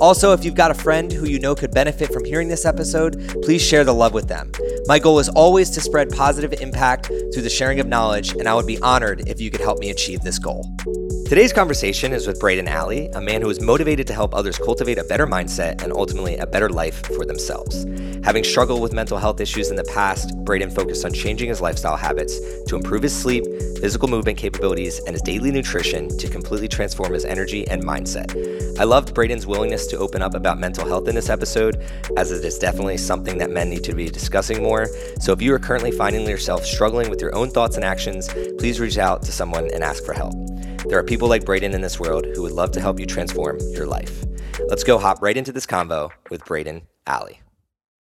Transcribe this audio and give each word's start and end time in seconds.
Also, 0.00 0.32
if 0.32 0.44
you've 0.44 0.54
got 0.54 0.70
a 0.70 0.74
friend 0.74 1.12
who 1.12 1.26
you 1.26 1.38
know 1.38 1.54
could 1.54 1.70
benefit 1.70 2.12
from 2.12 2.24
hearing 2.24 2.48
this 2.48 2.64
episode, 2.64 3.34
please 3.42 3.62
share 3.62 3.84
the 3.84 3.94
love 3.94 4.14
with 4.14 4.28
them. 4.28 4.50
My 4.86 4.98
goal 4.98 5.18
is 5.18 5.28
always 5.28 5.70
to 5.70 5.80
spread 5.80 6.10
positive 6.10 6.52
impact 6.60 7.06
through 7.06 7.42
the 7.42 7.50
sharing 7.50 7.80
of 7.80 7.86
knowledge, 7.86 8.32
and 8.32 8.48
I 8.48 8.54
would 8.54 8.66
be 8.66 8.80
honored 8.80 9.28
if 9.28 9.40
you 9.40 9.50
could 9.50 9.60
help 9.60 9.78
me 9.78 9.90
achieve 9.90 10.20
this 10.22 10.38
goal. 10.38 10.64
Today's 11.32 11.50
conversation 11.50 12.12
is 12.12 12.26
with 12.26 12.38
Braden 12.38 12.68
Alley, 12.68 13.08
a 13.14 13.20
man 13.22 13.40
who 13.40 13.48
is 13.48 13.58
motivated 13.58 14.06
to 14.06 14.12
help 14.12 14.34
others 14.34 14.58
cultivate 14.58 14.98
a 14.98 15.04
better 15.04 15.26
mindset 15.26 15.82
and 15.82 15.90
ultimately 15.90 16.36
a 16.36 16.46
better 16.46 16.68
life 16.68 17.06
for 17.06 17.24
themselves. 17.24 17.86
Having 18.22 18.44
struggled 18.44 18.82
with 18.82 18.92
mental 18.92 19.16
health 19.16 19.40
issues 19.40 19.70
in 19.70 19.76
the 19.76 19.84
past, 19.84 20.36
Braden 20.44 20.68
focused 20.68 21.06
on 21.06 21.12
changing 21.14 21.48
his 21.48 21.62
lifestyle 21.62 21.96
habits 21.96 22.38
to 22.64 22.76
improve 22.76 23.02
his 23.02 23.18
sleep, 23.18 23.46
physical 23.80 24.08
movement 24.08 24.36
capabilities, 24.36 24.98
and 25.06 25.14
his 25.14 25.22
daily 25.22 25.50
nutrition 25.50 26.14
to 26.18 26.28
completely 26.28 26.68
transform 26.68 27.14
his 27.14 27.24
energy 27.24 27.66
and 27.68 27.82
mindset. 27.82 28.28
I 28.78 28.84
loved 28.84 29.14
Braden's 29.14 29.46
willingness 29.46 29.86
to 29.86 29.96
open 29.96 30.20
up 30.20 30.34
about 30.34 30.60
mental 30.60 30.86
health 30.86 31.08
in 31.08 31.14
this 31.14 31.30
episode, 31.30 31.82
as 32.18 32.30
it 32.30 32.44
is 32.44 32.58
definitely 32.58 32.98
something 32.98 33.38
that 33.38 33.48
men 33.50 33.70
need 33.70 33.84
to 33.84 33.94
be 33.94 34.10
discussing 34.10 34.62
more. 34.62 34.86
So 35.18 35.32
if 35.32 35.40
you 35.40 35.54
are 35.54 35.58
currently 35.58 35.92
finding 35.92 36.28
yourself 36.28 36.66
struggling 36.66 37.08
with 37.08 37.22
your 37.22 37.34
own 37.34 37.48
thoughts 37.48 37.76
and 37.76 37.86
actions, 37.86 38.28
please 38.58 38.80
reach 38.80 38.98
out 38.98 39.22
to 39.22 39.32
someone 39.32 39.70
and 39.72 39.82
ask 39.82 40.04
for 40.04 40.12
help. 40.12 40.34
There 40.86 40.98
are 40.98 41.04
people 41.04 41.28
like 41.28 41.44
Braden 41.44 41.74
in 41.74 41.80
this 41.80 42.00
world 42.00 42.26
who 42.34 42.42
would 42.42 42.52
love 42.52 42.72
to 42.72 42.80
help 42.80 42.98
you 42.98 43.06
transform 43.06 43.58
your 43.72 43.86
life. 43.86 44.24
Let's 44.68 44.84
go 44.84 44.98
hop 44.98 45.22
right 45.22 45.36
into 45.36 45.52
this 45.52 45.66
convo 45.66 46.10
with 46.30 46.44
Braden 46.44 46.82
Alley. 47.06 47.41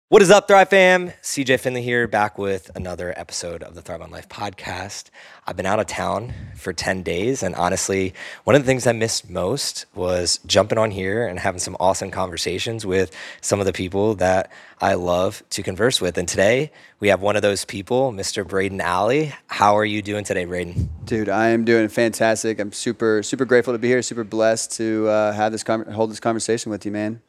What 0.09 0.21
is 0.21 0.29
up, 0.29 0.47
Thrive 0.47 0.69
fam? 0.69 1.13
CJ 1.23 1.59
Finley 1.59 1.81
here, 1.81 2.07
back 2.07 2.37
with 2.37 2.69
another 2.75 3.11
episode 3.17 3.63
of 3.63 3.73
the 3.73 3.81
Thrive 3.81 4.03
on 4.03 4.11
Life 4.11 4.29
podcast. 4.29 5.09
I've 5.47 5.55
been 5.57 5.65
out 5.65 5.79
of 5.79 5.87
town 5.87 6.31
for 6.55 6.73
10 6.73 7.01
days, 7.01 7.41
and 7.41 7.55
honestly, 7.55 8.13
one 8.43 8.55
of 8.55 8.61
the 8.61 8.67
things 8.67 8.85
I 8.85 8.91
missed 8.91 9.31
most 9.31 9.87
was 9.95 10.39
jumping 10.45 10.77
on 10.77 10.91
here 10.91 11.25
and 11.25 11.39
having 11.39 11.57
some 11.59 11.75
awesome 11.79 12.11
conversations 12.11 12.85
with 12.85 13.17
some 13.41 13.59
of 13.59 13.65
the 13.65 13.73
people 13.73 14.13
that 14.17 14.51
I 14.79 14.93
love 14.93 15.41
to 15.49 15.63
converse 15.63 15.99
with. 15.99 16.19
And 16.19 16.27
today, 16.27 16.71
we 16.99 17.07
have 17.07 17.23
one 17.23 17.35
of 17.35 17.41
those 17.41 17.65
people, 17.65 18.11
Mr. 18.11 18.47
Braden 18.47 18.81
Alley. 18.81 19.33
How 19.47 19.75
are 19.75 19.85
you 19.85 20.03
doing 20.03 20.23
today, 20.23 20.45
Braden? 20.45 20.87
Dude, 21.05 21.29
I 21.29 21.47
am 21.47 21.65
doing 21.65 21.87
fantastic. 21.87 22.59
I'm 22.59 22.73
super, 22.73 23.23
super 23.23 23.45
grateful 23.45 23.73
to 23.73 23.79
be 23.79 23.87
here, 23.87 24.03
super 24.03 24.23
blessed 24.23 24.71
to 24.73 25.07
uh, 25.07 25.31
have 25.33 25.51
this, 25.51 25.63
con- 25.63 25.87
hold 25.87 26.11
this 26.11 26.19
conversation 26.19 26.69
with 26.69 26.85
you, 26.85 26.91
man. 26.91 27.21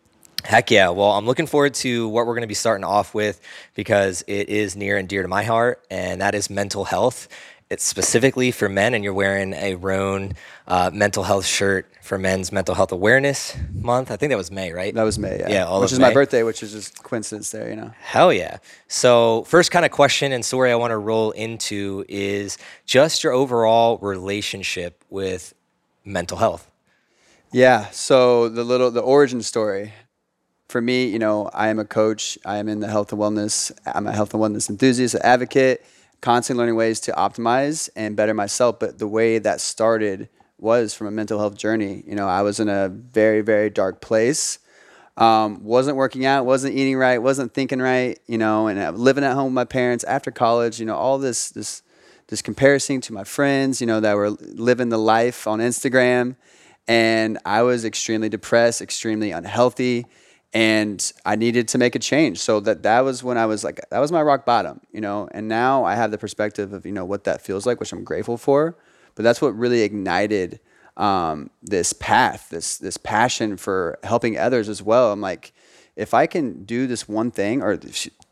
Heck 0.47 0.71
yeah. 0.71 0.91
Well, 0.91 1.11
I'm 1.11 1.27
looking 1.27 1.47
forward 1.47 1.75
to 1.75 2.09
what 2.09 2.25
we're 2.25 2.35
going 2.35 2.43
to 2.43 2.47
be 2.47 2.55
starting 2.55 2.85
off 2.85 3.15
with 3.15 3.41
because 3.75 4.23
it 4.29 4.49
is 4.49 4.77
near 4.77 4.97
and 4.97 5.09
dear 5.09 5.23
to 5.23 5.29
my 5.29 5.43
heart, 5.43 5.85
and 5.91 6.21
that 6.21 6.37
is 6.37 6.49
mental 6.49 6.85
health. 6.85 7.27
It's 7.69 7.83
specifically 7.83 8.53
for 8.53 8.69
men, 8.69 8.95
and 8.95 9.03
you're 9.03 9.13
wearing 9.13 9.55
a 9.55 9.75
Roan 9.75 10.35
uh, 10.69 10.93
mental 10.95 11.25
health 11.25 11.47
shirt 11.47 11.91
for 12.01 12.17
Men's 12.17 12.53
Mental 12.53 12.77
Health 12.77 12.93
Awareness 12.93 13.57
Month. 13.75 14.13
I 14.13 14.17
think 14.17 14.31
that 14.31 14.37
was 14.37 14.53
May, 14.53 14.73
right? 14.73 14.95
That 14.95 15.03
was 15.03 15.19
May, 15.19 15.41
yeah. 15.41 15.49
Yeah, 15.49 15.65
all 15.65 15.81
which 15.81 15.91
is 15.91 15.99
May. 15.99 16.07
my 16.09 16.15
birthday, 16.15 16.45
which 16.45 16.63
is 16.63 16.71
just 16.71 17.03
coincidence 17.03 17.51
there, 17.51 17.69
you 17.69 17.75
know. 17.75 17.91
Hell 17.99 18.33
yeah. 18.33 18.59
So, 18.87 19.43
first 19.49 19.73
kind 19.73 19.85
of 19.85 19.91
question 19.91 20.31
and 20.31 20.45
story 20.45 20.71
I 20.71 20.77
want 20.77 20.93
to 20.93 20.97
roll 20.97 21.33
into 21.33 22.05
is 22.09 22.57
just 22.85 23.25
your 23.25 23.33
overall 23.33 23.99
relationship 23.99 25.05
with 25.11 25.55
mental 26.05 26.39
health. 26.39 26.71
Yeah. 27.53 27.91
So 27.91 28.49
the 28.49 28.65
little 28.65 28.91
the 28.91 29.01
origin 29.01 29.43
story 29.43 29.93
for 30.69 30.81
me, 30.81 31.07
you 31.07 31.19
know, 31.19 31.49
I 31.53 31.69
am 31.69 31.79
a 31.79 31.85
coach. 31.85 32.39
I 32.45 32.59
am 32.59 32.69
in 32.69 32.81
the 32.81 32.89
health 32.89 33.13
and 33.13 33.21
wellness. 33.21 33.73
I'm 33.87 34.07
a 34.07 34.13
health 34.13 34.35
and 34.35 34.43
wellness 34.43 34.69
enthusiast, 34.69 35.15
an 35.15 35.23
advocate, 35.23 35.85
constantly 36.21 36.63
learning 36.63 36.77
ways 36.77 37.01
to 37.01 37.13
optimize 37.13 37.89
and 37.95 38.17
better 38.17 38.35
myself. 38.35 38.79
But 38.79 38.99
the 38.99 39.07
way 39.07 39.39
that 39.39 39.61
started 39.61 40.29
was 40.59 40.95
from 40.95 41.07
a 41.07 41.11
mental 41.11 41.39
health 41.39 41.57
journey. 41.57 42.03
You 42.07 42.15
know, 42.15 42.29
I 42.29 42.43
was 42.43 42.61
in 42.61 42.69
a 42.69 42.89
very 42.89 43.43
very 43.43 43.71
dark 43.71 44.01
place. 44.01 44.59
Um, 45.17 45.65
wasn't 45.65 45.97
working 45.97 46.27
out, 46.27 46.45
wasn't 46.45 46.75
eating 46.75 46.97
right, 46.97 47.19
wasn't 47.19 47.55
thinking 47.55 47.81
right. 47.81 48.19
You 48.27 48.39
know, 48.39 48.67
and 48.67 48.99
living 48.99 49.25
at 49.25 49.35
home 49.35 49.47
with 49.47 49.55
my 49.55 49.65
parents 49.65 50.05
after 50.05 50.31
college. 50.31 50.81
You 50.81 50.87
know, 50.87 50.97
all 50.97 51.19
this 51.19 51.51
this 51.51 51.83
this 52.29 52.43
comparison 52.43 53.01
to 53.03 53.13
my 53.13 53.25
friends. 53.25 53.81
You 53.81 53.87
know, 53.87 54.01
that 54.01 54.17
were 54.17 54.31
living 54.31 54.89
the 54.89 54.99
life 54.99 55.47
on 55.47 55.61
Instagram 55.61 56.37
and 56.89 57.39
I 57.45 57.63
was 57.63 57.85
extremely 57.85 58.29
depressed, 58.29 58.81
extremely 58.81 59.33
unhealthy, 59.33 60.07
and 60.57 61.13
I 61.27 61.37
needed 61.37 61.69
to 61.69 61.79
make 61.79 61.95
a 61.97 61.99
change. 61.99 62.39
So 62.39 62.61
that 62.61 62.83
that 62.85 63.01
was 63.01 63.23
when 63.23 63.37
I 63.37 63.45
was 63.45 63.63
like, 63.63 63.79
that 63.91 63.99
was 63.99 64.11
my 64.11 64.23
rock 64.23 64.47
bottom, 64.47 64.81
you 64.91 65.03
know. 65.03 65.29
And 65.33 65.49
now 65.49 65.85
I 65.85 65.95
have 65.97 66.11
the 66.11 66.17
perspective 66.17 66.73
of 66.73 66.87
you 66.87 66.93
know 66.93 67.05
what 67.05 67.25
that 67.25 67.43
feels 67.43 67.67
like, 67.67 67.79
which 67.79 67.93
I'm 67.93 68.05
grateful 68.05 68.39
for. 68.39 68.75
But 69.17 69.23
that's 69.23 69.43
what 69.43 69.55
really 69.55 69.83
ignited 69.83 70.61
um, 70.97 71.51
this 71.63 71.93
path, 71.93 72.49
this 72.49 72.79
this 72.79 72.97
passion 72.97 73.59
for 73.59 73.99
helping 74.03 74.39
others 74.39 74.71
as 74.71 74.83
well. 74.83 75.13
I'm 75.13 75.21
like, 75.21 75.53
if 75.95 76.15
I 76.15 76.27
can 76.27 76.65
do 76.65 76.87
this 76.87 77.07
one 77.07 77.31
thing 77.31 77.63
or 77.63 77.77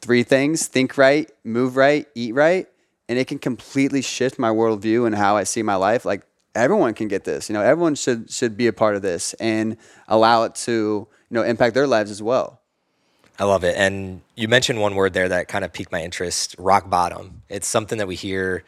three 0.00 0.22
things, 0.22 0.66
think 0.66 0.96
right, 0.96 1.30
move 1.44 1.76
right, 1.76 2.08
eat 2.14 2.34
right, 2.34 2.66
and 3.06 3.18
it 3.18 3.26
can 3.26 3.38
completely 3.38 4.00
shift 4.00 4.38
my 4.38 4.48
worldview 4.48 5.04
and 5.04 5.14
how 5.14 5.36
I 5.36 5.44
see 5.44 5.62
my 5.62 5.74
life. 5.74 6.06
Like 6.06 6.22
everyone 6.54 6.94
can 6.94 7.08
get 7.08 7.24
this. 7.24 7.48
You 7.48 7.54
know, 7.54 7.62
everyone 7.62 7.94
should 7.94 8.30
should 8.30 8.56
be 8.56 8.66
a 8.66 8.72
part 8.72 8.96
of 8.96 9.02
this 9.02 9.34
and 9.34 9.76
allow 10.08 10.44
it 10.44 10.54
to 10.56 10.72
you 10.72 11.08
know 11.30 11.42
impact 11.42 11.74
their 11.74 11.86
lives 11.86 12.10
as 12.10 12.22
well. 12.22 12.60
I 13.38 13.44
love 13.44 13.64
it. 13.64 13.76
And 13.76 14.20
you 14.36 14.46
mentioned 14.46 14.80
one 14.80 14.94
word 14.94 15.12
there 15.12 15.28
that 15.28 15.48
kind 15.48 15.64
of 15.64 15.72
piqued 15.72 15.90
my 15.90 16.02
interest 16.02 16.54
rock 16.58 16.88
bottom. 16.88 17.42
It's 17.48 17.66
something 17.66 17.98
that 17.98 18.06
we 18.06 18.14
hear 18.14 18.62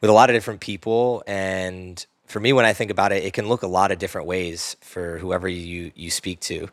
with 0.00 0.10
a 0.10 0.12
lot 0.12 0.28
of 0.28 0.34
different 0.34 0.60
people. 0.60 1.22
And 1.26 2.04
for 2.26 2.40
me, 2.40 2.52
when 2.52 2.64
I 2.64 2.72
think 2.72 2.90
about 2.90 3.12
it, 3.12 3.24
it 3.24 3.32
can 3.32 3.48
look 3.48 3.62
a 3.62 3.68
lot 3.68 3.92
of 3.92 3.98
different 3.98 4.26
ways 4.26 4.76
for 4.80 5.18
whoever 5.18 5.46
you, 5.48 5.92
you 5.94 6.10
speak 6.10 6.40
to. 6.40 6.68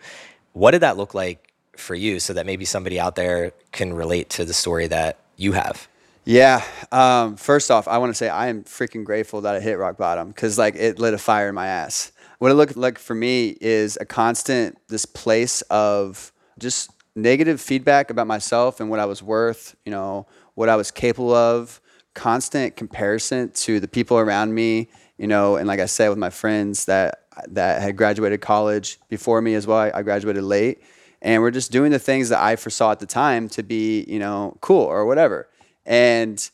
What 0.54 0.72
did 0.72 0.82
that 0.82 0.98
look 0.98 1.14
like 1.14 1.54
for 1.78 1.94
you 1.94 2.20
so 2.20 2.34
that 2.34 2.46
maybe 2.46 2.66
somebody 2.66 3.00
out 3.00 3.16
there 3.16 3.52
can 3.72 3.94
relate 3.94 4.30
to 4.32 4.46
the 4.46 4.54
story 4.54 4.88
that 4.88 5.20
you 5.38 5.52
have? 5.52 5.88
Yeah. 6.26 6.64
Um, 6.92 7.36
first 7.38 7.70
off, 7.70 7.88
I 7.88 8.00
want 8.00 8.10
to 8.10 8.16
say 8.16 8.30
I 8.30 8.48
am 8.48 8.64
freaking 8.64 9.04
grateful 9.04 9.42
that 9.42 9.56
I 9.56 9.60
hit 9.60 9.78
rock 9.78 9.96
bottom 9.96 10.30
because 10.30 10.58
like 10.58 10.76
it 10.76 10.98
lit 10.98 11.14
a 11.14 11.20
fire 11.20 11.50
in 11.50 11.56
my 11.56 11.68
ass. 11.68 12.12
What 12.40 12.50
it 12.50 12.56
looked 12.56 12.76
like 12.76 12.98
for 12.98 13.14
me 13.14 13.56
is 13.62 13.96
a 14.02 14.06
constant 14.06 14.78
this 14.88 15.06
place 15.06 15.62
of 15.64 16.32
just 16.58 16.90
negative 17.16 17.62
feedback 17.62 18.10
about 18.10 18.26
myself 18.26 18.80
and 18.80 18.90
what 18.90 19.00
I 19.00 19.06
was 19.06 19.22
worth. 19.22 19.76
You 19.86 19.92
know 19.92 20.26
what 20.56 20.68
I 20.68 20.76
was 20.76 20.90
capable 20.90 21.34
of. 21.34 21.80
Constant 22.16 22.76
comparison 22.76 23.52
to 23.52 23.80
the 23.80 23.88
people 23.88 24.18
around 24.18 24.56
me. 24.56 24.90
You 25.18 25.28
know, 25.28 25.58
and 25.58 25.68
like 25.68 25.80
I 25.80 25.86
said 25.86 26.10
with 26.10 26.18
my 26.18 26.32
friends 26.32 26.86
that 26.86 27.22
that 27.50 27.84
had 27.84 27.96
graduated 27.98 28.42
college 28.42 29.00
before 29.10 29.42
me 29.44 29.54
as 29.54 29.68
well. 29.68 29.78
I, 29.78 29.92
I 29.94 30.02
graduated 30.02 30.44
late, 30.44 30.82
and 31.22 31.44
we're 31.44 31.52
just 31.52 31.72
doing 31.72 31.92
the 31.92 32.00
things 32.00 32.30
that 32.30 32.42
I 32.42 32.56
foresaw 32.56 32.94
at 32.94 33.00
the 33.00 33.06
time 33.06 33.48
to 33.50 33.62
be 33.62 34.04
you 34.08 34.18
know 34.18 34.58
cool 34.62 34.82
or 34.82 35.06
whatever. 35.06 35.48
And 35.86 36.50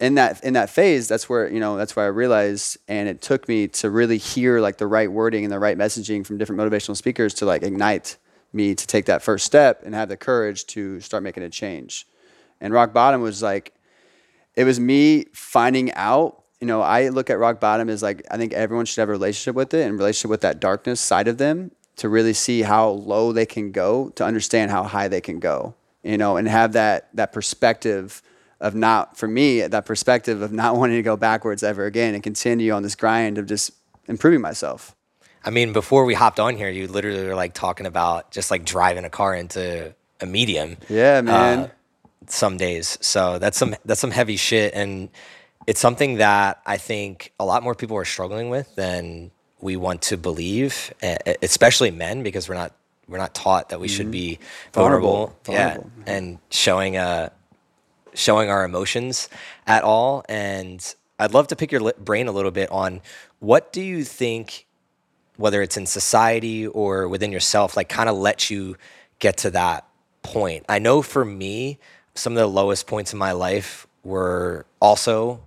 in 0.00 0.14
that 0.16 0.42
in 0.44 0.54
that 0.54 0.70
phase, 0.70 1.08
that's 1.08 1.28
where 1.28 1.48
you 1.48 1.60
know 1.60 1.76
that's 1.76 1.94
where 1.96 2.06
I 2.06 2.08
realized, 2.08 2.78
and 2.88 3.08
it 3.08 3.22
took 3.22 3.48
me 3.48 3.68
to 3.68 3.90
really 3.90 4.18
hear 4.18 4.60
like 4.60 4.78
the 4.78 4.86
right 4.86 5.10
wording 5.10 5.44
and 5.44 5.52
the 5.52 5.58
right 5.58 5.78
messaging 5.78 6.26
from 6.26 6.38
different 6.38 6.60
motivational 6.60 6.96
speakers 6.96 7.34
to 7.34 7.46
like 7.46 7.62
ignite 7.62 8.16
me 8.52 8.74
to 8.74 8.86
take 8.86 9.06
that 9.06 9.22
first 9.22 9.46
step 9.46 9.82
and 9.84 9.94
have 9.94 10.08
the 10.08 10.16
courage 10.16 10.66
to 10.66 11.00
start 11.00 11.22
making 11.22 11.42
a 11.42 11.50
change. 11.50 12.06
And 12.60 12.72
rock 12.72 12.92
bottom 12.92 13.20
was 13.20 13.42
like, 13.42 13.74
it 14.54 14.64
was 14.64 14.80
me 14.80 15.26
finding 15.32 15.92
out. 15.92 16.42
You 16.60 16.66
know, 16.66 16.80
I 16.80 17.10
look 17.10 17.28
at 17.28 17.38
rock 17.38 17.60
bottom 17.60 17.88
as 17.88 18.02
like 18.02 18.26
I 18.30 18.36
think 18.36 18.54
everyone 18.54 18.86
should 18.86 19.00
have 19.00 19.08
a 19.08 19.12
relationship 19.12 19.54
with 19.54 19.74
it 19.74 19.86
and 19.86 19.98
relationship 19.98 20.30
with 20.30 20.40
that 20.40 20.58
darkness 20.58 21.00
side 21.00 21.28
of 21.28 21.38
them 21.38 21.70
to 21.96 22.08
really 22.08 22.32
see 22.32 22.62
how 22.62 22.88
low 22.88 23.32
they 23.32 23.46
can 23.46 23.72
go 23.72 24.10
to 24.10 24.24
understand 24.24 24.70
how 24.70 24.84
high 24.84 25.08
they 25.08 25.20
can 25.20 25.38
go. 25.38 25.74
You 26.02 26.16
know, 26.16 26.36
and 26.36 26.48
have 26.48 26.72
that 26.72 27.08
that 27.14 27.32
perspective 27.32 28.22
of 28.60 28.74
not 28.74 29.16
for 29.16 29.28
me 29.28 29.60
that 29.66 29.84
perspective 29.86 30.42
of 30.42 30.52
not 30.52 30.76
wanting 30.78 30.96
to 30.96 31.02
go 31.02 31.16
backwards 31.16 31.62
ever 31.62 31.84
again 31.86 32.14
and 32.14 32.22
continue 32.22 32.72
on 32.72 32.82
this 32.82 32.94
grind 32.94 33.38
of 33.38 33.46
just 33.46 33.70
improving 34.08 34.40
myself. 34.40 34.94
I 35.44 35.50
mean, 35.50 35.72
before 35.72 36.04
we 36.04 36.14
hopped 36.14 36.40
on 36.40 36.56
here, 36.56 36.68
you 36.70 36.88
literally 36.88 37.24
were 37.26 37.34
like 37.36 37.54
talking 37.54 37.86
about 37.86 38.32
just 38.32 38.50
like 38.50 38.64
driving 38.64 39.04
a 39.04 39.10
car 39.10 39.34
into 39.34 39.94
a 40.20 40.26
medium. 40.26 40.76
Yeah, 40.88 41.20
man. 41.20 41.58
Uh, 41.58 41.68
some 42.28 42.56
days. 42.56 42.98
So 43.00 43.38
that's 43.38 43.56
some 43.56 43.76
that's 43.84 44.00
some 44.00 44.10
heavy 44.10 44.36
shit, 44.36 44.74
and 44.74 45.08
it's 45.68 45.78
something 45.78 46.16
that 46.16 46.60
I 46.66 46.76
think 46.78 47.32
a 47.38 47.44
lot 47.44 47.62
more 47.62 47.74
people 47.76 47.96
are 47.96 48.04
struggling 48.04 48.50
with 48.50 48.74
than 48.74 49.30
we 49.60 49.76
want 49.76 50.02
to 50.02 50.16
believe, 50.16 50.92
especially 51.42 51.90
men, 51.92 52.22
because 52.24 52.48
we're 52.48 52.56
not 52.56 52.72
we're 53.08 53.18
not 53.18 53.34
taught 53.34 53.68
that 53.68 53.78
we 53.78 53.86
should 53.86 54.10
be 54.10 54.40
vulnerable, 54.72 55.36
Mm-hmm. 55.44 55.52
Vulnerable. 55.52 55.90
yeah 56.06 56.12
and 56.12 56.38
showing 56.50 56.96
uh 56.96 57.28
showing 58.16 58.50
our 58.50 58.64
emotions 58.64 59.28
at 59.66 59.84
all. 59.84 60.24
And 60.28 60.94
i'd 61.18 61.32
love 61.32 61.46
to 61.48 61.56
pick 61.56 61.72
your 61.72 61.92
brain 61.94 62.28
a 62.28 62.32
little 62.32 62.50
bit 62.50 62.70
on 62.70 63.00
what 63.38 63.72
do 63.72 63.80
you 63.80 64.04
think 64.04 64.66
whether 65.36 65.62
it's 65.62 65.76
in 65.76 65.86
society 65.86 66.66
or 66.66 67.08
within 67.08 67.32
yourself 67.32 67.76
like 67.76 67.88
kind 67.88 68.08
of 68.08 68.16
lets 68.16 68.50
you 68.50 68.76
get 69.18 69.36
to 69.38 69.50
that 69.50 69.86
point? 70.22 70.64
I 70.68 70.78
know 70.78 71.02
for 71.02 71.24
me 71.24 71.78
some 72.14 72.32
of 72.32 72.38
the 72.38 72.46
lowest 72.46 72.86
points 72.86 73.12
in 73.12 73.18
my 73.18 73.32
life 73.32 73.86
were 74.02 74.66
also 74.80 75.40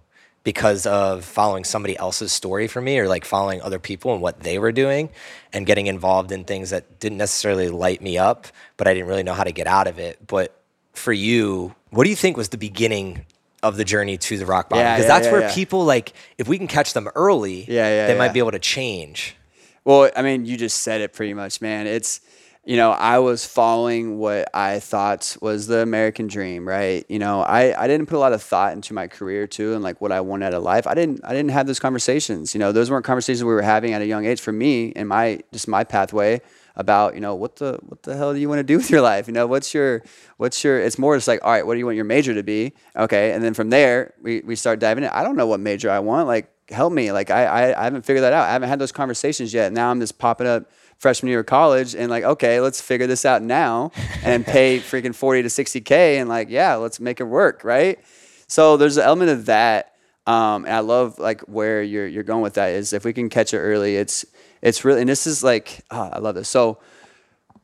because 0.44 0.86
of 0.86 1.26
following 1.26 1.64
somebody 1.64 1.98
else's 1.98 2.32
story 2.32 2.68
for 2.68 2.82
me 2.82 2.98
or 2.98 3.08
like 3.08 3.26
following 3.26 3.62
other 3.62 3.80
people 3.80 4.14
and 4.14 4.22
what 4.22 4.40
they 4.40 4.58
were 4.58 4.72
doing 4.72 5.10
and 5.52 5.66
getting 5.66 5.88
involved 5.88 6.32
in 6.32 6.44
things 6.44 6.70
that 6.70 7.00
didn't 7.00 7.18
necessarily 7.18 7.68
light 7.70 8.02
me 8.02 8.18
up 8.18 8.48
but 8.78 8.88
i 8.88 8.94
didn't 8.94 9.08
really 9.08 9.24
know 9.24 9.34
how 9.34 9.44
to 9.44 9.52
get 9.52 9.68
out 9.68 9.88
of 9.88 10.00
it. 10.00 10.18
But 10.26 10.59
for 10.94 11.14
you 11.14 11.76
what 11.92 12.04
do 12.04 12.10
you 12.10 12.16
think 12.16 12.38
was 12.38 12.50
the 12.50 12.58
beginning 12.58 13.26
of 13.64 13.78
the 13.78 13.84
journey 13.84 14.18
to 14.18 14.38
the 14.38 14.46
rock 14.46 14.70
bottom 14.70 14.86
Yeah, 14.86 14.96
because 14.96 15.06
yeah, 15.06 15.14
that's 15.16 15.26
yeah, 15.26 15.32
where 15.32 15.50
people 15.52 15.84
like 15.84 16.14
if 16.38 16.48
we 16.48 16.58
can 16.58 16.68
catch 16.68 16.94
them 16.94 17.10
early 17.16 17.66
Yeah, 17.68 17.90
yeah, 17.90 18.08
they 18.08 18.18
might 18.18 18.34
be 18.34 18.40
able 18.40 18.52
to 18.52 18.60
change 18.60 19.36
Well, 19.84 20.10
I 20.16 20.22
mean, 20.22 20.46
you 20.46 20.58
just 20.58 20.82
said 20.82 21.02
it 21.02 21.14
pretty 21.14 21.34
much, 21.34 21.62
man. 21.62 21.88
It's, 21.88 22.22
you 22.66 22.76
know, 22.76 22.92
I 22.92 23.20
was 23.20 23.46
following 23.46 24.20
what 24.20 24.50
I 24.54 24.80
thought 24.80 25.36
was 25.42 25.68
the 25.68 25.80
American 25.80 26.28
dream, 26.28 26.68
right? 26.68 27.06
You 27.10 27.18
know, 27.18 27.42
I, 27.42 27.82
I 27.82 27.88
didn't 27.88 28.06
put 28.06 28.18
a 28.18 28.20
lot 28.20 28.34
of 28.34 28.44
thought 28.44 28.74
into 28.74 28.94
my 28.94 29.08
career 29.08 29.48
too 29.48 29.74
and 29.74 29.84
like 29.84 30.00
what 30.02 30.12
I 30.12 30.22
wanted 30.22 30.48
out 30.48 30.54
of 30.54 30.64
life. 30.64 30.86
I 30.86 30.94
didn't 30.94 31.22
I 31.24 31.34
didn't 31.34 31.52
have 31.52 31.66
those 31.66 31.80
conversations. 31.80 32.54
You 32.54 32.60
know, 32.60 32.72
those 32.72 32.92
weren't 32.92 33.06
conversations 33.06 33.44
we 33.44 33.54
were 33.54 33.62
having 33.62 33.94
at 33.94 34.02
a 34.02 34.06
young 34.06 34.26
age 34.26 34.42
for 34.42 34.52
me 34.52 34.94
and 34.96 35.10
my 35.10 35.40
just 35.52 35.68
my 35.68 35.84
pathway 35.84 36.42
about, 36.80 37.14
you 37.14 37.20
know, 37.20 37.36
what 37.36 37.58
the 37.58 37.78
what 37.82 38.02
the 38.04 38.16
hell 38.16 38.34
do 38.34 38.40
you 38.40 38.48
want 38.48 38.60
to 38.60 38.64
do 38.64 38.78
with 38.78 38.90
your 38.90 39.02
life? 39.02 39.28
You 39.28 39.34
know, 39.34 39.46
what's 39.46 39.74
your 39.74 40.02
what's 40.38 40.64
your 40.64 40.80
it's 40.80 40.98
more 40.98 41.16
just 41.18 41.28
like, 41.28 41.42
all 41.44 41.52
right, 41.52 41.68
what 41.68 41.74
do 41.74 41.80
you 41.80 41.86
want 41.86 41.98
your 41.98 42.06
major 42.06 42.34
to 42.34 42.42
be? 42.42 42.74
Okay. 42.96 43.34
And 43.34 43.44
then 43.44 43.54
from 43.54 43.70
there 43.70 44.14
we, 44.22 44.40
we 44.40 44.56
start 44.56 44.80
diving 44.80 45.04
in. 45.04 45.10
I 45.10 45.24
don't 45.24 45.36
know 45.36 45.46
what 45.46 45.60
major 45.60 45.92
I 45.92 46.00
want. 46.00 46.28
Like 46.28 46.50
help 46.70 46.94
me. 46.94 47.12
Like 47.12 47.30
I, 47.30 47.46
I 47.46 47.82
I 47.82 47.84
haven't 47.84 48.06
figured 48.06 48.24
that 48.24 48.32
out. 48.32 48.48
I 48.48 48.54
haven't 48.54 48.70
had 48.70 48.80
those 48.80 48.94
conversations 48.94 49.54
yet. 49.54 49.74
Now 49.74 49.92
I'm 49.92 50.00
just 50.00 50.18
popping 50.18 50.48
up 50.48 50.72
freshman 50.98 51.30
year 51.30 51.42
of 51.42 51.46
college 51.46 51.96
and 51.96 52.10
like, 52.10 52.24
okay, 52.24 52.62
let's 52.62 52.82
figure 52.82 53.08
this 53.08 53.26
out 53.26 53.42
now 53.42 53.92
and 54.24 54.46
pay 54.46 54.80
freaking 54.80 55.14
40 55.14 55.44
to 55.44 55.50
60K 55.50 55.92
and 56.20 56.30
like, 56.30 56.50
yeah, 56.50 56.76
let's 56.76 57.00
make 57.00 57.20
it 57.20 57.26
work. 57.26 57.64
Right. 57.66 58.00
So 58.48 58.78
there's 58.78 58.98
an 58.98 59.04
element 59.04 59.32
of 59.32 59.48
that. 59.48 59.96
Um, 60.28 60.66
and 60.66 60.74
I 60.74 60.80
love 60.80 61.18
like 61.18 61.42
where 61.42 61.82
you're, 61.82 62.08
you're 62.08 62.24
going 62.24 62.42
with 62.42 62.54
that 62.54 62.72
is 62.72 62.94
if 62.94 63.04
we 63.04 63.14
can 63.14 63.30
catch 63.30 63.54
it 63.54 63.60
early, 63.60 63.96
it's, 63.96 64.26
it's 64.62 64.84
really, 64.86 65.02
and 65.02 65.10
this 65.10 65.28
is 65.28 65.44
like, 65.44 65.84
oh, 65.92 66.10
I 66.14 66.20
love 66.20 66.36
this. 66.36 66.50
So 66.50 66.80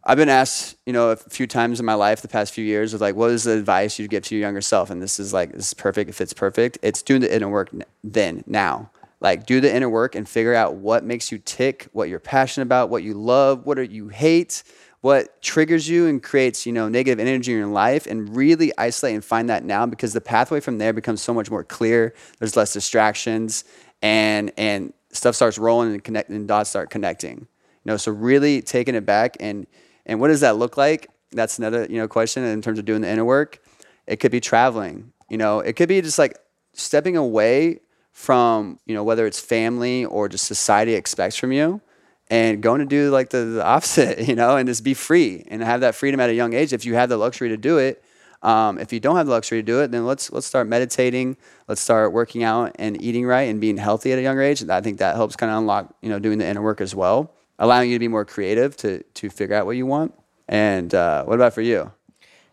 I've 0.04 0.18
been 0.18 0.30
asked, 0.30 0.78
you 0.86 0.94
know, 0.94 1.10
a 1.10 1.16
few 1.16 1.48
times 1.48 1.80
in 1.80 1.86
my 1.86 1.96
life 1.96 2.22
the 2.22 2.28
past 2.28 2.54
few 2.54 2.64
years 2.64 2.94
of 2.94 3.02
like, 3.02 3.16
what 3.16 3.32
is 3.32 3.44
the 3.44 3.54
advice 3.58 3.98
you'd 3.98 4.12
give 4.12 4.24
to 4.26 4.36
your 4.36 4.42
younger 4.42 4.62
self? 4.62 4.90
And 4.90 5.02
this 5.02 5.20
is 5.20 5.34
like, 5.34 5.52
this 5.52 5.68
is 5.68 5.74
perfect. 5.74 6.10
If 6.10 6.22
it's 6.22 6.34
perfect, 6.34 6.78
it's 6.82 7.02
doing 7.02 7.22
the 7.22 7.36
inner 7.36 7.50
work 7.50 7.72
then, 8.04 8.44
now. 8.46 8.92
Like, 9.22 9.46
do 9.46 9.60
the 9.62 9.74
inner 9.74 9.90
work 9.90 10.14
and 10.14 10.30
figure 10.30 10.54
out 10.54 10.76
what 10.76 11.04
makes 11.04 11.32
you 11.32 11.40
tick, 11.40 11.88
what 11.94 12.10
you're 12.10 12.20
passionate 12.20 12.68
about, 12.68 12.90
what 12.90 13.02
you 13.02 13.16
love, 13.16 13.66
what 13.66 13.90
you 13.90 14.10
hate, 14.10 14.62
what 15.02 15.42
triggers 15.42 15.88
you 15.88 16.08
and 16.08 16.22
creates, 16.22 16.66
you 16.66 16.74
know, 16.74 16.90
negative 16.90 17.20
energy 17.20 17.52
in 17.52 17.60
your 17.60 17.68
life, 17.68 18.06
and 18.08 18.36
really 18.36 18.72
isolate 18.78 19.16
and 19.16 19.24
find 19.24 19.50
that 19.50 19.64
now 19.64 19.86
because 19.86 20.14
the 20.14 20.22
pathway 20.22 20.60
from 20.60 20.80
there 20.80 20.94
becomes 20.94 21.22
so 21.22 21.34
much 21.34 21.50
more 21.50 21.64
clear. 21.64 22.14
There's 22.40 22.56
less 22.56 22.74
distractions, 22.74 23.66
and 24.02 24.52
and 24.58 24.94
stuff 25.16 25.36
starts 25.36 25.58
rolling 25.58 25.94
and 25.94 26.04
connect, 26.04 26.30
and 26.30 26.48
dots 26.48 26.70
start 26.70 26.90
connecting. 26.90 27.40
You 27.40 27.92
know, 27.92 27.98
so 27.98 28.12
really 28.12 28.62
taking 28.62 28.96
it 28.96 29.06
back 29.06 29.38
and 29.40 29.68
and 30.06 30.20
what 30.20 30.28
does 30.28 30.42
that 30.42 30.58
look 30.58 30.78
like? 30.78 31.10
That's 31.32 31.58
another, 31.58 31.88
you 31.90 31.98
know, 31.98 32.08
question 32.08 32.44
in 32.44 32.62
terms 32.62 32.80
of 32.80 32.86
doing 32.86 33.02
the 33.02 33.10
inner 33.10 33.26
work. 33.26 33.60
It 34.08 34.18
could 34.18 34.32
be 34.32 34.40
traveling, 34.40 35.12
you 35.30 35.38
know, 35.38 35.60
it 35.60 35.74
could 35.74 35.90
be 35.90 36.02
just 36.02 36.20
like 36.20 36.38
stepping 36.74 37.18
away 37.18 37.80
from, 38.12 38.80
you 38.86 38.94
know, 38.94 39.04
whether 39.04 39.26
it's 39.26 39.40
family 39.40 40.06
or 40.06 40.30
just 40.30 40.46
society 40.46 40.94
expects 40.94 41.36
from 41.36 41.52
you 41.52 41.82
and 42.30 42.62
going 42.62 42.80
to 42.80 42.86
do 42.86 43.10
like 43.10 43.30
the, 43.30 43.40
the 43.40 43.66
opposite, 43.66 44.20
you 44.28 44.36
know, 44.36 44.58
and 44.58 44.68
just 44.68 44.84
be 44.84 44.94
free 44.94 45.44
and 45.48 45.62
have 45.64 45.82
that 45.82 45.96
freedom 45.96 46.20
at 46.20 46.30
a 46.30 46.34
young 46.34 46.54
age. 46.54 46.72
If 46.72 46.86
you 46.86 46.96
have 46.96 47.10
the 47.10 47.18
luxury 47.18 47.50
to 47.50 47.58
do 47.58 47.78
it, 47.78 48.04
um, 48.46 48.78
if 48.78 48.94
you 48.94 49.00
don't 49.00 49.16
have 49.16 49.26
the 49.26 49.32
luxury 49.32 49.58
to 49.58 49.66
do 49.66 49.82
it, 49.82 49.90
then 49.90 50.06
let's 50.06 50.32
let's 50.32 50.46
start 50.46 50.68
meditating. 50.68 51.36
Let's 51.68 51.82
start 51.82 52.14
working 52.14 52.44
out 52.44 52.74
and 52.76 53.02
eating 53.02 53.26
right 53.26 53.50
and 53.50 53.60
being 53.60 53.78
healthy 53.78 54.14
at 54.14 54.20
a 54.20 54.22
younger 54.22 54.44
age. 54.44 54.64
I 54.70 54.82
think 54.82 55.00
that 55.00 55.16
helps 55.16 55.36
kind 55.36 55.52
of 55.52 55.58
unlock, 55.58 55.96
you 56.02 56.10
know, 56.10 56.20
doing 56.20 56.38
the 56.38 56.46
inner 56.46 56.62
work 56.62 56.80
as 56.80 56.94
well, 56.94 57.34
allowing 57.58 57.90
you 57.90 57.96
to 57.96 58.00
be 58.00 58.08
more 58.08 58.24
creative 58.24 58.78
to 58.78 59.02
to 59.02 59.30
figure 59.32 59.56
out 59.56 59.66
what 59.66 59.78
you 59.78 59.88
want. 59.88 60.14
And 60.48 60.94
uh, 60.94 61.24
what 61.24 61.34
about 61.34 61.54
for 61.54 61.62
you? 61.62 61.92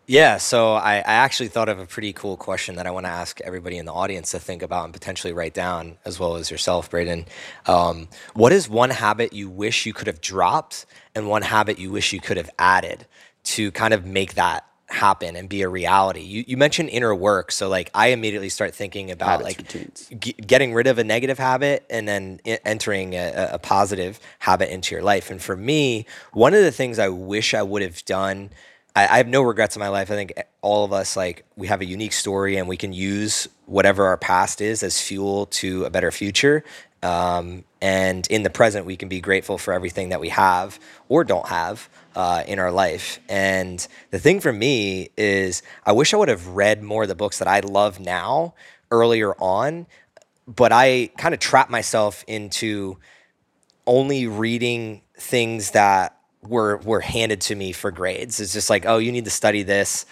Yeah, 0.07 0.37
so 0.37 0.73
I, 0.73 0.95
I 0.95 1.13
actually 1.23 1.47
thought 1.47 1.69
of 1.69 1.79
a 1.79 1.85
pretty 1.85 2.11
cool 2.11 2.35
question 2.35 2.75
that 2.75 2.87
I 2.87 2.91
want 2.91 3.05
to 3.05 3.09
ask 3.11 3.39
everybody 3.39 3.77
in 3.77 3.85
the 3.85 3.93
audience 3.93 4.31
to 4.31 4.39
think 4.39 4.61
about 4.61 4.83
and 4.83 4.93
potentially 4.93 5.31
write 5.31 5.53
down, 5.53 5.97
as 6.03 6.19
well 6.19 6.35
as 6.35 6.51
yourself, 6.51 6.89
Braden. 6.89 7.25
Um, 7.67 8.09
what 8.33 8.51
is 8.51 8.67
one 8.67 8.89
habit 8.89 9.31
you 9.31 9.47
wish 9.47 9.85
you 9.85 9.93
could 9.93 10.07
have 10.07 10.19
dropped, 10.19 10.85
and 11.15 11.29
one 11.29 11.43
habit 11.43 11.79
you 11.79 11.89
wish 11.89 12.11
you 12.11 12.19
could 12.19 12.35
have 12.35 12.49
added 12.59 13.05
to 13.43 13.71
kind 13.71 13.93
of 13.93 14.05
make 14.05 14.33
that 14.33 14.65
happen 14.93 15.35
and 15.35 15.49
be 15.49 15.61
a 15.61 15.69
reality? 15.69 16.21
You, 16.21 16.43
you 16.47 16.57
mentioned 16.57 16.89
inner 16.89 17.13
work, 17.13 17.51
so 17.51 17.67
like 17.67 17.89
I 17.93 18.07
immediately 18.07 18.49
start 18.49 18.73
thinking 18.73 19.11
about 19.11 19.41
Habits, 19.41 19.57
like 19.57 19.69
g- 20.19 20.33
getting 20.33 20.73
rid 20.73 20.87
of 20.87 20.97
a 20.99 21.03
negative 21.03 21.37
habit 21.37 21.85
and 21.89 22.07
then 22.07 22.39
I- 22.45 22.59
entering 22.63 23.13
a, 23.15 23.49
a 23.53 23.59
positive 23.59 24.19
habit 24.39 24.73
into 24.73 24.95
your 24.95 25.03
life. 25.03 25.31
And 25.31 25.41
for 25.41 25.55
me, 25.55 26.05
one 26.31 26.53
of 26.53 26.61
the 26.61 26.71
things 26.71 26.99
I 26.99 27.09
wish 27.09 27.53
I 27.53 27.63
would 27.63 27.81
have 27.81 28.05
done, 28.05 28.51
I, 28.95 29.03
I 29.03 29.17
have 29.17 29.27
no 29.27 29.41
regrets 29.41 29.75
in 29.75 29.79
my 29.79 29.89
life. 29.89 30.11
I 30.11 30.15
think 30.15 30.33
all 30.61 30.85
of 30.85 30.93
us, 30.93 31.17
like, 31.17 31.45
we 31.55 31.67
have 31.67 31.81
a 31.81 31.85
unique 31.85 32.13
story 32.13 32.57
and 32.57 32.67
we 32.67 32.77
can 32.77 32.93
use 32.93 33.47
whatever 33.65 34.05
our 34.05 34.17
past 34.17 34.61
is 34.61 34.83
as 34.83 35.01
fuel 35.01 35.47
to 35.47 35.85
a 35.85 35.89
better 35.89 36.11
future. 36.11 36.63
Um, 37.01 37.65
and 37.81 38.25
in 38.27 38.43
the 38.43 38.49
present, 38.49 38.85
we 38.85 38.95
can 38.95 39.09
be 39.09 39.19
grateful 39.19 39.57
for 39.57 39.73
everything 39.73 40.09
that 40.09 40.21
we 40.21 40.29
have 40.29 40.79
or 41.09 41.25
don't 41.25 41.47
have 41.47 41.89
uh, 42.15 42.43
in 42.47 42.59
our 42.59 42.71
life. 42.71 43.19
And 43.29 43.85
the 44.11 44.19
thing 44.19 44.39
for 44.39 44.53
me 44.53 45.09
is, 45.17 45.63
I 45.85 45.91
wish 45.91 46.13
I 46.13 46.17
would 46.17 46.29
have 46.29 46.47
read 46.47 46.83
more 46.83 47.03
of 47.03 47.09
the 47.09 47.15
books 47.15 47.39
that 47.39 47.47
I 47.47 47.61
love 47.61 47.99
now 47.99 48.53
earlier 48.91 49.33
on, 49.35 49.87
but 50.47 50.71
I 50.71 51.09
kind 51.17 51.33
of 51.33 51.39
trapped 51.39 51.71
myself 51.71 52.23
into 52.27 52.97
only 53.85 54.27
reading 54.27 55.01
things 55.17 55.71
that 55.71 56.17
were 56.41 56.77
were 56.77 56.99
handed 56.99 57.41
to 57.41 57.55
me 57.55 57.71
for 57.71 57.91
grades. 57.91 58.39
It's 58.39 58.53
just 58.53 58.69
like, 58.69 58.85
oh, 58.85 58.97
you 58.97 59.11
need 59.11 59.25
to 59.25 59.31
study 59.31 59.63
this 59.63 60.05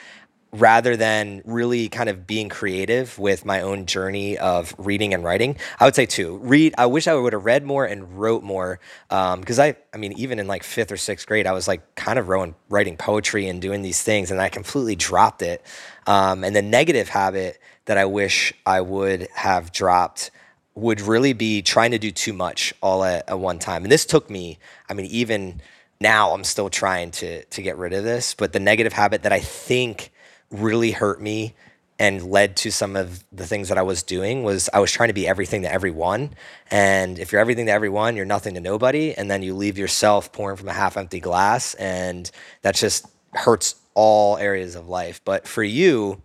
rather 0.52 0.98
than 0.98 1.42
really 1.46 1.88
kind 1.88 2.10
of 2.10 2.28
being 2.28 2.50
creative 2.50 3.18
with 3.18 3.46
my 3.46 3.62
own 3.62 3.86
journey 3.86 4.38
of 4.38 4.76
reading 4.78 5.14
and 5.14 5.24
writing. 5.24 5.56
I 5.80 5.86
would 5.86 5.96
say 5.96 6.06
two. 6.06 6.38
Read. 6.38 6.74
I 6.78 6.88
wish 6.88 7.08
I 7.08 7.16
would 7.16 7.34
have 7.34 7.46
read 7.46 7.64
more 7.64 7.86
and 7.86 8.20
wrote 8.20 8.44
more 8.44 8.80
because 9.10 9.60
I. 9.60 9.76
I 9.94 9.98
mean, 9.98 10.14
even 10.14 10.40
in 10.40 10.48
like 10.48 10.64
fifth 10.64 10.92
or 10.92 10.98
sixth 10.98 11.28
grade, 11.28 11.48
I 11.48 11.52
was 11.52 11.68
like 11.68 11.96
kind 11.96 12.20
of 12.20 12.28
writing, 12.28 12.56
writing 12.70 12.98
poetry 12.98 13.48
and 13.48 13.62
doing 13.62 13.82
these 13.82 14.02
things, 14.02 14.32
and 14.32 14.42
I 14.42 14.50
completely 14.50 14.96
dropped 14.96 15.42
it. 15.42 15.66
Um, 16.08 16.44
and 16.44 16.56
the 16.56 16.62
negative 16.62 17.10
habit 17.10 17.60
that 17.86 17.98
I 17.98 18.06
wish 18.06 18.54
I 18.66 18.82
would 18.82 19.28
have 19.34 19.72
dropped 19.72 20.32
would 20.76 21.02
really 21.02 21.34
be 21.34 21.62
trying 21.62 21.92
to 21.92 22.00
do 22.00 22.12
too 22.12 22.34
much 22.34 22.74
all 22.82 23.04
at, 23.04 23.28
at 23.30 23.40
one 23.40 23.60
time. 23.60 23.84
And 23.84 23.92
this 23.92 24.06
took 24.06 24.30
me, 24.30 24.58
I 24.90 24.94
mean, 24.94 25.06
even 25.08 25.62
now 26.00 26.32
I'm 26.32 26.44
still 26.44 26.70
trying 26.70 27.12
to 27.12 27.44
to 27.44 27.62
get 27.62 27.78
rid 27.78 27.94
of 27.94 28.04
this, 28.04 28.34
but 28.34 28.54
the 28.54 28.60
negative 28.60 28.94
habit 28.94 29.24
that 29.24 29.32
I 29.32 29.40
think 29.40 30.11
really 30.52 30.92
hurt 30.92 31.22
me 31.22 31.54
and 32.02 32.24
led 32.24 32.56
to 32.58 32.72
some 32.72 32.96
of 32.96 33.24
the 33.32 33.46
things 33.46 33.70
that 33.70 33.78
I 33.78 33.84
was 33.84 34.02
doing 34.02 34.44
was 34.44 34.70
I 34.74 34.80
was 34.80 34.92
trying 34.92 35.10
to 35.10 35.14
be 35.14 35.28
everything 35.28 35.62
to 35.62 35.72
everyone. 35.72 36.32
And 36.72 37.20
if 37.20 37.32
you're 37.32 37.40
everything 37.40 37.68
to 37.68 37.72
everyone, 37.72 38.16
you're 38.16 38.26
nothing 38.26 38.56
to 38.56 38.60
nobody. 38.60 39.14
And 39.14 39.30
then 39.30 39.44
you 39.44 39.54
leave 39.54 39.78
yourself 39.78 40.32
pouring 40.32 40.58
from 40.58 40.68
a 40.68 40.74
half 40.74 40.98
empty 40.98 41.20
glass. 41.20 41.76
And 41.76 42.30
that 42.64 42.74
just 42.74 43.06
hurts 43.34 43.76
all 43.94 44.38
areas 44.38 44.76
of 44.76 44.88
life. 44.88 45.22
But 45.24 45.48
for 45.48 45.64
you, 45.64 46.24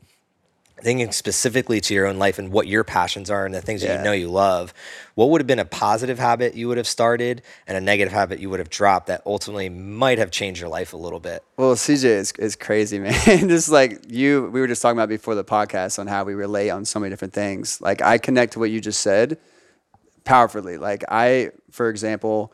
thinking 0.82 1.10
specifically 1.10 1.80
to 1.80 1.94
your 1.94 2.06
own 2.06 2.18
life 2.18 2.38
and 2.38 2.52
what 2.52 2.66
your 2.66 2.84
passions 2.84 3.30
are 3.30 3.46
and 3.46 3.54
the 3.54 3.62
things 3.62 3.80
that 3.80 3.98
you 3.98 4.04
know 4.04 4.12
you 4.12 4.28
love, 4.28 4.74
what 5.14 5.30
would 5.30 5.40
have 5.40 5.46
been 5.46 5.58
a 5.58 5.64
positive 5.64 6.18
habit 6.18 6.54
you 6.54 6.68
would 6.68 6.76
have 6.76 6.86
started 6.86 7.42
and 7.66 7.76
a 7.78 7.80
negative 7.80 8.12
habit 8.12 8.40
you 8.40 8.50
would 8.50 8.58
have 8.58 8.68
dropped 8.68 9.06
that 9.06 9.22
ultimately 9.24 9.70
might 9.70 10.18
have 10.18 10.30
changed 10.30 10.60
your 10.60 10.68
life 10.68 10.92
a 10.92 10.96
little 10.96 11.20
bit? 11.20 11.42
Well, 11.56 11.74
CJ 11.74 12.04
is, 12.04 12.32
is 12.32 12.56
crazy, 12.56 12.98
man. 13.26 13.48
just 13.48 13.70
like 13.70 14.02
you, 14.08 14.50
we 14.52 14.60
were 14.60 14.66
just 14.66 14.82
talking 14.82 14.98
about 14.98 15.08
before 15.08 15.34
the 15.34 15.44
podcast 15.44 15.98
on 15.98 16.06
how 16.06 16.24
we 16.24 16.34
relate 16.34 16.70
on 16.70 16.84
so 16.84 17.00
many 17.00 17.10
different 17.10 17.32
things. 17.32 17.80
Like 17.80 18.02
I 18.02 18.18
connect 18.18 18.52
to 18.54 18.58
what 18.58 18.70
you 18.70 18.80
just 18.80 19.00
said 19.00 19.38
powerfully. 20.24 20.76
Like 20.76 21.04
I, 21.08 21.52
for 21.70 21.88
example, 21.88 22.52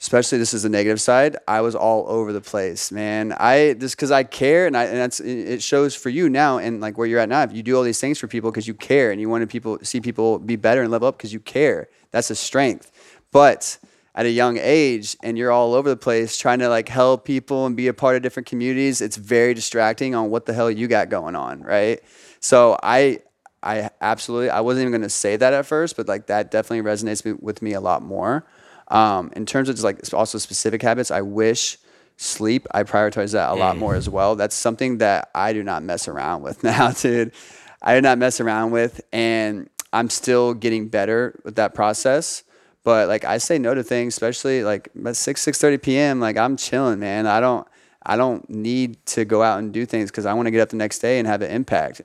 especially 0.00 0.38
this 0.38 0.52
is 0.52 0.62
the 0.62 0.68
negative 0.68 1.00
side, 1.00 1.36
I 1.48 1.60
was 1.62 1.74
all 1.74 2.06
over 2.08 2.32
the 2.32 2.40
place, 2.40 2.92
man. 2.92 3.32
I 3.32 3.74
just 3.74 3.96
because 3.96 4.10
I 4.10 4.24
care 4.24 4.66
and 4.66 4.76
I 4.76 4.84
and 4.84 4.98
that's 4.98 5.20
it 5.20 5.62
shows 5.62 5.94
for 5.94 6.10
you 6.10 6.28
now 6.28 6.58
and 6.58 6.80
like 6.80 6.98
where 6.98 7.06
you're 7.06 7.20
at 7.20 7.28
now. 7.28 7.42
If 7.42 7.52
you 7.52 7.62
do 7.62 7.76
all 7.76 7.82
these 7.82 8.00
things 8.00 8.18
for 8.18 8.26
people 8.26 8.50
because 8.50 8.68
you 8.68 8.74
care 8.74 9.10
and 9.10 9.20
you 9.20 9.28
want 9.28 9.42
to 9.42 9.46
people 9.46 9.78
see 9.82 10.00
people 10.00 10.38
be 10.38 10.56
better 10.56 10.82
and 10.82 10.90
level 10.90 11.08
up 11.08 11.16
because 11.16 11.32
you 11.32 11.40
care. 11.40 11.88
That's 12.10 12.30
a 12.30 12.36
strength. 12.36 12.92
But 13.32 13.78
at 14.14 14.26
a 14.26 14.30
young 14.30 14.58
age 14.58 15.16
and 15.22 15.36
you're 15.36 15.52
all 15.52 15.74
over 15.74 15.88
the 15.88 15.96
place 15.96 16.38
trying 16.38 16.58
to 16.58 16.68
like 16.68 16.88
help 16.88 17.24
people 17.24 17.66
and 17.66 17.76
be 17.76 17.88
a 17.88 17.94
part 17.94 18.16
of 18.16 18.22
different 18.22 18.46
communities, 18.46 19.00
it's 19.00 19.16
very 19.16 19.54
distracting 19.54 20.14
on 20.14 20.30
what 20.30 20.46
the 20.46 20.54
hell 20.54 20.70
you 20.70 20.88
got 20.88 21.08
going 21.08 21.36
on, 21.36 21.62
right? 21.62 22.00
So 22.40 22.76
I 22.82 23.20
I 23.62 23.90
absolutely 24.00 24.50
I 24.50 24.60
wasn't 24.60 24.82
even 24.82 24.92
going 24.92 25.02
to 25.02 25.10
say 25.10 25.36
that 25.36 25.52
at 25.52 25.66
first, 25.66 25.96
but 25.96 26.06
like 26.06 26.26
that 26.26 26.50
definitely 26.50 26.88
resonates 26.88 27.40
with 27.40 27.62
me 27.62 27.72
a 27.72 27.80
lot 27.80 28.02
more. 28.02 28.46
Um, 28.88 29.32
in 29.34 29.46
terms 29.46 29.68
of 29.68 29.74
just 29.74 29.84
like 29.84 30.00
also 30.12 30.38
specific 30.38 30.82
habits, 30.82 31.10
I 31.10 31.22
wish 31.22 31.78
sleep 32.16 32.66
I 32.72 32.82
prioritize 32.82 33.32
that 33.32 33.50
a 33.50 33.54
lot 33.54 33.76
more 33.76 33.94
as 33.94 34.08
well. 34.08 34.36
That's 34.36 34.54
something 34.54 34.98
that 34.98 35.30
I 35.34 35.52
do 35.52 35.62
not 35.62 35.82
mess 35.82 36.08
around 36.08 36.42
with 36.42 36.62
now, 36.64 36.90
dude. 36.90 37.32
I 37.82 37.94
do 37.94 38.00
not 38.00 38.18
mess 38.18 38.40
around 38.40 38.70
with, 38.70 39.00
and 39.12 39.68
I'm 39.92 40.10
still 40.10 40.54
getting 40.54 40.88
better 40.88 41.38
with 41.44 41.56
that 41.56 41.74
process. 41.74 42.42
But 42.84 43.08
like 43.08 43.24
I 43.24 43.38
say 43.38 43.58
no 43.58 43.74
to 43.74 43.82
things, 43.82 44.14
especially 44.14 44.62
like 44.62 44.88
at 45.04 45.16
six 45.16 45.42
six 45.42 45.58
thirty 45.58 45.78
p.m. 45.78 46.20
Like 46.20 46.36
I'm 46.36 46.56
chilling, 46.56 47.00
man. 47.00 47.26
I 47.26 47.40
don't 47.40 47.66
I 48.04 48.16
don't 48.16 48.48
need 48.48 49.04
to 49.06 49.24
go 49.24 49.42
out 49.42 49.58
and 49.58 49.72
do 49.72 49.84
things 49.84 50.10
because 50.10 50.26
I 50.26 50.32
want 50.34 50.46
to 50.46 50.50
get 50.50 50.60
up 50.60 50.68
the 50.68 50.76
next 50.76 51.00
day 51.00 51.18
and 51.18 51.26
have 51.26 51.42
an 51.42 51.50
impact. 51.50 52.02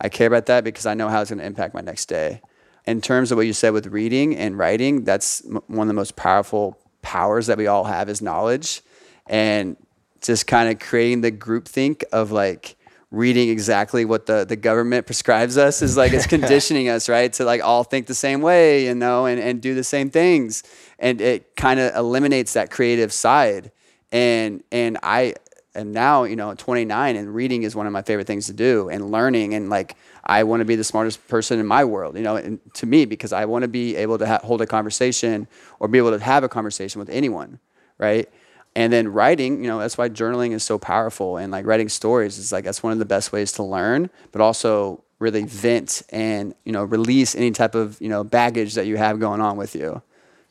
I 0.00 0.08
care 0.08 0.28
about 0.28 0.46
that 0.46 0.64
because 0.64 0.86
I 0.86 0.94
know 0.94 1.08
how 1.08 1.20
it's 1.20 1.30
going 1.30 1.40
to 1.40 1.44
impact 1.44 1.74
my 1.74 1.80
next 1.80 2.06
day. 2.06 2.40
In 2.86 3.00
terms 3.00 3.30
of 3.30 3.36
what 3.36 3.46
you 3.46 3.52
said 3.52 3.72
with 3.72 3.86
reading 3.86 4.36
and 4.36 4.56
writing, 4.58 5.04
that's 5.04 5.44
m- 5.44 5.60
one 5.66 5.86
of 5.86 5.88
the 5.88 5.94
most 5.94 6.16
powerful 6.16 6.78
powers 7.02 7.46
that 7.46 7.58
we 7.58 7.66
all 7.66 7.84
have 7.84 8.08
is 8.08 8.20
knowledge, 8.22 8.82
and 9.26 9.76
just 10.20 10.46
kind 10.46 10.68
of 10.70 10.78
creating 10.78 11.20
the 11.20 11.30
group 11.30 11.66
think 11.66 12.04
of 12.12 12.30
like 12.30 12.76
reading 13.10 13.48
exactly 13.48 14.04
what 14.04 14.26
the, 14.26 14.44
the 14.44 14.54
government 14.56 15.04
prescribes 15.04 15.58
us 15.58 15.82
is 15.82 15.96
like 15.96 16.12
it's 16.12 16.26
conditioning 16.38 16.88
us 16.88 17.08
right 17.08 17.32
to 17.32 17.44
like 17.44 17.60
all 17.62 17.82
think 17.82 18.06
the 18.06 18.14
same 18.14 18.40
way 18.40 18.84
you 18.84 18.94
know 18.94 19.26
and, 19.26 19.40
and 19.40 19.60
do 19.60 19.74
the 19.74 19.84
same 19.84 20.10
things. 20.10 20.62
And 20.98 21.20
it 21.20 21.56
kind 21.56 21.80
of 21.80 21.94
eliminates 21.96 22.52
that 22.52 22.70
creative 22.70 23.12
side. 23.12 23.72
And 24.12 24.62
and 24.72 24.98
i 25.02 25.34
am 25.74 25.92
now 25.92 26.24
you 26.24 26.36
know 26.36 26.54
29 26.54 27.16
and 27.16 27.34
reading 27.34 27.62
is 27.62 27.74
one 27.76 27.86
of 27.86 27.92
my 27.92 28.02
favorite 28.02 28.26
things 28.26 28.46
to 28.46 28.52
do 28.52 28.88
and 28.88 29.10
learning 29.10 29.54
and 29.54 29.70
like 29.70 29.96
i 30.24 30.42
want 30.42 30.60
to 30.60 30.64
be 30.64 30.76
the 30.76 30.84
smartest 30.84 31.26
person 31.28 31.60
in 31.60 31.66
my 31.66 31.84
world 31.84 32.16
you 32.16 32.22
know 32.22 32.36
and 32.36 32.58
to 32.74 32.86
me 32.86 33.04
because 33.04 33.32
i 33.32 33.44
want 33.44 33.62
to 33.62 33.68
be 33.68 33.96
able 33.96 34.18
to 34.18 34.26
ha- 34.26 34.40
hold 34.42 34.60
a 34.60 34.66
conversation 34.66 35.46
or 35.78 35.88
be 35.88 35.98
able 35.98 36.10
to 36.10 36.18
have 36.18 36.42
a 36.44 36.48
conversation 36.48 36.98
with 36.98 37.08
anyone 37.10 37.58
right? 38.00 38.28
And 38.74 38.92
then 38.92 39.08
writing 39.12 39.62
you 39.62 39.68
know 39.68 39.78
that's 39.78 39.98
why 39.98 40.08
journaling 40.08 40.52
is 40.52 40.62
so 40.62 40.78
powerful 40.78 41.36
and 41.36 41.52
like 41.52 41.66
writing 41.66 41.88
stories 41.88 42.38
is 42.38 42.50
like 42.50 42.64
that's 42.64 42.82
one 42.82 42.92
of 42.92 42.98
the 42.98 43.04
best 43.04 43.32
ways 43.32 43.52
to 43.52 43.62
learn 43.62 44.10
but 44.32 44.40
also 44.40 45.02
really 45.18 45.42
vent 45.42 46.02
and 46.10 46.54
you 46.64 46.72
know 46.72 46.84
release 46.84 47.34
any 47.34 47.50
type 47.50 47.74
of 47.74 48.00
you 48.00 48.08
know 48.08 48.24
baggage 48.24 48.74
that 48.74 48.86
you 48.86 48.96
have 48.96 49.20
going 49.20 49.40
on 49.40 49.56
with 49.56 49.74
you. 49.74 50.02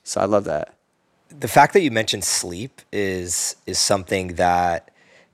So 0.04 0.22
i 0.22 0.26
love 0.26 0.46
that. 0.46 0.76
The 1.30 1.48
fact 1.48 1.74
that 1.74 1.82
you 1.82 1.92
mentioned 1.92 2.24
sleep 2.24 2.82
is 2.92 3.56
is 3.66 3.80
something 3.80 4.36
that 4.36 4.89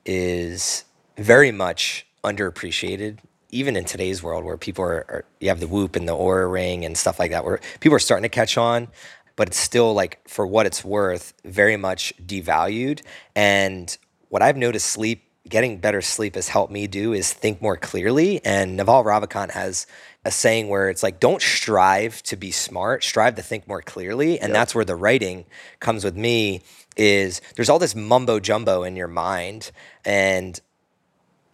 is 0.06 0.84
very 1.18 1.52
much 1.52 2.06
underappreciated 2.24 3.20
even 3.52 3.78
in 3.78 3.86
today's 3.86 4.22
world 4.22 4.44
where 4.44 4.58
people 4.58 4.84
are, 4.84 5.06
are 5.08 5.26
you 5.40 5.48
have 5.48 5.60
the 5.60 5.68
whoop 5.68 5.96
and 5.96 6.08
the 6.08 6.14
Oura 6.14 6.52
ring 6.52 6.84
and 6.84 6.98
stuff 6.98 7.20
like 7.20 7.32
that 7.32 7.46
where 7.46 7.60
people 7.80 7.96
are 7.96 8.00
starting 8.00 8.24
to 8.24 8.30
catch 8.30 8.58
on 8.58 8.88
but 9.36 9.50
it's 9.50 9.58
still 9.58 9.94
like 9.94 10.28
for 10.28 10.48
what 10.48 10.66
it's 10.66 10.84
worth 10.84 11.34
very 11.44 11.78
much 11.78 12.14
devalued. 12.26 13.02
And 13.36 13.96
what 14.30 14.42
i've 14.42 14.58
noticed 14.58 14.88
sleep 14.88 15.24
getting 15.48 15.78
better 15.78 16.02
sleep 16.02 16.36
has 16.36 16.50
helped 16.50 16.74
me 16.74 16.88
do 16.88 17.14
is 17.14 17.32
think 17.32 17.62
more 17.62 17.78
clearly. 17.78 18.44
And 18.44 18.76
naval 18.78 19.04
ravikant 19.04 19.52
has 19.52 19.86
a 20.24 20.32
saying 20.32 20.70
where 20.70 20.90
it's 20.90 21.04
like 21.04 21.20
don't 21.20 21.42
strive 21.42 22.24
to 22.24 22.36
be 22.36 22.50
smart 22.50 23.04
strive 23.04 23.36
to 23.36 23.44
think 23.44 23.68
more 23.68 23.82
clearly. 23.82 24.40
And 24.40 24.54
that's 24.56 24.74
where 24.74 24.86
the 24.86 24.96
writing 24.96 25.46
comes 25.80 26.04
with 26.04 26.16
me 26.16 26.64
is 26.98 27.42
there's 27.56 27.70
all 27.70 27.80
this 27.80 27.96
mumbo 27.96 28.40
jumbo 28.40 28.84
in 28.84 28.96
your 28.96 29.08
mind 29.08 29.72
and 30.06 30.62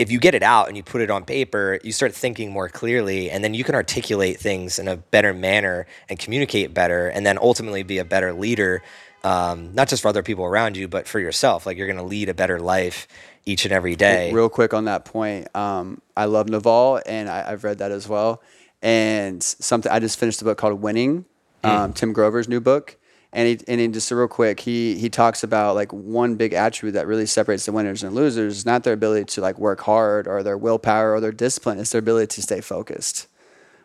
if 0.02 0.12
you 0.12 0.18
get 0.18 0.34
it 0.34 0.42
out 0.42 0.68
and 0.68 0.76
you 0.76 0.82
put 0.82 1.02
it 1.02 1.12
on 1.12 1.26
paper, 1.26 1.80
you 1.84 1.92
start 1.92 2.16
thinking 2.16 2.52
more 2.52 2.68
clearly, 2.68 3.30
and 3.30 3.44
then 3.44 3.54
you 3.54 3.64
can 3.64 3.76
articulate 3.76 4.40
things 4.40 4.80
in 4.80 4.88
a 4.88 4.98
better 4.98 5.32
manner 5.32 5.86
and 6.10 6.18
communicate 6.18 6.74
better, 6.74 7.08
and 7.08 7.24
then 7.24 7.38
ultimately 7.38 7.84
be 7.84 8.00
a 8.00 8.06
better 8.06 8.34
leader, 8.34 8.82
um, 9.24 9.76
not 9.76 9.90
just 9.90 10.02
for 10.02 10.08
other 10.08 10.24
people 10.24 10.44
around 10.44 10.76
you, 10.76 10.88
but 10.88 11.08
for 11.08 11.20
yourself. 11.20 11.68
Like 11.68 11.78
you're 11.78 11.86
going 11.86 12.00
to 12.00 12.04
lead 12.04 12.30
a 12.30 12.34
better 12.34 12.60
life 12.60 13.08
each 13.46 13.64
and 13.64 13.72
every 13.72 13.96
day. 13.96 14.34
Real 14.34 14.50
quick 14.50 14.74
on 14.74 14.86
that 14.86 15.06
point, 15.06 15.56
um, 15.56 16.02
I 16.18 16.26
love 16.26 16.50
Naval, 16.50 17.00
and 17.06 17.30
I, 17.30 17.52
have 17.52 17.64
read 17.64 17.78
that 17.78 17.92
as 17.92 18.08
well. 18.08 18.42
And 18.82 19.44
something 19.44 19.92
I 19.92 20.00
just 20.00 20.18
finished 20.18 20.42
a 20.42 20.46
book 20.46 20.58
called 20.58 20.82
Winning, 20.82 21.26
um, 21.64 21.94
Tim 21.94 22.12
Grover's 22.12 22.48
new 22.48 22.60
book 22.60 22.98
and 23.34 23.48
he 23.48 23.66
and 23.68 23.80
he, 23.80 23.88
just 23.88 24.12
real 24.12 24.28
quick, 24.28 24.60
he 24.60 24.98
he 24.98 25.10
talks 25.10 25.44
about 25.44 25.76
like 25.76 25.92
one 25.94 26.36
big 26.36 26.54
attribute 26.54 26.96
that 26.96 27.08
really 27.08 27.26
separates 27.26 27.66
the 27.66 27.72
winners 27.72 28.04
and 28.04 28.14
losers 28.14 28.58
is 28.58 28.66
not 28.66 28.84
their 28.84 28.94
ability 28.94 29.26
to 29.26 29.42
like 29.42 29.58
work 29.58 29.82
hard 29.82 30.28
or 30.28 30.44
their 30.44 30.58
willpower 30.58 31.14
or 31.14 31.22
their 31.22 31.32
discipline. 31.32 31.80
It's 31.80 31.92
their 31.92 32.00
ability 32.00 32.28
to 32.36 32.42
stay 32.42 32.60
focused, 32.60 33.28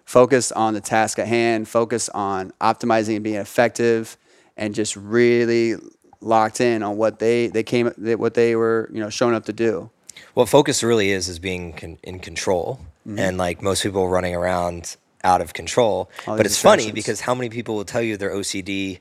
focused 0.04 0.52
on 0.54 0.74
the 0.74 0.80
task 0.80 1.18
at 1.18 1.28
hand, 1.28 1.68
focus 1.68 2.08
on 2.08 2.52
optimizing 2.60 3.16
and 3.16 3.24
being 3.24 3.36
effective, 3.36 4.16
and 4.56 4.74
just 4.74 4.96
really 4.96 5.76
locked 6.20 6.60
in 6.60 6.82
on 6.82 6.96
what 6.96 7.20
they 7.20 7.46
they 7.46 7.62
came 7.62 7.86
what 7.86 8.34
they 8.34 8.56
were 8.56 8.90
you 8.92 9.00
know 9.00 9.10
showing 9.10 9.34
up 9.34 9.44
to 9.44 9.52
do. 9.52 9.90
What 10.34 10.48
focus 10.48 10.82
really 10.82 11.10
is 11.12 11.28
is 11.28 11.38
being 11.38 11.72
con- 11.72 11.98
in 12.02 12.18
control, 12.18 12.80
mm-hmm. 13.06 13.18
and 13.20 13.38
like 13.38 13.62
most 13.62 13.84
people 13.84 14.08
running 14.08 14.34
around 14.34 14.96
out 15.22 15.40
of 15.40 15.54
control. 15.54 16.10
All 16.26 16.36
but 16.36 16.46
it's 16.46 16.60
funny 16.60 16.90
because 16.90 17.20
how 17.20 17.34
many 17.34 17.48
people 17.48 17.76
will 17.76 17.84
tell 17.84 18.02
you 18.02 18.16
they're 18.16 18.34
OCD 18.34 19.00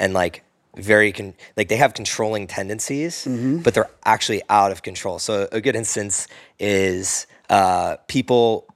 and 0.00 0.12
like 0.12 0.42
very 0.76 1.12
con- 1.12 1.34
like 1.56 1.68
they 1.68 1.76
have 1.76 1.94
controlling 1.94 2.48
tendencies, 2.48 3.24
mm-hmm. 3.24 3.58
but 3.58 3.74
they're 3.74 3.90
actually 4.04 4.42
out 4.48 4.72
of 4.72 4.82
control. 4.82 5.20
So 5.20 5.48
a 5.52 5.60
good 5.60 5.76
instance 5.76 6.26
is 6.58 7.26
uh, 7.48 7.96
people 8.08 8.66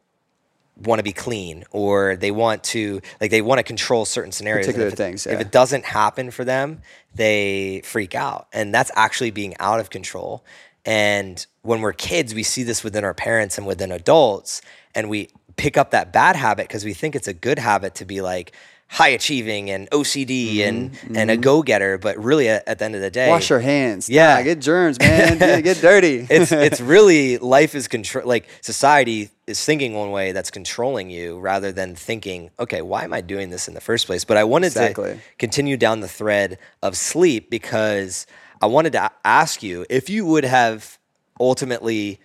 want 0.77 0.99
to 0.99 1.05
be 1.05 1.13
clean 1.13 1.65
or 1.71 2.17
they 2.17 2.33
want 2.33 2.65
to 2.65 3.01
like 3.21 3.31
they 3.31 3.43
want 3.43 3.59
to 3.59 3.63
control 3.63 4.05
certain 4.05 4.33
scenarios. 4.33 4.67
Particular 4.67 4.89
if 4.89 4.95
it, 4.95 4.97
things. 4.97 5.27
Yeah. 5.27 5.35
If 5.35 5.41
it 5.41 5.51
doesn't 5.51 5.85
happen 5.85 6.31
for 6.31 6.45
them, 6.45 6.83
they 7.15 7.81
freak 7.85 8.15
out, 8.15 8.49
and 8.53 8.73
that's 8.73 8.93
actually 8.95 9.31
being 9.31 9.55
out 9.59 9.81
of 9.81 9.91
control. 9.91 10.45
And 10.87 11.45
when 11.63 11.81
we're 11.81 11.95
kids, 11.95 12.35
we 12.35 12.43
see 12.43 12.63
this 12.63 12.85
within 12.85 13.05
our 13.05 13.15
parents 13.15 13.57
and 13.57 13.67
within 13.67 13.91
adults, 13.91 14.61
and 14.95 15.09
we 15.09 15.31
pick 15.57 15.79
up 15.79 15.93
that 15.93 16.13
bad 16.13 16.37
habit 16.37 16.69
because 16.69 16.85
we 16.85 16.93
think 16.93 17.15
it's 17.15 17.29
a 17.29 17.33
good 17.33 17.59
habit 17.59 17.95
to 17.95 18.05
be 18.05 18.21
like 18.21 18.53
high 18.95 19.09
achieving 19.09 19.71
and 19.71 19.91
OCD 19.91 20.55
mm-hmm, 20.55 20.69
and 20.69 20.93
mm-hmm. 20.93 21.17
and 21.17 21.29
a 21.29 21.37
go 21.37 21.65
getter, 21.65 21.99
but 21.99 22.17
really 22.17 22.49
at, 22.49 22.63
at, 22.69 22.79
the 22.79 22.85
end 22.85 22.95
of 22.95 23.01
the 23.01 23.11
day, 23.11 23.29
wash 23.29 23.51
your 23.51 23.59
hands. 23.59 24.09
Yeah, 24.09 24.41
get 24.43 24.61
germs, 24.61 25.01
man. 25.01 25.39
get 25.63 25.79
dirty. 25.81 26.25
it's 26.31 26.53
it's 26.69 26.81
really 26.81 27.39
life 27.39 27.75
is 27.75 27.89
control. 27.89 28.25
Like 28.25 28.49
society 28.61 29.31
is 29.49 29.63
thinking 29.65 29.95
one 29.95 30.13
way 30.13 30.31
that's 30.31 30.53
controlling 30.53 31.11
you, 31.11 31.41
rather 31.41 31.73
than 31.73 31.97
thinking, 31.97 32.51
okay, 32.61 32.83
why 32.83 33.03
am 33.03 33.13
I 33.13 33.21
doing 33.21 33.51
this 33.51 33.67
in 33.67 33.75
the 33.75 33.81
first 33.81 34.07
place? 34.07 34.25
But 34.25 34.37
I 34.37 34.45
wanted 34.45 34.69
exactly. 34.69 35.15
to 35.15 35.21
continue 35.39 35.77
down 35.77 35.99
the 35.99 36.09
thread 36.09 36.59
of 36.81 36.97
sleep 36.97 37.51
because 37.51 38.29
I 38.63 38.67
wanted 38.67 38.93
to 38.93 39.11
ask 39.25 39.61
you 39.61 39.85
if 39.91 40.09
you 40.09 40.25
would 40.25 40.45
have 40.45 40.99
ultimately 41.41 42.21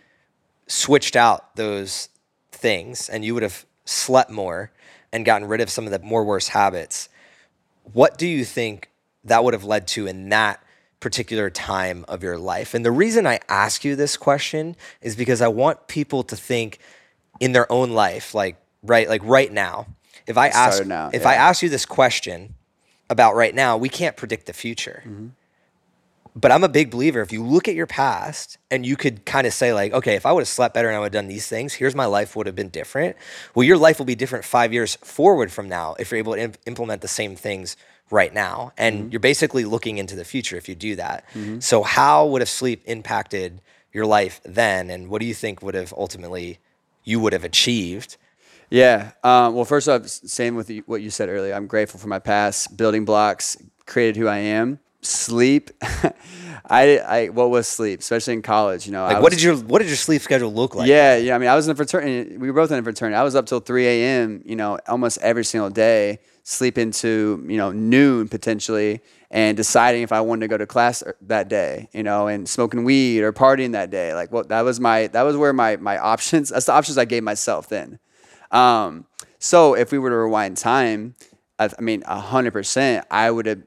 switched 0.68 1.16
out 1.16 1.56
those 1.56 2.10
things 2.52 3.10
and 3.10 3.26
you 3.26 3.34
would 3.34 3.42
have 3.42 3.66
slept 3.86 4.30
more 4.30 4.72
and 5.12 5.26
gotten 5.26 5.48
rid 5.48 5.62
of 5.62 5.70
some 5.70 5.86
of 5.86 5.92
the 5.92 6.00
more 6.00 6.24
worse 6.24 6.50
habits, 6.50 7.10
what 7.94 8.18
do 8.18 8.28
you 8.28 8.46
think 8.46 8.90
that 9.24 9.44
would 9.44 9.54
have 9.54 9.64
led 9.64 9.88
to 9.90 10.08
in 10.08 10.30
that 10.30 10.64
particular 11.00 11.50
time 11.50 12.06
of 12.08 12.24
your 12.24 12.38
life? 12.38 12.74
And 12.74 12.86
the 12.86 12.92
reason 12.92 13.26
I 13.26 13.40
ask 13.48 13.84
you 13.84 13.96
this 13.96 14.18
question 14.18 14.76
is 15.02 15.16
because 15.16 15.42
I 15.42 15.48
want 15.48 15.88
people 15.88 16.24
to 16.24 16.36
think 16.36 16.80
in 17.40 17.52
their 17.54 17.72
own 17.72 17.92
life, 17.92 18.34
like 18.34 18.58
right, 18.84 19.08
like 19.08 19.22
right 19.24 19.52
now. 19.52 19.88
If 20.28 20.38
I 20.38 20.50
ask, 20.50 20.86
now, 20.86 21.10
if 21.12 21.24
yeah. 21.24 21.30
I 21.30 21.34
ask 21.36 21.64
you 21.64 21.70
this 21.70 21.86
question 21.86 22.54
about 23.10 23.36
right 23.36 23.56
now, 23.56 23.78
we 23.78 23.90
can't 23.90 24.16
predict 24.16 24.46
the 24.46 24.54
future. 24.54 25.02
Mm-hmm 25.06 25.28
but 26.40 26.52
I'm 26.52 26.64
a 26.64 26.70
big 26.70 26.92
believer. 26.92 27.22
If 27.22 27.34
you 27.34 27.44
look 27.44 27.68
at 27.68 27.76
your 27.76 27.88
past 27.88 28.58
and 28.72 28.86
you 28.86 28.96
could 28.96 29.26
kind 29.26 29.46
of 29.46 29.54
say, 29.54 29.74
like, 29.74 29.92
okay, 29.94 30.16
if 30.16 30.26
I 30.26 30.32
would 30.32 30.42
have 30.42 30.48
slept 30.48 30.74
better 30.74 30.88
and 30.88 30.96
I 30.96 31.00
would 31.00 31.08
have 31.08 31.24
done 31.24 31.28
these 31.28 31.48
things, 31.48 31.74
here's 31.74 31.96
my 31.96 32.06
life 32.06 32.36
would 32.36 32.46
have 32.46 32.56
been 32.56 32.70
different. 32.70 33.18
Well, 33.56 33.64
your 33.64 33.78
life 33.78 34.00
will 34.00 34.06
be 34.06 34.16
different 34.16 34.46
five 34.46 34.72
years 34.72 34.96
forward 34.98 35.52
from 35.52 35.68
now 35.68 35.96
if 36.00 36.12
you're 36.12 36.20
able 36.20 36.36
to 36.36 36.42
imp- 36.42 36.58
implement 36.66 37.02
the 37.02 37.08
same 37.08 37.36
things 37.36 37.76
right 38.10 38.34
now. 38.34 38.72
And 38.78 38.96
mm-hmm. 38.96 39.12
you're 39.12 39.20
basically 39.20 39.66
looking 39.66 39.98
into 39.98 40.16
the 40.16 40.26
future 40.26 40.56
if 40.56 40.70
you 40.70 40.76
do 40.76 40.96
that. 40.96 41.26
Mm-hmm. 41.34 41.60
So, 41.60 41.84
how 41.84 42.26
would 42.28 42.42
have 42.42 42.50
sleep 42.50 42.84
impacted 42.86 43.62
your 43.92 44.06
life 44.06 44.40
then? 44.46 44.90
And 44.90 45.10
what 45.10 45.20
do 45.20 45.26
you 45.26 45.34
think 45.34 45.62
would 45.62 45.76
have 45.76 45.94
ultimately 45.98 46.60
you 47.04 47.20
would 47.20 47.34
have 47.34 47.44
achieved? 47.44 48.18
Yeah. 48.70 49.12
Um, 49.24 49.56
well, 49.56 49.66
first 49.66 49.90
off, 49.90 50.08
same 50.08 50.56
with 50.56 50.70
what 50.86 51.02
you 51.02 51.10
said 51.10 51.28
earlier. 51.28 51.56
I'm 51.56 51.66
grateful 51.66 52.00
for 52.00 52.08
my 52.08 52.20
past 52.20 52.78
building 52.78 53.04
blocks, 53.04 53.58
created 53.88 54.16
who 54.16 54.28
I 54.28 54.38
am 54.38 54.80
sleep 55.02 55.72
I, 56.66 56.98
I 56.98 57.30
what 57.30 57.50
was 57.50 57.68
sleep 57.68 58.02
especially 58.02 58.34
in 58.34 58.42
college 58.42 58.86
you 58.86 58.92
know 58.92 59.04
like 59.04 59.22
what 59.22 59.32
did 59.32 59.42
your 59.42 59.56
what 59.56 59.80
did 59.80 59.88
your 59.88 59.98
sleep 59.98 60.22
schedule 60.22 60.54
look 60.54 60.76
like 60.76 60.88
yeah 60.88 61.16
yeah 61.16 61.36
i 61.36 61.38
mean 61.38 61.48
i 61.48 61.56
was 61.56 61.68
in 61.68 61.72
a 61.72 61.76
fraternity 61.76 62.38
we 62.38 62.52
were 62.52 62.54
both 62.54 62.72
in 62.72 62.80
a 62.80 62.84
fraternity 62.84 63.16
i 63.16 63.24
was 63.24 63.36
up 63.36 63.46
till 63.46 63.60
3 63.60 63.88
a.m 63.88 64.42
you 64.46 64.56
know 64.56 64.78
almost 64.88 65.18
every 65.22 65.46
single 65.46 65.70
day 65.70 66.20
sleep 66.44 66.78
into 66.78 67.46
you 67.48 67.58
know 67.58 67.72
noon 67.72 68.28
potentially 68.28 69.02
and 69.32 69.56
deciding 69.56 70.02
if 70.02 70.12
I 70.12 70.22
wanted 70.22 70.42
to 70.42 70.48
go 70.48 70.58
to 70.58 70.66
class 70.66 71.04
that 71.22 71.50
day, 71.50 71.88
you 71.94 72.04
know, 72.04 72.28
and 72.28 72.50
smoking 72.50 72.84
weed 72.84 73.22
or 73.22 73.32
partying 73.32 73.74
that 73.74 73.92
day. 73.92 74.14
Like, 74.14 74.32
well, 74.32 74.44
that 74.46 74.62
was 74.62 74.80
my 74.80 75.08
that 75.08 75.22
was 75.24 75.38
where 75.38 75.54
my 75.54 75.78
my 75.78 75.98
options. 75.98 76.50
That's 76.50 76.66
the 76.66 76.74
options 76.74 76.98
I 76.98 77.06
gave 77.06 77.24
myself 77.24 77.70
then. 77.70 78.00
Um, 78.52 79.06
so 79.38 79.76
if 79.76 79.92
we 79.92 80.00
were 80.00 80.10
to 80.10 80.16
rewind 80.16 80.58
time, 80.58 81.16
I, 81.60 81.70
I 81.78 81.82
mean, 81.82 82.02
hundred 82.02 82.52
percent, 82.52 83.06
I 83.12 83.30
would 83.30 83.46
have, 83.46 83.62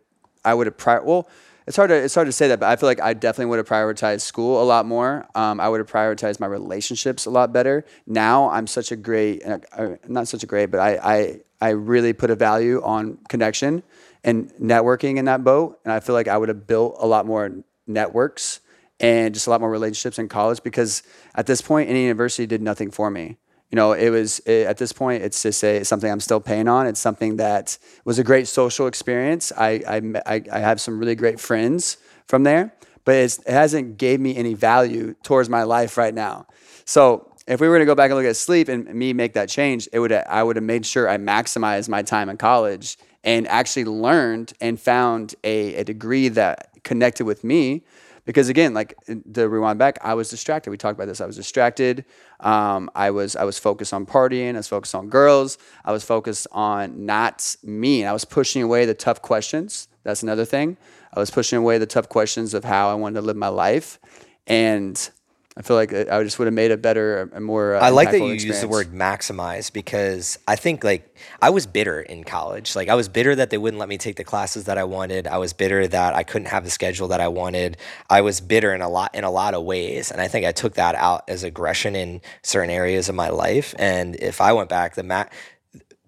I 0.45 0.55
would 0.55 0.67
have. 0.67 0.77
Pri- 0.77 1.01
well, 1.01 1.29
it's 1.67 1.77
hard 1.77 1.91
to 1.91 1.97
it's 1.97 2.15
hard 2.15 2.27
to 2.27 2.33
say 2.33 2.49
that, 2.49 2.61
but 2.61 2.69
I 2.69 2.77
feel 2.77 2.89
like 2.89 3.01
I 3.01 3.15
definitely 3.15 3.47
would 3.47 3.59
have 3.59 3.69
prioritized 3.69 4.23
school 4.23 4.63
a 4.63 4.65
lot 4.65 4.87
more. 4.87 5.27
Um, 5.35 5.61
I 5.61 5.69
would 5.69 5.79
have 5.79 5.91
prioritized 5.91 6.41
my 6.41 6.47
relationships 6.47 7.27
a 7.27 7.31
lot 7.31 7.53
better. 7.53 7.85
Now 8.07 8.51
I'm 8.51 8.67
such 8.67 8.91
a 8.91 8.97
great, 8.97 9.45
uh, 9.47 9.97
not 10.09 10.29
such 10.29 10.43
a 10.43 10.47
great, 10.47 10.71
but 10.71 10.81
I 10.81 10.99
I 11.03 11.41
I 11.61 11.71
really 11.71 12.13
put 12.13 12.31
a 12.31 12.35
value 12.35 12.83
on 12.83 13.19
connection 13.29 13.83
and 14.25 14.51
networking 14.55 15.17
in 15.17 15.27
that 15.27 15.45
boat. 15.45 15.81
And 15.85 15.93
I 15.93 16.01
feel 16.01 16.15
like 16.15 16.29
I 16.29 16.37
would 16.37 16.49
have 16.49 16.67
built 16.67 16.97
a 16.99 17.07
lot 17.07 17.27
more 17.27 17.51
networks 17.87 18.61
and 18.99 19.35
just 19.35 19.47
a 19.47 19.51
lot 19.51 19.61
more 19.61 19.71
relationships 19.71 20.19
in 20.19 20.29
college 20.29 20.63
because 20.63 21.03
at 21.35 21.47
this 21.47 21.61
point, 21.61 21.89
any 21.89 22.03
university 22.03 22.47
did 22.47 22.63
nothing 22.63 22.91
for 22.91 23.11
me. 23.11 23.37
You 23.73 23.77
know, 23.77 23.93
it 23.93 24.11
was 24.11 24.39
it, 24.41 24.67
at 24.67 24.77
this 24.77 24.93
point, 24.93 25.23
it's 25.23 25.43
just 25.43 25.65
a, 25.65 25.83
something 25.83 26.11
I'm 26.11 26.21
still 26.21 26.41
paying 26.41 26.69
on. 26.69 26.87
It's 26.87 27.01
something 27.01 27.37
that 27.37 27.79
was 28.05 28.19
a 28.19 28.25
great 28.25 28.47
social 28.47 28.87
experience. 28.87 29.51
I, 29.57 30.13
I, 30.27 30.43
I 30.53 30.59
have 30.59 30.79
some 30.79 30.99
really 30.99 31.15
great 31.15 31.41
friends 31.41 31.97
from 32.27 32.43
there, 32.43 32.75
but 33.07 33.15
it 33.15 33.41
hasn't 33.47 33.97
gave 33.97 34.21
me 34.21 34.37
any 34.37 34.53
value 34.53 35.15
towards 35.23 35.49
my 35.49 35.63
life 35.63 35.97
right 35.97 36.13
now. 36.13 36.47
So 36.85 37.33
if 37.47 37.61
we 37.63 37.69
were 37.69 37.79
to 37.79 37.87
go 37.87 37.95
back 37.95 38.11
and 38.11 38.19
look 38.19 38.27
at 38.27 38.37
sleep 38.37 38.69
and 38.69 38.93
me 38.95 39.15
make 39.15 39.33
that 39.33 39.49
change, 39.49 39.89
it 39.91 40.01
would 40.01 40.13
I 40.13 40.43
would 40.43 40.57
have 40.57 40.65
made 40.65 40.85
sure 40.85 41.09
I 41.09 41.17
maximized 41.17 41.89
my 41.89 42.03
time 42.03 42.29
in 42.29 42.37
college 42.37 42.99
and 43.25 43.49
actually 43.49 43.87
learned 43.87 44.53
and 44.61 44.79
found 44.79 45.35
a, 45.45 45.77
a 45.77 45.85
degree 45.85 46.29
that 46.29 46.71
connected 46.85 47.25
with 47.25 47.43
me 47.43 47.85
because 48.25 48.49
again 48.49 48.75
like 48.75 48.95
the 49.07 49.49
rewind 49.49 49.79
back 49.79 49.99
i 50.03 50.15
was 50.15 50.31
distracted. 50.31 50.71
We 50.71 50.77
talked 50.77 50.99
about 50.99 51.07
this. 51.07 51.21
I 51.21 51.27
was 51.27 51.37
distracted. 51.37 52.05
Um, 52.41 52.91
i 52.95 53.11
was 53.11 53.37
i 53.37 53.45
was 53.45 53.59
focused 53.59 53.93
on 53.93 54.07
partying. 54.07 54.55
I 54.55 54.59
was 54.59 54.69
focused 54.69 54.95
on 54.95 55.09
girls. 55.09 55.59
I 55.85 55.93
was 55.93 56.05
focused 56.05 56.47
on 56.53 57.07
not 57.07 57.57
me. 57.63 58.05
I 58.05 58.13
was 58.13 58.25
pushing 58.25 58.63
away 58.63 58.87
the 58.87 58.95
tough 58.95 59.23
questions. 59.23 59.89
That's 60.05 60.23
another 60.23 60.45
thing. 60.45 60.77
I 61.15 61.21
was 61.21 61.31
pushing 61.31 61.59
away 61.59 61.79
the 61.79 61.87
tough 61.87 62.09
questions 62.09 62.55
of 62.55 62.65
how 62.65 62.89
i 62.91 62.95
wanted 62.95 63.21
to 63.21 63.27
live 63.27 63.37
my 63.37 63.49
life. 63.49 63.99
And 64.47 65.11
I 65.55 65.61
feel 65.61 65.77
like 65.77 65.93
I 65.93 66.23
just 66.25 66.39
would 66.39 66.47
have 66.47 66.55
made 66.55 66.71
a 66.71 66.79
better, 66.79 67.31
a 67.35 67.41
more. 67.41 67.77
Uh, 67.77 67.81
I 67.81 67.91
like 67.91 68.11
that 68.11 68.21
you 68.21 68.33
experience. 68.33 68.45
use 68.45 68.61
the 68.63 68.69
word 68.69 68.93
maximize 68.93 69.71
because 69.71 70.39
I 70.49 70.57
think 70.57 70.83
like 70.83 71.15
I 71.43 71.51
was 71.51 71.67
bitter 71.67 72.01
in 72.01 72.25
college. 72.25 72.75
Like 72.75 72.89
I 72.89 72.95
was 72.95 73.11
bitter 73.11 73.35
that 73.35 73.51
they 73.51 73.59
wouldn't 73.59 73.79
let 73.79 73.91
me 73.91 73.99
take 73.99 74.17
the 74.17 74.25
classes 74.25 74.65
that 74.65 74.79
I 74.79 74.85
wanted. 74.85 75.27
I 75.27 75.37
was 75.37 75.53
bitter 75.53 75.87
that 75.87 76.15
I 76.15 76.23
couldn't 76.23 76.49
have 76.49 76.65
the 76.65 76.71
schedule 76.71 77.09
that 77.09 77.21
I 77.21 77.29
wanted. 77.29 77.77
I 78.09 78.23
was 78.23 78.41
bitter 78.41 78.75
in 78.75 78.81
a 78.81 78.89
lot 78.89 79.15
in 79.15 79.25
a 79.25 79.31
lot 79.31 79.53
of 79.53 79.65
ways, 79.65 80.11
and 80.11 80.23
I 80.23 80.29
think 80.29 80.47
I 80.47 80.53
took 80.53 80.75
that 80.75 80.95
out 80.95 81.25
as 81.29 81.45
aggression 81.45 81.97
in 81.97 82.23
certain 82.43 82.71
areas 82.71 83.11
of 83.11 83.15
my 83.15 83.29
life. 83.29 83.75
And 83.79 84.17
if 84.17 84.41
I 84.41 84.55
went 84.55 84.71
back, 84.71 84.95
the 84.95 85.03
ma- 85.03 85.27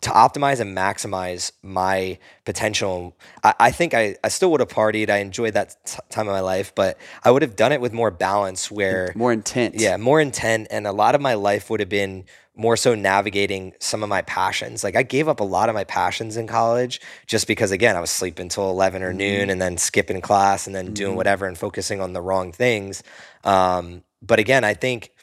to 0.04 0.10
optimize 0.10 0.60
and 0.60 0.76
maximize 0.76 1.50
my 1.62 2.18
potential. 2.44 3.16
I, 3.42 3.54
I 3.58 3.70
think 3.70 3.94
I, 3.94 4.16
I 4.22 4.28
still 4.28 4.50
would 4.50 4.60
have 4.60 4.68
partied. 4.68 5.08
I 5.08 5.18
enjoyed 5.18 5.54
that 5.54 5.76
t- 5.86 5.98
time 6.10 6.28
of 6.28 6.34
my 6.34 6.40
life, 6.40 6.74
but 6.74 6.98
I 7.24 7.30
would 7.30 7.40
have 7.40 7.56
done 7.56 7.72
it 7.72 7.80
with 7.80 7.94
more 7.94 8.10
balance 8.10 8.70
where 8.70 9.12
more 9.14 9.32
intent. 9.32 9.76
Yeah, 9.78 9.96
more 9.96 10.20
intent. 10.20 10.68
And 10.70 10.86
a 10.86 10.92
lot 10.92 11.14
of 11.14 11.22
my 11.22 11.34
life 11.34 11.70
would 11.70 11.80
have 11.80 11.88
been 11.88 12.26
more 12.54 12.76
so 12.76 12.94
navigating 12.94 13.72
some 13.80 14.02
of 14.02 14.10
my 14.10 14.20
passions. 14.20 14.84
Like 14.84 14.94
I 14.94 15.02
gave 15.02 15.26
up 15.26 15.40
a 15.40 15.44
lot 15.44 15.70
of 15.70 15.74
my 15.74 15.84
passions 15.84 16.36
in 16.36 16.46
college 16.46 17.00
just 17.26 17.46
because 17.46 17.70
again, 17.70 17.96
I 17.96 18.00
was 18.00 18.10
sleeping 18.10 18.44
until 18.44 18.68
11 18.68 19.02
or 19.02 19.08
mm-hmm. 19.08 19.16
noon 19.16 19.50
and 19.50 19.60
then 19.60 19.78
skipping 19.78 20.20
class 20.20 20.66
and 20.66 20.76
then 20.76 20.86
mm-hmm. 20.86 20.94
doing 20.94 21.16
whatever 21.16 21.46
and 21.46 21.56
focusing 21.56 22.02
on 22.02 22.12
the 22.12 22.20
wrong 22.20 22.52
things. 22.52 23.02
Um, 23.42 24.04
but 24.20 24.38
again, 24.38 24.64
I 24.64 24.74
think 24.74 25.13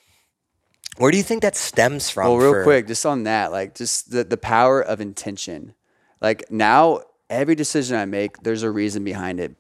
where 1.02 1.12
do 1.12 1.18
you 1.18 1.24
think 1.24 1.42
that 1.42 1.56
stems 1.56 2.10
from? 2.10 2.28
Well, 2.28 2.38
real 2.38 2.52
for- 2.52 2.64
quick, 2.64 2.88
just 2.88 3.06
on 3.06 3.24
that, 3.24 3.52
like 3.52 3.76
just 3.76 4.12
the, 4.12 4.24
the 4.24 4.38
power 4.38 4.82
of 4.82 5.02
intention. 5.02 5.74
Like 6.22 6.52
now, 6.52 7.02
every 7.30 7.56
decision 7.56 7.98
I 7.98 8.06
make, 8.06 8.44
there's 8.44 8.64
a 8.64 8.70
reason 8.70 9.04
behind 9.04 9.40
it. 9.40 9.56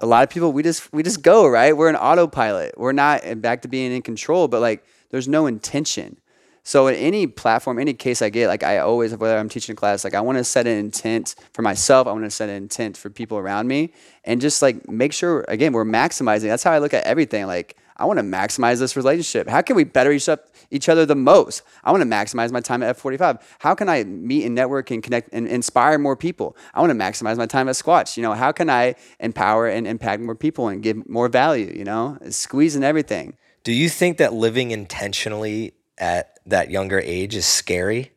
A 0.00 0.06
lot 0.06 0.24
of 0.24 0.30
people, 0.30 0.52
we 0.52 0.62
just 0.62 0.92
we 0.92 1.02
just 1.02 1.22
go 1.22 1.46
right. 1.46 1.76
We're 1.76 1.88
an 1.88 1.96
autopilot. 1.96 2.78
We're 2.78 2.92
not 2.92 3.40
back 3.40 3.62
to 3.62 3.68
being 3.68 3.92
in 3.92 4.02
control, 4.02 4.48
but 4.48 4.60
like 4.60 4.84
there's 5.10 5.28
no 5.28 5.46
intention. 5.46 6.18
So 6.62 6.88
in 6.88 6.96
any 6.96 7.26
platform, 7.28 7.78
any 7.78 7.94
case 7.94 8.20
I 8.22 8.28
get, 8.28 8.48
like 8.48 8.64
I 8.64 8.78
always, 8.78 9.14
whether 9.14 9.38
I'm 9.38 9.48
teaching 9.48 9.74
a 9.74 9.76
class, 9.76 10.02
like 10.02 10.14
I 10.14 10.20
want 10.20 10.38
to 10.38 10.44
set 10.44 10.66
an 10.66 10.76
intent 10.76 11.36
for 11.52 11.62
myself. 11.62 12.08
I 12.08 12.12
want 12.12 12.24
to 12.24 12.30
set 12.30 12.48
an 12.48 12.56
intent 12.56 12.96
for 12.96 13.08
people 13.08 13.38
around 13.38 13.68
me, 13.68 13.92
and 14.24 14.40
just 14.40 14.62
like 14.62 14.88
make 14.88 15.12
sure 15.12 15.44
again 15.48 15.72
we're 15.72 15.84
maximizing. 15.84 16.48
That's 16.48 16.64
how 16.64 16.72
I 16.72 16.78
look 16.78 16.92
at 16.92 17.04
everything. 17.04 17.46
Like 17.46 17.76
I 17.98 18.04
want 18.04 18.18
to 18.18 18.22
maximize 18.22 18.78
this 18.78 18.96
relationship. 18.96 19.48
How 19.48 19.62
can 19.62 19.74
we 19.74 19.84
better 19.84 20.12
each, 20.12 20.28
up, 20.28 20.48
each 20.70 20.88
other 20.88 21.06
the 21.06 21.14
most? 21.14 21.62
I 21.82 21.90
want 21.90 22.02
to 22.02 22.08
maximize 22.08 22.52
my 22.52 22.60
time 22.60 22.82
at 22.82 22.96
F45. 22.96 23.40
How 23.60 23.74
can 23.74 23.88
I 23.88 24.04
meet 24.04 24.44
and 24.44 24.54
network 24.54 24.90
and 24.90 25.02
connect 25.02 25.30
and 25.32 25.48
inspire 25.48 25.98
more 25.98 26.16
people? 26.16 26.56
I 26.74 26.80
want 26.80 26.90
to 26.90 26.98
maximize 26.98 27.38
my 27.38 27.46
time 27.46 27.68
at 27.68 27.74
Squatch. 27.74 28.16
You 28.16 28.22
know, 28.22 28.34
how 28.34 28.52
can 28.52 28.68
I 28.68 28.96
empower 29.18 29.66
and 29.66 29.86
impact 29.86 30.20
more 30.22 30.34
people 30.34 30.68
and 30.68 30.82
give 30.82 31.08
more 31.08 31.28
value? 31.28 31.72
You 31.74 31.84
know, 31.84 32.18
squeezing 32.28 32.84
everything. 32.84 33.36
Do 33.64 33.72
you 33.72 33.88
think 33.88 34.18
that 34.18 34.34
living 34.34 34.70
intentionally 34.70 35.72
at 35.96 36.38
that 36.44 36.70
younger 36.70 37.00
age 37.00 37.34
is 37.34 37.46
scary? 37.46 38.12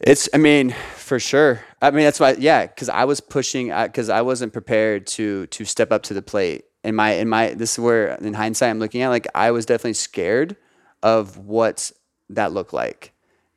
It's, 0.00 0.28
I 0.34 0.38
mean, 0.38 0.74
for 0.96 1.20
sure. 1.20 1.64
I 1.80 1.92
mean, 1.92 2.04
that's 2.04 2.18
why, 2.18 2.32
yeah, 2.38 2.66
because 2.66 2.88
I 2.88 3.04
was 3.04 3.20
pushing, 3.20 3.70
uh, 3.70 3.86
because 3.86 4.08
I 4.08 4.22
wasn't 4.22 4.52
prepared 4.52 5.06
to 5.08 5.46
to 5.46 5.64
step 5.64 5.92
up 5.92 6.02
to 6.04 6.14
the 6.14 6.20
plate 6.20 6.64
in 6.84 6.94
my 6.94 7.12
in 7.12 7.28
my 7.28 7.54
this 7.54 7.72
is 7.72 7.78
where 7.78 8.14
in 8.16 8.34
hindsight 8.34 8.70
I'm 8.70 8.78
looking 8.78 9.02
at 9.02 9.08
like 9.08 9.26
I 9.34 9.50
was 9.50 9.66
definitely 9.66 9.94
scared 9.94 10.56
of 11.02 11.38
what 11.38 11.90
that 12.30 12.52
looked 12.52 12.72
like. 12.72 13.12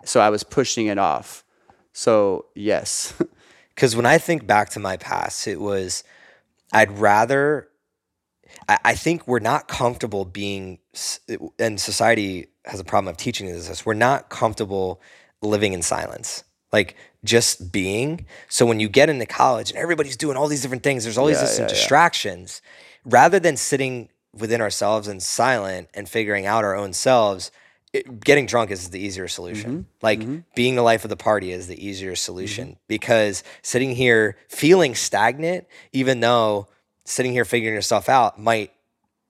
So 0.06 0.20
I 0.22 0.30
was 0.30 0.44
pushing 0.44 0.88
it 0.88 0.98
off. 0.98 1.44
So 1.94 2.46
yes. 2.56 3.14
Cuz 3.76 3.96
when 3.96 4.06
I 4.06 4.18
think 4.18 4.48
back 4.48 4.70
to 4.72 4.80
my 4.80 4.98
past, 4.98 5.48
it 5.48 5.60
was 5.60 6.04
I'd 6.72 6.98
rather 6.98 7.68
I, 8.68 8.78
I 8.86 8.96
think 8.96 9.28
we're 9.28 9.40
not 9.40 9.68
comfortable 9.68 10.26
being 10.26 10.80
and 11.60 11.80
society 11.80 12.48
has 12.66 12.80
a 12.80 12.86
problem 12.86 13.12
of 13.12 13.18
teaching 13.18 13.52
us 13.52 13.68
this. 13.68 13.86
We're 13.86 13.94
not 13.94 14.30
comfortable 14.30 15.02
living 15.42 15.74
in 15.74 15.82
silence 15.82 16.44
like 16.74 16.96
just 17.24 17.72
being. 17.72 18.26
So 18.50 18.66
when 18.66 18.80
you 18.80 18.90
get 18.90 19.10
into 19.10 19.26
college 19.26 19.70
and 19.70 19.80
everybody's 19.80 20.18
doing 20.18 20.38
all 20.38 20.48
these 20.48 20.62
different 20.62 20.84
things, 20.84 21.04
there's 21.04 21.18
all 21.18 21.28
these 21.28 21.42
yeah, 21.42 21.64
yeah, 21.64 21.68
distractions. 21.68 22.62
Yeah 22.64 22.84
rather 23.08 23.40
than 23.40 23.58
sitting 23.58 24.10
within 24.34 24.62
ourselves 24.62 25.08
and 25.08 25.24
silent 25.24 25.90
and 25.94 26.08
figuring 26.08 26.46
out 26.46 26.64
our 26.64 26.76
own 26.76 26.94
selves, 26.94 27.52
it, 27.94 28.20
getting 28.20 28.46
drunk 28.46 28.70
is 28.70 28.90
the 28.90 29.00
easier 29.00 29.28
solution. 29.28 29.72
Mm-hmm. 29.72 30.06
Like 30.06 30.20
mm-hmm. 30.20 30.40
being 30.56 30.76
the 30.76 30.82
life 30.82 31.04
of 31.04 31.10
the 31.10 31.18
party 31.18 31.52
is 31.52 31.68
the 31.68 31.84
easier 31.84 32.16
solution 32.16 32.70
mm-hmm. 32.70 32.80
because 32.88 33.44
sitting 33.62 33.96
here 33.96 34.38
feeling 34.50 34.94
stagnant, 34.94 35.66
even 35.94 36.20
though 36.20 36.68
sitting 37.06 37.32
here 37.32 37.46
figuring 37.46 37.74
yourself 37.74 38.10
out 38.10 38.40
might 38.40 38.72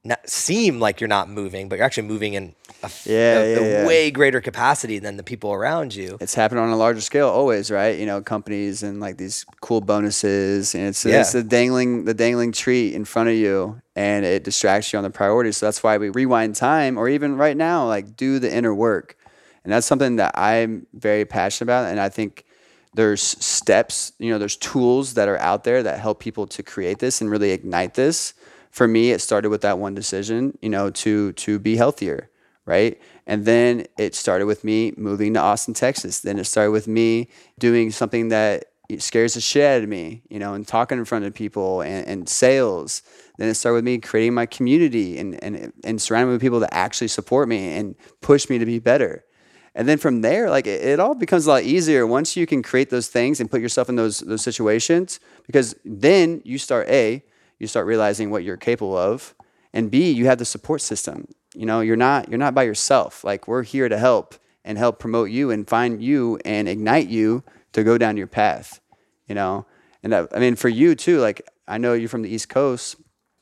not 0.08 0.30
seem 0.30 0.80
like 0.80 1.00
you're 1.00 1.08
not 1.08 1.30
moving, 1.30 1.70
but 1.70 1.76
you're 1.78 1.86
actually 1.86 2.08
moving 2.08 2.34
in 2.34 2.56
a, 2.84 2.92
yeah, 3.06 3.14
a, 3.14 3.52
yeah, 3.52 3.60
a 3.60 3.70
yeah. 3.70 3.88
way 3.88 4.12
greater 4.12 4.42
capacity 4.42 5.00
than 5.00 5.18
the 5.18 5.24
people 5.24 5.52
around 5.52 5.94
you. 5.94 6.18
It's 6.22 6.36
happening 6.36 6.64
on 6.64 6.70
a 6.70 6.76
larger 6.76 7.02
scale 7.02 7.28
always, 7.28 7.70
right? 7.70 7.98
You 7.98 8.06
know, 8.06 8.22
companies 8.22 8.84
and 8.84 9.00
like 9.00 9.18
these 9.18 9.46
cool 9.62 9.82
bonuses, 9.82 10.74
and 10.76 10.88
it's, 10.88 11.06
it's 11.06 11.34
the 11.34 11.44
dangling 11.44 12.06
the 12.06 12.14
dangling 12.14 12.52
treat 12.52 12.94
in 12.94 13.06
front 13.06 13.30
of 13.30 13.36
you, 13.36 13.82
and 13.96 14.26
it 14.26 14.44
distracts 14.44 14.94
you 14.94 14.98
on 14.98 15.04
the 15.04 15.10
priorities. 15.10 15.58
So 15.58 15.68
that's 15.68 15.84
why 15.84 15.98
we 15.98 16.10
rewind 16.10 16.56
time, 16.56 16.98
or 16.98 17.10
even 17.10 17.36
right 17.36 17.58
now, 17.58 17.88
like 17.88 18.16
do 18.16 18.40
the 18.40 18.54
inner 18.54 18.74
work, 18.74 19.18
and 19.64 19.74
that's 19.74 19.88
something 19.88 20.18
that 20.18 20.38
I'm 20.38 20.88
very 20.94 21.26
passionate 21.26 21.68
about, 21.68 21.92
and 21.92 22.00
I 22.00 22.10
think 22.10 22.46
there's 22.94 23.22
steps, 23.22 24.14
you 24.18 24.32
know, 24.32 24.40
there's 24.40 24.56
tools 24.56 25.14
that 25.16 25.28
are 25.28 25.38
out 25.38 25.64
there 25.64 25.84
that 25.84 26.00
help 26.00 26.20
people 26.20 26.48
to 26.48 26.64
create 26.64 26.98
this 26.98 27.22
and 27.22 27.30
really 27.30 27.52
ignite 27.52 27.94
this 27.94 28.34
for 28.78 28.88
me, 28.88 29.10
it 29.10 29.22
started 29.22 29.50
with 29.50 29.62
that 29.62 29.80
one 29.80 29.96
decision, 29.96 30.56
you 30.62 30.70
know, 30.70 30.92
to 30.92 31.32
to 31.34 31.58
be 31.58 31.78
healthier, 31.78 32.30
right? 32.68 33.02
And 33.26 33.44
then 33.44 33.88
it 33.98 34.14
started 34.14 34.46
with 34.46 34.64
me 34.64 34.94
moving 34.96 35.34
to 35.34 35.40
Austin, 35.40 35.74
Texas. 35.74 36.20
Then 36.20 36.38
it 36.38 36.44
started 36.44 36.70
with 36.70 36.88
me 36.88 37.28
doing 37.58 37.90
something 37.90 38.28
that 38.30 38.66
scares 39.00 39.34
the 39.34 39.42
shit 39.42 39.66
out 39.66 39.82
of 39.82 39.90
me, 39.90 40.22
you 40.30 40.38
know, 40.38 40.54
and 40.54 40.68
talking 40.68 41.00
in 41.00 41.06
front 41.06 41.26
of 41.26 41.34
people 41.34 41.82
and, 41.82 42.08
and 42.08 42.30
sales. 42.30 43.02
Then 43.40 43.50
it 43.50 43.56
started 43.56 43.78
with 43.78 43.84
me 43.84 43.98
creating 43.98 44.36
my 44.36 44.46
community 44.46 45.18
and, 45.18 45.44
and, 45.44 45.74
and 45.84 46.00
surrounding 46.00 46.34
with 46.34 46.42
people 46.42 46.60
that 46.60 46.72
actually 46.72 47.08
support 47.08 47.50
me 47.50 47.74
and 47.74 47.96
push 48.22 48.48
me 48.48 48.60
to 48.60 48.66
be 48.66 48.78
better. 48.78 49.26
And 49.74 49.88
then 49.88 49.98
from 49.98 50.22
there, 50.22 50.52
like 50.52 50.68
it, 50.68 50.84
it 50.84 51.00
all 51.00 51.16
becomes 51.16 51.48
a 51.48 51.50
lot 51.50 51.64
easier 51.64 52.06
once 52.06 52.38
you 52.38 52.46
can 52.46 52.62
create 52.62 52.92
those 52.92 53.08
things 53.08 53.40
and 53.40 53.50
put 53.50 53.60
yourself 53.60 53.90
in 53.90 53.96
those 53.96 54.20
those 54.20 54.44
situations 54.44 55.20
because 55.48 55.76
then 55.84 56.44
you 56.46 56.60
start 56.60 56.88
a 56.90 57.24
you 57.60 57.68
start 57.68 57.86
realizing 57.86 58.30
what 58.30 58.44
you're 58.44 58.58
capable 58.58 58.98
of 58.98 59.36
and 59.74 59.92
b 59.92 60.12
you 60.12 60.26
have 60.26 60.38
the 60.38 60.46
support 60.46 60.82
system 60.82 61.28
you 61.56 61.66
know 61.66 61.82
you're 61.82 61.96
not 61.96 62.30
you're 62.30 62.38
not 62.38 62.56
by 62.56 62.64
yourself 62.64 63.24
like 63.24 63.48
we're 63.48 63.64
here 63.64 63.90
to 63.90 63.98
help 63.98 64.36
and 64.64 64.78
help 64.78 65.00
promote 65.00 65.30
you 65.30 65.50
and 65.50 65.68
find 65.68 66.02
you 66.02 66.40
and 66.44 66.68
ignite 66.68 67.08
you 67.08 67.44
to 67.72 67.84
go 67.84 67.98
down 67.98 68.18
your 68.18 68.28
path 68.28 68.80
you 69.28 69.36
know. 69.36 69.66
And 70.04 70.16
I, 70.16 70.28
I 70.34 70.40
mean, 70.40 70.56
for 70.56 70.70
you 70.70 70.96
too, 70.96 71.20
like 71.20 71.48
I 71.68 71.78
know 71.78 71.94
you're 71.94 72.10
from 72.10 72.22
the 72.22 72.30
East 72.30 72.50
Coast, 72.50 72.96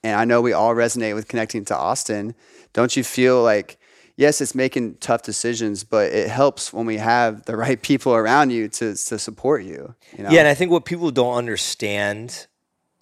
and 0.03 0.19
I 0.19 0.25
know 0.25 0.41
we 0.41 0.53
all 0.53 0.75
resonate 0.75 1.15
with 1.15 1.27
connecting 1.27 1.65
to 1.65 1.75
Austin. 1.75 2.35
Don't 2.73 2.95
you 2.95 3.03
feel 3.03 3.41
like 3.41 3.77
yes, 4.17 4.41
it's 4.41 4.55
making 4.55 4.95
tough 4.95 5.23
decisions, 5.23 5.83
but 5.83 6.11
it 6.11 6.29
helps 6.29 6.71
when 6.71 6.85
we 6.85 6.97
have 6.97 7.45
the 7.45 7.55
right 7.57 7.81
people 7.81 8.13
around 8.13 8.51
you 8.51 8.67
to 8.69 8.95
to 8.95 9.19
support 9.19 9.63
you. 9.63 9.95
you 10.17 10.23
know? 10.23 10.29
Yeah, 10.29 10.39
and 10.39 10.47
I 10.47 10.53
think 10.53 10.71
what 10.71 10.85
people 10.85 11.11
don't 11.11 11.35
understand 11.35 12.47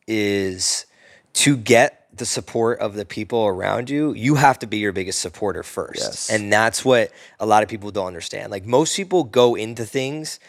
is 0.07 0.85
to 1.33 1.57
get 1.57 2.07
the 2.15 2.25
support 2.25 2.79
of 2.79 2.93
the 2.93 3.05
people 3.05 3.45
around 3.47 3.89
you, 3.89 4.13
you 4.13 4.35
have 4.35 4.59
to 4.59 4.67
be 4.67 4.77
your 4.77 4.91
biggest 4.91 5.19
supporter 5.19 5.63
first. 5.63 5.99
Yes. 5.99 6.29
And 6.29 6.53
that's 6.53 6.85
what 6.85 7.11
a 7.39 7.45
lot 7.45 7.63
of 7.63 7.69
people 7.69 7.89
don't 7.91 8.05
understand. 8.07 8.51
Like 8.51 8.65
most 8.65 8.95
people 8.95 9.23
go 9.23 9.55
into 9.55 9.83
things, 9.85 10.39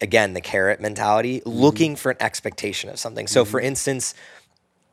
again, 0.00 0.32
the 0.32 0.40
carrot 0.40 0.80
mentality, 0.80 1.40
Mm-hmm. 1.40 1.50
looking 1.50 1.96
for 1.96 2.10
an 2.12 2.16
expectation 2.20 2.88
of 2.88 2.98
something. 2.98 3.26
So 3.26 3.44
for 3.44 3.60
instance, 3.60 4.14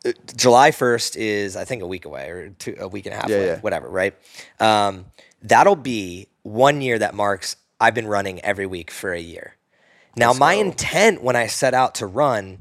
uh, 0.05 0.11
July 0.35 0.71
1st 0.71 1.15
is 1.15 1.55
I 1.55 1.63
think 1.63 1.81
a 1.83 1.87
week 1.87 2.03
away 2.05 2.29
or 2.29 2.49
two, 2.49 2.75
a 2.79 2.87
week 2.89 3.05
and 3.05 3.13
a 3.15 3.17
half 3.17 3.29
Yeah, 3.29 3.35
away, 3.37 3.45
yeah. 3.47 3.59
whatever, 3.61 3.87
right? 3.89 4.13
Um, 4.59 5.05
that'll 5.41 5.75
be 5.77 6.27
one 6.43 6.81
year 6.81 6.99
that 6.99 7.13
marks 7.15 7.55
I've 7.79 7.93
been 7.95 8.07
running 8.07 8.41
every 8.41 8.65
week 8.65 8.91
for 8.91 9.13
a 9.13 9.19
year. 9.21 9.55
Now, 10.17 10.33
my 10.33 10.55
intent 10.55 11.23
when 11.23 11.37
I 11.37 11.47
set 11.47 11.73
out 11.73 11.95
to 11.95 12.05
run 12.07 12.57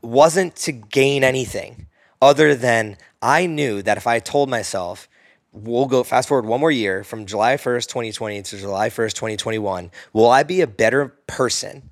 wasn't 0.00 0.56
to 0.56 0.72
gain 0.72 1.22
anything 1.22 1.86
other 2.24 2.54
than 2.54 2.96
I 3.20 3.44
knew 3.46 3.82
that 3.82 3.98
if 3.98 4.06
I 4.06 4.18
told 4.18 4.48
myself, 4.48 5.08
we'll 5.52 5.86
go 5.86 6.02
fast 6.02 6.28
forward 6.28 6.46
one 6.46 6.58
more 6.58 6.70
year 6.70 7.04
from 7.04 7.26
July 7.26 7.56
1st, 7.56 7.86
2020 7.88 8.42
to 8.42 8.56
July 8.56 8.88
1st, 8.88 9.12
2021, 9.12 9.90
will 10.14 10.30
I 10.30 10.42
be 10.42 10.62
a 10.62 10.66
better 10.66 11.08
person 11.26 11.90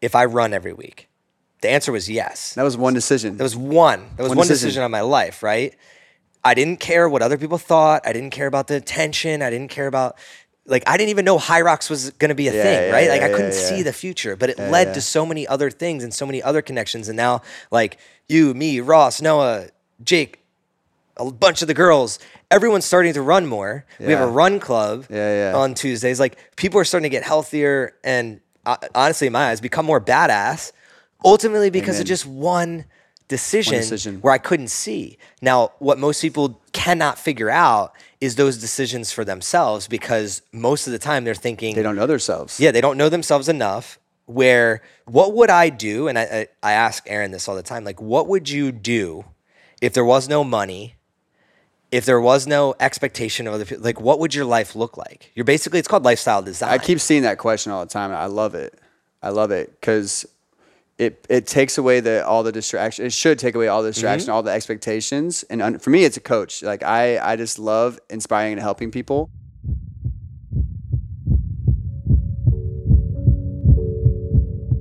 if 0.00 0.14
I 0.14 0.24
run 0.24 0.54
every 0.54 0.72
week? 0.72 1.08
The 1.62 1.70
answer 1.70 1.90
was 1.90 2.08
yes. 2.08 2.54
that 2.54 2.62
was 2.62 2.76
one 2.76 2.94
decision. 2.94 3.36
That 3.36 3.44
was 3.44 3.56
one. 3.56 4.00
That 4.16 4.22
was 4.22 4.30
one, 4.30 4.38
One 4.38 4.46
decision. 4.46 4.68
decision. 4.68 4.82
on 4.84 4.90
my 4.92 5.00
life, 5.00 5.42
right? 5.42 5.74
I 6.44 6.54
didn't 6.54 6.78
care 6.78 7.08
what 7.08 7.22
other 7.22 7.38
people 7.38 7.58
thought. 7.58 8.06
I 8.06 8.12
didn't 8.12 8.30
care 8.30 8.48
about 8.48 8.66
the 8.68 8.76
attention. 8.76 9.42
I 9.42 9.50
didn't 9.50 9.70
care 9.70 9.86
about 9.86 10.16
like 10.72 10.82
I 10.88 10.96
didn't 10.96 11.10
even 11.10 11.24
know 11.24 11.38
HYROX 11.38 11.88
was 11.90 12.10
going 12.12 12.30
to 12.30 12.34
be 12.34 12.48
a 12.48 12.54
Yeah, 12.54 12.62
thing, 12.62 12.88
yeah, 12.88 12.92
right? 12.92 13.08
Like 13.08 13.20
yeah, 13.20 13.26
I 13.28 13.30
couldn't 13.30 13.52
see 13.52 13.82
the 13.82 13.92
future, 13.92 14.34
but 14.34 14.50
it 14.50 14.58
led 14.58 14.94
to 14.94 15.00
so 15.00 15.24
many 15.24 15.46
other 15.46 15.70
things 15.70 16.02
and 16.02 16.12
so 16.12 16.26
many 16.26 16.42
other 16.42 16.62
connections. 16.62 17.08
And 17.08 17.16
now, 17.16 17.42
like 17.70 17.98
you, 18.28 18.54
me, 18.54 18.80
Ross, 18.80 19.20
Noah, 19.22 19.66
Jake, 20.02 20.40
a 21.18 21.30
bunch 21.30 21.60
of 21.62 21.68
the 21.68 21.74
girls, 21.74 22.18
everyone's 22.50 22.86
starting 22.86 23.12
to 23.12 23.22
run 23.22 23.46
more. 23.46 23.84
We 24.00 24.06
have 24.12 24.20
a 24.20 24.26
run 24.26 24.58
club 24.58 25.06
on 25.54 25.74
Tuesdays. 25.74 26.18
Like 26.18 26.38
people 26.56 26.80
are 26.80 26.84
starting 26.84 27.08
to 27.08 27.14
get 27.14 27.22
healthier 27.22 27.94
and 28.02 28.40
uh, 28.64 28.76
honestly, 28.94 29.26
in 29.26 29.32
my 29.32 29.50
eyes, 29.50 29.60
become 29.60 29.84
more 29.84 30.00
badass. 30.00 30.72
Ultimately, 31.24 31.70
because 31.70 32.00
of 32.00 32.06
just 32.06 32.26
one 32.26 32.84
decision, 33.28 33.78
decision. 33.78 34.20
where 34.20 34.32
I 34.32 34.38
couldn't 34.38 34.68
see. 34.68 35.18
Now, 35.40 35.72
what 35.78 35.98
most 35.98 36.20
people 36.20 36.60
cannot 36.72 37.18
figure 37.18 37.50
out 37.50 37.94
is 38.20 38.36
those 38.36 38.58
decisions 38.58 39.12
for 39.12 39.24
themselves 39.24 39.88
because 39.88 40.42
most 40.52 40.86
of 40.86 40.92
the 40.92 40.98
time 40.98 41.24
they're 41.24 41.34
thinking, 41.34 41.74
they 41.74 41.82
don't 41.82 41.96
know 41.96 42.06
themselves. 42.06 42.60
yeah, 42.60 42.70
they 42.70 42.80
don't 42.80 42.96
know 42.96 43.08
themselves 43.08 43.48
enough. 43.48 43.98
Where 44.26 44.82
what 45.06 45.34
would 45.34 45.50
I 45.50 45.68
do? 45.68 46.08
And 46.08 46.18
I, 46.18 46.22
I, 46.62 46.70
I 46.70 46.72
ask 46.72 47.02
Aaron 47.06 47.32
this 47.32 47.48
all 47.48 47.56
the 47.56 47.62
time. 47.62 47.84
Like, 47.84 48.00
what 48.00 48.28
would 48.28 48.48
you 48.48 48.70
do 48.70 49.24
if 49.80 49.92
there 49.92 50.04
was 50.04 50.28
no 50.28 50.44
money? 50.44 50.94
If 51.90 52.06
there 52.06 52.20
was 52.20 52.46
no 52.46 52.74
expectation 52.80 53.46
of 53.46 53.52
other 53.52 53.66
people, 53.66 53.84
like 53.84 54.00
what 54.00 54.18
would 54.20 54.34
your 54.34 54.46
life 54.46 54.74
look 54.74 54.96
like? 54.96 55.30
You're 55.34 55.44
basically 55.44 55.78
it's 55.78 55.88
called 55.88 56.04
lifestyle 56.04 56.40
design. 56.40 56.70
I 56.70 56.78
keep 56.78 57.00
seeing 57.00 57.24
that 57.24 57.36
question 57.36 57.70
all 57.72 57.84
the 57.84 57.90
time. 57.90 58.10
And 58.10 58.18
I 58.18 58.26
love 58.26 58.54
it. 58.54 58.78
I 59.22 59.28
love 59.28 59.50
it 59.50 59.78
because 59.78 60.24
it 61.02 61.26
it 61.28 61.46
takes 61.46 61.78
away 61.78 62.00
the 62.00 62.26
all 62.26 62.42
the 62.42 62.52
distraction. 62.52 63.04
It 63.04 63.12
should 63.12 63.38
take 63.38 63.54
away 63.54 63.68
all 63.68 63.82
the 63.82 63.88
mm-hmm. 63.88 63.94
distraction, 63.94 64.30
all 64.30 64.42
the 64.42 64.52
expectations. 64.52 65.42
And 65.50 65.60
un, 65.60 65.78
for 65.78 65.90
me, 65.90 66.04
it's 66.04 66.16
a 66.16 66.20
coach. 66.20 66.62
Like 66.62 66.82
I 66.82 67.18
I 67.18 67.36
just 67.36 67.58
love 67.58 67.98
inspiring 68.08 68.52
and 68.52 68.60
helping 68.60 68.90
people. 68.90 69.30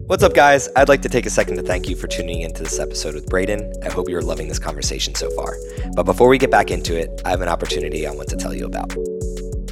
What's 0.06 0.24
up, 0.24 0.34
guys? 0.34 0.68
I'd 0.76 0.90
like 0.90 1.02
to 1.04 1.10
take 1.10 1.26
a 1.26 1.30
second 1.30 1.56
to 1.56 1.64
thank 1.64 1.88
you 1.88 1.96
for 1.96 2.08
tuning 2.08 2.42
into 2.42 2.64
this 2.64 2.80
episode 2.80 3.16
with 3.16 3.28
Braden. 3.28 3.74
I 3.82 3.90
hope 3.90 4.10
you're 4.10 4.22
loving 4.22 4.50
this 4.50 4.60
conversation 4.60 5.16
so 5.16 5.30
far. 5.38 5.56
But 5.96 6.04
before 6.04 6.28
we 6.28 6.38
get 6.38 6.52
back 6.52 6.70
into 6.70 7.00
it, 7.00 7.22
I 7.24 7.30
have 7.30 7.40
an 7.40 7.48
opportunity 7.48 8.06
I 8.06 8.12
want 8.12 8.28
to 8.28 8.36
tell 8.36 8.54
you 8.54 8.66
about. 8.66 8.94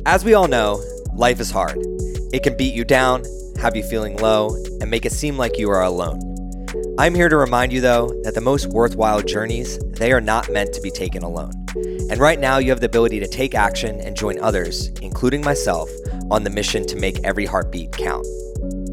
As 0.05 0.23
we 0.23 0.33
all 0.33 0.47
know, 0.47 0.81
life 1.13 1.41
is 1.41 1.51
hard. 1.51 1.77
It 2.31 2.41
can 2.43 2.55
beat 2.55 2.73
you 2.73 2.85
down, 2.85 3.25
have 3.59 3.75
you 3.75 3.83
feeling 3.83 4.15
low, 4.15 4.55
and 4.79 4.89
make 4.89 5.05
it 5.05 5.11
seem 5.11 5.37
like 5.37 5.59
you 5.59 5.69
are 5.71 5.83
alone. 5.83 6.28
I'm 6.99 7.15
here 7.15 7.29
to 7.29 7.37
remind 7.37 7.71
you 7.71 7.79
though 7.79 8.09
that 8.23 8.35
the 8.35 8.41
most 8.41 8.65
worthwhile 8.71 9.21
journeys, 9.21 9.79
they 9.91 10.11
are 10.11 10.19
not 10.19 10.51
meant 10.51 10.73
to 10.73 10.81
be 10.81 10.91
taken 10.91 11.23
alone. 11.23 11.53
And 12.09 12.17
right 12.17 12.37
now 12.37 12.57
you 12.57 12.71
have 12.71 12.81
the 12.81 12.87
ability 12.87 13.21
to 13.21 13.27
take 13.27 13.55
action 13.55 14.01
and 14.01 14.17
join 14.17 14.37
others, 14.39 14.89
including 15.01 15.41
myself, 15.41 15.89
on 16.29 16.43
the 16.43 16.49
mission 16.49 16.85
to 16.87 16.97
make 16.97 17.17
every 17.23 17.45
heartbeat 17.45 17.93
count. 17.93 18.27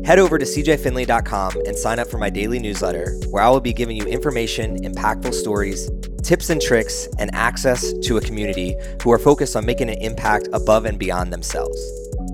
Head 0.07 0.21
over 0.21 0.39
to 0.39 0.45
cjfinley.com 0.45 1.57
and 1.67 1.77
sign 1.77 1.99
up 1.99 2.07
for 2.07 2.19
my 2.19 2.31
daily 2.31 2.61
newsletter, 2.61 3.13
where 3.31 3.43
I 3.43 3.49
will 3.49 3.61
be 3.61 3.73
giving 3.73 3.97
you 3.97 4.05
information, 4.05 4.81
impactful 4.85 5.35
stories, 5.35 5.91
tips 6.23 6.49
and 6.49 6.63
tricks, 6.63 7.09
and 7.19 7.35
access 7.35 7.93
to 7.93 8.19
a 8.19 8.21
community 8.21 8.77
who 9.03 9.11
are 9.11 9.19
focused 9.19 9.57
on 9.57 9.67
making 9.67 9.91
an 9.91 10.01
impact 10.01 10.47
above 10.53 10.85
and 10.85 10.97
beyond 10.97 11.33
themselves. 11.33 11.77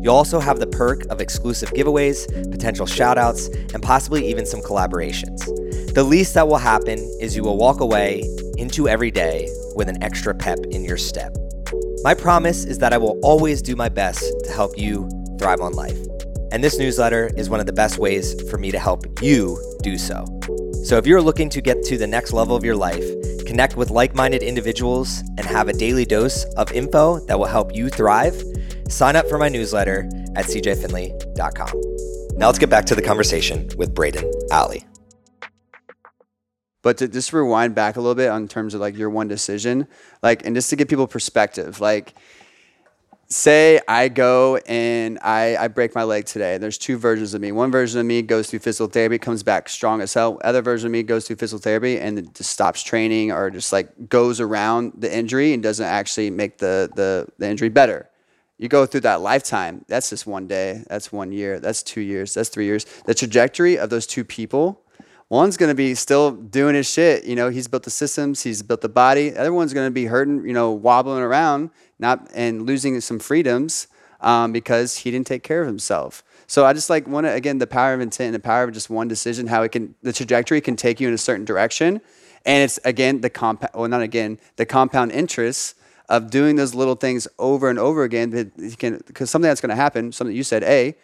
You'll 0.03 0.17
also 0.17 0.41
have 0.41 0.59
the 0.59 0.67
perk 0.67 1.07
of 1.07 1.21
exclusive 1.21 1.71
giveaways, 1.71 2.51
potential 2.51 2.87
shoutouts, 2.87 3.73
and 3.73 3.83
possibly 3.83 4.29
even 4.29 4.45
some 4.45 4.61
collaborations. 4.61 5.41
The 5.95 6.03
least 6.03 6.33
that 6.35 6.49
will 6.49 6.57
happen 6.57 6.99
is 7.21 7.37
you 7.37 7.43
will 7.43 7.59
walk 7.59 7.81
away 7.81 8.23
into 8.57 8.89
every 8.89 9.11
day 9.11 9.47
with 9.75 9.91
an 9.91 10.03
extra 10.03 10.35
pep 10.35 10.59
in 10.71 10.85
your 10.85 10.97
step. 10.97 11.37
My 12.03 12.15
promise 12.15 12.65
is 12.65 12.79
that 12.79 12.95
I 12.95 12.97
will 12.97 13.21
always 13.23 13.61
do 13.61 13.77
my 13.77 13.91
best 13.91 14.25
to 14.45 14.53
help 14.53 14.79
you 14.79 15.07
thrive 15.39 15.61
on 15.61 15.75
life. 15.75 15.99
And 16.51 16.65
this 16.65 16.79
newsletter 16.79 17.31
is 17.37 17.51
one 17.51 17.61
of 17.61 17.67
the 17.67 17.75
best 17.75 17.99
ways 17.99 18.41
for 18.51 18.57
me 18.57 18.71
to 18.71 18.79
help 18.79 19.05
you 19.21 19.63
do 19.83 19.99
so. 19.99 20.25
So 20.85 20.97
if 20.97 21.07
you're 21.07 21.21
looking 21.21 21.51
to 21.51 21.61
get 21.61 21.83
to 21.85 21.99
the 21.99 22.07
next 22.07 22.33
level 22.33 22.57
of 22.57 22.65
your 22.65 22.77
life, 22.77 23.05
connect 23.45 23.77
with 23.77 23.91
like 23.91 24.15
minded 24.15 24.43
individuals, 24.43 25.21
and 25.37 25.41
have 25.41 25.69
a 25.69 25.75
daily 25.75 26.07
dose 26.07 26.45
of 26.57 26.73
info 26.73 27.21
that 27.27 27.39
will 27.39 27.45
help 27.45 27.77
you 27.77 27.91
thrive, 27.91 28.43
sign 28.89 29.15
up 29.15 29.29
for 29.29 29.37
my 29.37 29.51
newsletter 29.51 30.09
at 30.37 30.47
cjfinley.com. 30.47 32.39
Now 32.39 32.47
let's 32.47 32.59
get 32.59 32.71
back 32.71 32.87
to 32.87 32.95
the 32.95 33.03
conversation 33.03 33.69
with 33.77 33.95
Braden 33.95 34.31
Alley. 34.51 34.87
But 36.83 36.99
to 36.99 37.09
just 37.09 37.33
rewind 37.33 37.75
back 37.75 37.97
a 37.97 38.01
little 38.01 38.15
bit 38.15 38.29
on 38.29 38.49
terms 38.49 38.75
of 38.75 38.81
like 38.81 38.97
your 38.97 39.09
one 39.09 39.29
decision, 39.29 39.87
like, 40.23 40.45
and 40.45 40.55
just 40.55 40.69
to 40.71 40.77
give 40.77 40.89
people 40.89 41.07
perspective, 41.07 41.81
like, 41.81 42.15
say 43.29 43.81
I 43.89 44.09
go 44.09 44.57
and 44.67 45.19
I, 45.23 45.57
I 45.57 45.69
break 45.69 45.95
my 45.95 46.03
leg 46.03 46.27
today. 46.27 46.59
There's 46.59 46.77
two 46.77 46.99
versions 46.99 47.35
of 47.35 47.41
me. 47.41 47.51
One 47.51 47.71
version 47.71 47.99
of 48.01 48.07
me 48.07 48.21
goes 48.23 48.51
through 48.51 48.59
physical 48.59 48.89
therapy, 48.89 49.19
comes 49.19 49.43
back 49.43 49.69
strong 49.69 50.01
as 50.01 50.13
hell. 50.13 50.39
Other 50.45 50.61
version 50.61 50.87
of 50.87 50.93
me 50.93 51.03
goes 51.03 51.27
through 51.27 51.37
physical 51.37 51.61
therapy 51.61 51.99
and 51.99 52.35
just 52.35 52.51
stops 52.51 52.83
training 52.83 53.33
or 53.33 53.51
just 53.51 53.73
like 53.73 54.09
goes 54.09 54.41
around 54.41 54.93
the 54.99 55.15
injury 55.15 55.55
and 55.55 55.63
doesn't 55.63 55.87
actually 55.87 56.31
make 56.31 56.59
the, 56.59 56.91
the, 56.95 57.27
the 57.39 57.49
injury 57.49 57.69
better. 57.69 58.09
You 58.59 58.69
go 58.69 58.87
through 58.87 59.01
that 59.01 59.23
lifetime. 59.23 59.85
That's 59.89 60.11
just 60.11 60.27
one 60.27 60.47
day. 60.47 60.85
That's 60.89 61.11
one 61.11 61.33
year. 61.33 61.59
That's 61.59 61.83
two 61.83 62.01
years. 62.01 62.35
That's 62.35 62.49
three 62.49 62.67
years. 62.67 62.85
The 63.07 63.15
trajectory 63.15 63.79
of 63.79 63.91
those 63.91 64.07
two 64.07 64.25
people 64.25 64.82
one's 65.39 65.57
going 65.57 65.71
to 65.71 65.75
be 65.75 65.95
still 65.95 66.33
doing 66.33 66.75
his 66.75 66.89
shit. 66.89 67.25
You 67.25 67.37
know, 67.37 67.49
he's 67.49 67.67
built 67.67 67.85
the 67.85 67.91
systems, 67.91 68.43
he's 68.43 68.63
built 68.63 68.83
the 68.83 68.89
body. 68.89 69.31
The 69.31 69.41
other 69.41 69.53
one's 69.53 69.73
going 69.73 69.87
to 69.87 69.91
be 69.91 70.07
hurting, 70.07 70.47
you 70.47 70.53
know, 70.53 70.73
wobbling 70.73 71.23
around, 71.23 71.71
not 71.99 72.29
and 72.35 72.67
losing 72.67 73.01
some 73.01 73.19
freedoms 73.19 73.89
um, 74.21 74.53
because 74.53 74.99
he 74.99 75.11
didn't 75.11 75.27
take 75.27 75.43
care 75.43 75.63
of 75.63 75.67
himself. 75.67 76.23
So 76.47 76.67
I 76.67 76.75
just 76.75 76.91
like 76.91 77.09
want 77.09 77.27
to 77.27 77.33
again 77.33 77.59
the 77.59 77.67
power 77.67 77.95
of 77.95 78.01
intent 78.01 78.27
and 78.27 78.35
the 78.35 78.41
power 78.41 78.65
of 78.65 78.73
just 78.73 78.91
one 78.91 79.09
decision, 79.09 79.47
how 79.47 79.63
it 79.63 79.73
can 79.73 79.95
the 80.03 80.13
trajectory 80.13 80.61
can 80.61 80.77
take 80.77 81.01
you 81.01 81.09
in 81.09 81.15
a 81.15 81.19
certain 81.19 81.47
direction, 81.47 82.03
and 82.45 82.63
it's 82.63 82.79
again 82.85 83.23
the 83.23 83.31
compound, 83.31 83.73
well 83.75 83.89
not 83.89 84.03
again 84.03 84.39
the 84.57 84.67
compound 84.67 85.13
interest 85.13 85.77
of 86.11 86.31
doing 86.31 86.57
those 86.57 86.75
little 86.75 86.95
things 86.95 87.27
over 87.39 87.71
and 87.71 87.79
over 87.79 88.03
again. 88.03 88.31
That 88.31 88.53
you 88.59 88.77
can 88.77 89.03
because 89.07 89.31
something 89.31 89.49
that's 89.49 89.63
going 89.63 89.71
to 89.71 89.77
happen, 89.77 90.13
something 90.13 90.37
you 90.37 90.45
said, 90.45 90.63
a 90.65 90.95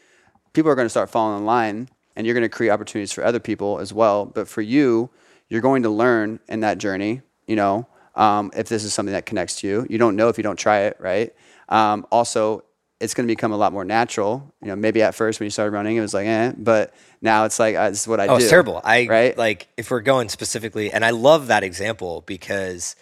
people 0.53 0.71
are 0.71 0.75
going 0.75 0.87
to 0.87 0.91
start 0.91 1.09
falling 1.09 1.39
in 1.39 1.47
line 1.47 1.89
and 2.19 2.27
you're 2.27 2.35
going 2.35 2.43
to 2.43 2.49
create 2.49 2.71
opportunities 2.71 3.13
for 3.13 3.25
other 3.25 3.39
people 3.39 3.79
as 3.79 3.93
well. 3.95 4.27
But 4.27 4.49
for 4.49 4.61
you, 4.61 5.09
you're 5.49 5.61
going 5.63 5.85
to 5.85 5.89
learn 5.89 6.41
in 6.49 6.61
that 6.61 6.79
journey, 6.79 7.23
you 7.47 7.55
know, 7.55 7.87
um, 8.17 8.51
if 8.57 8.69
this 8.69 8.83
is 8.83 8.93
something 8.93 9.13
that 9.13 9.25
connects 9.25 9.61
to 9.61 9.69
you. 9.69 9.87
You 9.89 9.99
don't 9.99 10.17
know 10.17 10.29
if 10.29 10.37
you 10.37 10.43
don't 10.43 10.59
try 10.59 10.81
it, 10.81 10.97
right? 10.99 11.33
Um, 11.69 12.05
also, 12.11 12.65
it's 12.99 13.15
going 13.15 13.29
to 13.29 13.31
become 13.33 13.53
a 13.53 13.57
lot 13.57 13.73
more 13.73 13.85
natural. 13.85 14.53
You 14.61 14.69
know, 14.69 14.77
maybe 14.77 15.01
at 15.01 15.15
first 15.15 15.39
when 15.39 15.47
you 15.47 15.51
started 15.51 15.71
running, 15.71 15.97
it 15.97 16.01
was 16.01 16.13
like, 16.13 16.27
eh, 16.27 16.53
but 16.59 16.93
now 17.23 17.45
it's 17.45 17.61
like, 17.61 17.77
uh, 17.77 17.91
this 17.91 18.01
is 18.03 18.09
what 18.09 18.19
I 18.19 18.27
Oh, 18.27 18.37
do. 18.37 18.43
it's 18.43 18.51
terrible. 18.51 18.81
I 18.83 19.07
right? 19.07 19.39
like 19.39 19.69
if 19.77 19.93
we're 19.93 20.01
going 20.01 20.29
specifically, 20.29 20.91
and 20.91 21.05
I 21.05 21.11
love 21.11 21.47
that 21.47 21.63
example 21.63 22.25
because 22.27 22.97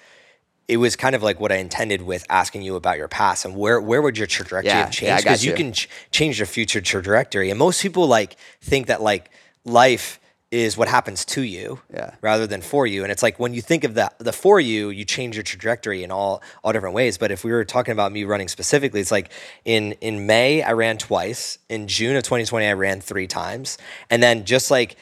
it 0.68 0.78
was 0.78 0.96
kind 0.96 1.14
of 1.14 1.22
like 1.22 1.38
what 1.38 1.52
I 1.52 1.56
intended 1.56 2.02
with 2.02 2.24
asking 2.28 2.62
you 2.62 2.74
about 2.76 2.98
your 2.98 3.08
past 3.08 3.44
and 3.44 3.54
where 3.56 3.80
where 3.80 4.02
would 4.02 4.18
your 4.18 4.26
trajectory 4.26 4.66
Yeah, 4.68 4.78
have 4.84 4.90
changed? 4.90 5.24
Because 5.24 5.44
you. 5.44 5.52
you. 5.52 5.56
can 5.56 5.72
ch- 5.72 5.88
change 6.10 6.38
your 6.38 6.46
future 6.46 6.80
trajectory, 6.80 7.50
and 7.50 7.58
most 7.58 7.80
people 7.82 8.06
like 8.06 8.36
think 8.60 8.86
that 8.88 9.00
like 9.02 9.30
life 9.64 10.18
is 10.52 10.76
what 10.76 10.86
happens 10.88 11.24
to 11.24 11.42
you 11.42 11.80
Yeah. 11.92 12.12
rather 12.20 12.46
than 12.46 12.62
for 12.62 12.86
you. 12.86 13.02
And 13.02 13.10
it's 13.10 13.22
like 13.22 13.38
when 13.40 13.52
you 13.52 13.60
think 13.60 13.82
of 13.82 13.94
the 13.94 14.10
the 14.18 14.32
for 14.32 14.60
you, 14.60 14.90
you 14.90 15.04
change 15.04 15.34
your 15.36 15.42
trajectory 15.42 16.04
in 16.04 16.10
all 16.12 16.40
all 16.62 16.72
different 16.72 16.94
ways. 16.94 17.18
But 17.18 17.30
if 17.32 17.42
we 17.44 17.50
were 17.52 17.64
talking 17.64 17.92
about 17.92 18.12
me 18.12 18.22
running 18.24 18.48
specifically, 18.48 19.00
it's 19.00 19.10
like 19.10 19.30
in 19.64 19.92
in 20.00 20.26
May 20.26 20.62
I 20.62 20.72
ran 20.72 20.98
twice. 20.98 21.58
In 21.68 21.88
June 21.88 22.14
of 22.16 22.22
2020 22.22 22.64
I 22.66 22.72
ran 22.74 23.00
three 23.00 23.26
times. 23.26 23.76
And 24.08 24.22
then 24.22 24.44
just 24.44 24.70
like 24.70 24.96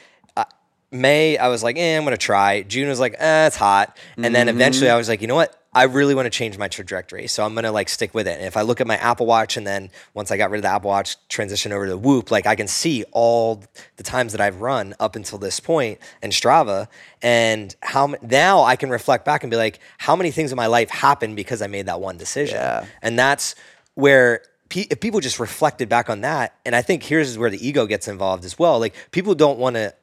May 0.95 1.37
I 1.37 1.49
was 1.49 1.63
like, 1.63 1.77
eh, 1.77 1.97
I'm 1.97 2.03
gonna 2.03 2.17
try. 2.17 2.63
June 2.63 2.89
was 2.89 2.99
like, 2.99 3.15
eh, 3.17 3.47
it's 3.47 3.55
hot. 3.55 3.97
And 4.17 4.33
then 4.33 4.49
eventually 4.49 4.89
I 4.89 4.97
was 4.97 5.09
like, 5.09 5.21
you 5.21 5.27
know 5.27 5.35
what? 5.35 5.55
I 5.75 5.83
really 5.83 6.15
want 6.15 6.25
to 6.25 6.29
change 6.29 6.57
my 6.57 6.69
trajectory. 6.69 7.27
So 7.27 7.43
I'm 7.43 7.53
going 7.53 7.65
to 7.65 7.71
like 7.71 7.89
stick 7.89 8.13
with 8.13 8.29
it. 8.29 8.37
And 8.37 8.45
if 8.45 8.55
I 8.55 8.61
look 8.61 8.79
at 8.79 8.87
my 8.87 8.95
Apple 8.95 9.25
Watch 9.25 9.57
and 9.57 9.67
then 9.67 9.91
once 10.13 10.31
I 10.31 10.37
got 10.37 10.49
rid 10.49 10.59
of 10.59 10.61
the 10.61 10.69
Apple 10.69 10.89
Watch, 10.89 11.17
transition 11.27 11.73
over 11.73 11.85
to 11.85 11.91
the 11.91 11.97
Whoop, 11.97 12.31
like 12.31 12.45
I 12.45 12.55
can 12.55 12.69
see 12.69 13.03
all 13.11 13.61
the 13.97 14.03
times 14.03 14.31
that 14.31 14.39
I've 14.39 14.61
run 14.61 14.95
up 15.01 15.17
until 15.17 15.37
this 15.37 15.59
point 15.59 15.99
in 16.23 16.29
Strava 16.31 16.87
and 17.21 17.75
how 17.81 18.15
now 18.21 18.63
I 18.63 18.77
can 18.77 18.89
reflect 18.89 19.25
back 19.25 19.43
and 19.43 19.51
be 19.51 19.57
like, 19.57 19.79
how 19.97 20.15
many 20.15 20.31
things 20.31 20.53
in 20.53 20.55
my 20.55 20.67
life 20.67 20.89
happened 20.89 21.35
because 21.35 21.61
I 21.61 21.67
made 21.67 21.87
that 21.87 21.99
one 21.99 22.17
decision? 22.17 22.55
Yeah. 22.55 22.85
And 23.01 23.19
that's 23.19 23.55
where 23.95 24.43
if 24.73 25.01
people 25.01 25.19
just 25.19 25.41
reflected 25.41 25.89
back 25.89 26.09
on 26.09 26.21
that, 26.21 26.55
and 26.65 26.73
I 26.73 26.81
think 26.81 27.03
here's 27.03 27.37
where 27.37 27.49
the 27.49 27.67
ego 27.67 27.85
gets 27.85 28.07
involved 28.07 28.45
as 28.45 28.57
well. 28.57 28.79
Like 28.79 28.95
people 29.11 29.35
don't 29.35 29.59
want 29.59 29.75
to 29.75 29.93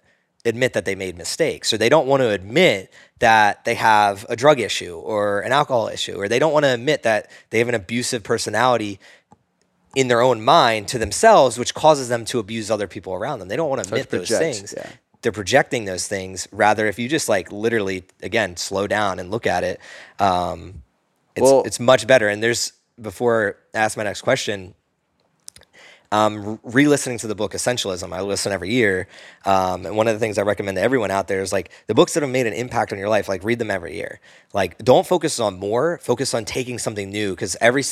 admit 0.44 0.72
that 0.72 0.84
they 0.84 0.94
made 0.94 1.16
mistakes. 1.16 1.72
Or 1.72 1.78
they 1.78 1.88
don't 1.88 2.06
want 2.06 2.22
to 2.22 2.30
admit 2.30 2.92
that 3.20 3.64
they 3.64 3.74
have 3.74 4.26
a 4.28 4.36
drug 4.36 4.58
issue 4.60 4.96
or 4.96 5.40
an 5.40 5.52
alcohol 5.52 5.88
issue 5.88 6.20
or 6.20 6.28
they 6.28 6.38
don't 6.38 6.52
want 6.52 6.64
to 6.64 6.74
admit 6.74 7.04
that 7.04 7.30
they 7.50 7.58
have 7.58 7.68
an 7.68 7.74
abusive 7.74 8.24
personality 8.24 8.98
in 9.94 10.08
their 10.08 10.20
own 10.20 10.42
mind 10.42 10.88
to 10.88 10.98
themselves 10.98 11.58
which 11.58 11.74
causes 11.74 12.08
them 12.08 12.24
to 12.24 12.38
abuse 12.38 12.70
other 12.70 12.88
people 12.88 13.12
around 13.14 13.38
them. 13.38 13.48
They 13.48 13.56
don't 13.56 13.68
want 13.70 13.84
to 13.84 13.88
admit 13.94 14.10
those 14.10 14.28
things. 14.28 14.74
yeah. 14.76 14.90
they're 15.20 15.30
projecting 15.30 15.84
those 15.84 16.08
things. 16.08 16.48
Rather 16.50 16.86
if 16.88 16.98
you 16.98 17.08
just 17.08 17.28
like 17.28 17.52
literally 17.52 18.04
again 18.22 18.56
slow 18.56 18.86
down 18.86 19.18
and 19.20 19.30
look 19.30 19.46
at 19.46 19.62
it 19.62 19.80
um, 20.18 20.82
it's, 21.36 21.42
Well- 21.42 21.62
it's 21.64 21.78
much 21.78 22.06
better. 22.06 22.28
And 22.28 22.42
there's 22.42 22.72
before 23.00 23.56
I 23.74 23.78
ask 23.78 23.96
my 23.96 24.02
next 24.04 24.22
question 24.22 24.74
um, 26.12 26.60
re-listening 26.62 27.18
to 27.18 27.26
the 27.26 27.34
book 27.34 27.52
Essentialism. 27.52 28.12
I 28.12 28.20
listen 28.20 28.52
every 28.52 28.70
year, 28.70 29.08
um, 29.44 29.86
and 29.86 29.96
one 29.96 30.06
of 30.06 30.14
the 30.14 30.20
things 30.20 30.38
I 30.38 30.42
recommend 30.42 30.76
to 30.76 30.82
everyone 30.82 31.10
out 31.10 31.26
there 31.26 31.40
is 31.40 31.52
like 31.52 31.72
the 31.88 31.94
books 31.94 32.14
that 32.14 32.22
have 32.22 32.30
made 32.30 32.46
an 32.46 32.52
impact 32.52 32.92
on 32.92 32.98
your 32.98 33.08
life. 33.08 33.28
Like 33.28 33.42
read 33.42 33.58
them 33.58 33.70
every 33.70 33.96
year. 33.96 34.20
Like 34.52 34.78
don't 34.78 35.06
focus 35.06 35.40
on 35.40 35.58
more. 35.58 35.98
Focus 36.02 36.34
on 36.34 36.44
taking 36.44 36.78
something 36.78 37.10
new 37.10 37.30
because 37.30 37.56
every 37.60 37.82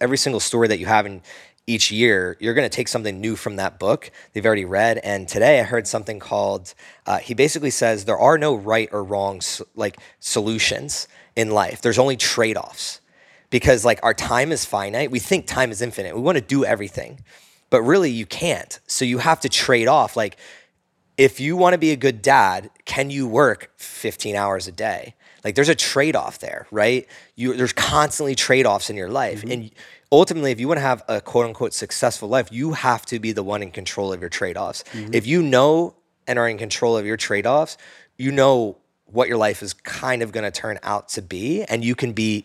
every 0.00 0.16
single 0.16 0.40
story 0.40 0.68
that 0.68 0.78
you 0.78 0.86
have 0.86 1.04
in 1.04 1.20
each 1.66 1.90
year, 1.90 2.36
you're 2.40 2.54
going 2.54 2.68
to 2.68 2.74
take 2.74 2.88
something 2.88 3.20
new 3.20 3.36
from 3.36 3.56
that 3.56 3.78
book 3.78 4.10
they've 4.32 4.46
already 4.46 4.64
read. 4.64 4.98
And 4.98 5.28
today 5.28 5.60
I 5.60 5.64
heard 5.64 5.86
something 5.86 6.18
called. 6.18 6.72
Uh, 7.06 7.18
he 7.18 7.34
basically 7.34 7.70
says 7.70 8.06
there 8.06 8.18
are 8.18 8.38
no 8.38 8.54
right 8.54 8.88
or 8.90 9.04
wrong 9.04 9.42
like 9.76 9.98
solutions 10.18 11.08
in 11.36 11.50
life. 11.50 11.82
There's 11.82 11.98
only 11.98 12.16
trade-offs 12.16 13.00
because 13.50 13.84
like 13.84 14.00
our 14.02 14.14
time 14.14 14.50
is 14.50 14.64
finite. 14.64 15.10
We 15.10 15.18
think 15.18 15.46
time 15.46 15.70
is 15.70 15.82
infinite. 15.82 16.14
We 16.14 16.22
want 16.22 16.36
to 16.36 16.42
do 16.42 16.64
everything, 16.64 17.20
but 17.70 17.82
really 17.82 18.10
you 18.10 18.26
can't. 18.26 18.78
So 18.86 19.04
you 19.04 19.18
have 19.18 19.40
to 19.40 19.48
trade 19.48 19.88
off. 19.88 20.16
Like 20.16 20.36
if 21.16 21.40
you 21.40 21.56
want 21.56 21.74
to 21.74 21.78
be 21.78 21.90
a 21.90 21.96
good 21.96 22.22
dad, 22.22 22.70
can 22.84 23.10
you 23.10 23.26
work 23.26 23.70
15 23.76 24.36
hours 24.36 24.68
a 24.68 24.72
day? 24.72 25.14
Like 25.44 25.54
there's 25.54 25.68
a 25.68 25.74
trade 25.74 26.16
off 26.16 26.38
there, 26.38 26.66
right? 26.70 27.06
You 27.36 27.54
there's 27.54 27.72
constantly 27.72 28.34
trade 28.34 28.66
offs 28.66 28.90
in 28.90 28.96
your 28.96 29.08
life. 29.08 29.40
Mm-hmm. 29.40 29.50
And 29.50 29.70
ultimately, 30.10 30.50
if 30.50 30.60
you 30.60 30.68
want 30.68 30.78
to 30.78 30.82
have 30.82 31.02
a 31.08 31.20
quote 31.20 31.46
unquote 31.46 31.72
successful 31.74 32.28
life, 32.28 32.48
you 32.50 32.72
have 32.72 33.06
to 33.06 33.18
be 33.18 33.32
the 33.32 33.42
one 33.42 33.62
in 33.62 33.70
control 33.70 34.12
of 34.12 34.20
your 34.20 34.30
trade 34.30 34.56
offs. 34.56 34.84
Mm-hmm. 34.92 35.14
If 35.14 35.26
you 35.26 35.42
know 35.42 35.94
and 36.26 36.38
are 36.38 36.48
in 36.48 36.58
control 36.58 36.96
of 36.96 37.06
your 37.06 37.16
trade 37.16 37.46
offs, 37.46 37.78
you 38.16 38.32
know 38.32 38.76
what 39.06 39.28
your 39.28 39.38
life 39.38 39.62
is 39.62 39.72
kind 39.72 40.22
of 40.22 40.32
going 40.32 40.44
to 40.44 40.50
turn 40.50 40.78
out 40.82 41.08
to 41.10 41.22
be, 41.22 41.64
and 41.64 41.84
you 41.84 41.94
can 41.94 42.12
be 42.12 42.44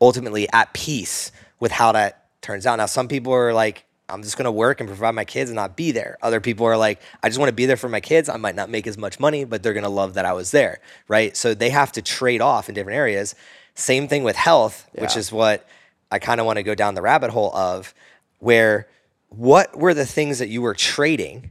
ultimately 0.00 0.46
at 0.52 0.72
peace 0.74 1.32
with 1.60 1.72
how 1.72 1.92
that 1.92 2.26
turns 2.42 2.66
out. 2.66 2.76
Now, 2.76 2.86
some 2.86 3.08
people 3.08 3.32
are 3.32 3.54
like, 3.54 3.86
I'm 4.08 4.22
just 4.22 4.36
going 4.36 4.44
to 4.44 4.52
work 4.52 4.80
and 4.80 4.88
provide 4.88 5.14
my 5.14 5.24
kids 5.24 5.48
and 5.50 5.56
not 5.56 5.76
be 5.76 5.90
there. 5.90 6.18
Other 6.22 6.40
people 6.40 6.66
are 6.66 6.76
like, 6.76 7.00
I 7.22 7.28
just 7.28 7.38
want 7.38 7.48
to 7.48 7.54
be 7.54 7.66
there 7.66 7.76
for 7.76 7.88
my 7.88 8.00
kids. 8.00 8.28
I 8.28 8.36
might 8.36 8.54
not 8.54 8.68
make 8.68 8.86
as 8.86 8.98
much 8.98 9.18
money, 9.18 9.44
but 9.44 9.62
they're 9.62 9.72
going 9.72 9.84
to 9.84 9.88
love 9.88 10.14
that 10.14 10.26
I 10.26 10.34
was 10.34 10.50
there, 10.50 10.80
right? 11.08 11.34
So 11.36 11.54
they 11.54 11.70
have 11.70 11.90
to 11.92 12.02
trade 12.02 12.42
off 12.42 12.68
in 12.68 12.74
different 12.74 12.98
areas. 12.98 13.34
Same 13.74 14.06
thing 14.06 14.22
with 14.22 14.36
health, 14.36 14.88
which 14.92 15.16
is 15.16 15.32
what 15.32 15.66
I 16.10 16.18
kind 16.18 16.38
of 16.38 16.46
want 16.46 16.58
to 16.58 16.62
go 16.62 16.74
down 16.74 16.94
the 16.94 17.02
rabbit 17.02 17.30
hole 17.30 17.54
of 17.56 17.94
where 18.40 18.88
what 19.30 19.76
were 19.76 19.94
the 19.94 20.06
things 20.06 20.38
that 20.38 20.48
you 20.48 20.60
were 20.62 20.74
trading 20.74 21.50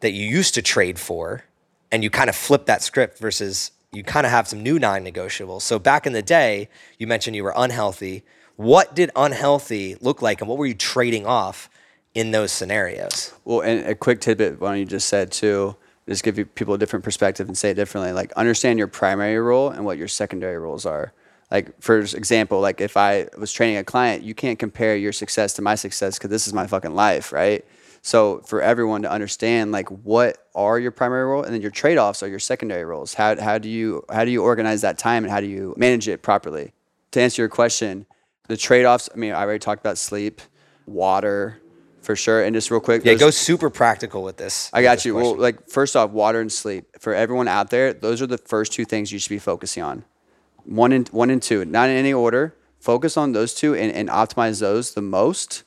that 0.00 0.12
you 0.12 0.26
used 0.28 0.54
to 0.54 0.62
trade 0.62 0.98
for 0.98 1.44
and 1.90 2.04
you 2.04 2.10
kind 2.10 2.28
of 2.28 2.36
flip 2.36 2.66
that 2.66 2.82
script 2.82 3.18
versus 3.18 3.72
you 3.92 4.04
kind 4.04 4.26
of 4.26 4.30
have 4.30 4.46
some 4.46 4.62
new 4.62 4.78
non-negotiables. 4.78 5.62
So 5.62 5.78
back 5.78 6.06
in 6.06 6.12
the 6.12 6.22
day, 6.22 6.68
you 6.98 7.06
mentioned 7.06 7.34
you 7.34 7.42
were 7.44 7.54
unhealthy. 7.56 8.22
What 8.56 8.94
did 8.94 9.10
unhealthy 9.16 9.96
look 10.00 10.20
like 10.20 10.40
and 10.40 10.48
what 10.48 10.58
were 10.58 10.66
you 10.66 10.74
trading 10.74 11.26
off 11.26 11.70
in 12.18 12.32
those 12.32 12.50
scenarios? 12.50 13.32
Well, 13.44 13.60
and 13.60 13.86
a 13.86 13.94
quick 13.94 14.20
tidbit, 14.20 14.60
one 14.60 14.76
you 14.76 14.84
just 14.84 15.08
said 15.08 15.30
too, 15.30 15.76
just 16.08 16.24
give 16.24 16.34
people 16.56 16.74
a 16.74 16.78
different 16.78 17.04
perspective 17.04 17.46
and 17.46 17.56
say 17.56 17.70
it 17.70 17.74
differently. 17.74 18.12
Like 18.12 18.32
understand 18.32 18.76
your 18.80 18.88
primary 18.88 19.38
role 19.38 19.70
and 19.70 19.84
what 19.84 19.98
your 19.98 20.08
secondary 20.08 20.58
roles 20.58 20.84
are. 20.84 21.12
Like 21.48 21.80
for 21.80 22.00
example, 22.00 22.60
like 22.60 22.80
if 22.80 22.96
I 22.96 23.28
was 23.38 23.52
training 23.52 23.76
a 23.76 23.84
client, 23.84 24.24
you 24.24 24.34
can't 24.34 24.58
compare 24.58 24.96
your 24.96 25.12
success 25.12 25.54
to 25.54 25.62
my 25.62 25.76
success 25.76 26.18
because 26.18 26.30
this 26.30 26.48
is 26.48 26.52
my 26.52 26.66
fucking 26.66 26.92
life, 26.92 27.32
right? 27.32 27.64
So 28.02 28.40
for 28.40 28.60
everyone 28.62 29.02
to 29.02 29.10
understand, 29.10 29.70
like 29.70 29.88
what 29.88 30.44
are 30.56 30.80
your 30.80 30.90
primary 30.90 31.24
role, 31.24 31.44
and 31.44 31.54
then 31.54 31.62
your 31.62 31.70
trade 31.70 31.98
offs 31.98 32.20
are 32.24 32.28
your 32.28 32.40
secondary 32.40 32.84
roles. 32.84 33.14
How 33.14 33.40
how 33.40 33.58
do 33.58 33.68
you 33.68 34.04
how 34.10 34.24
do 34.24 34.32
you 34.32 34.42
organize 34.42 34.80
that 34.80 34.98
time 34.98 35.22
and 35.22 35.30
how 35.30 35.40
do 35.40 35.46
you 35.46 35.72
manage 35.76 36.08
it 36.08 36.22
properly? 36.22 36.72
To 37.12 37.20
answer 37.20 37.42
your 37.42 37.48
question, 37.48 38.06
the 38.48 38.56
trade 38.56 38.86
offs. 38.86 39.08
I 39.14 39.16
mean, 39.16 39.32
I 39.32 39.42
already 39.42 39.60
talked 39.60 39.80
about 39.80 39.98
sleep, 39.98 40.42
water, 40.84 41.60
for 42.08 42.16
sure. 42.16 42.42
And 42.42 42.54
just 42.54 42.70
real 42.70 42.80
quick, 42.80 43.04
Yeah, 43.04 43.12
go 43.12 43.28
super 43.28 43.68
practical 43.68 44.22
with 44.22 44.38
this. 44.38 44.70
I 44.72 44.80
got 44.80 44.94
this 44.96 45.04
you. 45.04 45.14
Well, 45.14 45.36
like 45.36 45.68
first 45.68 45.94
off, 45.94 46.10
water 46.10 46.40
and 46.40 46.50
sleep. 46.50 46.86
For 46.98 47.12
everyone 47.12 47.48
out 47.48 47.68
there, 47.68 47.92
those 47.92 48.22
are 48.22 48.26
the 48.26 48.38
first 48.38 48.72
two 48.72 48.86
things 48.86 49.12
you 49.12 49.18
should 49.18 49.28
be 49.28 49.38
focusing 49.38 49.82
on. 49.82 50.04
One 50.64 50.92
and 50.92 51.06
one 51.10 51.28
and 51.28 51.42
two, 51.42 51.66
not 51.66 51.90
in 51.90 51.96
any 51.96 52.14
order. 52.14 52.54
Focus 52.80 53.18
on 53.18 53.32
those 53.32 53.52
two 53.52 53.74
and, 53.74 53.92
and 53.92 54.08
optimize 54.08 54.58
those 54.58 54.94
the 54.94 55.02
most 55.02 55.64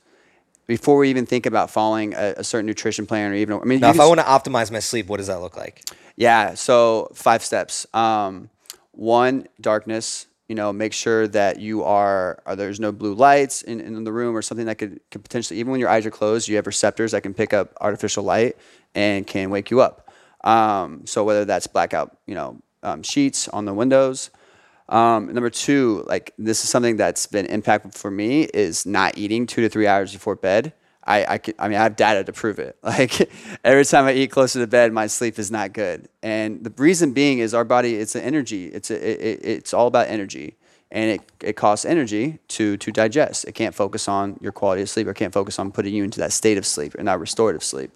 before 0.65 0.97
we 0.97 1.12
even 1.12 1.27
think 1.27 1.45
about 1.45 1.69
following 1.69 2.15
a, 2.15 2.34
a 2.38 2.43
certain 2.43 2.65
nutrition 2.65 3.06
plan 3.06 3.34
or 3.34 3.36
even. 3.36 3.62
I 3.62 3.65
mean, 3.65 3.80
now, 3.80 3.91
if 3.91 3.99
I 3.99 4.08
want 4.08 4.19
to 4.19 4.25
optimize 4.25 4.71
my 4.71 4.80
sleep, 4.80 5.10
what 5.10 5.17
does 5.17 5.27
that 5.27 5.41
look 5.41 5.56
like? 5.56 5.84
yeah. 6.15 6.56
So 6.56 7.12
five 7.13 7.43
steps. 7.43 7.86
Um, 7.93 8.49
one, 8.93 9.47
darkness. 9.60 10.25
You 10.51 10.55
know, 10.55 10.73
make 10.73 10.91
sure 10.91 11.29
that 11.29 11.61
you 11.61 11.85
are, 11.85 12.43
are 12.45 12.57
there's 12.57 12.77
no 12.77 12.91
blue 12.91 13.13
lights 13.13 13.61
in, 13.61 13.79
in 13.79 14.03
the 14.03 14.11
room 14.11 14.35
or 14.35 14.41
something 14.41 14.65
that 14.65 14.77
could, 14.77 14.99
could 15.09 15.23
potentially, 15.23 15.61
even 15.61 15.71
when 15.71 15.79
your 15.79 15.87
eyes 15.87 16.05
are 16.05 16.11
closed, 16.11 16.49
you 16.49 16.57
have 16.57 16.67
receptors 16.67 17.13
that 17.13 17.21
can 17.21 17.33
pick 17.33 17.53
up 17.53 17.73
artificial 17.79 18.25
light 18.25 18.57
and 18.93 19.25
can 19.25 19.49
wake 19.49 19.71
you 19.71 19.79
up. 19.79 20.11
Um, 20.43 21.05
so 21.05 21.23
whether 21.23 21.45
that's 21.45 21.67
blackout, 21.67 22.17
you 22.25 22.35
know, 22.35 22.61
um, 22.83 23.01
sheets 23.01 23.47
on 23.47 23.63
the 23.63 23.73
windows. 23.73 24.29
Um, 24.89 25.33
number 25.33 25.49
two, 25.49 26.03
like 26.05 26.33
this 26.37 26.65
is 26.65 26.69
something 26.69 26.97
that's 26.97 27.27
been 27.27 27.45
impactful 27.45 27.95
for 27.95 28.11
me 28.11 28.41
is 28.43 28.85
not 28.85 29.17
eating 29.17 29.47
two 29.47 29.61
to 29.61 29.69
three 29.69 29.87
hours 29.87 30.11
before 30.11 30.35
bed. 30.35 30.73
I, 31.05 31.23
I, 31.35 31.39
I 31.59 31.67
mean, 31.67 31.77
I 31.77 31.83
have 31.83 31.95
data 31.95 32.23
to 32.23 32.33
prove 32.33 32.59
it. 32.59 32.77
Like 32.83 33.29
every 33.63 33.85
time 33.85 34.05
I 34.05 34.13
eat 34.13 34.31
closer 34.31 34.59
to 34.59 34.67
bed, 34.67 34.93
my 34.93 35.07
sleep 35.07 35.39
is 35.39 35.49
not 35.51 35.73
good. 35.73 36.07
And 36.21 36.63
the 36.63 36.71
reason 36.77 37.13
being 37.13 37.39
is 37.39 37.53
our 37.53 37.63
body, 37.65 37.95
it's 37.95 38.15
an 38.15 38.21
energy. 38.23 38.67
It's, 38.67 38.91
a, 38.91 38.95
it- 38.95 39.39
it's 39.43 39.73
all 39.73 39.87
about 39.87 40.07
energy. 40.07 40.55
And 40.91 41.11
it, 41.11 41.21
it 41.41 41.53
costs 41.55 41.85
energy 41.85 42.39
to, 42.49 42.75
to 42.77 42.91
digest. 42.91 43.45
It 43.45 43.53
can't 43.53 43.73
focus 43.73 44.07
on 44.09 44.37
your 44.41 44.51
quality 44.51 44.81
of 44.81 44.89
sleep 44.89 45.07
or 45.07 45.13
can't 45.13 45.33
focus 45.33 45.57
on 45.57 45.71
putting 45.71 45.93
you 45.93 46.03
into 46.03 46.19
that 46.19 46.33
state 46.33 46.57
of 46.57 46.65
sleep 46.65 46.95
and 46.99 47.07
that 47.07 47.19
restorative 47.19 47.63
sleep. 47.63 47.91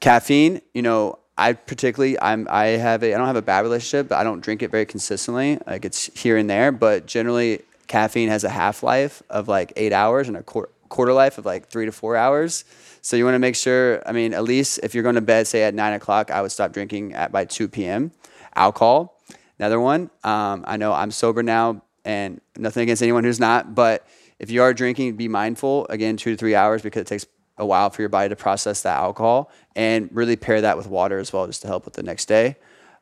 Caffeine, 0.00 0.60
you 0.74 0.82
know, 0.82 1.18
I 1.38 1.54
particularly 1.54 2.20
I'm 2.20 2.46
I 2.50 2.66
have 2.66 3.02
a 3.02 3.14
I 3.14 3.18
don't 3.18 3.26
have 3.28 3.36
a 3.36 3.42
bad 3.42 3.60
relationship, 3.60 4.08
but 4.08 4.16
I 4.18 4.24
don't 4.24 4.40
drink 4.40 4.62
it 4.62 4.70
very 4.70 4.84
consistently. 4.84 5.58
Like 5.66 5.84
it's 5.84 6.06
here 6.20 6.36
and 6.36 6.50
there, 6.50 6.72
but 6.72 7.06
generally 7.06 7.62
caffeine 7.86 8.28
has 8.28 8.44
a 8.44 8.48
half 8.50 8.82
life 8.82 9.22
of 9.30 9.48
like 9.48 9.72
eight 9.76 9.92
hours 9.92 10.28
and 10.28 10.36
a 10.36 10.42
quarter 10.42 10.71
quarter 10.92 11.12
life 11.12 11.38
of 11.38 11.44
like 11.44 11.68
three 11.68 11.86
to 11.86 11.92
four 11.92 12.14
hours. 12.16 12.64
So 13.00 13.16
you 13.16 13.24
want 13.24 13.34
to 13.34 13.40
make 13.40 13.56
sure. 13.56 14.00
I 14.06 14.12
mean, 14.12 14.32
at 14.32 14.44
least 14.44 14.78
if 14.82 14.94
you're 14.94 15.02
going 15.02 15.16
to 15.16 15.20
bed, 15.34 15.46
say 15.46 15.64
at 15.64 15.74
nine 15.74 15.94
o'clock, 15.94 16.30
I 16.30 16.40
would 16.42 16.52
stop 16.52 16.72
drinking 16.72 17.14
at 17.14 17.32
by 17.32 17.44
two 17.44 17.66
p.m. 17.66 18.12
Alcohol. 18.54 19.18
Another 19.58 19.80
one. 19.80 20.10
Um, 20.22 20.64
I 20.68 20.76
know 20.76 20.92
I'm 20.92 21.10
sober 21.10 21.42
now, 21.42 21.82
and 22.04 22.40
nothing 22.56 22.82
against 22.84 23.02
anyone 23.02 23.24
who's 23.24 23.40
not, 23.40 23.74
but 23.74 24.06
if 24.38 24.50
you 24.50 24.62
are 24.62 24.74
drinking, 24.74 25.16
be 25.16 25.28
mindful. 25.28 25.86
Again, 25.88 26.16
two 26.16 26.32
to 26.32 26.36
three 26.36 26.54
hours 26.54 26.82
because 26.82 27.02
it 27.02 27.06
takes 27.06 27.26
a 27.58 27.66
while 27.66 27.90
for 27.90 28.02
your 28.02 28.08
body 28.08 28.28
to 28.28 28.36
process 28.36 28.82
that 28.82 28.98
alcohol 28.98 29.50
and 29.76 30.08
really 30.12 30.36
pair 30.36 30.60
that 30.60 30.76
with 30.76 30.88
water 30.88 31.18
as 31.18 31.32
well 31.32 31.46
just 31.46 31.62
to 31.62 31.68
help 31.68 31.84
with 31.84 31.94
the 31.94 32.02
next 32.02 32.26
day. 32.26 32.56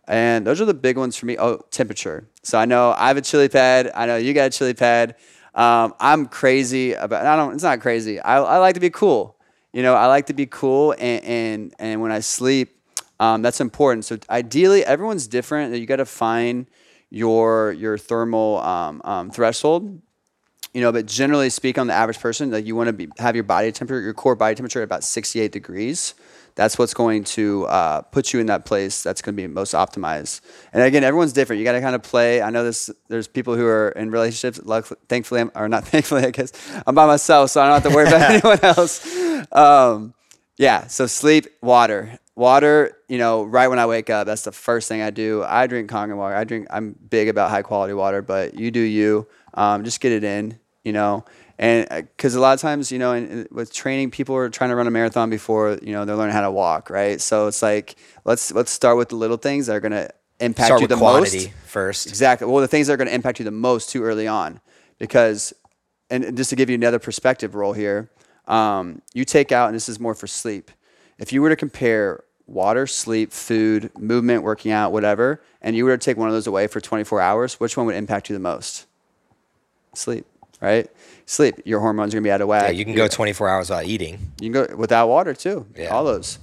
And 0.08 0.46
those 0.46 0.60
are 0.60 0.66
the 0.66 0.74
big 0.74 0.98
ones 0.98 1.16
for 1.16 1.26
me. 1.26 1.38
Oh, 1.38 1.64
temperature. 1.70 2.28
So 2.42 2.58
I 2.58 2.64
know 2.64 2.92
I 2.96 3.08
have 3.08 3.16
a 3.16 3.22
chili 3.22 3.48
pad. 3.48 3.90
I 3.94 4.06
know 4.06 4.16
you 4.16 4.34
got 4.34 4.48
a 4.48 4.50
chili 4.50 4.74
pad. 4.74 5.14
Um, 5.54 5.94
I'm 6.00 6.26
crazy 6.26 6.92
about. 6.94 7.26
I 7.26 7.36
don't. 7.36 7.54
It's 7.54 7.62
not 7.62 7.80
crazy. 7.80 8.20
I, 8.20 8.38
I 8.40 8.58
like 8.58 8.74
to 8.74 8.80
be 8.80 8.90
cool. 8.90 9.36
You 9.72 9.82
know, 9.82 9.94
I 9.94 10.06
like 10.06 10.26
to 10.26 10.34
be 10.34 10.46
cool. 10.46 10.92
And 10.98 11.24
and 11.24 11.74
and 11.78 12.00
when 12.02 12.12
I 12.12 12.20
sleep, 12.20 12.76
Um, 13.20 13.42
that's 13.42 13.60
important. 13.60 14.04
So 14.06 14.18
ideally, 14.30 14.84
everyone's 14.84 15.26
different. 15.28 15.74
You 15.76 15.86
got 15.86 15.96
to 15.96 16.06
find 16.06 16.66
your 17.10 17.72
your 17.72 17.98
thermal 17.98 18.58
um, 18.60 19.02
um, 19.04 19.30
threshold. 19.30 20.00
You 20.72 20.80
know, 20.80 20.92
but 20.92 21.06
generally 21.06 21.50
speaking, 21.50 21.80
on 21.80 21.86
the 21.88 21.94
average 21.94 22.20
person, 22.20 22.50
like 22.52 22.64
you 22.64 22.76
want 22.76 22.86
to 22.88 22.92
be 22.92 23.08
have 23.18 23.34
your 23.34 23.44
body 23.44 23.72
temperature, 23.72 24.00
your 24.00 24.14
core 24.14 24.36
body 24.36 24.54
temperature 24.54 24.80
at 24.80 24.84
about 24.84 25.02
68 25.04 25.52
degrees. 25.52 26.14
That's 26.54 26.78
what's 26.78 26.94
going 26.94 27.24
to 27.24 27.66
uh, 27.66 28.02
put 28.02 28.32
you 28.32 28.40
in 28.40 28.46
that 28.46 28.64
place 28.64 29.02
that's 29.02 29.22
going 29.22 29.34
to 29.34 29.42
be 29.42 29.46
most 29.46 29.74
optimized. 29.74 30.40
And 30.72 30.82
again, 30.82 31.04
everyone's 31.04 31.32
different. 31.32 31.58
You 31.58 31.64
got 31.64 31.72
to 31.72 31.80
kind 31.80 31.94
of 31.94 32.02
play. 32.02 32.42
I 32.42 32.50
know 32.50 32.64
this. 32.64 32.90
There's 33.08 33.28
people 33.28 33.56
who 33.56 33.66
are 33.66 33.90
in 33.90 34.10
relationships. 34.10 34.60
Luckily, 34.62 34.98
thankfully, 35.08 35.42
I'm, 35.42 35.52
or 35.54 35.68
not 35.68 35.84
thankfully, 35.88 36.24
I 36.24 36.30
guess 36.30 36.52
I'm 36.86 36.94
by 36.94 37.06
myself, 37.06 37.50
so 37.50 37.60
I 37.60 37.66
don't 37.66 37.82
have 37.82 37.90
to 37.90 37.96
worry 37.96 38.08
about 38.08 38.30
anyone 38.30 38.58
else. 38.62 39.52
Um, 39.52 40.14
yeah. 40.56 40.86
So 40.86 41.06
sleep, 41.06 41.46
water 41.62 42.18
water, 42.40 42.96
you 43.06 43.18
know, 43.18 43.44
right 43.44 43.68
when 43.68 43.78
I 43.78 43.84
wake 43.84 44.08
up, 44.08 44.26
that's 44.26 44.42
the 44.42 44.52
first 44.52 44.88
thing 44.88 45.02
I 45.02 45.10
do. 45.10 45.44
I 45.46 45.66
drink 45.66 45.90
Kangen 45.90 46.16
water. 46.16 46.34
I 46.34 46.44
drink. 46.44 46.66
I'm 46.70 46.96
big 47.10 47.28
about 47.28 47.50
high 47.50 47.62
quality 47.62 47.92
water, 47.92 48.22
but 48.22 48.54
you 48.54 48.70
do 48.70 48.80
you. 48.80 49.28
Um, 49.52 49.84
just 49.84 50.00
get 50.00 50.10
it 50.10 50.24
in, 50.24 50.58
you 50.82 50.92
know. 50.92 51.26
And 51.60 51.86
because 52.16 52.34
uh, 52.34 52.38
a 52.38 52.40
lot 52.40 52.54
of 52.54 52.60
times, 52.60 52.90
you 52.90 52.98
know, 52.98 53.12
in, 53.12 53.46
with 53.50 53.70
training, 53.70 54.10
people 54.10 54.34
are 54.34 54.48
trying 54.48 54.70
to 54.70 54.76
run 54.76 54.86
a 54.86 54.90
marathon 54.90 55.28
before 55.28 55.78
you 55.82 55.92
know 55.92 56.06
they're 56.06 56.16
learning 56.16 56.34
how 56.34 56.40
to 56.40 56.50
walk, 56.50 56.88
right? 56.88 57.20
So 57.20 57.48
it's 57.48 57.60
like 57.62 57.96
let's 58.24 58.50
let's 58.50 58.70
start 58.70 58.96
with 58.96 59.10
the 59.10 59.16
little 59.16 59.36
things 59.36 59.66
that 59.66 59.76
are 59.76 59.80
going 59.80 59.92
to 59.92 60.10
impact 60.40 60.66
start 60.66 60.80
you 60.80 60.86
the 60.86 60.96
quantity 60.96 61.44
most 61.44 61.50
first. 61.66 62.06
Exactly. 62.06 62.46
Well, 62.46 62.62
the 62.62 62.68
things 62.68 62.86
that 62.86 62.94
are 62.94 62.96
going 62.96 63.08
to 63.08 63.14
impact 63.14 63.40
you 63.40 63.44
the 63.44 63.50
most 63.50 63.90
too 63.90 64.02
early 64.02 64.26
on, 64.26 64.58
because, 64.98 65.52
and 66.08 66.34
just 66.34 66.48
to 66.48 66.56
give 66.56 66.70
you 66.70 66.76
another 66.76 66.98
perspective 66.98 67.54
role 67.54 67.74
here, 67.74 68.10
um, 68.48 69.02
you 69.12 69.26
take 69.26 69.52
out, 69.52 69.66
and 69.66 69.74
this 69.74 69.88
is 69.90 70.00
more 70.00 70.14
for 70.14 70.26
sleep. 70.26 70.70
If 71.18 71.30
you 71.30 71.42
were 71.42 71.50
to 71.50 71.56
compare 71.56 72.24
water, 72.46 72.86
sleep, 72.86 73.32
food, 73.32 73.90
movement, 73.98 74.44
working 74.44 74.72
out, 74.72 74.92
whatever, 74.92 75.42
and 75.60 75.76
you 75.76 75.84
were 75.84 75.94
to 75.94 76.02
take 76.02 76.16
one 76.16 76.28
of 76.28 76.34
those 76.34 76.46
away 76.46 76.68
for 76.68 76.80
24 76.80 77.20
hours, 77.20 77.60
which 77.60 77.76
one 77.76 77.84
would 77.84 77.96
impact 77.96 78.30
you 78.30 78.34
the 78.34 78.40
most? 78.40 78.86
Sleep, 79.94 80.24
right? 80.60 80.88
Sleep. 81.26 81.60
Your 81.64 81.80
hormones 81.80 82.14
are 82.14 82.16
gonna 82.16 82.24
be 82.24 82.30
out 82.30 82.40
of 82.40 82.48
whack. 82.48 82.64
Yeah, 82.64 82.70
you 82.70 82.84
can 82.84 82.94
go 82.94 83.08
24 83.08 83.48
hours 83.48 83.70
without 83.70 83.86
eating. 83.86 84.32
You 84.40 84.50
can 84.50 84.66
go 84.66 84.76
without 84.76 85.08
water 85.08 85.34
too. 85.34 85.66
Yeah. 85.76 85.88
All 85.88 86.04
those. 86.04 86.38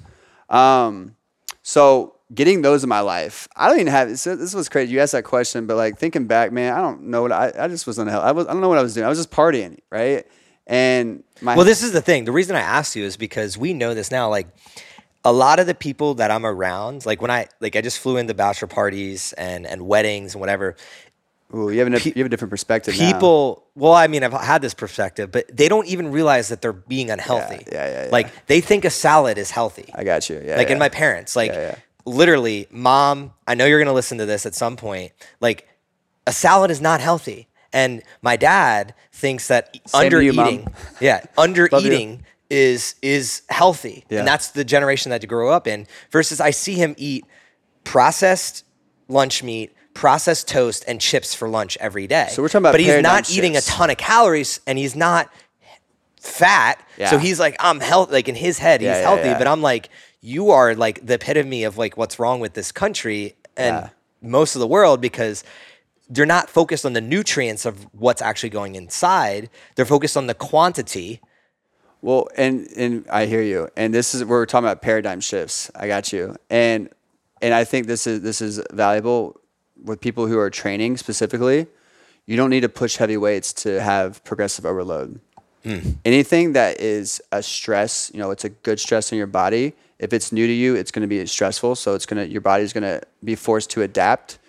Um, 0.49 1.15
so 1.61 2.15
getting 2.33 2.61
those 2.61 2.83
in 2.83 2.89
my 2.89 3.01
life, 3.01 3.47
I 3.55 3.67
don't 3.67 3.79
even 3.79 3.91
have. 3.91 4.09
This, 4.09 4.23
this 4.23 4.53
was 4.53 4.69
crazy. 4.69 4.93
You 4.93 4.99
asked 4.99 5.11
that 5.13 5.23
question, 5.23 5.67
but 5.67 5.75
like 5.75 5.97
thinking 5.97 6.27
back, 6.27 6.51
man, 6.51 6.73
I 6.73 6.81
don't 6.81 7.03
know 7.03 7.21
what 7.21 7.31
I. 7.31 7.51
I 7.57 7.67
just 7.67 7.87
was 7.87 7.97
unhealthy. 7.97 8.25
I 8.25 8.31
was. 8.31 8.47
I 8.47 8.53
don't 8.53 8.61
know 8.61 8.69
what 8.69 8.77
I 8.77 8.83
was 8.83 8.93
doing. 8.93 9.05
I 9.05 9.09
was 9.09 9.19
just 9.19 9.31
partying, 9.31 9.79
right? 9.89 10.25
And 10.65 11.23
my. 11.41 11.55
Well, 11.55 11.65
this 11.65 11.83
is 11.83 11.91
the 11.91 12.01
thing. 12.01 12.25
The 12.25 12.31
reason 12.31 12.55
I 12.55 12.61
asked 12.61 12.95
you 12.95 13.03
is 13.03 13.17
because 13.17 13.57
we 13.57 13.73
know 13.73 13.93
this 13.93 14.11
now. 14.11 14.29
Like 14.29 14.47
a 15.23 15.31
lot 15.33 15.59
of 15.59 15.67
the 15.67 15.75
people 15.75 16.15
that 16.15 16.31
I'm 16.31 16.45
around, 16.45 17.05
like 17.05 17.21
when 17.21 17.31
I 17.31 17.47
like 17.59 17.75
I 17.75 17.81
just 17.81 17.99
flew 17.99 18.17
into 18.17 18.33
bachelor 18.33 18.69
parties 18.69 19.33
and 19.33 19.67
and 19.67 19.87
weddings 19.87 20.33
and 20.33 20.39
whatever. 20.39 20.75
Ooh, 21.55 21.69
you 21.69 21.79
have, 21.79 21.87
a, 21.87 22.09
you 22.09 22.13
have 22.17 22.25
a 22.25 22.29
different 22.29 22.49
perspective. 22.49 22.93
People, 22.93 23.63
now. 23.75 23.83
well, 23.83 23.93
I 23.93 24.07
mean, 24.07 24.21
I've 24.21 24.33
had 24.33 24.61
this 24.61 24.73
perspective, 24.73 25.31
but 25.31 25.45
they 25.55 25.69
don't 25.69 25.87
even 25.87 26.11
realize 26.11 26.49
that 26.49 26.61
they're 26.61 26.73
being 26.73 27.09
unhealthy. 27.09 27.63
Yeah, 27.71 27.85
yeah, 27.85 27.89
yeah. 27.89 28.03
yeah. 28.05 28.09
Like 28.11 28.47
they 28.47 28.59
think 28.59 28.83
a 28.83 28.89
salad 28.89 29.37
is 29.37 29.49
healthy. 29.51 29.89
I 29.95 30.03
got 30.03 30.29
you. 30.29 30.41
Yeah. 30.43 30.57
Like 30.57 30.67
yeah. 30.67 30.73
in 30.73 30.79
my 30.79 30.89
parents, 30.89 31.35
like 31.35 31.79
literally, 32.05 32.67
mom. 32.69 33.33
I 33.47 33.55
know 33.55 33.65
you're 33.65 33.79
gonna 33.79 33.93
listen 33.93 34.17
to 34.17 34.25
this 34.25 34.45
at 34.45 34.55
some 34.55 34.75
point. 34.75 35.13
Like 35.39 35.67
a 36.25 36.33
salad 36.33 36.69
is 36.69 36.81
not 36.81 36.99
healthy, 36.99 37.47
and 37.71 38.01
my 38.21 38.35
dad 38.35 38.93
thinks 39.13 39.47
that 39.47 39.77
Same 39.87 40.05
under 40.05 40.21
you, 40.21 40.33
eating, 40.33 40.67
yeah, 40.99 41.25
under 41.37 41.69
eating 41.79 42.25
is 42.49 42.95
is 43.01 43.43
healthy, 43.49 44.05
Yeah. 44.09 44.19
and 44.19 44.27
that's 44.27 44.49
the 44.49 44.63
generation 44.63 45.11
that 45.11 45.21
you 45.21 45.27
grow 45.27 45.49
up 45.49 45.67
in. 45.67 45.87
Versus, 46.11 46.39
I 46.39 46.51
see 46.51 46.73
him 46.73 46.95
eat 46.97 47.25
processed 47.83 48.65
lunch 49.07 49.43
meat, 49.43 49.73
processed 49.97 50.47
toast, 50.47 50.85
and 50.87 51.01
chips 51.01 51.33
for 51.33 51.49
lunch 51.49 51.75
every 51.81 52.05
day. 52.05 52.27
So 52.29 52.43
we're 52.43 52.49
talking 52.49 52.61
about 52.61 52.73
but 52.73 52.81
he's 52.81 53.01
not 53.01 53.31
eating 53.31 53.57
a 53.57 53.61
ton 53.61 53.89
of 53.89 53.97
calories, 53.97 54.59
and 54.67 54.77
he's 54.77 54.95
not 54.95 55.27
fat. 56.21 56.79
Yeah. 56.97 57.09
So 57.09 57.17
he's 57.17 57.39
like, 57.39 57.55
I'm 57.59 57.79
healthy. 57.79 58.13
Like 58.13 58.29
in 58.29 58.35
his 58.35 58.59
head, 58.59 58.79
he's 58.79 58.89
Yeah, 58.89 58.99
yeah, 58.99 59.01
healthy. 59.01 59.33
But 59.33 59.47
I'm 59.47 59.63
like, 59.63 59.89
you 60.21 60.51
are 60.51 60.75
like 60.75 61.03
the 61.03 61.15
epitome 61.15 61.63
of 61.63 61.79
like 61.79 61.97
what's 61.97 62.19
wrong 62.19 62.39
with 62.39 62.53
this 62.53 62.71
country 62.71 63.35
and 63.55 63.89
most 64.21 64.55
of 64.55 64.59
the 64.59 64.67
world 64.67 65.01
because 65.01 65.43
they're 66.09 66.27
not 66.27 66.47
focused 66.47 66.85
on 66.85 66.93
the 66.93 67.01
nutrients 67.01 67.65
of 67.65 67.87
what's 67.91 68.21
actually 68.21 68.51
going 68.51 68.75
inside. 68.75 69.49
They're 69.75 69.85
focused 69.85 70.15
on 70.15 70.27
the 70.27 70.35
quantity. 70.35 71.21
Well, 72.03 72.27
and 72.37 72.67
and 72.77 73.07
I 73.09 73.25
hear 73.25 73.41
you. 73.41 73.69
And 73.75 73.95
this 73.95 74.13
is 74.13 74.23
we're 74.23 74.45
talking 74.45 74.65
about 74.65 74.83
paradigm 74.83 75.21
shifts. 75.21 75.71
I 75.73 75.87
got 75.87 76.13
you. 76.13 76.35
And 76.51 76.89
and 77.41 77.55
I 77.55 77.63
think 77.63 77.87
this 77.87 78.05
is 78.05 78.21
this 78.21 78.41
is 78.41 78.61
valuable 78.71 79.41
with 79.83 80.01
people 80.01 80.27
who 80.27 80.37
are 80.39 80.49
training 80.49 80.97
specifically. 80.97 81.67
You 82.25 82.35
don't 82.35 82.49
need 82.49 82.61
to 82.61 82.69
push 82.69 82.97
heavy 82.97 83.17
weights 83.17 83.53
to 83.53 83.81
have 83.81 84.23
progressive 84.23 84.65
overload. 84.65 85.19
Hmm. 85.63 85.79
Anything 86.05 86.53
that 86.53 86.79
is 86.79 87.21
a 87.31 87.41
stress, 87.41 88.11
you 88.13 88.19
know, 88.19 88.31
it's 88.31 88.45
a 88.45 88.49
good 88.49 88.79
stress 88.79 89.11
on 89.11 89.17
your 89.17 89.27
body. 89.27 89.73
If 89.99 90.13
it's 90.13 90.31
new 90.31 90.45
to 90.45 90.53
you, 90.53 90.75
it's 90.75 90.91
going 90.91 91.01
to 91.01 91.07
be 91.07 91.25
stressful. 91.25 91.75
So 91.75 91.95
it's 91.95 92.05
going 92.05 92.25
to 92.25 92.31
your 92.31 92.41
body's 92.41 92.73
going 92.73 92.83
to 92.83 93.01
be 93.23 93.35
forced 93.35 93.69
to 93.71 93.81
adapt. 93.81 94.39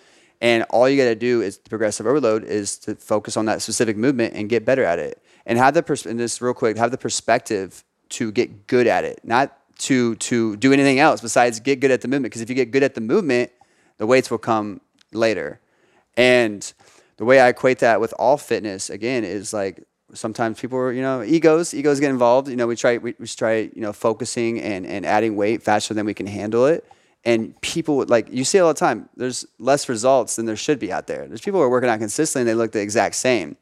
And 0.41 0.63
all 0.69 0.87
you 0.87 0.97
got 0.97 1.09
to 1.09 1.15
do 1.15 1.41
is 1.41 1.57
progressive 1.57 2.05
overload 2.05 2.43
is 2.43 2.77
to 2.79 2.95
focus 2.95 3.35
on 3.35 3.45
that 3.45 3.61
specific 3.61 3.97
movement 3.97 4.33
and 4.35 4.47
get 4.49 4.63
better 4.63 4.83
at 4.83 4.99
it. 4.99 5.21
And 5.45 5.57
have 5.57 5.73
the 5.73 5.83
pers- 5.83 6.05
and 6.05 6.19
this 6.19 6.41
real 6.41 6.53
quick, 6.53 6.77
have 6.77 6.91
the 6.91 6.97
perspective 6.97 7.83
to 8.09 8.31
get 8.31 8.67
good 8.67 8.87
at 8.87 9.03
it, 9.03 9.19
not 9.23 9.55
to 9.79 10.15
to 10.15 10.55
do 10.57 10.73
anything 10.73 10.99
else 10.99 11.21
besides 11.21 11.59
get 11.59 11.79
good 11.79 11.91
at 11.91 12.01
the 12.01 12.07
movement. 12.07 12.31
Because 12.31 12.41
if 12.41 12.49
you 12.49 12.55
get 12.55 12.71
good 12.71 12.83
at 12.83 12.93
the 12.93 13.01
movement, 13.01 13.51
the 13.97 14.05
weights 14.05 14.29
will 14.29 14.37
come 14.37 14.81
later. 15.13 15.59
And 16.15 16.71
the 17.17 17.25
way 17.25 17.39
I 17.39 17.49
equate 17.49 17.79
that 17.79 17.99
with 17.99 18.13
all 18.17 18.37
fitness 18.37 18.89
again 18.89 19.23
is 19.23 19.53
like 19.53 19.83
sometimes 20.13 20.59
people 20.59 20.77
are, 20.77 20.91
you 20.91 21.01
know, 21.01 21.23
egos, 21.23 21.73
egos 21.73 21.99
get 21.99 22.09
involved. 22.09 22.47
You 22.47 22.55
know, 22.55 22.67
we 22.67 22.75
try, 22.75 22.97
we, 22.97 23.15
we 23.19 23.27
try, 23.27 23.69
you 23.73 23.81
know, 23.81 23.93
focusing 23.93 24.59
and, 24.59 24.85
and 24.85 25.05
adding 25.05 25.35
weight 25.35 25.61
faster 25.61 25.93
than 25.93 26.05
we 26.05 26.13
can 26.13 26.27
handle 26.27 26.65
it. 26.65 26.85
And 27.25 27.59
people 27.61 27.97
would 27.97 28.09
like, 28.09 28.31
you 28.31 28.43
see 28.45 28.59
all 28.59 28.69
the 28.69 28.79
time, 28.79 29.09
there's 29.17 29.45
less 29.59 29.89
results 29.89 30.37
than 30.37 30.45
there 30.45 30.55
should 30.55 30.79
be 30.79 30.91
out 30.91 31.07
there. 31.07 31.27
There's 31.27 31.41
people 31.41 31.59
who 31.59 31.65
are 31.65 31.69
working 31.69 31.89
out 31.89 31.99
consistently 31.99 32.41
and 32.41 32.49
they 32.49 32.61
look 32.61 32.71
the 32.71 32.81
exact 32.81 33.15
same. 33.15 33.57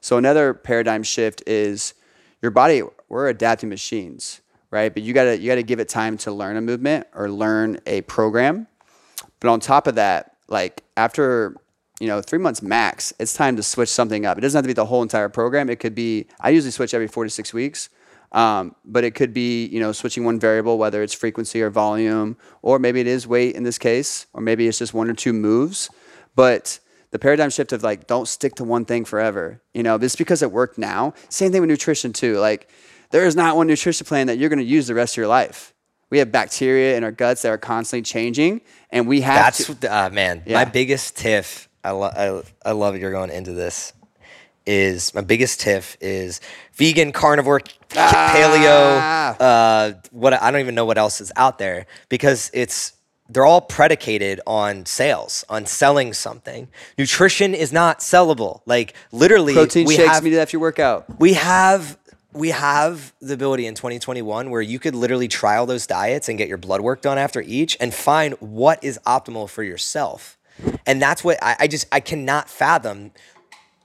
So 0.00 0.16
another 0.16 0.54
paradigm 0.54 1.02
shift 1.02 1.42
is 1.46 1.94
your 2.40 2.50
body, 2.50 2.82
we're 3.08 3.28
adapting 3.28 3.68
machines, 3.68 4.40
right? 4.70 4.92
But 4.92 5.02
you 5.02 5.12
gotta, 5.12 5.38
you 5.38 5.48
gotta 5.48 5.62
give 5.62 5.78
it 5.78 5.88
time 5.88 6.16
to 6.18 6.32
learn 6.32 6.56
a 6.56 6.60
movement 6.60 7.06
or 7.14 7.30
learn 7.30 7.78
a 7.86 8.00
program. 8.02 8.66
But 9.38 9.50
on 9.50 9.60
top 9.60 9.86
of 9.86 9.96
that, 9.96 10.31
like 10.52 10.84
after 10.96 11.56
you 11.98 12.06
know 12.06 12.20
three 12.20 12.38
months 12.38 12.62
max, 12.62 13.12
it's 13.18 13.34
time 13.34 13.56
to 13.56 13.62
switch 13.62 13.88
something 13.88 14.26
up. 14.26 14.38
It 14.38 14.42
doesn't 14.42 14.58
have 14.58 14.64
to 14.64 14.68
be 14.68 14.74
the 14.74 14.86
whole 14.86 15.02
entire 15.02 15.28
program. 15.28 15.70
It 15.70 15.80
could 15.80 15.94
be 15.94 16.26
I 16.40 16.50
usually 16.50 16.70
switch 16.70 16.94
every 16.94 17.08
four 17.08 17.24
to 17.24 17.30
six 17.30 17.52
weeks, 17.52 17.88
um, 18.32 18.76
but 18.84 19.04
it 19.04 19.14
could 19.14 19.32
be 19.32 19.66
you 19.66 19.80
know 19.80 19.92
switching 19.92 20.24
one 20.24 20.38
variable, 20.38 20.78
whether 20.78 21.02
it's 21.02 21.14
frequency 21.14 21.62
or 21.62 21.70
volume, 21.70 22.36
or 22.60 22.78
maybe 22.78 23.00
it 23.00 23.06
is 23.06 23.26
weight 23.26 23.56
in 23.56 23.64
this 23.64 23.78
case, 23.78 24.26
or 24.32 24.42
maybe 24.42 24.68
it's 24.68 24.78
just 24.78 24.94
one 24.94 25.10
or 25.10 25.14
two 25.14 25.32
moves. 25.32 25.90
But 26.34 26.78
the 27.10 27.18
paradigm 27.18 27.50
shift 27.50 27.72
of 27.72 27.82
like 27.82 28.06
don't 28.06 28.26
stick 28.26 28.54
to 28.56 28.64
one 28.64 28.84
thing 28.84 29.04
forever. 29.04 29.62
You 29.74 29.82
know, 29.82 29.98
this 29.98 30.16
because 30.16 30.42
it 30.42 30.52
worked 30.52 30.78
now. 30.78 31.14
Same 31.28 31.52
thing 31.52 31.60
with 31.60 31.70
nutrition 31.70 32.12
too. 32.12 32.38
Like 32.38 32.68
there 33.10 33.24
is 33.24 33.36
not 33.36 33.56
one 33.56 33.66
nutrition 33.66 34.06
plan 34.06 34.26
that 34.26 34.38
you're 34.38 34.48
going 34.48 34.58
to 34.58 34.64
use 34.64 34.86
the 34.86 34.94
rest 34.94 35.14
of 35.14 35.18
your 35.18 35.28
life. 35.28 35.72
We 36.12 36.18
have 36.18 36.30
bacteria 36.30 36.94
in 36.98 37.04
our 37.04 37.10
guts 37.10 37.40
that 37.40 37.48
are 37.48 37.56
constantly 37.56 38.02
changing, 38.02 38.60
and 38.90 39.08
we 39.08 39.22
have 39.22 39.56
That's 39.56 39.74
to. 39.80 39.86
uh, 39.88 40.10
man. 40.10 40.42
Yeah. 40.44 40.58
My 40.58 40.66
biggest 40.66 41.16
tiff. 41.16 41.70
I, 41.82 41.92
lo- 41.92 42.42
I 42.64 42.68
I 42.68 42.72
love 42.72 42.98
you're 42.98 43.12
going 43.12 43.30
into 43.30 43.52
this. 43.52 43.94
Is 44.66 45.14
my 45.14 45.22
biggest 45.22 45.60
tiff 45.60 45.96
is 46.02 46.42
vegan, 46.74 47.12
carnivore, 47.12 47.62
paleo. 47.88 49.40
Uh, 49.40 49.94
what 50.10 50.34
I 50.34 50.50
don't 50.50 50.60
even 50.60 50.74
know 50.74 50.84
what 50.84 50.98
else 50.98 51.22
is 51.22 51.32
out 51.34 51.58
there 51.58 51.86
because 52.10 52.50
it's 52.52 52.92
they're 53.30 53.46
all 53.46 53.62
predicated 53.62 54.42
on 54.46 54.84
sales, 54.84 55.46
on 55.48 55.64
selling 55.64 56.12
something. 56.12 56.68
Nutrition 56.98 57.54
is 57.54 57.72
not 57.72 58.00
sellable. 58.00 58.60
Like 58.66 58.94
literally, 59.12 59.54
Protein 59.54 59.86
we 59.86 59.96
shakes 59.96 60.10
have, 60.12 60.22
me 60.22 60.36
after 60.36 60.56
your 60.56 60.60
workout. 60.60 61.18
we 61.18 61.32
have 61.32 61.96
we 62.32 62.50
have 62.50 63.12
the 63.20 63.34
ability 63.34 63.66
in 63.66 63.74
2021 63.74 64.50
where 64.50 64.62
you 64.62 64.78
could 64.78 64.94
literally 64.94 65.28
trial 65.28 65.66
those 65.66 65.86
diets 65.86 66.28
and 66.28 66.38
get 66.38 66.48
your 66.48 66.58
blood 66.58 66.80
work 66.80 67.02
done 67.02 67.18
after 67.18 67.40
each 67.42 67.76
and 67.80 67.92
find 67.92 68.34
what 68.40 68.82
is 68.82 68.98
optimal 69.06 69.48
for 69.48 69.62
yourself 69.62 70.38
and 70.86 71.00
that's 71.00 71.22
what 71.22 71.38
i, 71.42 71.56
I 71.60 71.66
just 71.68 71.86
i 71.92 72.00
cannot 72.00 72.48
fathom 72.48 73.12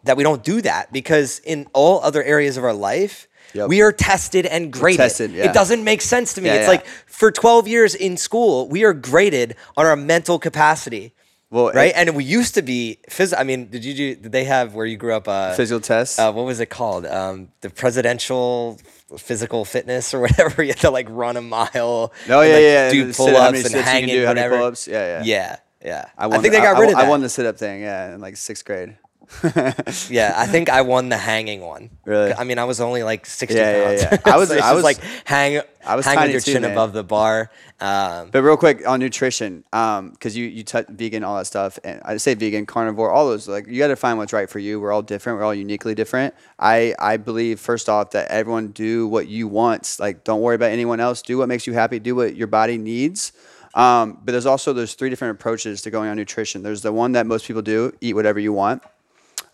that 0.03 0.17
we 0.17 0.23
don't 0.23 0.43
do 0.43 0.61
that 0.61 0.93
because 0.93 1.39
in 1.39 1.67
all 1.73 2.01
other 2.01 2.23
areas 2.23 2.57
of 2.57 2.63
our 2.63 2.73
life 2.73 3.27
Yep. 3.53 3.69
we 3.69 3.81
are 3.81 3.93
tested 3.93 4.45
and 4.45 4.73
graded. 4.73 4.99
tested, 4.99 5.31
yeah. 5.31 5.45
It 5.49 5.53
doesn't 5.53 5.83
make 5.83 6.01
sense 6.01 6.33
to 6.33 6.41
me. 6.41 6.49
Yeah, 6.49 6.55
it's 6.55 6.63
yeah. 6.63 6.69
like 6.69 6.85
for 6.85 7.31
12 7.31 7.67
years 7.67 7.95
in 7.95 8.17
school, 8.17 8.67
we 8.67 8.83
are 8.83 8.93
graded 8.93 9.55
on 9.77 9.85
our 9.85 9.95
mental 9.95 10.37
capacity. 10.37 11.13
Well, 11.49 11.71
right? 11.71 11.91
it- 11.91 11.95
and 11.95 12.15
we 12.15 12.23
used 12.25 12.55
to 12.55 12.61
be 12.61 12.99
phys. 13.09 13.33
I 13.37 13.43
mean, 13.43 13.69
did 13.69 13.85
you 13.85 13.93
do? 13.93 14.15
Did 14.15 14.31
they 14.31 14.43
have 14.43 14.73
where 14.75 14.85
you 14.85 14.97
grew 14.97 15.13
up? 15.13 15.27
Uh, 15.27 15.53
physical 15.55 15.79
tests. 15.79 16.19
uh, 16.19 16.31
what 16.33 16.45
was 16.45 16.59
it 16.59 16.67
called? 16.69 17.05
Um, 17.05 17.49
the 17.61 17.69
presidential 17.69 18.79
physical 19.17 19.63
fitness 19.63 20.13
or 20.13 20.19
whatever. 20.25 20.61
You 20.61 20.69
had 20.69 20.79
to 20.79 20.89
like 20.91 21.07
run 21.09 21.37
a 21.37 21.41
mile. 21.41 21.69
Oh, 21.73 22.11
and, 22.11 22.27
yeah, 22.27 22.35
like, 22.37 22.61
yeah, 22.61 22.91
Do 22.91 23.13
pull 23.13 23.35
ups 23.37 23.47
and 23.47 23.57
sits 23.57 23.69
you 23.69 23.75
can 23.81 23.83
hang 23.83 24.05
do, 24.07 24.11
in 24.21 24.27
how 24.27 24.33
many 24.33 24.41
whatever. 24.41 24.57
pull-ups? 24.57 24.87
Yeah, 24.87 25.21
yeah. 25.21 25.23
yeah, 25.23 25.55
yeah. 25.85 26.09
I, 26.17 26.27
won 26.27 26.41
think 26.41 26.53
the- 26.53 26.59
they 26.59 26.65
got 26.65 26.75
I, 26.75 26.79
rid 26.79 26.89
of 26.89 26.93
it 26.95 26.97
I 26.97 27.03
that. 27.03 27.09
won 27.09 27.21
the 27.21 27.29
sit 27.29 27.45
up 27.45 27.57
thing. 27.57 27.81
Yeah, 27.81 28.13
in 28.15 28.19
like 28.21 28.35
sixth 28.35 28.65
grade. 28.65 28.97
Yeah, 30.09 30.33
I 30.35 30.47
think 30.47 30.69
I 30.69 30.81
won 30.81 31.09
the 31.09 31.17
hanging 31.17 31.61
one. 31.61 31.89
Really? 32.05 32.33
I 32.33 32.43
mean, 32.43 32.57
I 32.59 32.63
was 32.65 32.79
only 32.81 33.03
like 33.03 33.25
sixty 33.25 33.57
Yeah, 33.59 33.77
yeah, 33.77 33.85
pounds. 33.85 34.01
yeah. 34.25 34.33
I 34.33 34.37
was- 34.37 34.49
So 34.49 34.57
I 34.59 34.73
was- 34.73 34.83
like 34.83 34.99
hang. 35.25 35.61
I 35.85 35.95
was 35.95 36.05
hang 36.05 36.19
with 36.19 36.31
your 36.31 36.41
too, 36.41 36.51
chin 36.53 36.61
man. 36.63 36.71
above 36.71 36.91
the 36.93 37.03
bar. 37.03 37.49
Um, 37.79 38.29
But 38.31 38.41
real 38.41 38.57
quick 38.57 38.85
on 38.87 38.99
nutrition, 38.99 39.63
because 39.71 40.35
you 40.35 40.45
you 40.45 40.63
touch 40.63 40.87
vegan, 40.89 41.23
all 41.23 41.37
that 41.37 41.45
stuff, 41.47 41.79
and 41.83 42.01
I 42.03 42.17
say 42.17 42.33
vegan, 42.33 42.65
carnivore, 42.65 43.09
all 43.11 43.27
those. 43.27 43.47
Like 43.47 43.67
you 43.67 43.77
got 43.79 43.87
to 43.87 43.95
find 43.95 44.17
what's 44.17 44.33
right 44.33 44.49
for 44.49 44.59
you. 44.59 44.79
We're 44.81 44.91
all 44.91 45.01
different. 45.01 45.39
We're 45.39 45.45
all 45.45 45.53
uniquely 45.55 45.95
different. 45.95 46.33
I 46.59 46.93
I 46.99 47.17
believe 47.17 47.59
first 47.59 47.87
off 47.89 48.11
that 48.11 48.29
everyone 48.29 48.67
do 48.69 49.07
what 49.07 49.27
you 49.27 49.47
want. 49.47 49.95
Like 49.99 50.23
don't 50.23 50.41
worry 50.41 50.55
about 50.55 50.71
anyone 50.71 50.99
else. 50.99 51.21
Do 51.21 51.37
what 51.37 51.47
makes 51.47 51.65
you 51.67 51.73
happy. 51.73 51.99
Do 51.99 52.15
what 52.15 52.35
your 52.35 52.47
body 52.47 52.77
needs. 52.77 53.31
Um, 53.75 54.19
but 54.25 54.31
there's 54.31 54.45
also 54.47 54.73
there's 54.73 54.95
three 54.95 55.09
different 55.09 55.39
approaches 55.39 55.81
to 55.83 55.91
going 55.91 56.09
on 56.09 56.17
nutrition. 56.17 56.63
There's 56.63 56.81
the 56.81 56.91
one 56.91 57.11
that 57.13 57.25
most 57.27 57.45
people 57.45 57.61
do: 57.61 57.93
eat 58.01 58.15
whatever 58.15 58.39
you 58.39 58.51
want. 58.51 58.81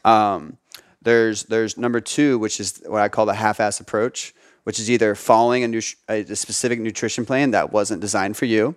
Um, 0.03 0.57
there's 1.01 1.43
there's 1.43 1.77
number 1.77 1.99
two, 1.99 2.39
which 2.39 2.59
is 2.59 2.81
what 2.85 3.01
I 3.01 3.09
call 3.09 3.25
the 3.25 3.33
half-ass 3.33 3.79
approach, 3.79 4.33
which 4.63 4.79
is 4.79 4.89
either 4.89 5.15
following 5.15 5.63
a, 5.63 5.67
nut- 5.67 5.95
a, 6.07 6.35
specific 6.35 6.79
nutrition 6.79 7.25
plan 7.25 7.51
that 7.51 7.71
wasn't 7.71 8.01
designed 8.01 8.37
for 8.37 8.45
you, 8.45 8.75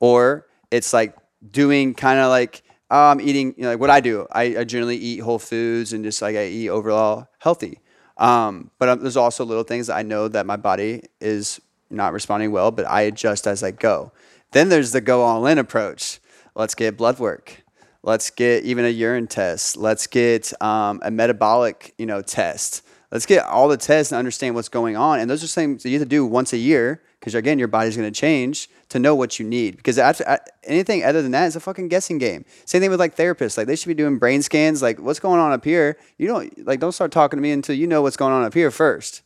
or 0.00 0.46
it's 0.70 0.92
like 0.92 1.16
doing 1.50 1.94
kind 1.94 2.18
of 2.18 2.28
like 2.28 2.62
I'm 2.90 3.20
eating 3.20 3.54
you 3.56 3.64
know, 3.64 3.70
like 3.70 3.80
what 3.80 3.90
I 3.90 4.00
do. 4.00 4.26
I, 4.30 4.58
I 4.58 4.64
generally 4.64 4.96
eat 4.96 5.18
whole 5.18 5.38
foods 5.38 5.92
and 5.92 6.04
just 6.04 6.22
like 6.22 6.36
I 6.36 6.46
eat 6.46 6.68
overall 6.68 7.28
healthy. 7.38 7.80
Um, 8.16 8.70
but 8.78 8.88
um, 8.88 9.00
there's 9.00 9.16
also 9.16 9.44
little 9.44 9.64
things 9.64 9.90
I 9.90 10.02
know 10.02 10.28
that 10.28 10.46
my 10.46 10.56
body 10.56 11.02
is 11.20 11.60
not 11.90 12.12
responding 12.12 12.50
well, 12.50 12.70
but 12.70 12.86
I 12.86 13.02
adjust 13.02 13.46
as 13.46 13.62
I 13.62 13.72
go. 13.72 14.12
Then 14.52 14.68
there's 14.68 14.92
the 14.92 15.00
go 15.00 15.22
all 15.22 15.46
in 15.46 15.58
approach. 15.58 16.20
Let's 16.54 16.74
get 16.74 16.96
blood 16.96 17.18
work. 17.18 17.62
Let's 18.06 18.30
get 18.30 18.62
even 18.62 18.84
a 18.84 18.88
urine 18.88 19.26
test. 19.26 19.76
Let's 19.76 20.06
get 20.06 20.52
um, 20.62 21.00
a 21.02 21.10
metabolic, 21.10 21.92
you 21.98 22.06
know, 22.06 22.22
test. 22.22 22.86
Let's 23.10 23.26
get 23.26 23.44
all 23.44 23.66
the 23.66 23.76
tests 23.76 24.12
and 24.12 24.18
understand 24.18 24.54
what's 24.54 24.68
going 24.68 24.96
on. 24.96 25.18
And 25.18 25.28
those 25.28 25.42
are 25.42 25.48
things 25.48 25.82
that 25.82 25.90
you 25.90 25.98
have 25.98 26.06
to 26.06 26.08
do 26.08 26.24
once 26.24 26.52
a 26.52 26.56
year 26.56 27.02
because 27.18 27.34
again, 27.34 27.58
your 27.58 27.66
body's 27.66 27.96
going 27.96 28.12
to 28.12 28.16
change 28.16 28.70
to 28.90 29.00
know 29.00 29.16
what 29.16 29.40
you 29.40 29.44
need. 29.44 29.76
Because 29.76 29.98
after 29.98 30.38
anything 30.62 31.02
other 31.02 31.20
than 31.20 31.32
that 31.32 31.46
is 31.46 31.56
a 31.56 31.60
fucking 31.60 31.88
guessing 31.88 32.18
game. 32.18 32.44
Same 32.64 32.80
thing 32.80 32.90
with 32.90 33.00
like 33.00 33.16
therapists. 33.16 33.58
Like 33.58 33.66
they 33.66 33.74
should 33.74 33.88
be 33.88 33.94
doing 33.94 34.18
brain 34.18 34.40
scans. 34.40 34.82
Like 34.82 35.00
what's 35.00 35.18
going 35.18 35.40
on 35.40 35.50
up 35.50 35.64
here? 35.64 35.98
You 36.16 36.28
don't 36.28 36.64
like 36.64 36.78
don't 36.78 36.92
start 36.92 37.10
talking 37.10 37.38
to 37.38 37.42
me 37.42 37.50
until 37.50 37.74
you 37.74 37.88
know 37.88 38.02
what's 38.02 38.16
going 38.16 38.32
on 38.32 38.44
up 38.44 38.54
here 38.54 38.70
first, 38.70 39.22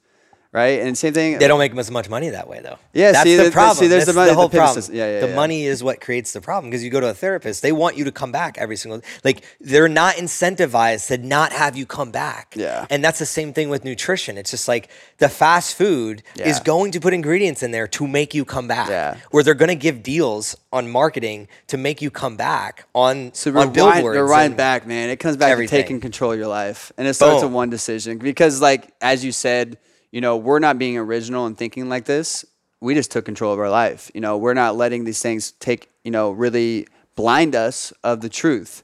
right? 0.53 0.81
And 0.81 0.97
same 0.99 1.13
thing. 1.13 1.39
They 1.39 1.47
don't 1.47 1.59
make 1.59 1.75
as 1.77 1.91
much 1.91 2.09
money 2.09 2.31
that 2.31 2.49
way, 2.49 2.61
though. 2.61 2.79
Yeah, 2.93 3.13
that's 3.13 3.23
see, 3.25 3.37
the 3.37 3.45
that- 3.45 3.53
problem. 3.53 3.77
see, 3.77 3.87
there's 3.87 4.07
That's 4.07 4.15
the 4.15 4.21
money- 4.21 4.31
the 4.31 4.35
whole 4.37 4.49
the 4.49 4.57
problem. 4.59 4.85
Yeah, 4.93 5.07
yeah, 5.15 5.21
the 5.21 5.29
yeah. 5.29 5.35
money 5.35 5.65
is 5.67 5.83
what 5.85 6.01
creates 6.01 6.33
the 6.33 6.41
problem 6.41 6.71
because 6.71 6.83
you 6.83 6.91
go 6.91 6.99
to 7.01 7.09
a 7.09 7.15
therapist, 7.15 7.63
they 7.63 7.73
want 7.73 7.97
you 7.97 8.05
to 8.05 8.13
come 8.13 8.33
back 8.33 8.59
every 8.59 8.77
single. 8.77 9.01
Like 9.23 9.45
they're 9.61 9.89
not 9.89 10.17
incentivized 10.17 11.07
to 11.09 11.19
not 11.19 11.53
have 11.53 11.77
you 11.77 11.87
come 11.87 12.11
back. 12.11 12.55
Yeah. 12.57 12.87
and 12.91 13.05
that's 13.05 13.19
the 13.21 13.27
same 13.27 13.53
thing 13.53 13.69
with 13.69 13.85
nutrition. 13.85 14.37
It's 14.39 14.51
just 14.51 14.67
like 14.67 14.91
the 15.19 15.29
fast 15.29 15.77
food 15.77 16.23
is 16.37 16.59
going 16.61 16.91
to 16.93 17.01
put 17.01 17.15
ingredients 17.15 17.63
in 17.63 17.71
there 17.71 17.87
to 17.89 18.07
make 18.09 18.35
you 18.35 18.45
come 18.45 18.67
back. 18.67 18.89
Yeah. 18.89 19.17
or 19.31 19.43
they're 19.43 19.55
going 19.55 19.69
to 19.69 19.75
give 19.77 20.03
deals 20.03 20.57
on 20.73 20.91
marketing 20.91 21.47
to 21.69 21.77
make 21.77 22.03
you 22.03 22.11
come 22.11 22.37
back 22.37 22.87
on 22.95 23.31
So 23.35 23.57
on 23.57 23.73
billboards. 23.73 24.17
rewind 24.19 24.47
and- 24.47 24.57
back, 24.57 24.87
man. 24.87 25.11
It 25.11 25.17
comes 25.21 25.37
back 25.37 25.51
everything. 25.51 25.77
to 25.77 25.83
taking 25.83 26.01
control 26.01 26.33
of 26.33 26.39
your 26.39 26.49
life, 26.49 26.93
and 26.99 27.07
it 27.07 27.15
starts 27.15 27.43
with 27.43 27.53
one 27.53 27.71
decision. 27.71 28.19
Because, 28.19 28.61
like 28.61 28.93
as 29.01 29.25
you 29.25 29.33
said, 29.33 29.79
you 30.11 30.21
know, 30.21 30.37
we're 30.37 30.59
not 30.59 30.79
being 30.79 30.97
original 30.97 31.47
and 31.47 31.57
thinking 31.57 31.89
like 31.89 32.05
this. 32.05 32.45
We 32.81 32.95
just 32.95 33.11
took 33.11 33.25
control 33.25 33.53
of 33.53 33.59
our 33.59 33.71
life. 33.71 34.11
You 34.15 34.21
know, 34.21 34.39
we're 34.39 34.55
not 34.55 34.77
letting 34.77 35.05
these 35.05 35.21
things 35.21 35.53
take, 35.53 35.91
you 36.03 36.11
know, 36.11 36.31
really 36.31 36.87
blind 37.15 37.55
us 37.55 37.93
of 38.03 38.21
the 38.21 38.29
truth, 38.29 38.83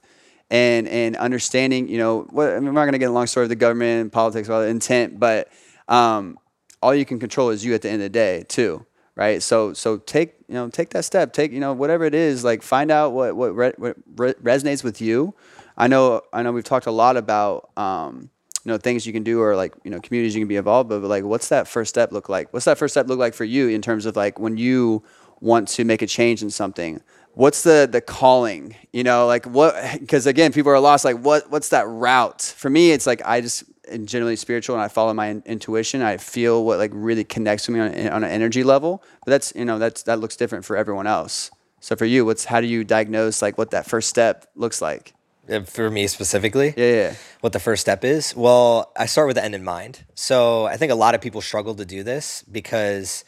and 0.51 0.87
and 0.89 1.16
understanding. 1.16 1.89
You 1.89 1.99
know, 1.99 2.20
what 2.31 2.51
I 2.51 2.59
mean, 2.59 2.68
I'm 2.68 2.74
not 2.74 2.83
going 2.83 2.93
to 2.93 2.99
get 2.99 3.11
a 3.11 3.12
long 3.12 3.27
story 3.27 3.45
of 3.45 3.51
the 3.51 3.57
government 3.57 4.03
and 4.03 4.12
politics, 4.12 4.49
the 4.49 4.61
intent, 4.62 5.18
but 5.18 5.49
um, 5.89 6.39
all 6.83 6.95
you 6.95 7.05
can 7.05 7.18
control 7.18 7.51
is 7.51 7.64
you 7.64 7.74
at 7.74 7.83
the 7.83 7.89
end 7.89 8.03
of 8.03 8.07
the 8.07 8.11
day, 8.11 8.45
too 8.49 8.87
right? 9.16 9.43
So 9.43 9.72
so 9.72 9.97
take 9.97 10.35
you 10.47 10.55
know 10.55 10.68
take 10.68 10.91
that 10.91 11.05
step. 11.05 11.33
Take 11.33 11.51
you 11.51 11.59
know 11.59 11.72
whatever 11.72 12.05
it 12.05 12.14
is. 12.14 12.45
Like 12.45 12.62
find 12.62 12.91
out 12.91 13.12
what 13.12 13.35
what, 13.35 13.57
re- 13.57 13.72
what 13.77 13.97
re- 14.14 14.35
resonates 14.35 14.85
with 14.85 15.01
you. 15.01 15.35
I 15.77 15.89
know 15.89 16.20
I 16.33 16.43
know 16.43 16.53
we've 16.53 16.62
talked 16.62 16.87
a 16.87 16.93
lot 16.93 17.16
about 17.16 17.70
um, 17.77 18.31
you 18.67 18.73
know 18.73 18.79
things 18.79 19.07
you 19.07 19.12
can 19.12 19.23
do 19.23 19.41
or 19.41 19.55
like 19.55 19.75
you 19.85 19.93
know 19.93 20.01
communities 20.01 20.35
you 20.35 20.41
can 20.41 20.49
be 20.49 20.57
involved 20.57 20.91
with. 20.91 21.01
But 21.01 21.09
like, 21.09 21.23
what's 21.23 21.51
that 21.51 21.69
first 21.69 21.89
step 21.89 22.11
look 22.11 22.29
like? 22.29 22.53
What's 22.53 22.64
that 22.64 22.77
first 22.77 22.95
step 22.95 23.07
look 23.07 23.21
like 23.21 23.33
for 23.33 23.45
you 23.45 23.69
in 23.69 23.81
terms 23.81 24.07
of 24.07 24.17
like 24.17 24.41
when 24.41 24.57
you 24.57 25.05
want 25.41 25.69
to 25.69 25.85
make 25.85 26.03
a 26.03 26.07
change 26.09 26.43
in 26.43 26.51
something? 26.51 27.01
What's 27.35 27.62
the 27.62 27.89
the 27.91 28.01
calling? 28.01 28.75
You 28.93 29.05
know, 29.05 29.29
like 29.29 29.47
what? 29.47 29.77
Because 30.01 30.27
again, 30.27 30.53
people 30.53 30.73
are 30.73 30.81
lost. 30.81 31.05
Like 31.05 31.19
what? 31.19 31.49
What's 31.49 31.69
that 31.69 31.87
route? 31.87 32.43
For 32.43 32.69
me, 32.69 32.91
it's 32.91 33.07
like 33.07 33.23
I 33.25 33.41
just 33.41 33.62
am 33.89 34.05
generally 34.05 34.35
spiritual 34.35 34.75
and 34.75 34.83
I 34.83 34.89
follow 34.89 35.14
my 35.14 35.29
in- 35.29 35.45
intuition. 35.47 36.03
I 36.03 36.17
feel 36.17 36.64
what 36.64 36.79
like 36.79 36.91
really 36.93 37.23
connects 37.23 37.69
with 37.69 37.77
me 37.77 37.83
on, 37.83 38.09
on 38.09 38.25
an 38.25 38.31
energy 38.31 38.64
level. 38.64 39.05
But 39.25 39.31
that's 39.31 39.53
you 39.55 39.64
know 39.64 39.79
that's 39.79 40.03
that 40.03 40.19
looks 40.19 40.35
different 40.35 40.64
for 40.64 40.77
everyone 40.77 41.07
else. 41.07 41.53
So 41.79 41.95
for 41.95 42.05
you, 42.05 42.25
what's 42.25 42.47
how 42.47 42.61
do 42.61 42.67
you 42.67 42.83
diagnose 42.83 43.43
like 43.43 43.59
what 43.59 43.71
that 43.71 43.87
first 43.87 44.09
step 44.09 44.47
looks 44.57 44.83
like? 44.83 45.16
Uh, 45.49 45.61
for 45.61 45.91
me 45.91 46.07
specifically. 46.07 46.75
Yeah, 46.77 46.93
yeah. 46.93 47.15
what 47.41 47.53
the 47.53 47.61
first 47.61 47.81
step 47.81 48.05
is? 48.05 48.35
Well, 48.35 48.93
I 48.97 49.07
start 49.07 49.29
with 49.29 49.37
the 49.37 49.45
end 49.45 49.55
in 49.55 49.63
mind. 49.63 50.05
So 50.15 50.67
I 50.67 50.77
think 50.77 50.91
a 50.91 50.97
lot 50.97 51.15
of 51.15 51.21
people 51.21 51.41
struggle 51.41 51.75
to 51.77 51.85
do 51.85 52.03
this 52.03 52.43
because, 52.51 53.25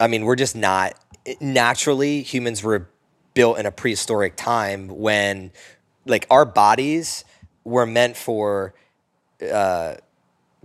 I 0.00 0.06
mean, 0.06 0.24
we're 0.24 0.36
just 0.36 0.56
not 0.56 0.94
naturally 1.40 2.22
humans 2.22 2.62
were 2.62 2.88
built 3.34 3.58
in 3.58 3.66
a 3.66 3.70
prehistoric 3.70 4.36
time 4.36 4.88
when, 4.88 5.52
like, 6.06 6.26
our 6.30 6.44
bodies 6.44 7.24
were 7.64 7.86
meant 7.86 8.16
for 8.16 8.74
uh, 9.52 9.94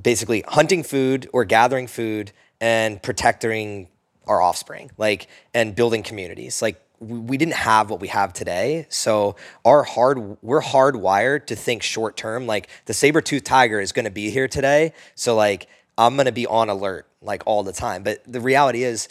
basically 0.01 0.43
hunting 0.47 0.83
food 0.83 1.29
or 1.33 1.43
gathering 1.43 1.87
food 1.87 2.31
and 2.61 3.01
protecting 3.03 3.89
our 4.25 4.41
offspring, 4.41 4.89
like, 4.97 5.27
and 5.53 5.75
building 5.75 6.01
communities. 6.01 6.61
Like, 6.61 6.81
we 7.03 7.37
didn't 7.37 7.55
have 7.55 7.89
what 7.89 7.99
we 7.99 8.07
have 8.07 8.33
today. 8.33 8.85
So 8.89 9.35
our 9.65 9.83
hard 9.83 10.37
we're 10.41 10.61
hardwired 10.61 11.47
to 11.47 11.55
think 11.55 11.83
short 11.83 12.17
term. 12.17 12.47
Like 12.47 12.69
the 12.85 12.93
saber 12.93 13.21
tooth 13.21 13.43
tiger 13.43 13.79
is 13.79 13.91
gonna 13.91 14.11
be 14.11 14.29
here 14.29 14.47
today. 14.47 14.93
So 15.15 15.35
like 15.35 15.67
I'm 15.97 16.17
gonna 16.17 16.31
be 16.31 16.47
on 16.47 16.69
alert 16.69 17.07
like 17.21 17.43
all 17.45 17.63
the 17.63 17.73
time. 17.73 18.03
But 18.03 18.23
the 18.25 18.41
reality 18.41 18.83
is 18.83 19.07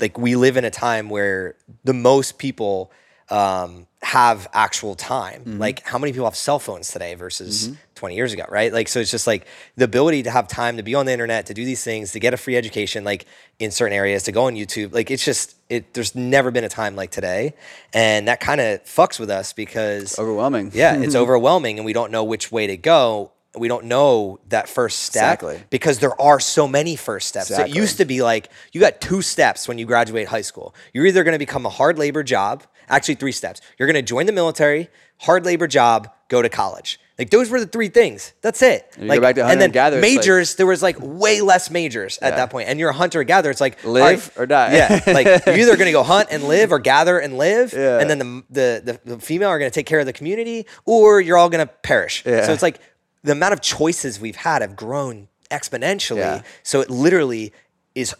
like 0.00 0.18
we 0.18 0.36
live 0.36 0.56
in 0.56 0.64
a 0.64 0.70
time 0.70 1.08
where 1.08 1.56
the 1.84 1.94
most 1.94 2.38
people 2.38 2.90
um, 3.30 3.86
have 4.04 4.46
actual 4.52 4.94
time. 4.94 5.40
Mm-hmm. 5.40 5.58
Like 5.58 5.82
how 5.82 5.98
many 5.98 6.12
people 6.12 6.26
have 6.26 6.36
cell 6.36 6.58
phones 6.58 6.90
today 6.90 7.14
versus 7.14 7.68
mm-hmm. 7.68 7.74
20 7.94 8.14
years 8.14 8.32
ago, 8.34 8.44
right? 8.50 8.70
Like 8.70 8.88
so 8.88 9.00
it's 9.00 9.10
just 9.10 9.26
like 9.26 9.46
the 9.76 9.84
ability 9.84 10.24
to 10.24 10.30
have 10.30 10.46
time 10.46 10.76
to 10.76 10.82
be 10.82 10.94
on 10.94 11.06
the 11.06 11.12
internet, 11.12 11.46
to 11.46 11.54
do 11.54 11.64
these 11.64 11.82
things, 11.82 12.12
to 12.12 12.20
get 12.20 12.34
a 12.34 12.36
free 12.36 12.56
education 12.56 13.02
like 13.02 13.24
in 13.58 13.70
certain 13.70 13.96
areas, 13.96 14.24
to 14.24 14.32
go 14.32 14.44
on 14.44 14.54
YouTube. 14.54 14.92
Like 14.92 15.10
it's 15.10 15.24
just 15.24 15.56
it 15.70 15.94
there's 15.94 16.14
never 16.14 16.50
been 16.50 16.64
a 16.64 16.68
time 16.68 16.96
like 16.96 17.12
today. 17.12 17.54
And 17.94 18.28
that 18.28 18.40
kind 18.40 18.60
of 18.60 18.84
fucks 18.84 19.18
with 19.18 19.30
us 19.30 19.54
because 19.54 20.18
Overwhelming. 20.18 20.72
yeah, 20.74 20.96
it's 20.96 21.14
overwhelming 21.16 21.78
and 21.78 21.86
we 21.86 21.94
don't 21.94 22.12
know 22.12 22.24
which 22.24 22.52
way 22.52 22.66
to 22.66 22.76
go. 22.76 23.32
We 23.56 23.68
don't 23.68 23.84
know 23.86 24.40
that 24.48 24.68
first 24.68 25.00
step 25.04 25.22
Exactly. 25.42 25.62
because 25.70 25.98
there 26.00 26.18
are 26.20 26.40
so 26.40 26.66
many 26.66 26.96
first 26.96 27.28
steps. 27.28 27.50
Exactly. 27.50 27.70
It 27.72 27.76
used 27.76 27.98
to 27.98 28.04
be 28.04 28.22
like 28.22 28.50
you 28.72 28.80
got 28.80 29.00
two 29.00 29.22
steps 29.22 29.68
when 29.68 29.78
you 29.78 29.86
graduate 29.86 30.28
high 30.28 30.40
school. 30.42 30.74
You're 30.92 31.06
either 31.06 31.22
going 31.24 31.34
to 31.34 31.38
become 31.38 31.64
a 31.66 31.70
hard 31.70 31.98
labor 31.98 32.22
job, 32.22 32.64
actually 32.88 33.14
three 33.16 33.32
steps. 33.32 33.60
You're 33.78 33.86
going 33.86 33.94
to 34.04 34.08
join 34.08 34.26
the 34.26 34.32
military, 34.32 34.88
hard 35.18 35.44
labor 35.44 35.66
job, 35.66 36.10
go 36.28 36.42
to 36.42 36.48
college. 36.48 36.98
Like 37.16 37.30
those 37.30 37.48
were 37.48 37.60
the 37.60 37.66
three 37.68 37.90
things. 37.90 38.32
That's 38.42 38.60
it. 38.60 38.88
you 38.98 39.02
go 39.02 39.06
like, 39.10 39.20
back 39.20 39.34
to 39.36 39.42
hunter 39.42 39.52
and 39.52 39.60
then 39.60 39.66
and 39.66 39.72
gatherer, 39.72 40.00
it's 40.00 40.08
like- 40.16 40.16
majors. 40.24 40.54
there 40.56 40.66
was 40.66 40.82
like 40.82 40.96
way 41.00 41.40
less 41.42 41.70
majors 41.70 42.18
at 42.20 42.32
Yeah. 42.32 42.36
that 42.38 42.50
point, 42.50 42.68
and 42.68 42.80
you're 42.80 42.90
a 42.90 42.92
hunter 42.94 43.22
gatherer. 43.22 43.52
It's 43.52 43.60
like 43.60 43.84
Live 43.84 44.32
all 44.36 44.42
or 44.42 44.46
die. 44.46 44.74
Yeah, 44.74 45.00
like 45.06 45.26
you're 45.46 45.56
either 45.58 45.76
going 45.76 45.86
to 45.86 45.92
go 45.92 46.02
hunt 46.02 46.30
and 46.32 46.42
live, 46.48 46.72
or 46.72 46.80
gather 46.80 47.20
and 47.20 47.38
live, 47.38 47.72
Yeah. 47.72 48.00
and 48.00 48.10
then 48.10 48.18
the 48.18 48.42
the 48.50 48.82
the, 49.04 49.14
the 49.14 49.18
female 49.20 49.48
are 49.50 49.60
going 49.60 49.70
to 49.70 49.74
take 49.74 49.86
care 49.86 50.00
of 50.00 50.06
the 50.06 50.12
community, 50.12 50.66
or 50.86 51.20
you're 51.20 51.38
all 51.38 51.48
going 51.48 51.64
to 51.64 51.72
perish. 51.72 52.24
Yeah. 52.26 52.46
So 52.46 52.52
it's 52.52 52.62
like 52.62 52.80
the 53.24 53.32
amount 53.32 53.54
of 53.54 53.60
choices 53.60 54.20
we've 54.20 54.36
had 54.36 54.62
have 54.62 54.76
grown 54.76 55.28
exponentially. 55.50 56.18
Yeah. 56.18 56.42
So 56.62 56.80
it 56.80 56.90
literally 56.90 57.52
is 57.94 58.14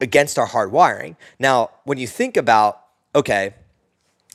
against 0.00 0.38
our 0.38 0.46
hard 0.46 0.72
wiring. 0.72 1.16
Now, 1.38 1.70
when 1.84 1.98
you 1.98 2.06
think 2.06 2.36
about, 2.36 2.82
okay, 3.14 3.54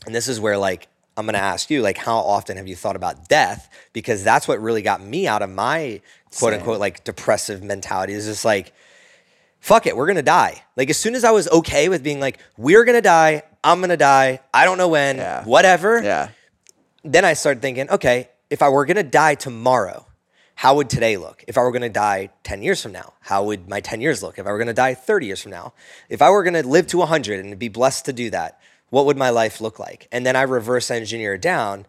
and 0.06 0.16
this 0.16 0.28
is 0.28 0.40
where 0.40 0.58
like 0.58 0.88
I'm 1.18 1.26
gonna 1.26 1.40
ask 1.40 1.70
you, 1.70 1.82
like, 1.82 1.98
how 1.98 2.18
often 2.18 2.58
have 2.58 2.68
you 2.68 2.76
thought 2.76 2.96
about 2.96 3.28
death? 3.28 3.70
Because 3.94 4.24
that's 4.24 4.48
what 4.48 4.62
really 4.62 4.82
got 4.82 5.04
me 5.04 5.28
out 5.28 5.42
of 5.42 5.50
my 5.50 6.02
quote 6.38 6.54
unquote 6.54 6.80
like 6.80 7.04
depressive 7.04 7.62
mentality. 7.62 8.14
Is 8.14 8.26
just 8.26 8.46
like, 8.46 8.74
fuck 9.60 9.86
it, 9.88 9.98
we're 9.98 10.08
gonna 10.08 10.22
die. 10.22 10.64
Like 10.78 10.90
as 10.90 10.98
soon 10.98 11.16
as 11.16 11.24
I 11.24 11.32
was 11.32 11.50
okay 11.50 11.90
with 11.90 12.04
being 12.04 12.20
like, 12.20 12.40
we're 12.58 12.86
gonna 12.86 13.02
die, 13.02 13.44
I'm 13.64 13.82
gonna 13.82 13.98
die. 13.98 14.40
I 14.54 14.66
don't 14.66 14.78
know 14.78 14.88
when. 14.88 15.18
Yeah. 15.18 15.44
Whatever. 15.44 16.02
Yeah. 16.02 16.30
Then 17.04 17.26
I 17.26 17.34
started 17.34 17.62
thinking, 17.62 17.90
okay, 17.90 18.30
if 18.50 18.62
I 18.62 18.70
were 18.70 18.86
gonna 18.86 19.04
die 19.04 19.36
tomorrow, 19.36 20.06
how 20.62 20.76
would 20.76 20.91
today 20.91 21.18
look? 21.18 21.43
If 21.47 21.57
I 21.57 21.62
were 21.64 21.72
gonna 21.72 21.89
die 21.89 22.30
10 22.43 22.62
years 22.62 22.84
from 22.84 22.91
now, 22.91 23.14
how 23.22 23.43
would 23.45 23.68
my 23.68 23.80
10 23.80 23.99
years 23.99 24.22
look? 24.22 24.38
If 24.38 24.45
I 24.45 24.51
were 24.51 24.59
gonna 24.59 24.76
die 24.76 24.93
30 24.93 25.26
years 25.26 25.41
from 25.41 25.49
now, 25.49 25.74
if 26.07 26.22
I 26.22 26.30
were 26.30 26.43
gonna 26.43 26.62
live 26.62 26.86
to 26.88 26.99
100 26.99 27.43
and 27.43 27.57
be 27.57 27.68
blessed 27.68 28.05
to 28.05 28.14
do 28.14 28.30
that, 28.30 28.62
what 28.91 29.07
would 29.07 29.18
my 29.18 29.32
life 29.32 29.59
look 29.59 29.80
like? 29.80 30.07
And 30.12 30.24
then 30.24 30.36
I 30.36 30.43
reverse 30.43 30.91
engineer 30.91 31.36
down 31.36 31.88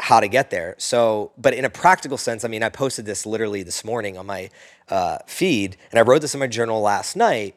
how 0.00 0.18
to 0.18 0.26
get 0.26 0.50
there. 0.50 0.74
So, 0.76 1.30
but 1.38 1.54
in 1.54 1.64
a 1.64 1.70
practical 1.70 2.18
sense, 2.18 2.44
I 2.44 2.48
mean, 2.48 2.64
I 2.64 2.68
posted 2.68 3.06
this 3.06 3.26
literally 3.26 3.62
this 3.62 3.84
morning 3.84 4.18
on 4.18 4.26
my 4.26 4.50
uh, 4.88 5.18
feed, 5.28 5.76
and 5.92 6.00
I 6.00 6.02
wrote 6.02 6.22
this 6.22 6.34
in 6.34 6.40
my 6.40 6.48
journal 6.48 6.80
last 6.80 7.14
night 7.14 7.54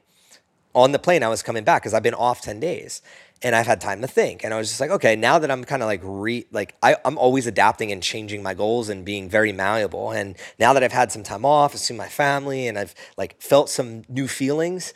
on 0.75 0.91
the 0.91 0.99
plane. 0.99 1.23
I 1.23 1.29
was 1.29 1.41
coming 1.41 1.63
back 1.63 1.81
because 1.81 1.95
I've 1.95 2.03
been 2.03 2.13
off 2.13 2.41
10 2.41 2.59
days 2.59 3.01
and 3.43 3.55
I've 3.55 3.67
had 3.67 3.79
time 3.81 4.01
to 4.01 4.07
think. 4.07 4.43
And 4.43 4.53
I 4.53 4.57
was 4.57 4.69
just 4.69 4.79
like, 4.79 4.89
okay, 4.89 5.15
now 5.15 5.39
that 5.39 5.51
I'm 5.51 5.63
kind 5.63 5.81
of 5.81 5.87
like 5.87 6.01
re 6.03 6.45
like 6.51 6.75
I, 6.81 6.97
I'm 7.05 7.17
always 7.17 7.47
adapting 7.47 7.91
and 7.91 8.01
changing 8.01 8.41
my 8.41 8.53
goals 8.53 8.89
and 8.89 9.05
being 9.05 9.29
very 9.29 9.51
malleable. 9.51 10.11
And 10.11 10.35
now 10.59 10.73
that 10.73 10.83
I've 10.83 10.91
had 10.91 11.11
some 11.11 11.23
time 11.23 11.45
off, 11.45 11.73
I've 11.73 11.79
seen 11.79 11.97
my 11.97 12.07
family 12.07 12.67
and 12.67 12.77
I've 12.77 12.95
like 13.17 13.41
felt 13.41 13.69
some 13.69 14.03
new 14.09 14.27
feelings. 14.27 14.93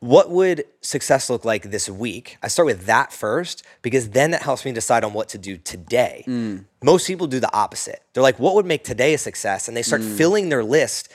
What 0.00 0.30
would 0.30 0.64
success 0.82 1.30
look 1.30 1.44
like 1.46 1.70
this 1.70 1.88
week? 1.88 2.36
I 2.42 2.48
start 2.48 2.66
with 2.66 2.84
that 2.86 3.12
first 3.12 3.64
because 3.80 4.10
then 4.10 4.32
that 4.32 4.42
helps 4.42 4.64
me 4.64 4.72
decide 4.72 5.02
on 5.02 5.14
what 5.14 5.30
to 5.30 5.38
do 5.38 5.56
today. 5.56 6.24
Mm. 6.26 6.66
Most 6.82 7.06
people 7.06 7.26
do 7.26 7.40
the 7.40 7.54
opposite. 7.54 8.02
They're 8.12 8.22
like, 8.22 8.38
what 8.38 8.54
would 8.54 8.66
make 8.66 8.84
today 8.84 9.14
a 9.14 9.18
success? 9.18 9.66
And 9.66 9.74
they 9.74 9.82
start 9.82 10.02
mm. 10.02 10.16
filling 10.16 10.50
their 10.50 10.62
list 10.62 11.10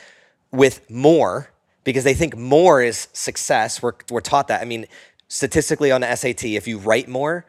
with 0.51 0.89
more 0.89 1.51
because 1.83 2.03
they 2.03 2.13
think 2.13 2.35
more 2.35 2.81
is 2.81 3.07
success. 3.13 3.81
We're, 3.81 3.93
we're 4.09 4.21
taught 4.21 4.47
that. 4.47 4.61
I 4.61 4.65
mean, 4.65 4.87
statistically 5.29 5.91
on 5.91 6.01
the 6.01 6.13
SAT, 6.15 6.43
if 6.43 6.67
you 6.67 6.77
write 6.79 7.07
more, 7.07 7.45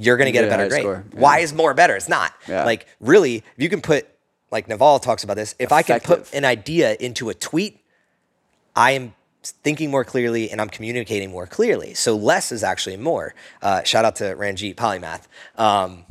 you're 0.00 0.16
going 0.16 0.26
to 0.26 0.32
get 0.32 0.40
get 0.40 0.48
a 0.48 0.50
better 0.50 0.68
grade. 0.68 0.82
score. 0.82 1.04
Yeah. 1.14 1.20
Why 1.20 1.38
is 1.38 1.54
more 1.54 1.72
better? 1.72 1.96
It's 1.96 2.08
not. 2.08 2.32
Yeah. 2.46 2.64
Like, 2.64 2.86
really, 3.00 3.36
if 3.36 3.44
you 3.62 3.68
can 3.70 3.80
put, 3.80 4.06
like 4.50 4.68
Naval 4.68 4.98
talks 4.98 5.24
about 5.24 5.36
this, 5.36 5.54
if 5.58 5.72
I 5.72 5.82
can 5.82 6.00
put 6.00 6.32
an 6.34 6.44
idea 6.44 6.96
into 7.00 7.30
a 7.30 7.34
tweet, 7.34 7.80
I 8.76 8.92
am 8.92 9.14
thinking 9.42 9.90
more 9.90 10.04
clearly 10.04 10.50
and 10.50 10.60
I'm 10.60 10.68
communicating 10.68 11.30
more 11.30 11.46
clearly. 11.46 11.94
So 11.94 12.16
less 12.16 12.50
is 12.50 12.64
actually 12.64 12.96
more. 12.96 13.34
Uh, 13.62 13.82
shout 13.84 14.04
out 14.04 14.16
to 14.16 14.34
Ranjit 14.34 14.76
Polymath. 14.76 15.22
Um, 15.56 16.04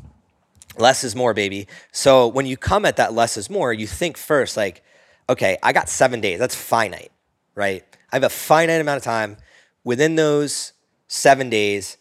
less 0.78 1.04
is 1.04 1.16
more, 1.16 1.34
baby. 1.34 1.68
So 1.92 2.28
when 2.28 2.46
you 2.46 2.58
come 2.58 2.86
at 2.86 2.96
that 2.98 3.14
less 3.14 3.38
is 3.38 3.50
more, 3.50 3.74
you 3.74 3.88
think 3.88 4.18
first, 4.18 4.56
like, 4.56 4.84
okay, 5.30 5.58
I 5.64 5.74
got 5.74 5.90
seven 5.90 6.22
days. 6.22 6.40
That's 6.40 6.56
finite, 6.56 7.12
right? 7.56 7.84
I 8.12 8.16
have 8.16 8.24
a 8.24 8.30
finite 8.30 8.80
amount 8.80 8.98
of 8.98 9.04
time. 9.04 9.38
Within 9.84 10.16
those 10.16 10.74
seven 11.08 11.50
days, 11.50 11.98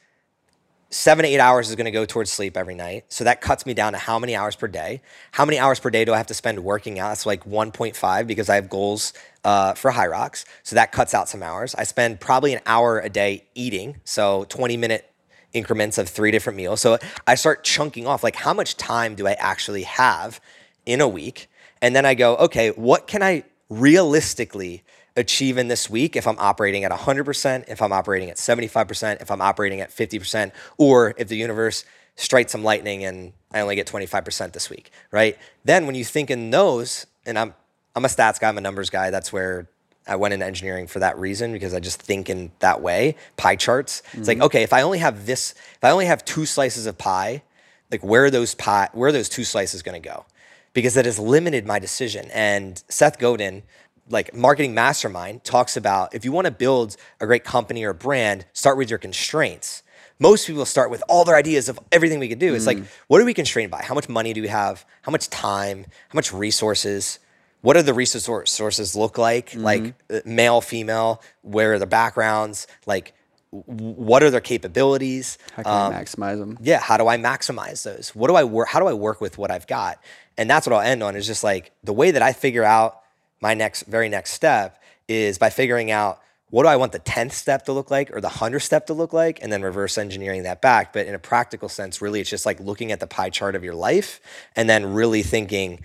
seven 0.92 1.24
to 1.24 1.28
eight 1.28 1.40
hours 1.40 1.70
is 1.70 1.74
going 1.74 1.86
to 1.86 1.90
go 1.90 2.04
towards 2.04 2.30
sleep 2.30 2.56
every 2.56 2.74
night. 2.74 3.04
So 3.08 3.24
that 3.24 3.40
cuts 3.40 3.64
me 3.66 3.74
down 3.74 3.92
to 3.92 3.98
how 3.98 4.18
many 4.18 4.36
hours 4.36 4.54
per 4.54 4.68
day. 4.68 5.00
How 5.32 5.44
many 5.44 5.58
hours 5.58 5.80
per 5.80 5.90
day 5.90 6.04
do 6.04 6.12
I 6.12 6.18
have 6.18 6.26
to 6.26 6.34
spend 6.34 6.62
working 6.62 6.98
out? 6.98 7.08
That's 7.08 7.26
like 7.26 7.44
1.5 7.44 8.26
because 8.26 8.48
I 8.48 8.56
have 8.56 8.68
goals 8.68 9.12
uh, 9.42 9.74
for 9.74 9.90
HYROX. 9.90 10.44
So 10.62 10.76
that 10.76 10.92
cuts 10.92 11.14
out 11.14 11.28
some 11.28 11.42
hours. 11.42 11.74
I 11.74 11.84
spend 11.84 12.20
probably 12.20 12.52
an 12.54 12.60
hour 12.66 13.00
a 13.00 13.08
day 13.08 13.44
eating. 13.54 14.00
So 14.04 14.44
20 14.48 14.76
minute 14.76 15.10
increments 15.52 15.98
of 15.98 16.08
three 16.08 16.30
different 16.30 16.56
meals. 16.56 16.80
So 16.80 16.98
I 17.26 17.34
start 17.34 17.64
chunking 17.64 18.06
off 18.06 18.22
like 18.22 18.36
how 18.36 18.54
much 18.54 18.76
time 18.76 19.14
do 19.14 19.26
I 19.26 19.32
actually 19.32 19.82
have 19.82 20.40
in 20.86 21.00
a 21.00 21.08
week? 21.08 21.48
And 21.80 21.96
then 21.96 22.06
I 22.06 22.14
go, 22.14 22.36
okay, 22.36 22.70
what 22.70 23.06
can 23.06 23.22
I 23.22 23.44
realistically 23.68 24.84
achieve 25.16 25.58
in 25.58 25.68
this 25.68 25.90
week 25.90 26.16
if 26.16 26.26
I'm 26.26 26.38
operating 26.38 26.84
at 26.84 26.90
100%, 26.90 27.64
if 27.68 27.82
I'm 27.82 27.92
operating 27.92 28.30
at 28.30 28.36
75%, 28.36 29.20
if 29.20 29.30
I'm 29.30 29.42
operating 29.42 29.80
at 29.80 29.90
50%, 29.90 30.52
or 30.78 31.14
if 31.16 31.28
the 31.28 31.36
universe 31.36 31.84
strikes 32.16 32.52
some 32.52 32.62
lightning 32.62 33.04
and 33.04 33.32
I 33.52 33.60
only 33.60 33.76
get 33.76 33.86
25% 33.86 34.52
this 34.52 34.70
week, 34.70 34.90
right? 35.10 35.38
Then 35.64 35.86
when 35.86 35.94
you 35.94 36.04
think 36.04 36.30
in 36.30 36.50
those, 36.50 37.06
and 37.26 37.38
I'm 37.38 37.54
I'm 37.94 38.04
a 38.06 38.08
stats 38.08 38.40
guy, 38.40 38.48
I'm 38.48 38.56
a 38.56 38.62
numbers 38.62 38.88
guy, 38.88 39.10
that's 39.10 39.32
where 39.32 39.68
I 40.06 40.16
went 40.16 40.34
into 40.34 40.46
engineering 40.46 40.86
for 40.86 40.98
that 41.00 41.18
reason 41.18 41.52
because 41.52 41.74
I 41.74 41.80
just 41.80 42.00
think 42.00 42.28
in 42.28 42.50
that 42.58 42.80
way, 42.80 43.16
pie 43.36 43.56
charts. 43.56 44.02
It's 44.12 44.26
like, 44.26 44.38
mm-hmm. 44.38 44.46
okay, 44.46 44.62
if 44.62 44.72
I 44.72 44.82
only 44.82 44.98
have 44.98 45.26
this, 45.26 45.52
if 45.76 45.84
I 45.84 45.90
only 45.90 46.06
have 46.06 46.24
two 46.24 46.46
slices 46.46 46.86
of 46.86 46.98
pie, 46.98 47.42
like 47.90 48.02
where 48.02 48.24
are 48.24 48.30
those 48.30 48.54
pie, 48.54 48.88
where 48.92 49.10
are 49.10 49.12
those 49.12 49.28
two 49.28 49.44
slices 49.44 49.82
going 49.82 50.00
to 50.00 50.08
go? 50.08 50.24
Because 50.72 50.94
that 50.94 51.04
has 51.04 51.18
limited 51.18 51.66
my 51.66 51.78
decision. 51.78 52.30
And 52.32 52.82
Seth 52.88 53.18
Godin, 53.18 53.62
like 54.08 54.34
marketing 54.34 54.74
mastermind, 54.74 55.44
talks 55.44 55.76
about 55.76 56.14
if 56.14 56.24
you 56.24 56.32
want 56.32 56.46
to 56.46 56.50
build 56.50 56.96
a 57.20 57.26
great 57.26 57.44
company 57.44 57.84
or 57.84 57.92
brand, 57.92 58.44
start 58.52 58.76
with 58.76 58.90
your 58.90 58.98
constraints. 58.98 59.82
Most 60.18 60.46
people 60.46 60.64
start 60.64 60.90
with 60.90 61.02
all 61.08 61.24
their 61.24 61.34
ideas 61.34 61.68
of 61.68 61.80
everything 61.90 62.20
we 62.20 62.28
could 62.28 62.38
do. 62.38 62.54
It's 62.54 62.66
like, 62.66 62.78
mm. 62.78 62.86
what 63.08 63.20
are 63.20 63.24
we 63.24 63.34
constrained 63.34 63.70
by? 63.70 63.82
How 63.82 63.94
much 63.94 64.08
money 64.08 64.32
do 64.32 64.42
we 64.42 64.48
have? 64.48 64.84
How 65.02 65.10
much 65.10 65.28
time? 65.30 65.86
How 66.08 66.16
much 66.16 66.32
resources? 66.32 67.18
What 67.62 67.74
do 67.74 67.82
the 67.82 67.94
resource 67.94 68.52
sources 68.52 68.94
look 68.94 69.18
like? 69.18 69.50
Mm-hmm. 69.50 69.62
Like 69.62 69.94
uh, 70.12 70.20
male, 70.24 70.60
female, 70.60 71.22
where 71.42 71.74
are 71.74 71.78
the 71.78 71.86
backgrounds? 71.86 72.68
Like, 72.86 73.14
what 73.50 74.22
are 74.22 74.30
their 74.30 74.40
capabilities? 74.40 75.38
How 75.56 75.62
can 75.62 75.72
I 75.72 75.86
um, 75.86 75.92
maximize 75.92 76.38
them? 76.38 76.58
yeah 76.62 76.78
how 76.78 76.96
do 76.96 77.06
i 77.06 77.18
maximize 77.18 77.82
those 77.82 78.10
what 78.14 78.28
do 78.28 78.34
i 78.34 78.44
work 78.44 78.68
how 78.68 78.80
do 78.80 78.86
i 78.86 78.94
work 78.94 79.20
with 79.20 79.36
what 79.36 79.50
i've 79.50 79.66
got 79.66 79.98
and 80.38 80.48
that's 80.48 80.66
what 80.66 80.74
i'll 80.74 80.80
end 80.80 81.02
on 81.02 81.16
is 81.16 81.26
just 81.26 81.44
like 81.44 81.70
the 81.84 81.92
way 81.92 82.12
that 82.12 82.22
i 82.22 82.32
figure 82.32 82.64
out 82.64 83.01
my 83.42 83.52
next 83.54 83.82
very 83.82 84.08
next 84.08 84.32
step 84.32 84.82
is 85.08 85.36
by 85.36 85.50
figuring 85.50 85.90
out 85.90 86.20
what 86.50 86.62
do 86.62 86.68
i 86.68 86.76
want 86.76 86.92
the 86.92 87.00
10th 87.00 87.32
step 87.32 87.64
to 87.64 87.72
look 87.72 87.90
like 87.90 88.14
or 88.16 88.20
the 88.20 88.28
100th 88.28 88.62
step 88.62 88.86
to 88.86 88.94
look 88.94 89.12
like 89.12 89.42
and 89.42 89.52
then 89.52 89.60
reverse 89.62 89.98
engineering 89.98 90.44
that 90.44 90.62
back 90.62 90.92
but 90.92 91.06
in 91.06 91.14
a 91.14 91.18
practical 91.18 91.68
sense 91.68 92.00
really 92.00 92.20
it's 92.20 92.30
just 92.30 92.46
like 92.46 92.58
looking 92.60 92.92
at 92.92 93.00
the 93.00 93.06
pie 93.06 93.28
chart 93.30 93.54
of 93.54 93.62
your 93.62 93.74
life 93.74 94.20
and 94.56 94.70
then 94.70 94.94
really 94.94 95.22
thinking 95.22 95.80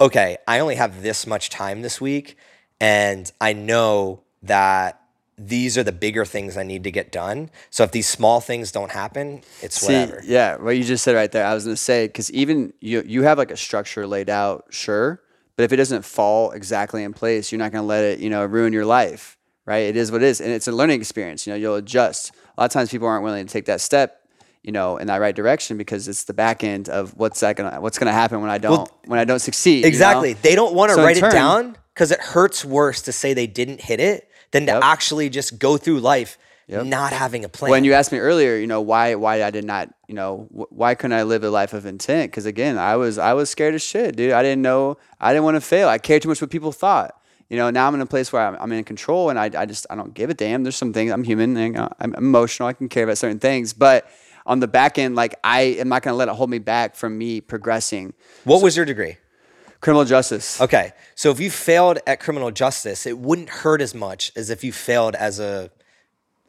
okay 0.00 0.36
i 0.46 0.58
only 0.58 0.74
have 0.74 1.02
this 1.02 1.26
much 1.26 1.48
time 1.48 1.80
this 1.80 2.00
week 2.00 2.36
and 2.80 3.32
i 3.40 3.52
know 3.52 4.20
that 4.42 5.00
these 5.38 5.76
are 5.76 5.82
the 5.82 5.92
bigger 5.92 6.24
things 6.24 6.56
I 6.56 6.62
need 6.62 6.84
to 6.84 6.90
get 6.90 7.12
done. 7.12 7.50
So 7.68 7.84
if 7.84 7.92
these 7.92 8.08
small 8.08 8.40
things 8.40 8.72
don't 8.72 8.90
happen, 8.90 9.42
it's 9.60 9.78
See, 9.78 9.92
whatever. 9.92 10.22
yeah, 10.24 10.56
what 10.56 10.78
you 10.78 10.84
just 10.84 11.04
said 11.04 11.14
right 11.14 11.30
there, 11.30 11.44
I 11.44 11.52
was 11.52 11.64
gonna 11.64 11.76
say 11.76 12.06
because 12.06 12.30
even 12.32 12.72
you 12.80 13.02
you 13.06 13.22
have 13.24 13.36
like 13.36 13.50
a 13.50 13.56
structure 13.56 14.06
laid 14.06 14.30
out, 14.30 14.66
sure, 14.70 15.20
but 15.56 15.64
if 15.64 15.72
it 15.72 15.76
doesn't 15.76 16.04
fall 16.04 16.50
exactly 16.52 17.02
in 17.02 17.12
place, 17.12 17.50
you're 17.50 17.58
not 17.58 17.72
gonna 17.72 17.86
let 17.86 18.04
it, 18.04 18.18
you 18.20 18.30
know, 18.30 18.44
ruin 18.44 18.72
your 18.72 18.84
life, 18.84 19.36
right? 19.64 19.84
It 19.86 19.96
is 19.96 20.12
what 20.12 20.22
it 20.22 20.26
is, 20.26 20.40
and 20.40 20.50
it's 20.52 20.68
a 20.68 20.72
learning 20.72 21.00
experience. 21.00 21.46
You 21.46 21.52
know, 21.52 21.56
you'll 21.58 21.76
adjust. 21.76 22.32
A 22.56 22.60
lot 22.60 22.66
of 22.66 22.70
times, 22.72 22.90
people 22.90 23.08
aren't 23.08 23.24
willing 23.24 23.46
to 23.46 23.52
take 23.52 23.66
that 23.66 23.80
step, 23.80 24.20
you 24.62 24.72
know, 24.72 24.96
in 24.96 25.06
that 25.08 25.20
right 25.20 25.34
direction 25.34 25.76
because 25.76 26.08
it's 26.08 26.24
the 26.24 26.34
back 26.34 26.62
end 26.64 26.88
of 26.88 27.16
what's 27.16 27.40
that 27.40 27.56
gonna 27.56 27.80
what's 27.80 27.98
gonna 27.98 28.12
happen 28.12 28.40
when 28.40 28.50
I 28.50 28.58
don't 28.58 28.90
when 29.06 29.18
I 29.18 29.24
don't 29.24 29.38
succeed. 29.40 29.76
you 29.78 29.82
know? 29.82 29.88
Exactly. 29.88 30.32
They 30.34 30.54
don't 30.54 30.74
want 30.74 30.90
to 30.90 30.94
So 30.96 31.02
write 31.04 31.16
turn- 31.16 31.30
it 31.30 31.32
down 31.32 31.76
because 31.94 32.10
it 32.10 32.20
hurts 32.20 32.64
worse 32.64 33.02
to 33.02 33.12
say 33.12 33.32
they 33.34 33.46
didn't 33.46 33.80
hit 33.80 34.00
it 34.00 34.28
than 34.52 34.66
to 34.66 34.72
Yep. 34.72 34.82
actually 34.84 35.28
just 35.30 35.58
go 35.58 35.76
through 35.76 36.00
life 36.00 36.38
Yep. 36.68 36.86
not 36.86 37.12
having 37.12 37.44
a 37.44 37.48
plan. 37.48 37.70
When 37.70 37.84
you 37.84 37.92
asked 37.92 38.10
me 38.10 38.18
earlier, 38.18 38.56
you 38.56 38.66
know 38.66 38.80
why 38.80 39.14
why 39.14 39.44
I 39.44 39.50
did 39.50 39.64
not, 39.64 39.88
you 40.08 40.14
know, 40.14 40.48
wh- 40.50 40.72
why 40.72 40.94
couldn't 40.96 41.16
I 41.16 41.22
live 41.22 41.44
a 41.44 41.50
life 41.50 41.72
of 41.72 41.86
intent? 41.86 42.32
Because 42.32 42.44
again, 42.44 42.76
I 42.76 42.96
was 42.96 43.18
I 43.18 43.34
was 43.34 43.48
scared 43.50 43.74
as 43.74 43.82
shit, 43.82 44.16
dude. 44.16 44.32
I 44.32 44.42
didn't 44.42 44.62
know 44.62 44.96
I 45.20 45.32
didn't 45.32 45.44
want 45.44 45.56
to 45.56 45.60
fail. 45.60 45.88
I 45.88 45.98
cared 45.98 46.22
too 46.22 46.28
much 46.28 46.40
what 46.40 46.50
people 46.50 46.72
thought. 46.72 47.20
You 47.48 47.56
know, 47.56 47.70
now 47.70 47.86
I'm 47.86 47.94
in 47.94 48.00
a 48.00 48.06
place 48.06 48.32
where 48.32 48.44
I'm, 48.44 48.56
I'm 48.58 48.72
in 48.72 48.82
control, 48.82 49.30
and 49.30 49.38
I, 49.38 49.48
I 49.56 49.66
just 49.66 49.86
I 49.88 49.94
don't 49.94 50.12
give 50.12 50.30
a 50.30 50.34
damn. 50.34 50.64
There's 50.64 50.74
some 50.74 50.92
things 50.92 51.12
I'm 51.12 51.22
human, 51.22 51.56
and 51.56 51.88
I'm 52.00 52.14
emotional. 52.14 52.68
I 52.68 52.72
can 52.72 52.88
care 52.88 53.04
about 53.04 53.18
certain 53.18 53.38
things, 53.38 53.72
but 53.72 54.10
on 54.44 54.58
the 54.58 54.66
back 54.66 54.98
end, 54.98 55.14
like 55.14 55.36
I 55.44 55.60
am 55.60 55.88
not 55.88 56.02
gonna 56.02 56.16
let 56.16 56.26
it 56.28 56.34
hold 56.34 56.50
me 56.50 56.58
back 56.58 56.96
from 56.96 57.16
me 57.16 57.40
progressing. 57.40 58.14
what 58.42 58.62
was 58.62 58.76
your 58.76 58.86
degree? 58.86 59.18
Criminal 59.80 60.04
justice. 60.04 60.60
Okay. 60.60 60.92
So 61.14 61.30
if 61.30 61.38
you 61.38 61.50
failed 61.50 62.00
at 62.06 62.18
criminal 62.18 62.50
justice, 62.50 63.06
it 63.06 63.18
wouldn't 63.18 63.50
hurt 63.50 63.80
as 63.80 63.94
much 63.94 64.32
as 64.34 64.50
if 64.50 64.64
you 64.64 64.72
failed 64.72 65.14
as 65.14 65.38
a 65.38 65.70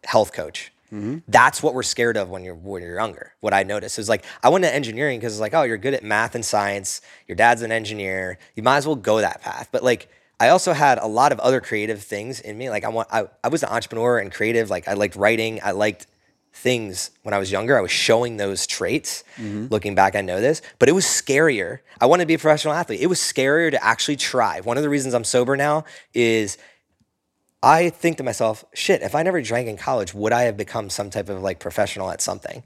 health 0.08 0.32
coach. 0.32 0.72
Mm-hmm. 0.92 1.18
That's 1.28 1.62
what 1.62 1.74
we're 1.74 1.84
scared 1.84 2.16
of 2.16 2.30
when 2.30 2.46
you're 2.46 2.56
when 2.56 2.82
you're 2.82 2.98
younger. 2.98 3.34
What 3.42 3.54
I 3.54 3.64
noticed 3.64 4.00
is 4.00 4.08
like 4.08 4.24
I 4.42 4.48
went 4.48 4.64
to 4.64 4.74
engineering 4.74 5.20
because 5.20 5.34
it's 5.34 5.42
like, 5.42 5.54
oh, 5.54 5.64
you're 5.64 5.78
good 5.78 5.94
at 5.94 6.02
math 6.02 6.34
and 6.34 6.46
science. 6.46 7.02
Your 7.28 7.36
dad's 7.36 7.62
an 7.62 7.74
engineer. 7.74 8.40
You 8.56 8.64
might 8.64 8.78
as 8.78 8.88
well 8.88 8.96
go 8.96 9.20
that 9.20 9.42
path. 9.42 9.68
But 9.70 9.84
like 9.84 10.08
I 10.40 10.48
also 10.48 10.72
had 10.72 10.98
a 10.98 11.08
lot 11.08 11.34
of 11.34 11.40
other 11.42 11.60
creative 11.60 12.02
things 12.02 12.40
in 12.40 12.58
me. 12.58 12.70
Like 12.70 12.86
I 12.86 12.90
want 12.90 13.10
I, 13.12 13.26
I 13.44 13.50
was 13.50 13.64
an 13.64 13.70
entrepreneur 13.70 14.18
and 14.18 14.32
creative. 14.32 14.70
Like 14.70 14.88
I 14.88 14.94
liked 14.94 15.18
writing. 15.18 15.60
I 15.62 15.72
liked 15.72 16.08
things 16.54 17.12
when 17.24 17.34
I 17.34 17.38
was 17.38 17.52
younger. 17.52 17.78
I 17.78 17.82
was 17.82 17.92
showing 17.92 18.38
those 18.38 18.66
traits. 18.66 19.26
Looking 19.68 19.94
back, 19.94 20.16
I 20.16 20.22
know 20.22 20.40
this, 20.40 20.62
but 20.80 20.88
it 20.88 20.94
was 20.94 21.04
scarier. 21.04 21.80
I 22.00 22.06
wanted 22.06 22.24
to 22.24 22.28
be 22.28 22.36
a 22.36 22.40
professional 22.40 22.74
athlete. 22.74 23.02
It 23.02 23.08
was 23.08 23.20
scarier 23.20 23.72
to 23.72 23.84
actually 23.84 24.16
try. 24.16 24.62
One 24.62 24.78
of 24.78 24.84
the 24.84 24.90
reasons 24.90 25.14
I'm 25.14 25.26
sober 25.26 25.58
now 25.58 25.84
is 26.14 26.58
I 27.64 27.90
think 27.90 28.18
to 28.18 28.24
myself, 28.24 28.64
shit, 28.74 29.02
if 29.02 29.16
I 29.16 29.24
never 29.24 29.42
drank 29.42 29.68
in 29.68 29.78
college, 29.78 30.14
would 30.14 30.34
I 30.34 30.44
have 30.44 30.58
become 30.58 30.90
some 30.90 31.10
type 31.10 31.30
of 31.30 31.42
like 31.42 31.60
professional 31.60 32.10
at 32.12 32.22
something? 32.22 32.64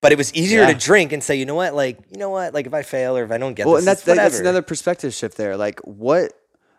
But 0.00 0.12
it 0.12 0.18
was 0.18 0.34
easier 0.34 0.62
Yeah. 0.62 0.72
to 0.72 0.74
drink 0.74 1.12
and 1.12 1.22
say, 1.22 1.36
you 1.36 1.46
know 1.46 1.54
what, 1.54 1.74
like, 1.74 1.98
you 2.10 2.18
know 2.18 2.30
what, 2.30 2.54
like 2.54 2.66
if 2.66 2.74
I 2.74 2.82
fail 2.82 3.16
or 3.16 3.24
if 3.24 3.30
I 3.30 3.38
don't 3.38 3.54
get 3.54 3.66
Well, 3.66 3.76
this, 3.76 3.82
and 3.82 3.88
that's 3.88 4.06
it's 4.06 4.16
that's 4.16 4.38
another 4.40 4.62
perspective 4.62 5.14
shift 5.14 5.36
there. 5.36 5.56
Like 5.56 5.80
what, 5.80 6.32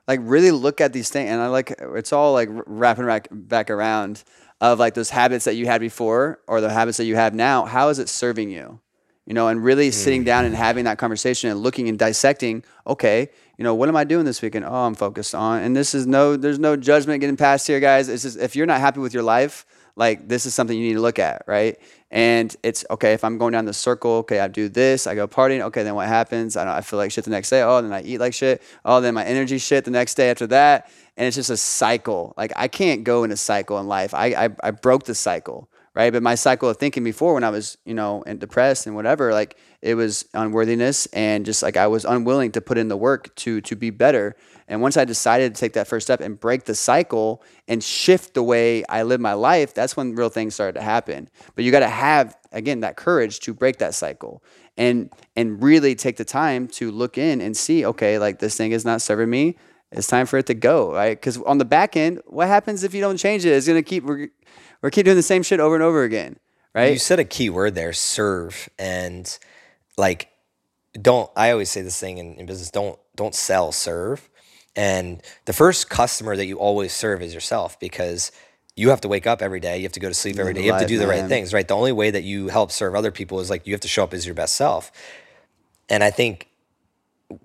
like 0.07 0.19
really 0.23 0.51
look 0.51 0.81
at 0.81 0.93
these 0.93 1.09
things, 1.09 1.29
and 1.29 1.41
I 1.41 1.47
like 1.47 1.73
it's 1.79 2.11
all 2.13 2.33
like 2.33 2.49
wrapping 2.51 3.05
back 3.05 3.27
back 3.31 3.69
around. 3.69 4.23
of 4.61 4.79
like 4.79 4.93
those 4.93 5.09
habits 5.09 5.43
that 5.43 5.55
you 5.55 5.65
had 5.65 5.81
before 5.81 6.39
or 6.47 6.61
the 6.61 6.69
habits 6.69 6.97
that 6.97 7.03
you 7.03 7.17
have 7.17 7.33
now, 7.33 7.65
how 7.65 7.89
is 7.89 7.99
it 7.99 8.07
serving 8.07 8.49
you? 8.49 8.79
You 9.25 9.33
know, 9.33 9.49
and 9.49 9.61
really 9.61 9.91
sitting 9.91 10.23
mm. 10.23 10.25
down 10.25 10.45
and 10.45 10.55
having 10.55 10.85
that 10.85 10.97
conversation 10.97 11.49
and 11.49 11.59
looking 11.59 11.89
and 11.89 11.99
dissecting, 11.99 12.63
okay, 12.87 13.29
you 13.57 13.63
know, 13.63 13.75
what 13.75 13.89
am 13.89 13.95
I 13.95 14.03
doing 14.03 14.25
this 14.25 14.41
weekend? 14.41 14.65
Oh, 14.65 14.73
I'm 14.73 14.95
focused 14.95 15.35
on, 15.35 15.61
and 15.61 15.75
this 15.75 15.93
is 15.93 16.07
no, 16.07 16.35
there's 16.35 16.59
no 16.59 16.75
judgment 16.75 17.21
getting 17.21 17.37
passed 17.37 17.67
here, 17.67 17.79
guys. 17.79 18.09
It's 18.09 18.23
just, 18.23 18.37
if 18.37 18.55
you're 18.55 18.65
not 18.65 18.79
happy 18.79 18.99
with 18.99 19.13
your 19.13 19.23
life, 19.23 19.65
like 19.95 20.27
this 20.27 20.45
is 20.45 20.55
something 20.55 20.77
you 20.77 20.87
need 20.87 20.95
to 20.95 21.01
look 21.01 21.19
at, 21.19 21.43
right? 21.47 21.77
And 22.09 22.55
it's 22.63 22.85
okay 22.89 23.13
if 23.13 23.23
I'm 23.23 23.37
going 23.37 23.53
down 23.53 23.65
the 23.65 23.73
circle. 23.73 24.11
Okay, 24.17 24.39
I 24.39 24.47
do 24.47 24.69
this. 24.69 25.07
I 25.07 25.15
go 25.15 25.27
partying. 25.27 25.61
Okay, 25.61 25.83
then 25.83 25.95
what 25.95 26.07
happens? 26.07 26.57
I 26.57 26.63
don't. 26.63 26.73
I 26.73 26.81
feel 26.81 26.97
like 26.97 27.11
shit 27.11 27.25
the 27.25 27.31
next 27.31 27.49
day. 27.49 27.61
Oh, 27.61 27.81
then 27.81 27.93
I 27.93 28.01
eat 28.03 28.19
like 28.19 28.33
shit. 28.33 28.61
Oh, 28.85 29.01
then 29.01 29.13
my 29.13 29.23
energy 29.25 29.57
shit 29.57 29.85
the 29.85 29.91
next 29.91 30.15
day 30.15 30.29
after 30.29 30.47
that. 30.47 30.91
And 31.17 31.27
it's 31.27 31.35
just 31.35 31.49
a 31.49 31.57
cycle. 31.57 32.33
Like 32.37 32.53
I 32.55 32.67
can't 32.67 33.03
go 33.03 33.23
in 33.23 33.31
a 33.31 33.37
cycle 33.37 33.79
in 33.79 33.87
life. 33.87 34.13
I 34.13 34.45
I, 34.45 34.49
I 34.63 34.71
broke 34.71 35.03
the 35.03 35.15
cycle, 35.15 35.69
right? 35.95 36.11
But 36.11 36.23
my 36.23 36.35
cycle 36.35 36.69
of 36.69 36.77
thinking 36.77 37.03
before, 37.03 37.35
when 37.35 37.43
I 37.43 37.49
was 37.49 37.77
you 37.85 37.93
know 37.93 38.23
and 38.25 38.39
depressed 38.39 38.87
and 38.87 38.95
whatever, 38.95 39.31
like 39.31 39.57
it 39.83 39.95
was 39.95 40.25
unworthiness 40.33 41.07
and 41.07 41.45
just 41.45 41.61
like 41.61 41.75
I 41.75 41.87
was 41.87 42.05
unwilling 42.05 42.53
to 42.53 42.61
put 42.61 42.77
in 42.77 42.87
the 42.87 42.95
work 42.95 43.35
to 43.35 43.59
to 43.61 43.75
be 43.75 43.89
better. 43.89 44.35
And 44.69 44.81
once 44.81 44.95
I 44.95 45.03
decided 45.03 45.53
to 45.53 45.59
take 45.59 45.73
that 45.73 45.89
first 45.89 46.07
step 46.07 46.21
and 46.21 46.39
break 46.39 46.63
the 46.63 46.73
cycle 46.73 47.43
and 47.67 47.83
shift 47.83 48.33
the 48.33 48.43
way 48.43 48.85
I 48.85 49.03
live 49.03 49.19
my 49.19 49.33
life, 49.33 49.73
that's 49.73 49.97
when 49.97 50.15
real 50.15 50.29
things 50.29 50.53
started 50.53 50.79
to 50.79 50.81
happen. 50.81 51.29
But 51.53 51.65
you 51.65 51.71
got 51.71 51.81
to 51.81 51.89
have 51.89 52.33
again 52.53 52.79
that 52.79 52.95
courage 52.95 53.41
to 53.41 53.53
break 53.53 53.79
that 53.79 53.93
cycle 53.93 54.41
and 54.77 55.11
and 55.35 55.61
really 55.61 55.95
take 55.95 56.15
the 56.15 56.25
time 56.25 56.69
to 56.69 56.89
look 56.89 57.17
in 57.17 57.41
and 57.41 57.55
see, 57.55 57.85
okay, 57.85 58.17
like 58.17 58.39
this 58.39 58.55
thing 58.55 58.71
is 58.71 58.85
not 58.85 59.01
serving 59.01 59.29
me. 59.29 59.57
It's 59.91 60.07
time 60.07 60.27
for 60.27 60.37
it 60.37 60.45
to 60.45 60.53
go, 60.53 60.93
right? 60.93 61.19
Because 61.19 61.37
on 61.39 61.57
the 61.57 61.65
back 61.65 61.97
end, 61.97 62.21
what 62.25 62.47
happens 62.47 62.85
if 62.85 62.93
you 62.93 63.01
don't 63.01 63.17
change 63.17 63.45
it? 63.45 63.49
It's 63.49 63.67
gonna 63.67 63.83
keep 63.83 64.05
we're, 64.05 64.29
we're 64.81 64.91
keep 64.91 65.03
doing 65.03 65.17
the 65.17 65.21
same 65.23 65.43
shit 65.43 65.59
over 65.59 65.75
and 65.75 65.83
over 65.83 66.03
again, 66.03 66.37
right? 66.73 66.93
You 66.93 66.99
said 66.99 67.19
a 67.19 67.25
key 67.25 67.49
word 67.49 67.75
there, 67.75 67.91
serve, 67.91 68.69
and 68.79 69.37
like 69.97 70.29
don't. 70.99 71.29
I 71.35 71.51
always 71.51 71.69
say 71.69 71.81
this 71.81 71.99
thing 71.99 72.17
in, 72.17 72.35
in 72.35 72.45
business: 72.45 72.71
don't 72.71 72.99
don't 73.15 73.35
sell, 73.35 73.71
serve. 73.71 74.29
And 74.75 75.21
the 75.45 75.53
first 75.53 75.89
customer 75.89 76.35
that 76.35 76.45
you 76.47 76.57
always 76.57 76.93
serve 76.93 77.21
is 77.21 77.33
yourself 77.33 77.79
because 77.79 78.31
you 78.75 78.89
have 78.89 79.01
to 79.01 79.07
wake 79.07 79.27
up 79.27 79.41
every 79.43 79.59
day. 79.59 79.77
You 79.77 79.83
have 79.83 79.91
to 79.91 79.99
go 79.99 80.07
to 80.07 80.15
sleep 80.15 80.39
every 80.39 80.53
day. 80.55 80.63
You 80.65 80.71
have 80.71 80.81
to 80.81 80.87
do 80.87 80.97
the 80.97 81.05
right 81.07 81.29
things, 81.29 81.53
right? 81.53 81.67
The 81.67 81.75
only 81.75 81.91
way 81.91 82.09
that 82.09 82.23
you 82.23 82.47
help 82.47 82.71
serve 82.71 82.95
other 82.95 83.11
people 83.11 83.39
is 83.39 83.49
like 83.51 83.67
you 83.67 83.73
have 83.73 83.81
to 83.81 83.87
show 83.87 84.03
up 84.03 84.15
as 84.15 84.25
your 84.25 84.33
best 84.33 84.55
self. 84.55 84.91
And 85.89 86.03
I 86.03 86.09
think 86.09 86.47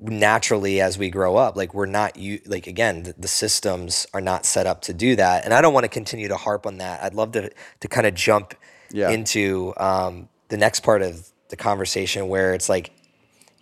naturally 0.00 0.80
as 0.80 0.98
we 0.98 1.10
grow 1.10 1.36
up, 1.36 1.56
like 1.56 1.74
we're 1.74 1.86
not 1.86 2.16
you 2.16 2.40
like 2.46 2.66
again, 2.66 3.02
the, 3.04 3.14
the 3.18 3.28
systems 3.28 4.06
are 4.14 4.20
not 4.20 4.44
set 4.46 4.66
up 4.66 4.82
to 4.82 4.92
do 4.94 5.16
that. 5.16 5.44
And 5.44 5.52
I 5.54 5.60
don't 5.60 5.74
want 5.74 5.84
to 5.84 5.88
continue 5.88 6.28
to 6.28 6.36
harp 6.36 6.66
on 6.66 6.78
that. 6.78 7.02
I'd 7.02 7.14
love 7.14 7.32
to 7.32 7.50
to 7.80 7.88
kind 7.88 8.06
of 8.06 8.14
jump 8.14 8.54
Yeah. 8.90 9.10
into 9.10 9.74
um, 9.76 10.28
the 10.48 10.56
next 10.56 10.80
part 10.80 11.02
of 11.02 11.28
the 11.48 11.56
conversation 11.56 12.28
where 12.28 12.54
it's 12.54 12.68
like 12.68 12.90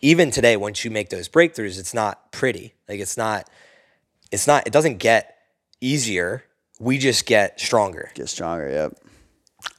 even 0.02 0.30
today 0.30 0.56
once 0.56 0.84
you 0.84 0.90
make 0.90 1.10
those 1.10 1.28
breakthroughs 1.28 1.78
it's 1.78 1.94
not 1.94 2.30
pretty 2.32 2.74
like 2.88 3.00
it's 3.00 3.16
not 3.16 3.48
it's 4.30 4.46
not 4.46 4.66
it 4.66 4.72
doesn't 4.72 4.98
get 4.98 5.36
easier 5.80 6.42
we 6.78 6.98
just 6.98 7.26
get 7.26 7.58
stronger 7.60 8.10
Get 8.14 8.28
stronger. 8.28 8.68
Yep. 8.68 8.98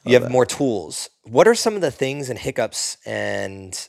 you 0.05 0.13
have 0.19 0.31
more 0.31 0.45
tools 0.45 1.09
what 1.23 1.47
are 1.47 1.55
some 1.55 1.75
of 1.75 1.81
the 1.81 1.91
things 1.91 2.29
and 2.29 2.39
hiccups 2.39 2.97
and 3.05 3.87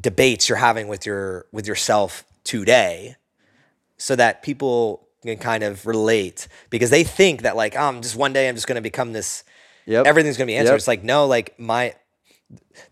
debates 0.00 0.48
you're 0.48 0.58
having 0.58 0.88
with 0.88 1.06
your 1.06 1.46
with 1.52 1.66
yourself 1.66 2.24
today 2.44 3.16
so 3.96 4.14
that 4.16 4.42
people 4.42 5.08
can 5.22 5.36
kind 5.38 5.62
of 5.64 5.86
relate 5.86 6.46
because 6.70 6.90
they 6.90 7.02
think 7.02 7.42
that 7.42 7.56
like 7.56 7.74
oh, 7.76 7.80
i'm 7.82 8.02
just 8.02 8.16
one 8.16 8.32
day 8.32 8.48
i'm 8.48 8.54
just 8.54 8.66
going 8.66 8.76
to 8.76 8.82
become 8.82 9.12
this 9.12 9.42
Yep. 9.88 10.04
everything's 10.06 10.36
going 10.36 10.46
to 10.48 10.50
be 10.50 10.56
answered 10.56 10.72
Yep. 10.72 10.78
it's 10.78 10.88
like 10.88 11.04
no 11.04 11.26
like 11.26 11.58
my 11.60 11.94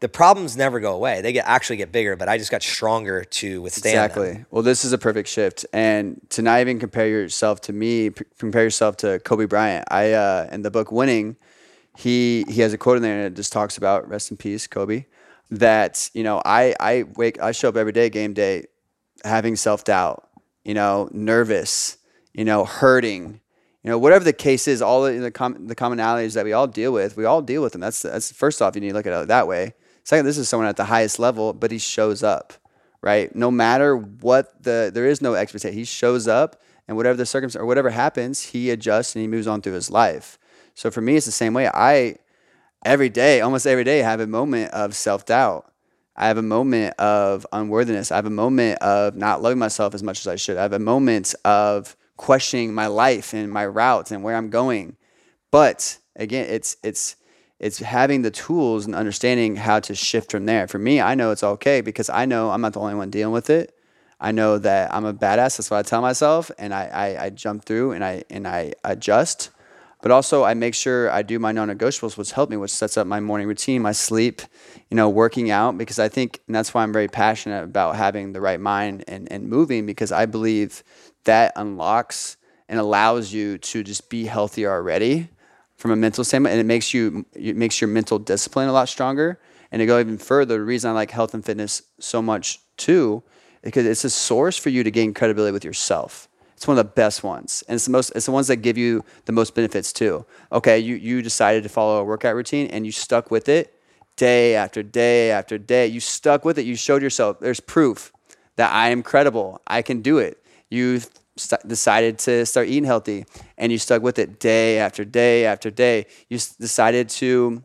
the 0.00 0.08
problems 0.08 0.56
never 0.56 0.80
go 0.80 0.94
away 0.94 1.20
they 1.20 1.32
get 1.32 1.46
actually 1.46 1.76
get 1.76 1.92
bigger 1.92 2.16
but 2.16 2.28
i 2.28 2.36
just 2.36 2.50
got 2.50 2.62
stronger 2.62 3.24
to 3.24 3.62
withstand 3.62 3.94
them. 3.94 4.04
Exactly. 4.22 4.44
Well, 4.50 4.62
this 4.62 4.84
is 4.84 4.92
a 4.92 4.98
perfect 4.98 5.28
shift, 5.28 5.66
and 5.72 6.20
to 6.30 6.42
not 6.42 6.60
even 6.60 6.78
compare 6.78 7.08
yourself 7.08 7.60
to 7.62 7.72
me, 7.72 8.10
p- 8.10 8.24
compare 8.38 8.62
yourself 8.62 8.96
to 8.98 9.18
Kobe 9.20 9.46
Bryant. 9.46 9.86
I 9.90 10.12
uh, 10.12 10.48
in 10.52 10.62
the 10.62 10.70
book 10.70 10.92
Winning, 10.92 11.36
he 11.96 12.44
he 12.48 12.60
has 12.60 12.72
a 12.72 12.78
quote 12.78 12.96
in 12.96 13.02
there 13.02 13.16
and 13.16 13.32
it 13.32 13.36
just 13.36 13.52
talks 13.52 13.76
about 13.76 14.08
rest 14.08 14.30
in 14.30 14.36
peace, 14.36 14.66
Kobe. 14.66 15.06
That 15.50 16.10
you 16.14 16.22
know, 16.22 16.40
I 16.44 16.74
I 16.80 17.04
wake 17.16 17.40
I 17.40 17.52
show 17.52 17.68
up 17.68 17.76
every 17.76 17.92
day, 17.92 18.10
game 18.10 18.34
day, 18.34 18.66
having 19.24 19.56
self 19.56 19.84
doubt, 19.84 20.28
you 20.64 20.74
know, 20.74 21.08
nervous, 21.12 21.98
you 22.32 22.44
know, 22.44 22.64
hurting, 22.64 23.40
you 23.84 23.90
know, 23.90 23.98
whatever 23.98 24.24
the 24.24 24.32
case 24.32 24.66
is, 24.66 24.80
all 24.80 25.02
the 25.02 25.12
the, 25.12 25.30
com- 25.30 25.66
the 25.66 25.76
commonalities 25.76 26.34
that 26.34 26.44
we 26.44 26.54
all 26.54 26.66
deal 26.66 26.90
with, 26.92 27.16
we 27.16 27.26
all 27.26 27.42
deal 27.42 27.62
with 27.62 27.72
them. 27.72 27.82
That's 27.82 28.00
that's 28.02 28.32
first 28.32 28.62
off, 28.62 28.74
you 28.74 28.80
need 28.80 28.88
to 28.88 28.94
look 28.94 29.06
at 29.06 29.12
it 29.22 29.28
that 29.28 29.46
way. 29.46 29.74
Second, 30.04 30.24
this 30.24 30.38
is 30.38 30.48
someone 30.48 30.68
at 30.68 30.76
the 30.76 30.84
highest 30.84 31.18
level, 31.18 31.52
but 31.52 31.70
he 31.70 31.78
shows 31.78 32.22
up, 32.22 32.54
right? 33.02 33.34
No 33.36 33.50
matter 33.50 33.94
what 33.96 34.62
the 34.62 34.90
there 34.92 35.06
is 35.06 35.20
no 35.20 35.34
expectation. 35.34 35.76
He 35.76 35.84
shows 35.84 36.26
up, 36.26 36.62
and 36.88 36.96
whatever 36.96 37.16
the 37.16 37.26
circumstance 37.26 37.60
or 37.62 37.66
whatever 37.66 37.90
happens, 37.90 38.40
he 38.40 38.70
adjusts 38.70 39.14
and 39.14 39.20
he 39.20 39.28
moves 39.28 39.46
on 39.46 39.60
through 39.60 39.74
his 39.74 39.90
life. 39.90 40.38
So 40.74 40.90
for 40.90 41.02
me, 41.02 41.16
it's 41.16 41.26
the 41.26 41.32
same 41.32 41.52
way. 41.52 41.68
I 41.68 42.16
every 42.86 43.10
day, 43.10 43.42
almost 43.42 43.66
every 43.66 43.84
day, 43.84 43.98
have 43.98 44.20
a 44.20 44.26
moment 44.26 44.72
of 44.72 44.94
self 44.94 45.26
doubt. 45.26 45.70
I 46.16 46.28
have 46.28 46.38
a 46.38 46.42
moment 46.42 46.94
of 46.98 47.46
unworthiness. 47.52 48.12
I 48.12 48.16
have 48.16 48.26
a 48.26 48.30
moment 48.30 48.78
of 48.80 49.14
not 49.14 49.42
loving 49.42 49.58
myself 49.58 49.94
as 49.94 50.02
much 50.02 50.20
as 50.20 50.26
I 50.26 50.36
should. 50.36 50.56
I 50.56 50.62
have 50.62 50.72
a 50.72 50.78
moment 50.78 51.34
of 51.44 51.96
questioning 52.16 52.74
my 52.74 52.86
life 52.86 53.34
and 53.34 53.50
my 53.50 53.66
routes 53.66 54.10
and 54.10 54.22
where 54.22 54.36
I'm 54.36 54.50
going. 54.50 54.96
But 55.50 55.98
again, 56.16 56.46
it's 56.48 56.76
it's 56.82 57.16
it's 57.60 57.78
having 57.78 58.22
the 58.22 58.30
tools 58.30 58.86
and 58.86 58.94
understanding 58.94 59.56
how 59.56 59.80
to 59.80 59.94
shift 59.94 60.30
from 60.30 60.46
there. 60.46 60.66
For 60.66 60.78
me, 60.78 61.00
I 61.00 61.14
know 61.14 61.30
it's 61.30 61.44
okay 61.44 61.80
because 61.80 62.10
I 62.10 62.24
know 62.24 62.50
I'm 62.50 62.60
not 62.60 62.72
the 62.72 62.80
only 62.80 62.94
one 62.94 63.10
dealing 63.10 63.32
with 63.32 63.50
it. 63.50 63.74
I 64.20 64.32
know 64.32 64.58
that 64.58 64.94
I'm 64.94 65.04
a 65.04 65.14
badass. 65.14 65.56
That's 65.56 65.70
what 65.70 65.78
I 65.78 65.82
tell 65.82 66.00
myself, 66.00 66.50
and 66.58 66.72
I, 66.72 66.86
I, 66.86 67.24
I 67.26 67.30
jump 67.30 67.64
through 67.64 67.92
and 67.92 68.04
I 68.04 68.24
and 68.30 68.46
I 68.46 68.72
adjust. 68.84 69.50
But 70.02 70.10
also, 70.10 70.44
I 70.44 70.52
make 70.52 70.74
sure 70.74 71.10
I 71.10 71.22
do 71.22 71.38
my 71.38 71.50
non-negotiables, 71.52 72.18
which 72.18 72.32
help 72.32 72.50
me, 72.50 72.58
which 72.58 72.70
sets 72.70 72.98
up 72.98 73.06
my 73.06 73.20
morning 73.20 73.48
routine, 73.48 73.80
my 73.80 73.92
sleep, 73.92 74.42
you 74.90 74.96
know, 74.96 75.08
working 75.08 75.50
out. 75.50 75.78
Because 75.78 75.98
I 75.98 76.08
think, 76.08 76.40
and 76.46 76.54
that's 76.54 76.74
why 76.74 76.82
I'm 76.82 76.92
very 76.92 77.08
passionate 77.08 77.64
about 77.64 77.96
having 77.96 78.32
the 78.32 78.40
right 78.40 78.60
mind 78.60 79.04
and 79.08 79.30
and 79.32 79.48
moving, 79.48 79.86
because 79.86 80.12
I 80.12 80.26
believe 80.26 80.82
that 81.24 81.52
unlocks 81.56 82.36
and 82.68 82.78
allows 82.78 83.32
you 83.32 83.58
to 83.58 83.82
just 83.82 84.08
be 84.08 84.24
healthier 84.24 84.70
already 84.70 85.28
from 85.76 85.90
a 85.90 85.96
mental 85.96 86.24
standpoint, 86.24 86.52
and 86.52 86.60
it 86.60 86.64
makes 86.66 86.94
you 86.94 87.26
it 87.34 87.56
makes 87.56 87.80
your 87.80 87.88
mental 87.88 88.18
discipline 88.18 88.68
a 88.68 88.72
lot 88.72 88.88
stronger. 88.88 89.40
And 89.70 89.80
to 89.80 89.86
go 89.86 89.98
even 89.98 90.18
further, 90.18 90.58
the 90.58 90.64
reason 90.64 90.90
I 90.90 90.94
like 90.94 91.10
health 91.10 91.34
and 91.34 91.44
fitness 91.44 91.82
so 91.98 92.22
much 92.22 92.60
too, 92.76 93.22
because 93.62 93.86
it's 93.86 94.04
a 94.04 94.10
source 94.10 94.56
for 94.56 94.68
you 94.68 94.84
to 94.84 94.90
gain 94.90 95.12
credibility 95.12 95.52
with 95.52 95.64
yourself. 95.64 96.28
It's 96.56 96.68
one 96.68 96.78
of 96.78 96.86
the 96.86 96.92
best 96.92 97.24
ones, 97.24 97.64
and 97.66 97.74
it's 97.74 97.84
the 97.84 97.90
most. 97.90 98.12
It's 98.14 98.26
the 98.26 98.32
ones 98.32 98.46
that 98.46 98.56
give 98.56 98.78
you 98.78 99.04
the 99.24 99.32
most 99.32 99.54
benefits 99.54 99.92
too. 99.92 100.24
Okay, 100.52 100.78
you 100.78 100.94
you 100.94 101.22
decided 101.22 101.64
to 101.64 101.68
follow 101.68 102.00
a 102.00 102.04
workout 102.04 102.36
routine 102.36 102.68
and 102.68 102.86
you 102.86 102.92
stuck 102.92 103.30
with 103.30 103.48
it 103.48 103.74
day 104.16 104.54
after 104.54 104.82
day 104.82 105.30
after 105.30 105.58
day. 105.58 105.86
You 105.86 106.00
stuck 106.00 106.44
with 106.44 106.58
it. 106.58 106.64
You 106.64 106.76
showed 106.76 107.02
yourself. 107.02 107.40
There's 107.40 107.60
proof 107.60 108.12
that 108.56 108.72
I 108.72 108.90
am 108.90 109.02
credible. 109.02 109.60
I 109.66 109.82
can 109.82 110.00
do 110.00 110.18
it. 110.18 110.43
You 110.70 111.00
st- 111.36 111.66
decided 111.66 112.18
to 112.20 112.46
start 112.46 112.68
eating 112.68 112.84
healthy 112.84 113.26
and 113.58 113.70
you 113.72 113.78
stuck 113.78 114.02
with 114.02 114.18
it 114.18 114.40
day 114.40 114.78
after 114.78 115.04
day 115.04 115.46
after 115.46 115.70
day. 115.70 116.06
You 116.28 116.36
s- 116.36 116.54
decided 116.56 117.08
to 117.10 117.62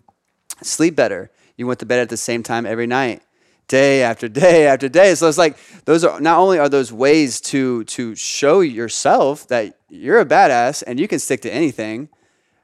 sleep 0.61 0.95
better. 0.95 1.31
You 1.57 1.67
went 1.67 1.79
to 1.79 1.85
bed 1.85 1.99
at 1.99 2.09
the 2.09 2.17
same 2.17 2.43
time 2.43 2.65
every 2.65 2.87
night, 2.87 3.21
day 3.67 4.03
after 4.03 4.27
day 4.29 4.67
after 4.67 4.89
day. 4.89 5.15
So 5.15 5.27
it's 5.27 5.37
like 5.37 5.57
those 5.85 6.03
are 6.03 6.19
not 6.19 6.39
only 6.39 6.59
are 6.59 6.69
those 6.69 6.91
ways 6.91 7.41
to 7.41 7.83
to 7.85 8.15
show 8.15 8.61
yourself 8.61 9.47
that 9.47 9.77
you're 9.89 10.19
a 10.19 10.25
badass 10.25 10.83
and 10.85 10.99
you 10.99 11.07
can 11.07 11.19
stick 11.19 11.41
to 11.41 11.53
anything, 11.53 12.09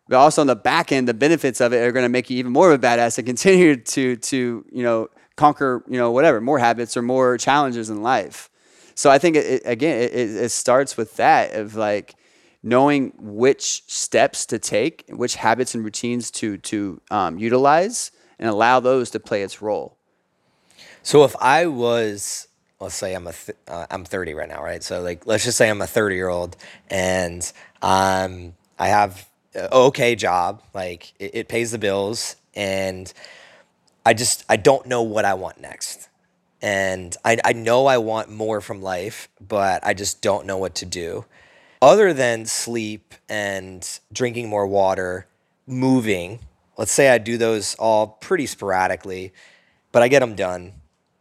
but 0.08 0.18
also 0.18 0.42
on 0.42 0.48
the 0.48 0.56
back 0.56 0.92
end, 0.92 1.08
the 1.08 1.14
benefits 1.14 1.62
of 1.62 1.74
it 1.74 1.78
are 1.78 1.92
going 1.92 2.06
to 2.06 2.10
make 2.10 2.30
you 2.30 2.38
even 2.38 2.52
more 2.52 2.72
of 2.72 2.84
a 2.84 2.88
badass 2.88 3.18
and 3.18 3.26
continue 3.34 3.76
to 3.76 4.16
to 4.18 4.66
you 4.72 4.84
know 4.84 5.10
conquer 5.36 5.84
you 5.90 5.98
know 5.98 6.12
whatever 6.12 6.40
more 6.40 6.60
habits 6.60 6.96
or 6.96 7.02
more 7.02 7.38
challenges 7.38 7.90
in 7.90 8.02
life. 8.02 8.50
So 8.96 9.10
I 9.10 9.18
think 9.18 9.36
it, 9.36 9.62
again 9.66 10.02
it, 10.02 10.14
it 10.14 10.50
starts 10.50 10.98
with 10.98 11.16
that 11.18 11.54
of 11.54 11.76
like 11.76 12.16
knowing 12.64 13.14
which 13.18 13.84
steps 13.88 14.46
to 14.48 14.58
take, 14.58 15.06
which 15.10 15.36
habits 15.36 15.76
and 15.76 15.84
routines 15.84 16.32
to 16.32 16.58
to 16.58 17.02
um, 17.12 17.38
utilize, 17.38 18.12
and 18.40 18.50
allow 18.50 18.80
those 18.80 19.12
to 19.12 19.20
play 19.20 19.44
its 19.44 19.62
role. 19.62 19.98
So 21.04 21.24
if 21.24 21.36
I 21.40 21.68
was, 21.68 22.48
let's 22.80 22.96
say 22.96 23.14
I'm 23.14 23.28
a, 23.28 23.34
th- 23.34 23.58
uh, 23.68 23.86
I'm 23.92 24.04
30 24.04 24.34
right 24.34 24.50
now, 24.50 24.64
right? 24.64 24.82
So 24.82 25.02
like, 25.02 25.28
let's 25.28 25.44
just 25.44 25.56
say 25.56 25.70
I'm 25.70 25.82
a 25.82 25.88
30 25.88 26.16
year 26.16 26.30
old 26.30 26.58
and 26.90 27.52
um, 27.84 28.56
I 28.80 28.88
have 28.88 29.30
a 29.54 29.72
okay 29.74 30.16
job, 30.16 30.64
like 30.74 31.14
it, 31.20 31.32
it 31.36 31.48
pays 31.48 31.72
the 31.72 31.78
bills, 31.78 32.36
and 32.56 33.12
I 34.06 34.14
just 34.14 34.44
I 34.50 34.58
don't 34.58 34.86
know 34.86 35.02
what 35.02 35.26
I 35.26 35.34
want 35.34 35.60
next, 35.60 36.10
and 36.62 37.16
I 37.24 37.38
I 37.44 37.54
know 37.54 37.86
I 37.86 37.98
want 37.98 38.30
more 38.30 38.62
from 38.62 38.82
life, 38.82 39.30
but 39.46 39.86
I 39.86 39.94
just 39.94 40.22
don't 40.22 40.46
know 40.46 40.58
what 40.58 40.76
to 40.76 40.86
do. 40.86 41.26
Other 41.82 42.14
than 42.14 42.46
sleep 42.46 43.14
and 43.30 43.88
drinking 44.12 44.50
more 44.50 44.66
water, 44.66 45.28
moving, 45.68 46.40
let's 46.78 46.92
say 46.92 47.10
I 47.10 47.18
do 47.18 47.38
those 47.38 47.76
all 47.76 48.08
pretty 48.08 48.46
sporadically, 48.46 49.34
but 49.92 50.02
I 50.02 50.08
get 50.08 50.20
them 50.20 50.36
done. 50.36 50.74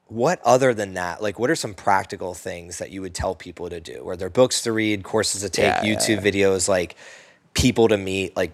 What 0.06 0.40
other 0.44 0.74
than 0.74 0.94
that, 0.94 1.22
like 1.22 1.38
what 1.38 1.50
are 1.50 1.56
some 1.56 1.74
practical 1.74 2.34
things 2.34 2.78
that 2.78 2.90
you 2.90 3.02
would 3.02 3.14
tell 3.14 3.34
people 3.34 3.68
to 3.68 3.80
do? 3.80 4.08
Are 4.08 4.16
there 4.16 4.30
books 4.30 4.62
to 4.62 4.72
read, 4.72 5.02
courses 5.02 5.40
to 5.42 5.50
take, 5.50 5.64
Yeah, 5.64 5.82
yeah, 5.82 5.96
YouTube 5.96 6.22
videos, 6.22 6.68
like 6.68 6.94
people 7.52 7.88
to 7.88 7.96
meet? 7.96 8.36
Like 8.36 8.52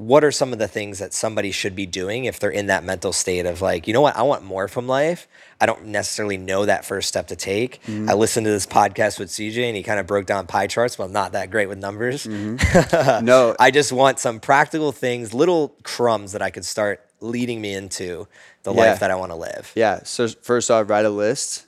what 0.00 0.24
are 0.24 0.32
some 0.32 0.50
of 0.54 0.58
the 0.58 0.66
things 0.66 0.98
that 0.98 1.12
somebody 1.12 1.50
should 1.50 1.76
be 1.76 1.84
doing 1.84 2.24
if 2.24 2.40
they're 2.40 2.48
in 2.48 2.68
that 2.68 2.82
mental 2.84 3.12
state 3.12 3.44
of 3.44 3.60
like, 3.60 3.86
you 3.86 3.92
know 3.92 4.00
what, 4.00 4.16
I 4.16 4.22
want 4.22 4.42
more 4.42 4.66
from 4.66 4.88
life. 4.88 5.28
I 5.60 5.66
don't 5.66 5.84
necessarily 5.88 6.38
know 6.38 6.64
that 6.64 6.86
first 6.86 7.06
step 7.06 7.26
to 7.28 7.36
take. 7.36 7.82
Mm-hmm. 7.82 8.08
I 8.08 8.14
listened 8.14 8.46
to 8.46 8.50
this 8.50 8.64
podcast 8.66 9.18
with 9.18 9.28
CJ 9.28 9.58
and 9.58 9.76
he 9.76 9.82
kind 9.82 10.00
of 10.00 10.06
broke 10.06 10.24
down 10.24 10.46
pie 10.46 10.68
charts, 10.68 10.96
but 10.96 11.04
I'm 11.04 11.12
not 11.12 11.32
that 11.32 11.50
great 11.50 11.68
with 11.68 11.76
numbers. 11.78 12.26
No, 13.22 13.54
I 13.60 13.70
just 13.70 13.92
want 13.92 14.18
some 14.18 14.40
practical 14.40 14.90
things, 14.90 15.34
little 15.34 15.76
crumbs 15.82 16.32
that 16.32 16.40
I 16.40 16.48
could 16.48 16.64
start 16.64 17.04
leading 17.20 17.60
me 17.60 17.74
into 17.74 18.26
the 18.62 18.72
Yeah. 18.72 18.80
life 18.92 19.00
that 19.00 19.10
I 19.10 19.16
want 19.16 19.32
to 19.32 19.36
live. 19.36 19.70
Yeah. 19.74 20.00
So 20.04 20.28
first 20.28 20.70
off, 20.70 20.88
write 20.88 21.04
a 21.04 21.10
list 21.10 21.66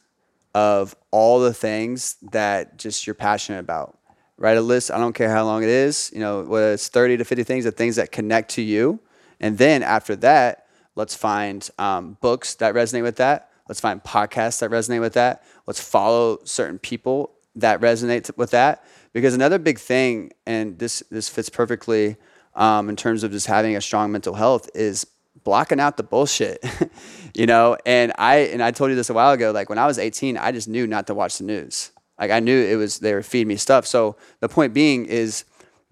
of 0.54 0.96
all 1.10 1.40
the 1.40 1.52
things 1.52 2.16
that 2.32 2.78
just 2.78 3.06
you're 3.06 3.12
passionate 3.14 3.58
about. 3.60 3.98
Write 4.42 4.56
a 4.56 4.60
list. 4.60 4.90
I 4.90 4.98
don't 4.98 5.12
care 5.12 5.30
how 5.30 5.44
long 5.44 5.62
it 5.62 5.68
is. 5.68 6.10
You 6.12 6.18
know, 6.18 6.42
whether 6.42 6.72
it's 6.72 6.88
30 6.88 7.18
to 7.18 7.24
50 7.24 7.44
things, 7.44 7.64
the 7.64 7.70
things 7.70 7.94
that 7.94 8.10
connect 8.10 8.50
to 8.54 8.62
you. 8.62 8.98
And 9.38 9.56
then 9.56 9.84
after 9.84 10.16
that, 10.16 10.66
let's 10.96 11.14
find 11.14 11.70
um, 11.78 12.18
books 12.20 12.54
that 12.56 12.74
resonate 12.74 13.04
with 13.04 13.16
that. 13.16 13.50
Let's 13.68 13.78
find 13.78 14.02
podcasts 14.02 14.58
that 14.58 14.72
resonate 14.72 15.00
with 15.00 15.12
that. 15.12 15.44
Let's 15.68 15.80
follow 15.80 16.40
certain 16.42 16.80
people 16.80 17.30
that 17.54 17.80
resonate 17.80 18.36
with 18.36 18.50
that. 18.50 18.84
Because 19.12 19.32
another 19.32 19.60
big 19.60 19.78
thing, 19.78 20.32
and 20.44 20.76
this 20.76 21.04
this 21.08 21.28
fits 21.28 21.48
perfectly 21.48 22.16
um, 22.56 22.88
in 22.88 22.96
terms 22.96 23.22
of 23.22 23.30
just 23.30 23.46
having 23.46 23.76
a 23.76 23.80
strong 23.80 24.10
mental 24.10 24.34
health, 24.34 24.68
is 24.74 25.06
blocking 25.44 25.78
out 25.78 25.96
the 25.96 26.02
bullshit 26.02 26.64
you 27.34 27.46
know 27.46 27.76
and 27.86 28.12
i 28.16 28.36
and 28.36 28.62
i 28.62 28.70
told 28.70 28.90
you 28.90 28.96
this 28.96 29.10
a 29.10 29.14
while 29.14 29.32
ago 29.32 29.50
like 29.50 29.68
when 29.68 29.78
i 29.78 29.86
was 29.86 29.98
18 29.98 30.36
i 30.36 30.52
just 30.52 30.68
knew 30.68 30.86
not 30.86 31.06
to 31.06 31.14
watch 31.14 31.38
the 31.38 31.44
news 31.44 31.90
like 32.18 32.30
i 32.30 32.40
knew 32.40 32.58
it 32.58 32.76
was 32.76 32.98
they 32.98 33.14
were 33.14 33.22
feeding 33.22 33.48
me 33.48 33.56
stuff. 33.56 33.86
So 33.86 34.16
the 34.40 34.48
point 34.48 34.74
being 34.74 35.06
is 35.06 35.44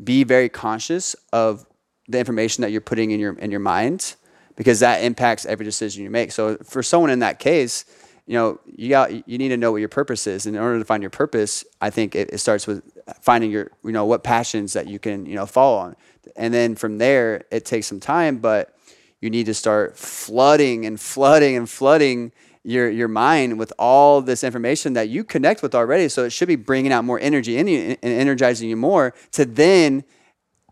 be 0.03 0.25
very 0.25 0.49
conscious 0.49 1.14
of 1.33 1.66
the 2.09 2.18
information 2.18 2.62
that 2.62 2.73
you're 2.73 2.81
putting 2.81 3.11
in 3.11 3.21
your 3.21 3.35
in 3.35 3.51
your 3.51 3.61
mind 3.61 4.16
because 4.57 4.81
that 4.81 5.03
impacts 5.03 5.47
every 5.47 5.64
decision 5.64 6.03
you 6.03 6.11
make. 6.11 6.33
So 6.33 6.57
for 6.59 6.83
someone 6.83 7.11
in 7.11 7.21
that 7.21 7.39
case 7.39 7.85
you 8.27 8.35
know 8.35 8.61
you 8.64 8.89
got 8.89 9.29
you 9.29 9.39
need 9.39 9.49
to 9.49 9.57
know 9.57 9.73
what 9.73 9.79
your 9.79 9.89
purpose 9.89 10.27
is. 10.27 10.47
And 10.47 10.57
in 10.57 10.62
order 10.62 10.79
to 10.79 10.85
find 10.85 11.03
your 11.03 11.11
purpose 11.11 11.64
i 11.81 11.91
think 11.91 12.14
it, 12.14 12.31
it 12.33 12.39
starts 12.39 12.66
with 12.66 12.83
finding 13.21 13.51
your 13.51 13.71
you 13.85 13.93
know 13.93 14.05
what 14.05 14.23
passions 14.23 14.73
that 14.75 14.87
you 14.87 14.99
can 14.99 15.27
you 15.27 15.35
know 15.35 15.47
follow 15.47 15.79
on. 15.79 15.97
And 16.37 16.55
then 16.55 16.75
from 16.77 16.99
there 16.99 17.45
it 17.51 17.64
takes 17.64 17.87
some 17.87 18.01
time 18.01 18.39
but 18.39 18.77
you 19.21 19.31
need 19.31 19.47
to 19.47 19.55
start 19.55 19.99
flooding 19.99 20.87
and 20.87 20.99
flooding 20.99 21.57
and 21.57 21.68
flooding 21.68 22.33
your 22.65 22.91
your 22.91 23.09
mind 23.09 23.59
with 23.59 23.73
all 23.79 24.21
this 24.21 24.45
information 24.45 24.93
that 24.93 25.09
you 25.09 25.25
connect 25.25 25.63
with 25.63 25.75
already. 25.75 26.09
So 26.09 26.25
it 26.25 26.31
should 26.31 26.49
be 26.49 26.57
bringing 26.57 26.93
out 26.93 27.05
more 27.05 27.19
energy 27.21 27.57
in 27.57 27.67
you 27.67 27.97
and 28.03 28.13
energizing 28.13 28.69
you 28.69 28.77
more. 28.77 29.15
To 29.33 29.45
then 29.45 30.05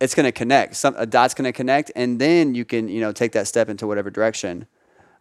it's 0.01 0.15
going 0.15 0.25
to 0.25 0.33
connect. 0.33 0.77
Some 0.77 0.95
a 0.97 1.07
dot's 1.07 1.35
going 1.35 1.47
to 1.47 1.53
connect, 1.53 1.91
and 1.97 2.21
then 2.21 2.55
you 2.55 2.65
can 2.65 2.89
you 2.89 3.01
know 3.01 3.13
take 3.13 3.33
that 3.33 3.49
step 3.49 3.69
into 3.69 3.87
whatever 3.87 4.11
direction. 4.11 4.67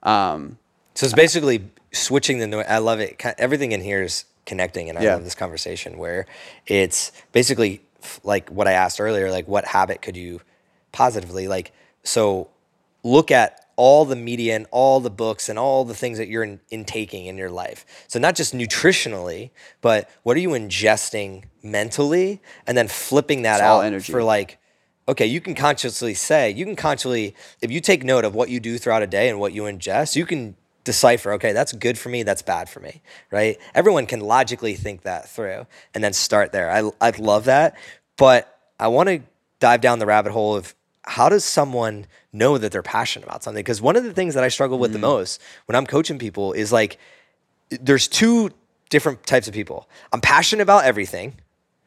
Um, 0.03 0.57
So 0.93 1.05
it's 1.05 1.13
basically 1.15 1.69
switching 1.93 2.39
the 2.39 2.47
noise. 2.47 2.65
I 2.67 2.79
love 2.79 2.99
it. 2.99 3.21
Everything 3.37 3.71
in 3.71 3.81
here 3.81 4.03
is 4.03 4.25
connecting, 4.45 4.89
and 4.89 4.97
I 4.99 5.03
Yeah. 5.03 5.13
love 5.15 5.23
this 5.23 5.35
conversation 5.35 5.97
where 5.97 6.25
it's 6.65 7.11
basically 7.31 7.81
like 8.23 8.49
what 8.49 8.67
I 8.67 8.73
asked 8.73 8.99
earlier. 9.01 9.31
Like, 9.31 9.47
what 9.47 9.65
habit 9.65 10.01
could 10.01 10.15
you 10.17 10.41
positively 10.91 11.47
like? 11.47 11.71
So 12.03 12.49
look 13.03 13.31
at 13.31 13.66
all 13.77 14.03
the 14.03 14.15
media 14.15 14.55
and 14.55 14.65
all 14.71 14.99
the 14.99 15.09
books 15.09 15.47
and 15.47 15.57
all 15.57 15.85
the 15.85 15.93
things 15.93 16.17
that 16.17 16.27
you're 16.27 16.43
in, 16.43 16.59
intaking 16.69 17.27
in 17.27 17.37
your 17.37 17.49
life. 17.49 17.85
So 18.07 18.19
not 18.19 18.35
just 18.35 18.53
nutritionally, 18.53 19.51
but 19.81 20.09
what 20.23 20.35
are 20.35 20.41
you 20.41 20.49
ingesting 20.49 21.45
mentally, 21.63 22.41
and 22.65 22.77
then 22.77 22.87
flipping 22.87 23.43
that 23.43 23.61
out 23.61 23.85
energy. 23.85 24.11
for 24.11 24.23
like 24.23 24.59
okay, 25.09 25.25
you 25.25 25.39
can 25.39 25.55
consciously 25.55 26.13
say, 26.13 26.51
you 26.51 26.65
can 26.65 26.75
consciously, 26.75 27.33
if 27.61 27.71
you 27.71 27.79
take 27.79 28.03
note 28.03 28.25
of 28.25 28.35
what 28.35 28.49
you 28.49 28.59
do 28.59 28.77
throughout 28.77 29.01
a 29.01 29.07
day 29.07 29.29
and 29.29 29.39
what 29.39 29.53
you 29.53 29.63
ingest, 29.63 30.17
you 30.17 30.25
can 30.25 30.55
decipher, 30.83 31.33
okay, 31.33 31.53
that's 31.53 31.71
good 31.73 31.97
for 31.97 32.09
me, 32.09 32.23
that's 32.23 32.41
bad 32.41 32.69
for 32.69 32.79
me, 32.79 33.01
right? 33.31 33.57
Everyone 33.73 34.05
can 34.05 34.19
logically 34.19 34.73
think 34.73 35.03
that 35.03 35.29
through 35.29 35.65
and 35.93 36.03
then 36.03 36.13
start 36.13 36.51
there. 36.51 36.69
I, 36.69 36.91
I 36.99 37.11
love 37.17 37.45
that. 37.45 37.77
But 38.17 38.53
I 38.79 38.87
want 38.89 39.09
to 39.09 39.21
dive 39.59 39.81
down 39.81 39.99
the 39.99 40.05
rabbit 40.05 40.31
hole 40.31 40.55
of 40.55 40.75
how 41.07 41.29
does 41.29 41.45
someone 41.45 42.05
know 42.33 42.57
that 42.57 42.71
they're 42.71 42.83
passionate 42.83 43.25
about 43.25 43.43
something? 43.43 43.61
Because 43.61 43.81
one 43.81 43.95
of 43.95 44.03
the 44.03 44.13
things 44.13 44.33
that 44.35 44.43
I 44.43 44.49
struggle 44.49 44.77
with 44.77 44.91
the 44.91 44.97
mm. 44.97 45.03
most 45.03 45.41
when 45.65 45.75
I'm 45.75 45.85
coaching 45.85 46.19
people 46.19 46.53
is 46.53 46.71
like, 46.71 46.99
there's 47.69 48.07
two 48.07 48.51
different 48.89 49.25
types 49.25 49.47
of 49.47 49.53
people. 49.53 49.87
I'm 50.11 50.21
passionate 50.21 50.63
about 50.63 50.85
everything. 50.85 51.35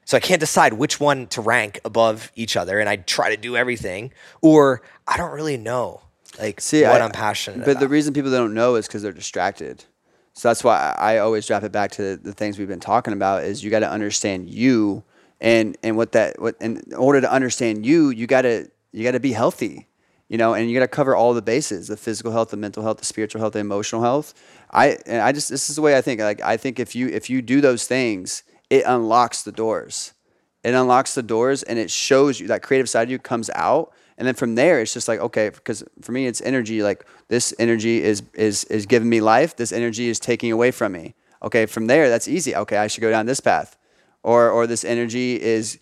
So 0.06 0.16
I 0.16 0.20
can't 0.20 0.40
decide 0.40 0.72
which 0.72 0.98
one 0.98 1.28
to 1.28 1.40
rank 1.40 1.80
above 1.84 2.32
each 2.34 2.56
other 2.56 2.80
and 2.80 2.88
I 2.88 2.96
try 2.96 3.30
to 3.30 3.36
do 3.36 3.56
everything 3.56 4.12
or 4.40 4.82
I 5.06 5.16
don't 5.16 5.30
really 5.30 5.56
know 5.56 6.00
like 6.38 6.60
See, 6.60 6.82
what 6.82 7.00
I, 7.00 7.04
am 7.04 7.12
passionate 7.12 7.64
But 7.64 7.72
about. 7.72 7.80
the 7.80 7.88
reason 7.88 8.14
people 8.14 8.30
don't 8.30 8.54
know 8.54 8.74
is 8.76 8.86
because 8.86 9.02
they're 9.02 9.12
distracted. 9.12 9.84
So 10.32 10.48
that's 10.48 10.64
why 10.64 10.94
I 10.98 11.18
always 11.18 11.46
drop 11.46 11.62
it 11.62 11.72
back 11.72 11.90
to 11.92 12.16
the 12.16 12.32
things 12.32 12.58
we've 12.58 12.68
been 12.68 12.80
talking 12.80 13.12
about. 13.12 13.44
Is 13.44 13.62
you 13.62 13.70
got 13.70 13.80
to 13.80 13.90
understand 13.90 14.48
you, 14.48 15.02
and 15.40 15.76
and 15.82 15.96
what 15.96 16.12
that 16.12 16.40
what 16.40 16.56
and 16.60 16.78
in 16.78 16.94
order 16.94 17.20
to 17.20 17.30
understand 17.30 17.84
you, 17.84 18.10
you 18.10 18.26
got 18.26 18.42
to 18.42 18.70
you 18.92 19.04
got 19.04 19.12
to 19.12 19.20
be 19.20 19.32
healthy, 19.32 19.88
you 20.28 20.38
know, 20.38 20.54
and 20.54 20.68
you 20.68 20.78
got 20.78 20.84
to 20.84 20.88
cover 20.88 21.14
all 21.14 21.34
the 21.34 21.42
bases: 21.42 21.88
the 21.88 21.96
physical 21.96 22.32
health, 22.32 22.50
the 22.50 22.56
mental 22.56 22.82
health, 22.82 22.98
the 22.98 23.04
spiritual 23.04 23.40
health, 23.40 23.54
the 23.54 23.58
emotional 23.60 24.02
health. 24.02 24.34
I 24.70 24.98
and 25.06 25.22
I 25.22 25.32
just 25.32 25.48
this 25.50 25.70
is 25.70 25.76
the 25.76 25.82
way 25.82 25.96
I 25.96 26.00
think. 26.00 26.20
Like 26.20 26.40
I 26.40 26.56
think 26.56 26.78
if 26.78 26.94
you 26.94 27.08
if 27.08 27.30
you 27.30 27.42
do 27.42 27.60
those 27.60 27.86
things, 27.86 28.42
it 28.68 28.84
unlocks 28.86 29.42
the 29.42 29.52
doors. 29.52 30.14
It 30.62 30.74
unlocks 30.74 31.14
the 31.14 31.22
doors 31.22 31.62
and 31.62 31.78
it 31.78 31.90
shows 31.90 32.38
you 32.38 32.48
that 32.48 32.62
creative 32.62 32.88
side 32.88 33.04
of 33.04 33.10
you 33.10 33.18
comes 33.18 33.48
out 33.54 33.92
and 34.20 34.26
then 34.26 34.34
from 34.34 34.54
there 34.54 34.80
it's 34.80 34.92
just 34.92 35.08
like 35.08 35.18
okay 35.18 35.48
because 35.48 35.82
for 36.02 36.12
me 36.12 36.26
it's 36.26 36.42
energy 36.42 36.82
like 36.82 37.06
this 37.28 37.54
energy 37.58 38.02
is 38.02 38.22
is 38.34 38.64
is 38.64 38.86
giving 38.86 39.08
me 39.08 39.20
life 39.20 39.56
this 39.56 39.72
energy 39.72 40.08
is 40.08 40.20
taking 40.20 40.52
away 40.52 40.70
from 40.70 40.92
me 40.92 41.14
okay 41.42 41.64
from 41.64 41.86
there 41.86 42.10
that's 42.10 42.28
easy 42.28 42.54
okay 42.54 42.76
i 42.76 42.86
should 42.86 43.00
go 43.00 43.10
down 43.10 43.24
this 43.24 43.40
path 43.40 43.78
or 44.22 44.50
or 44.50 44.66
this 44.66 44.84
energy 44.84 45.40
is 45.40 45.78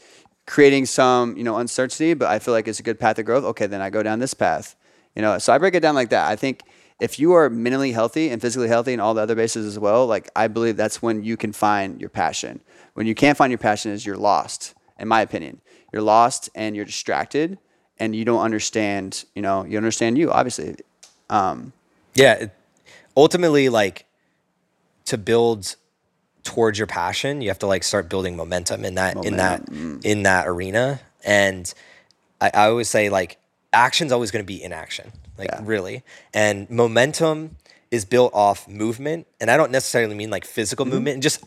creating 0.49 0.87
some 0.87 1.37
you 1.37 1.45
know 1.45 1.59
uncertainty 1.59 2.15
but 2.15 2.27
i 2.27 2.39
feel 2.39 2.55
like 2.55 2.67
it's 2.67 2.81
a 2.81 2.83
good 2.83 2.99
path 2.99 3.19
of 3.19 3.27
growth. 3.27 3.45
Okay 3.45 3.67
then 3.67 3.83
i 3.83 3.91
go 3.91 4.03
down 4.03 4.19
this 4.19 4.35
path. 4.35 4.75
You 5.15 5.23
know 5.23 5.39
so 5.39 5.53
i 5.53 5.59
break 5.59 5.75
it 5.75 5.81
down 5.81 5.95
like 5.95 6.09
that. 6.09 6.29
I 6.29 6.37
think 6.37 6.63
if 7.01 7.19
you 7.19 7.35
are 7.35 7.49
mentally 7.51 7.93
healthy 7.93 8.31
and 8.31 8.41
physically 8.41 8.67
healthy 8.67 8.93
and 8.95 9.01
all 9.01 9.13
the 9.15 9.21
other 9.21 9.37
bases 9.37 9.67
as 9.67 9.79
well 9.79 10.07
like 10.07 10.31
i 10.35 10.49
believe 10.49 10.77
that's 10.77 11.03
when 11.03 11.23
you 11.23 11.37
can 11.37 11.53
find 11.53 12.01
your 12.01 12.11
passion. 12.11 12.61
When 12.95 13.07
you 13.07 13.15
can't 13.15 13.37
find 13.37 13.53
your 13.53 13.59
passion 13.59 13.93
is 13.93 14.05
you're 14.07 14.17
lost 14.17 14.75
in 14.99 15.07
my 15.07 15.21
opinion. 15.21 15.61
You're 15.93 16.03
lost 16.03 16.49
and 16.55 16.75
you're 16.75 16.87
distracted 16.87 17.59
and 18.01 18.17
you 18.17 18.25
don't 18.25 18.41
understand 18.41 19.27
you 19.35 19.43
know 19.43 19.65
you 19.65 19.77
understand 19.77 20.17
you 20.17 20.33
obviously. 20.33 20.77
Um, 21.29 21.75
yeah, 22.15 22.47
ultimately 23.15 23.69
like 23.69 24.07
to 25.05 25.19
build 25.19 25.77
towards 26.45 26.79
your 26.79 26.87
passion, 26.87 27.41
you 27.43 27.49
have 27.49 27.59
to 27.61 27.67
like 27.67 27.83
start 27.85 28.09
building 28.09 28.37
momentum 28.37 28.85
in 28.85 28.95
that 28.95 29.25
in 29.25 29.37
that 29.37 29.67
mm. 29.67 30.05
in 30.05 30.23
that 30.23 30.47
arena. 30.49 31.01
And 31.25 31.73
I, 32.41 32.51
I 32.55 32.69
always 32.69 32.89
say 32.89 33.09
like 33.11 33.39
action's 33.73 34.13
always 34.13 34.31
going 34.31 34.45
to 34.45 34.47
be 34.47 34.63
inaction, 34.63 35.13
like 35.37 35.51
Yeah. 35.53 35.61
really. 35.65 36.03
And 36.33 36.69
momentum 36.71 37.57
is 37.91 38.05
built 38.05 38.33
off 38.35 38.69
movement, 38.69 39.27
and 39.41 39.51
I 39.51 39.57
don't 39.57 39.71
necessarily 39.73 40.15
mean 40.15 40.31
like 40.31 40.45
physical 40.45 40.87
movement, 40.87 41.23
just 41.23 41.43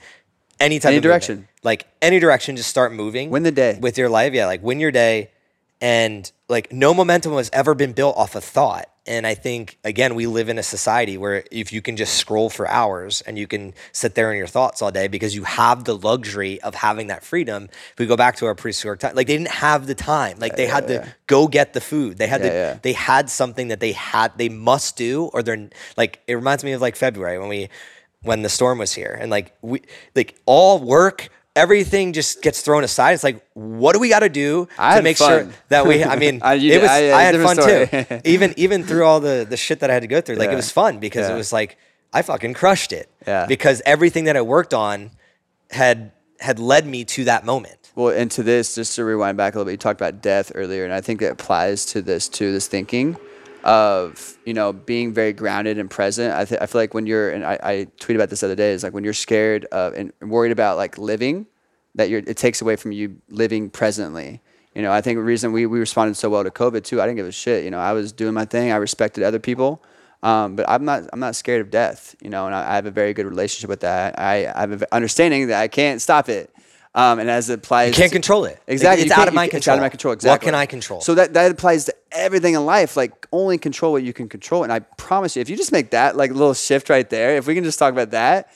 any 0.59 0.79
type 0.79 0.81
Mm-hmm. 0.81 0.87
Any 0.89 0.97
of 0.97 1.03
movement. 1.03 1.03
direction. 1.03 1.47
like 1.63 1.87
any 2.01 2.19
direction. 2.19 2.55
Just 2.55 2.69
start 2.69 2.93
moving. 2.93 3.29
Win 3.31 3.43
the 3.43 3.51
day. 3.51 3.77
with 3.81 3.97
your 3.97 4.09
life. 4.09 4.33
Yeah, 4.33 4.45
like 4.47 4.61
win 4.61 4.79
your 4.79 4.91
day, 4.91 5.31
and 5.79 6.29
like 6.49 6.71
no 6.71 6.93
momentum 6.93 7.33
has 7.33 7.49
ever 7.53 7.73
been 7.73 7.93
built 7.93 8.17
off 8.17 8.35
of 8.35 8.43
thought. 8.43 8.87
And 9.07 9.25
I 9.25 9.33
think 9.33 9.79
again, 9.83 10.13
we 10.13 10.27
live 10.27 10.47
in 10.47 10.59
a 10.59 10.63
society 10.63 11.17
where 11.17 11.43
if 11.51 11.73
you 11.73 11.81
can 11.81 11.97
just 11.97 12.13
scroll 12.17 12.51
for 12.51 12.67
hours 12.67 13.21
and 13.21 13.35
you 13.37 13.47
can 13.47 13.73
sit 13.93 14.13
there 14.13 14.31
in 14.31 14.37
your 14.37 14.45
thoughts 14.45 14.79
all 14.81 14.91
day 14.91 15.07
because 15.07 15.33
you 15.33 15.43
have 15.43 15.85
the 15.85 15.97
luxury 15.97 16.61
of 16.61 16.75
having 16.75 17.07
that 17.07 17.23
freedom. 17.23 17.67
If 17.93 17.97
we 17.97 18.05
go 18.05 18.15
back 18.15 18.35
to 18.37 18.45
our 18.45 18.53
prehistoric 18.53 18.99
time, 18.99 19.15
like 19.15 19.25
they 19.25 19.37
didn't 19.37 19.49
have 19.49 19.87
the 19.87 19.95
time. 19.95 20.37
Like 20.39 20.55
they 20.55 20.67
had 20.67 20.87
to 20.89 21.07
go 21.25 21.47
get 21.47 21.73
the 21.73 21.81
food. 21.81 22.19
They 22.19 22.27
had 22.27 22.41
Yeah, 22.41 22.49
to. 22.49 22.53
yeah. 22.55 22.77
They 22.81 22.93
had 22.93 23.29
something 23.31 23.69
that 23.69 23.79
they 23.79 23.93
had. 23.93 24.37
They 24.37 24.49
must 24.49 24.97
do, 24.97 25.25
or 25.33 25.41
they're 25.41 25.69
like. 25.97 26.21
It 26.27 26.35
reminds 26.35 26.63
me 26.63 26.73
of 26.73 26.81
like 26.81 26.95
February 26.95 27.39
when 27.39 27.49
we, 27.49 27.69
when 28.21 28.43
the 28.43 28.49
storm 28.49 28.77
was 28.77 28.93
here, 28.93 29.17
and 29.19 29.31
like 29.31 29.55
we, 29.63 29.81
like 30.15 30.39
all 30.45 30.77
work. 30.77 31.29
Everything 31.55 32.13
just 32.13 32.41
gets 32.41 32.61
thrown 32.61 32.83
aside. 32.85 33.11
It's 33.11 33.23
like, 33.25 33.45
what 33.55 33.91
do 33.93 33.99
we 33.99 34.07
got 34.07 34.19
to 34.21 34.29
do 34.29 34.69
I 34.77 34.97
to 34.97 35.03
make 35.03 35.17
sure 35.17 35.49
that 35.67 35.85
we? 35.85 36.01
I 36.03 36.15
mean, 36.23 36.39
I- 36.41 36.53
you 36.53 36.73
it 36.73 36.81
was. 36.81 36.89
I- 36.89 36.95
I, 36.95 36.99
yeah, 37.01 37.19
had 37.21 37.35
fun 37.41 37.55
story. 37.57 37.87
too. 38.05 38.21
even 38.29 38.53
even 38.57 38.83
through 38.85 39.03
all 39.05 39.19
the 39.19 39.45
the 39.49 39.57
shit 39.57 39.81
that 39.81 39.89
I 39.89 39.93
had 39.93 40.01
to 40.03 40.07
go 40.07 40.21
through, 40.21 40.37
like 40.37 40.47
Yeah. 40.47 40.53
it 40.53 40.55
was 40.57 40.71
fun 40.71 40.99
because 40.99 41.27
Yeah. 41.27 41.33
it 41.33 41.37
was 41.37 41.51
like 41.51 41.77
I 42.13 42.21
fucking 42.21 42.53
crushed 42.53 42.93
it. 42.93 43.09
Yeah. 43.27 43.45
Because 43.47 43.81
everything 43.85 44.23
that 44.25 44.37
I 44.37 44.41
worked 44.41 44.73
on 44.73 45.11
had 45.71 46.11
had 46.39 46.57
led 46.57 46.85
me 46.87 47.03
to 47.05 47.25
that 47.25 47.45
moment. 47.45 47.91
Well, 47.95 48.15
and 48.15 48.31
to 48.31 48.43
this, 48.43 48.75
just 48.75 48.95
to 48.95 49.03
rewind 49.03 49.35
back 49.37 49.53
a 49.53 49.57
little 49.57 49.65
bit, 49.65 49.71
you 49.73 49.77
talked 49.77 49.99
about 49.99 50.21
death 50.21 50.53
earlier, 50.55 50.85
and 50.85 50.93
I 50.93 51.01
think 51.01 51.21
it 51.21 51.31
applies 51.31 51.85
to 51.87 52.01
this 52.01 52.29
too. 52.29 52.53
This 52.53 52.67
thinking 52.67 53.17
of 53.63 54.37
you 54.45 54.53
know 54.53 54.73
being 54.73 55.13
very 55.13 55.33
grounded 55.33 55.77
and 55.77 55.89
present. 55.89 56.33
I, 56.33 56.45
th- 56.45 56.61
I 56.61 56.65
feel 56.65 56.81
like 56.81 56.93
when 56.93 57.05
you're, 57.05 57.29
and 57.29 57.45
I, 57.45 57.59
I 57.63 57.87
tweeted 57.99 58.15
about 58.15 58.29
this 58.29 58.41
the 58.41 58.47
other 58.47 58.55
day, 58.55 58.71
is 58.71 58.83
like 58.83 58.93
when 58.93 59.03
you're 59.03 59.13
scared 59.13 59.65
of 59.65 59.93
and 59.93 60.11
worried 60.21 60.51
about 60.51 60.77
like 60.77 60.97
living, 60.97 61.47
that 61.95 62.09
you're 62.09 62.19
it 62.19 62.37
takes 62.37 62.61
away 62.61 62.75
from 62.75 62.91
you 62.91 63.17
living 63.29 63.69
presently. 63.69 64.41
You 64.75 64.81
know, 64.81 64.91
I 64.91 65.01
think 65.01 65.17
the 65.17 65.23
reason 65.23 65.51
we, 65.51 65.65
we 65.65 65.79
responded 65.79 66.15
so 66.15 66.29
well 66.29 66.43
to 66.43 66.51
COVID 66.51 66.83
too, 66.83 67.01
I 67.01 67.05
didn't 67.05 67.17
give 67.17 67.27
a 67.27 67.31
shit. 67.31 67.65
You 67.65 67.71
know, 67.71 67.79
I 67.79 67.91
was 67.91 68.13
doing 68.13 68.33
my 68.33 68.45
thing. 68.45 68.71
I 68.71 68.77
respected 68.77 69.23
other 69.23 69.39
people. 69.39 69.83
Um, 70.23 70.55
but 70.55 70.69
I'm 70.69 70.85
not 70.85 71.09
I'm 71.11 71.19
not 71.19 71.35
scared 71.35 71.61
of 71.61 71.71
death, 71.71 72.15
you 72.21 72.29
know, 72.29 72.45
and 72.45 72.53
I, 72.53 72.73
I 72.73 72.75
have 72.75 72.85
a 72.85 72.91
very 72.91 73.11
good 73.13 73.25
relationship 73.25 73.69
with 73.69 73.79
that. 73.79 74.19
I, 74.19 74.45
I 74.53 74.61
have 74.61 74.71
an 74.71 74.83
understanding 74.91 75.47
that 75.47 75.59
I 75.59 75.67
can't 75.67 75.99
stop 75.99 76.29
it. 76.29 76.53
Um, 76.93 77.19
and 77.19 77.29
as 77.29 77.49
it 77.49 77.59
applies, 77.59 77.89
You 77.89 77.95
can't 78.03 78.11
control 78.11 78.45
it. 78.45 78.61
Exactly, 78.67 79.05
It's 79.05 79.11
out 79.13 79.27
of 79.27 79.33
my 79.33 79.47
control. 79.47 79.57
It's 79.57 79.67
out 79.67 79.77
of 79.77 79.81
my 79.81 79.89
control. 79.89 80.13
Exactly. 80.13 80.33
What 80.33 80.41
can 80.41 80.55
I 80.55 80.65
control? 80.67 81.01
So 81.01 81.15
that 81.15 81.33
that 81.33 81.49
applies 81.51 81.85
to 81.85 81.95
everything 82.11 82.53
in 82.53 82.65
life. 82.65 82.97
Like 82.97 83.27
only 83.31 83.57
control 83.57 83.91
what 83.91 84.03
you 84.03 84.13
can 84.13 84.29
control. 84.29 84.63
And 84.63 84.71
I 84.71 84.79
promise 84.79 85.35
you, 85.35 85.41
if 85.41 85.49
you 85.49 85.55
just 85.55 85.71
make 85.71 85.91
that 85.91 86.15
like 86.15 86.31
little 86.31 86.53
shift 86.53 86.89
right 86.89 87.09
there, 87.09 87.37
if 87.37 87.47
we 87.47 87.55
can 87.55 87.63
just 87.63 87.79
talk 87.79 87.91
about 87.91 88.11
that, 88.11 88.51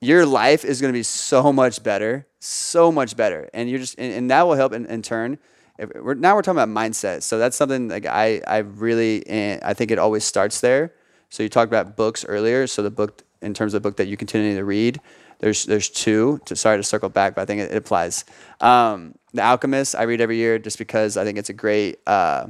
your 0.00 0.26
life 0.26 0.64
is 0.64 0.80
going 0.80 0.92
to 0.92 0.98
be 0.98 1.02
so 1.02 1.52
much 1.52 1.82
better, 1.82 2.26
so 2.40 2.92
much 2.92 3.16
better, 3.16 3.50
and 3.52 3.68
you're 3.68 3.80
just 3.80 3.98
and, 3.98 4.12
and 4.12 4.30
that 4.30 4.46
will 4.46 4.54
help 4.54 4.72
in, 4.72 4.86
in 4.86 5.02
turn. 5.02 5.38
We're, 5.78 6.14
now 6.14 6.34
we're 6.34 6.42
talking 6.42 6.60
about 6.60 6.68
mindset, 6.68 7.22
so 7.22 7.38
that's 7.38 7.56
something 7.56 7.88
like 7.88 8.06
I 8.06 8.40
I 8.46 8.58
really 8.58 9.24
I 9.62 9.74
think 9.74 9.90
it 9.90 9.98
always 9.98 10.24
starts 10.24 10.60
there. 10.60 10.94
So 11.30 11.42
you 11.42 11.48
talked 11.48 11.70
about 11.70 11.96
books 11.96 12.24
earlier. 12.24 12.66
So 12.66 12.82
the 12.82 12.90
book 12.90 13.22
in 13.42 13.54
terms 13.54 13.74
of 13.74 13.82
the 13.82 13.88
book 13.88 13.96
that 13.98 14.08
you 14.08 14.16
continue 14.16 14.56
to 14.56 14.64
read, 14.64 15.00
there's 15.40 15.64
there's 15.66 15.88
two. 15.88 16.40
To, 16.46 16.56
sorry 16.56 16.76
to 16.78 16.82
circle 16.82 17.08
back, 17.08 17.34
but 17.34 17.42
I 17.42 17.44
think 17.44 17.60
it, 17.60 17.72
it 17.72 17.76
applies. 17.76 18.24
Um, 18.60 19.14
the 19.32 19.42
Alchemist 19.42 19.94
I 19.94 20.02
read 20.02 20.20
every 20.20 20.36
year 20.36 20.58
just 20.58 20.78
because 20.78 21.16
I 21.16 21.24
think 21.24 21.38
it's 21.38 21.50
a 21.50 21.54
great. 21.54 21.98
Uh, 22.06 22.48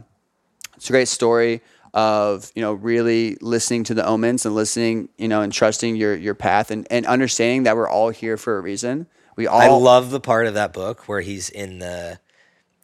it's 0.78 0.88
a 0.88 0.92
great 0.92 1.08
story 1.08 1.60
of 1.92 2.52
you 2.54 2.62
know 2.62 2.74
really 2.74 3.36
listening 3.40 3.82
to 3.82 3.94
the 3.94 4.06
omens 4.06 4.46
and 4.46 4.54
listening 4.54 5.08
you 5.18 5.26
know 5.26 5.42
and 5.42 5.52
trusting 5.52 5.96
your 5.96 6.14
your 6.14 6.34
path 6.34 6.70
and, 6.70 6.86
and 6.90 7.04
understanding 7.06 7.64
that 7.64 7.76
we're 7.76 7.88
all 7.88 8.10
here 8.10 8.36
for 8.36 8.56
a 8.56 8.60
reason. 8.60 9.06
We 9.36 9.48
all 9.48 9.60
I 9.60 9.68
love 9.68 10.10
the 10.10 10.20
part 10.20 10.46
of 10.46 10.54
that 10.54 10.72
book 10.72 11.08
where 11.08 11.20
he's 11.20 11.50
in 11.50 11.80
the 11.80 12.20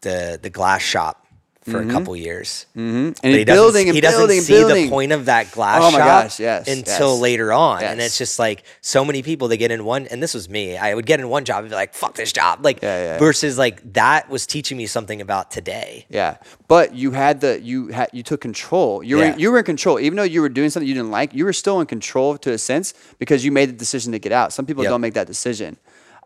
the 0.00 0.38
the 0.42 0.50
glass 0.50 0.82
shop 0.82 1.23
for 1.64 1.80
a 1.80 1.86
couple 1.86 2.14
years. 2.14 2.66
Mm-hmm. 2.76 3.12
and 3.24 3.34
he 3.34 3.44
building 3.44 3.88
and 3.88 3.94
he 3.94 4.00
doesn't 4.00 4.20
building 4.20 4.40
see 4.42 4.52
building 4.52 4.84
the 4.84 4.90
point 4.90 5.12
of 5.12 5.24
that 5.26 5.50
glass 5.50 5.80
Oh 5.82 5.90
my 5.90 5.98
shop 5.98 6.06
gosh, 6.24 6.38
yes, 6.40 6.68
until 6.68 7.12
yes, 7.14 7.20
later 7.20 7.52
on. 7.52 7.82
And 7.82 8.00
it's 8.00 8.18
just 8.18 8.38
like 8.38 8.64
so 8.82 9.04
many 9.04 9.22
people 9.22 9.48
they 9.48 9.56
get 9.56 9.70
in 9.70 9.84
one 9.84 10.06
and 10.08 10.22
this 10.22 10.34
was 10.34 10.48
me. 10.48 10.76
I 10.76 10.94
would 10.94 11.06
get 11.06 11.20
in 11.20 11.28
one 11.28 11.44
job 11.44 11.60
and 11.64 11.70
be 11.70 11.74
like, 11.74 11.94
fuck 11.94 12.14
this 12.14 12.32
job. 12.32 12.64
Like 12.64 12.82
Yeah, 12.82 13.02
yeah. 13.14 13.18
versus 13.18 13.56
like 13.58 13.80
that 13.94 14.28
was 14.28 14.46
teaching 14.46 14.76
me 14.76 14.86
something 14.86 15.20
about 15.20 15.50
today. 15.50 16.06
yeah 16.10 16.36
but 16.68 16.94
you 16.94 17.12
had 17.12 17.40
the 17.40 17.60
you 17.62 17.88
had 17.88 18.08
you 18.12 18.22
took 18.22 18.40
control 18.40 19.02
you 19.02 19.16
were 19.16 19.24
Yeah. 19.24 19.36
you 19.36 19.50
were 19.50 19.58
in 19.58 19.64
control 19.64 19.98
even 20.00 20.16
though 20.16 20.22
you 20.34 20.40
were 20.42 20.48
doing 20.48 20.70
something 20.70 20.88
you 20.88 20.94
didn't 20.94 21.10
like 21.10 21.34
you 21.34 21.44
were 21.44 21.52
still 21.52 21.80
in 21.80 21.86
control 21.86 22.36
to 22.38 22.52
a 22.52 22.58
sense 22.58 22.94
because 23.18 23.44
you 23.44 23.52
made 23.52 23.68
the 23.68 23.72
decision 23.84 24.12
to 24.12 24.18
get 24.18 24.32
out 24.32 24.52
some 24.52 24.64
people 24.66 24.82
Yep. 24.82 24.90
don't 24.90 25.00
make 25.00 25.14
that 25.14 25.26
decision 25.26 25.76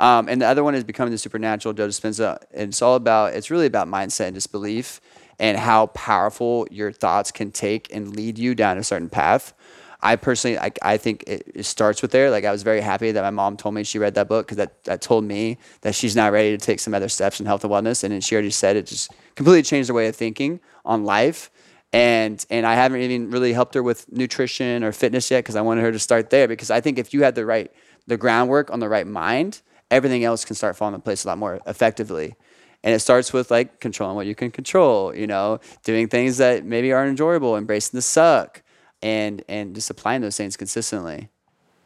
um, 0.01 0.28
and 0.28 0.41
the 0.41 0.47
other 0.47 0.62
one 0.62 0.74
is 0.76 0.84
becoming 0.84 1.11
the 1.11 1.18
supernatural 1.18 1.72
joe 1.74 1.89
dispenza 1.89 2.39
and 2.55 2.68
it's 2.70 2.82
all 2.82 2.95
about 2.95 3.34
it's 3.34 3.51
really 3.51 3.66
about 3.66 3.89
mindset 3.89 4.26
and 4.26 4.34
disbelief 4.34 5.01
and 5.39 5.57
how 5.57 5.86
powerful 5.86 6.66
your 6.70 6.93
thoughts 6.93 7.30
can 7.30 7.51
take 7.51 7.95
and 7.95 8.16
lead 8.16 8.39
you 8.39 8.55
down 8.55 8.78
a 8.78 8.84
certain 8.84 9.09
path 9.09 9.55
I 10.01 10.14
personally, 10.16 10.59
I, 10.59 10.70
I 10.80 10.97
think 10.97 11.24
it, 11.26 11.51
it 11.55 11.62
starts 11.64 12.03
with 12.03 12.12
there. 12.12 12.30
Like 12.30 12.45
I 12.45 12.53
was 12.53 12.62
very 12.62 12.80
happy 12.80 13.11
that 13.11 13.22
my 13.22 13.30
mom 13.30 13.57
told 13.57 13.74
me 13.74 13.82
she 13.82 13.99
read 13.99 14.14
that 14.14 14.28
book 14.28 14.47
because 14.47 14.59
that, 14.59 14.84
that 14.84 15.01
told 15.01 15.24
me 15.24 15.59
that 15.80 15.95
she's 15.95 16.14
now 16.14 16.30
ready 16.30 16.57
to 16.57 16.59
take 16.59 16.78
some 16.78 16.95
other 16.95 17.09
steps 17.09 17.41
in 17.41 17.47
health 17.47 17.64
and 17.64 17.72
wellness. 17.72 18.05
And 18.05 18.22
she 18.22 18.36
already 18.36 18.51
said 18.51 18.76
it 18.76 18.86
just 18.86 19.11
completely 19.34 19.62
changed 19.62 19.89
her 19.89 19.95
way 19.95 20.07
of 20.07 20.14
thinking 20.14 20.61
on 20.84 21.05
life. 21.05 21.51
And 21.93 22.45
and 22.51 22.66
I 22.66 22.74
haven't 22.74 23.01
even 23.01 23.30
really 23.30 23.53
helped 23.53 23.74
her 23.74 23.82
with 23.82 24.11
nutrition 24.12 24.84
or 24.84 24.93
fitness 24.93 25.30
yet 25.30 25.39
because 25.39 25.57
I 25.57 25.62
wanted 25.62 25.80
her 25.80 25.93
to 25.93 25.99
start 25.99 26.30
there 26.30 26.47
because 26.47 26.70
I 26.70 26.80
think 26.80 26.99
if 26.99 27.14
you 27.14 27.24
had 27.24 27.34
the 27.34 27.47
right 27.47 27.72
the 28.07 28.18
groundwork 28.18 28.70
on 28.70 28.78
the 28.78 28.89
right 28.89 29.07
mind, 29.07 29.62
everything 29.91 30.22
else 30.22 30.45
can 30.45 30.55
start 30.55 30.76
falling 30.76 30.95
in 30.95 31.01
place 31.01 31.24
a 31.24 31.28
lot 31.28 31.39
more 31.39 31.61
effectively. 31.66 32.36
And 32.85 32.95
it 32.95 33.01
starts 33.01 33.33
with 33.33 33.51
like 33.51 33.81
controlling 33.81 34.16
what 34.16 34.26
you 34.26 34.35
can 34.35 34.51
control, 34.51 35.14
you 35.14 35.26
know, 35.26 35.61
doing 35.85 36.09
things 36.09 36.37
that 36.39 36.64
maybe 36.64 36.93
aren't 36.93 37.11
enjoyable, 37.11 37.57
embracing 37.57 37.97
the 37.97 38.03
suck, 38.03 38.62
and 39.03 39.43
and 39.49 39.74
just 39.74 39.91
applying 39.91 40.22
those 40.22 40.37
things 40.37 40.57
consistently. 40.57 41.29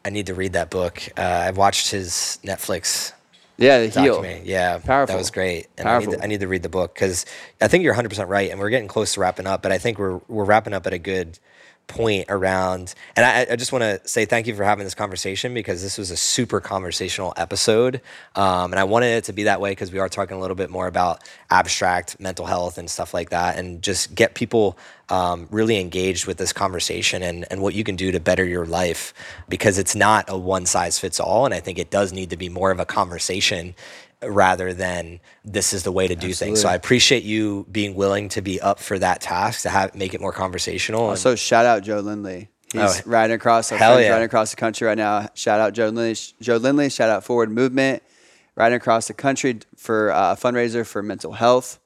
I 0.05 0.09
need 0.09 0.27
to 0.27 0.33
read 0.33 0.53
that 0.53 0.69
book. 0.69 1.01
Uh, 1.17 1.21
I've 1.21 1.57
watched 1.57 1.91
his 1.91 2.37
Netflix 2.43 3.13
Yeah, 3.57 3.85
the 3.85 4.01
heal. 4.01 4.25
Yeah, 4.43 4.79
Powerful. 4.79 5.13
That 5.13 5.17
was 5.19 5.31
great. 5.31 5.67
And 5.77 5.87
I 5.87 5.99
need, 5.99 6.05
Powerful. 6.05 6.13
to, 6.13 6.23
I 6.23 6.27
need 6.27 6.39
to 6.41 6.47
read 6.47 6.63
the 6.63 6.69
book 6.69 6.93
because 6.93 7.25
I 7.61 7.67
think 7.67 7.83
you're 7.83 7.93
100 7.93 8.09
percent 8.09 8.29
right, 8.29 8.51
and 8.51 8.59
we're 8.59 8.69
getting 8.69 8.87
close 8.87 9.13
to 9.13 9.19
wrapping 9.21 9.47
up. 9.47 9.61
But 9.61 9.71
I 9.71 9.77
think 9.77 9.97
we're 9.97 10.19
we're 10.27 10.45
wrapping 10.45 10.73
up 10.73 10.85
at 10.85 10.93
a 10.93 10.99
good 10.99 11.39
point 11.87 12.25
around. 12.29 12.93
And 13.15 13.25
I, 13.25 13.53
I 13.53 13.55
just 13.55 13.71
want 13.71 13.83
to 13.83 14.01
say 14.07 14.25
thank 14.25 14.47
you 14.47 14.55
for 14.55 14.63
having 14.63 14.83
this 14.83 14.95
conversation 14.95 15.53
because 15.53 15.81
this 15.81 15.97
was 15.97 16.11
a 16.11 16.17
super 16.17 16.59
conversational 16.59 17.33
episode, 17.37 18.01
um, 18.35 18.71
and 18.71 18.79
I 18.79 18.83
wanted 18.83 19.07
it 19.17 19.23
to 19.25 19.33
be 19.33 19.43
that 19.43 19.61
way 19.61 19.71
because 19.71 19.91
we 19.91 19.99
are 19.99 20.09
talking 20.09 20.37
a 20.37 20.39
little 20.39 20.55
bit 20.55 20.69
more 20.69 20.87
about 20.87 21.23
abstract 21.49 22.19
mental 22.19 22.45
health 22.45 22.77
and 22.77 22.89
stuff 22.89 23.13
like 23.13 23.29
that, 23.29 23.57
and 23.57 23.81
just 23.81 24.15
get 24.15 24.33
people 24.33 24.77
um, 25.09 25.47
really 25.51 25.79
engaged 25.79 26.25
with 26.25 26.37
this 26.37 26.53
conversation 26.53 27.21
and, 27.21 27.45
and 27.51 27.61
what 27.61 27.73
you 27.75 27.83
can 27.83 27.95
do 27.95 28.11
to 28.11 28.19
better 28.19 28.45
your 28.45 28.65
life 28.65 29.13
because 29.49 29.77
it's 29.77 29.95
not 29.95 30.25
a 30.27 30.37
one 30.37 30.65
size 30.65 30.97
fits 30.97 31.19
all. 31.19 31.45
And 31.45 31.53
I 31.53 31.59
think 31.59 31.77
it 31.77 31.91
does 31.91 32.13
need 32.13 32.29
to 32.29 32.37
be 32.37 32.49
more 32.49 32.71
of 32.71 32.79
a 32.79 32.85
conversation 32.85 33.75
rather 34.27 34.73
than 34.73 35.19
this 35.45 35.73
is 35.73 35.83
the 35.83 35.91
way 35.91 36.07
to 36.07 36.15
do 36.15 36.33
things. 36.33 36.61
So 36.61 36.69
I 36.69 36.75
appreciate 36.75 37.23
you 37.23 37.65
being 37.71 37.95
willing 37.95 38.29
to 38.29 38.41
be 38.41 38.59
up 38.61 38.79
for 38.79 38.97
that 38.99 39.21
task 39.21 39.61
to 39.63 39.69
have 39.69 39.95
make 39.95 40.13
it 40.13 40.21
more 40.21 40.31
conversational. 40.33 41.09
and- 41.11 41.19
So 41.19 41.35
shout 41.35 41.65
out 41.65 41.83
Joe 41.83 41.99
Lindley. 41.99 42.49
He's 42.71 42.81
Oh, 42.81 42.93
riding 43.05 43.35
across 43.35 43.69
hell 43.69 44.01
yeah. 44.01 44.09
riding 44.09 44.25
across 44.25 44.49
the 44.49 44.55
country 44.57 44.87
right 44.87 44.97
now. 44.97 45.29
Shout 45.35 45.59
out 45.59 45.73
Joe 45.73 45.85
Lindley. 45.89 46.15
Joe 46.41 46.57
Lindley. 46.57 46.89
Shout 46.89 47.09
out 47.09 47.23
Forward 47.23 47.51
Movement. 47.51 48.01
Riding 48.55 48.75
across 48.77 49.07
the 49.07 49.13
country 49.13 49.59
for 49.77 50.11
uh, 50.11 50.33
a 50.33 50.35
fundraiser 50.35 50.85
for 50.85 51.01
mental 51.03 51.33
health. 51.33 51.79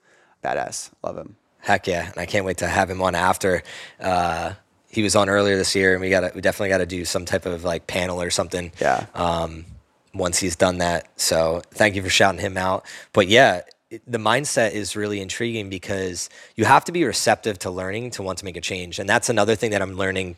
Badass. 0.44 0.92
Love 1.04 1.18
him. 1.18 1.36
Heck 1.60 1.88
yeah, 1.88 2.06
and 2.08 2.18
I 2.18 2.26
can't 2.26 2.46
wait 2.46 2.58
to 2.60 2.68
have 2.68 2.90
him 2.90 3.02
on 3.02 3.16
after. 3.16 3.64
Uh, 4.00 4.54
he 4.90 5.02
was 5.04 5.16
on 5.16 5.28
earlier 5.30 5.58
this 5.58 5.76
year, 5.76 5.94
and 5.94 6.02
we 6.02 6.10
got 6.10 6.22
to 6.22 6.32
we 6.34 6.40
definitely 6.42 6.70
got 6.70 6.78
to 6.78 6.86
do 6.86 7.04
some 7.04 7.26
type 7.26 7.46
of 7.46 7.64
like 7.66 7.88
panel 7.88 8.22
or 8.22 8.30
something. 8.30 8.72
Yeah. 8.80 9.06
Um, 9.14 9.66
once 10.18 10.40
he's 10.40 10.56
done 10.56 10.80
that, 10.80 11.08
so 11.20 11.62
thank 11.72 11.96
you 11.96 12.04
for 12.04 12.10
shouting 12.10 12.42
him 12.42 12.58
out. 12.58 12.86
But 13.14 13.28
yeah, 13.28 13.62
the 14.06 14.18
mindset 14.18 14.72
is 14.72 14.96
really 14.96 15.22
intriguing 15.22 15.70
because 15.70 16.30
you 16.56 16.66
have 16.66 16.84
to 16.86 16.92
be 16.92 17.04
receptive 17.06 17.58
to 17.60 17.72
learning 17.72 18.12
to 18.12 18.24
want 18.24 18.38
to 18.40 18.46
make 18.46 18.58
a 18.58 18.62
change, 18.62 19.00
and 19.00 19.10
that's 19.10 19.30
another 19.30 19.56
thing 19.56 19.72
that 19.72 19.82
I'm 19.82 19.94
learning 19.94 20.36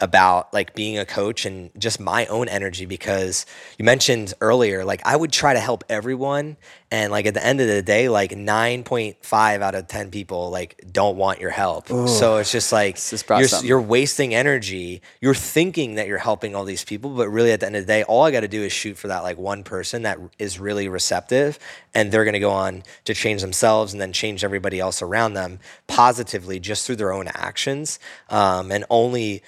about 0.00 0.52
like 0.52 0.74
being 0.74 0.98
a 0.98 1.04
coach 1.04 1.44
and 1.44 1.70
just 1.78 2.00
my 2.00 2.26
own 2.26 2.48
energy 2.48 2.86
because 2.86 3.44
you 3.78 3.84
mentioned 3.84 4.32
earlier 4.40 4.84
like 4.84 5.02
I 5.04 5.14
would 5.14 5.32
try 5.32 5.52
to 5.52 5.60
help 5.60 5.84
everyone 5.88 6.56
and 6.90 7.12
like 7.12 7.26
at 7.26 7.34
the 7.34 7.44
end 7.44 7.60
of 7.60 7.68
the 7.68 7.82
day 7.82 8.08
like 8.08 8.30
9.5 8.32 9.62
out 9.62 9.74
of 9.74 9.86
10 9.86 10.10
people 10.10 10.50
like 10.50 10.82
don't 10.90 11.16
want 11.16 11.38
your 11.38 11.50
help. 11.50 11.88
So 12.08 12.38
it's 12.38 12.50
just 12.50 12.72
like 12.72 12.96
you're, 13.40 13.48
you're 13.64 13.80
wasting 13.80 14.34
energy. 14.34 15.02
You're 15.20 15.34
thinking 15.34 15.94
that 15.96 16.06
you're 16.06 16.18
helping 16.18 16.54
all 16.54 16.64
these 16.64 16.84
people 16.84 17.10
but 17.10 17.28
really 17.28 17.52
at 17.52 17.60
the 17.60 17.66
end 17.66 17.76
of 17.76 17.82
the 17.82 17.92
day 17.92 18.02
all 18.04 18.24
I 18.24 18.30
got 18.30 18.40
to 18.40 18.48
do 18.48 18.62
is 18.62 18.72
shoot 18.72 18.96
for 18.96 19.08
that 19.08 19.22
like 19.22 19.38
one 19.38 19.62
person 19.62 20.02
that 20.02 20.18
is 20.38 20.58
really 20.58 20.88
receptive 20.88 21.58
and 21.94 22.10
they're 22.10 22.24
going 22.24 22.34
to 22.34 22.40
go 22.40 22.50
on 22.50 22.82
to 23.04 23.14
change 23.14 23.40
themselves 23.42 23.92
and 23.92 24.00
then 24.00 24.12
change 24.12 24.42
everybody 24.44 24.80
else 24.80 25.02
around 25.02 25.34
them 25.34 25.58
positively 25.86 26.58
just 26.58 26.86
through 26.86 26.96
their 26.96 27.12
own 27.12 27.28
actions 27.28 27.98
um, 28.30 28.72
and 28.72 28.84
only 28.90 29.42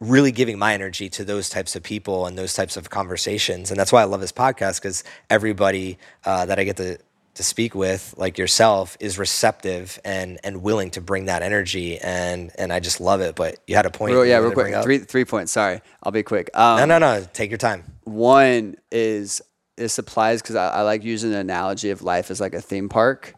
really 0.00 0.32
giving 0.32 0.58
my 0.58 0.74
energy 0.74 1.08
to 1.08 1.24
those 1.24 1.48
types 1.48 1.74
of 1.74 1.82
people 1.82 2.26
and 2.26 2.36
those 2.36 2.54
types 2.54 2.76
of 2.76 2.90
conversations. 2.90 3.70
And 3.70 3.80
that's 3.80 3.92
why 3.92 4.02
I 4.02 4.04
love 4.04 4.20
this 4.20 4.32
podcast 4.32 4.80
because 4.80 5.04
everybody 5.30 5.98
uh, 6.24 6.46
that 6.46 6.58
I 6.58 6.64
get 6.64 6.76
to 6.78 6.98
to 7.34 7.42
speak 7.42 7.74
with, 7.74 8.14
like 8.16 8.38
yourself, 8.38 8.96
is 8.98 9.18
receptive 9.18 10.00
and 10.04 10.38
and 10.42 10.62
willing 10.62 10.90
to 10.92 11.00
bring 11.00 11.26
that 11.26 11.42
energy. 11.42 11.98
And 11.98 12.50
and 12.58 12.72
I 12.72 12.80
just 12.80 13.00
love 13.00 13.20
it. 13.20 13.34
But 13.34 13.58
you 13.66 13.76
had 13.76 13.86
a 13.86 13.90
point. 13.90 14.12
Real, 14.12 14.24
yeah, 14.26 14.38
real 14.38 14.52
quick. 14.52 14.74
Three 14.82 14.98
three 14.98 15.24
points. 15.24 15.52
Sorry, 15.52 15.80
I'll 16.02 16.12
be 16.12 16.22
quick. 16.22 16.50
Um, 16.54 16.78
No, 16.78 16.84
no, 16.84 16.98
no. 16.98 17.26
Take 17.32 17.50
your 17.50 17.58
time. 17.58 17.84
One 18.04 18.76
is 18.90 19.42
this 19.76 19.98
applies 19.98 20.40
because 20.40 20.56
I, 20.56 20.68
I 20.68 20.82
like 20.82 21.04
using 21.04 21.30
the 21.30 21.38
analogy 21.38 21.90
of 21.90 22.02
life 22.02 22.30
as 22.30 22.40
like 22.40 22.54
a 22.54 22.60
theme 22.60 22.88
park, 22.88 23.34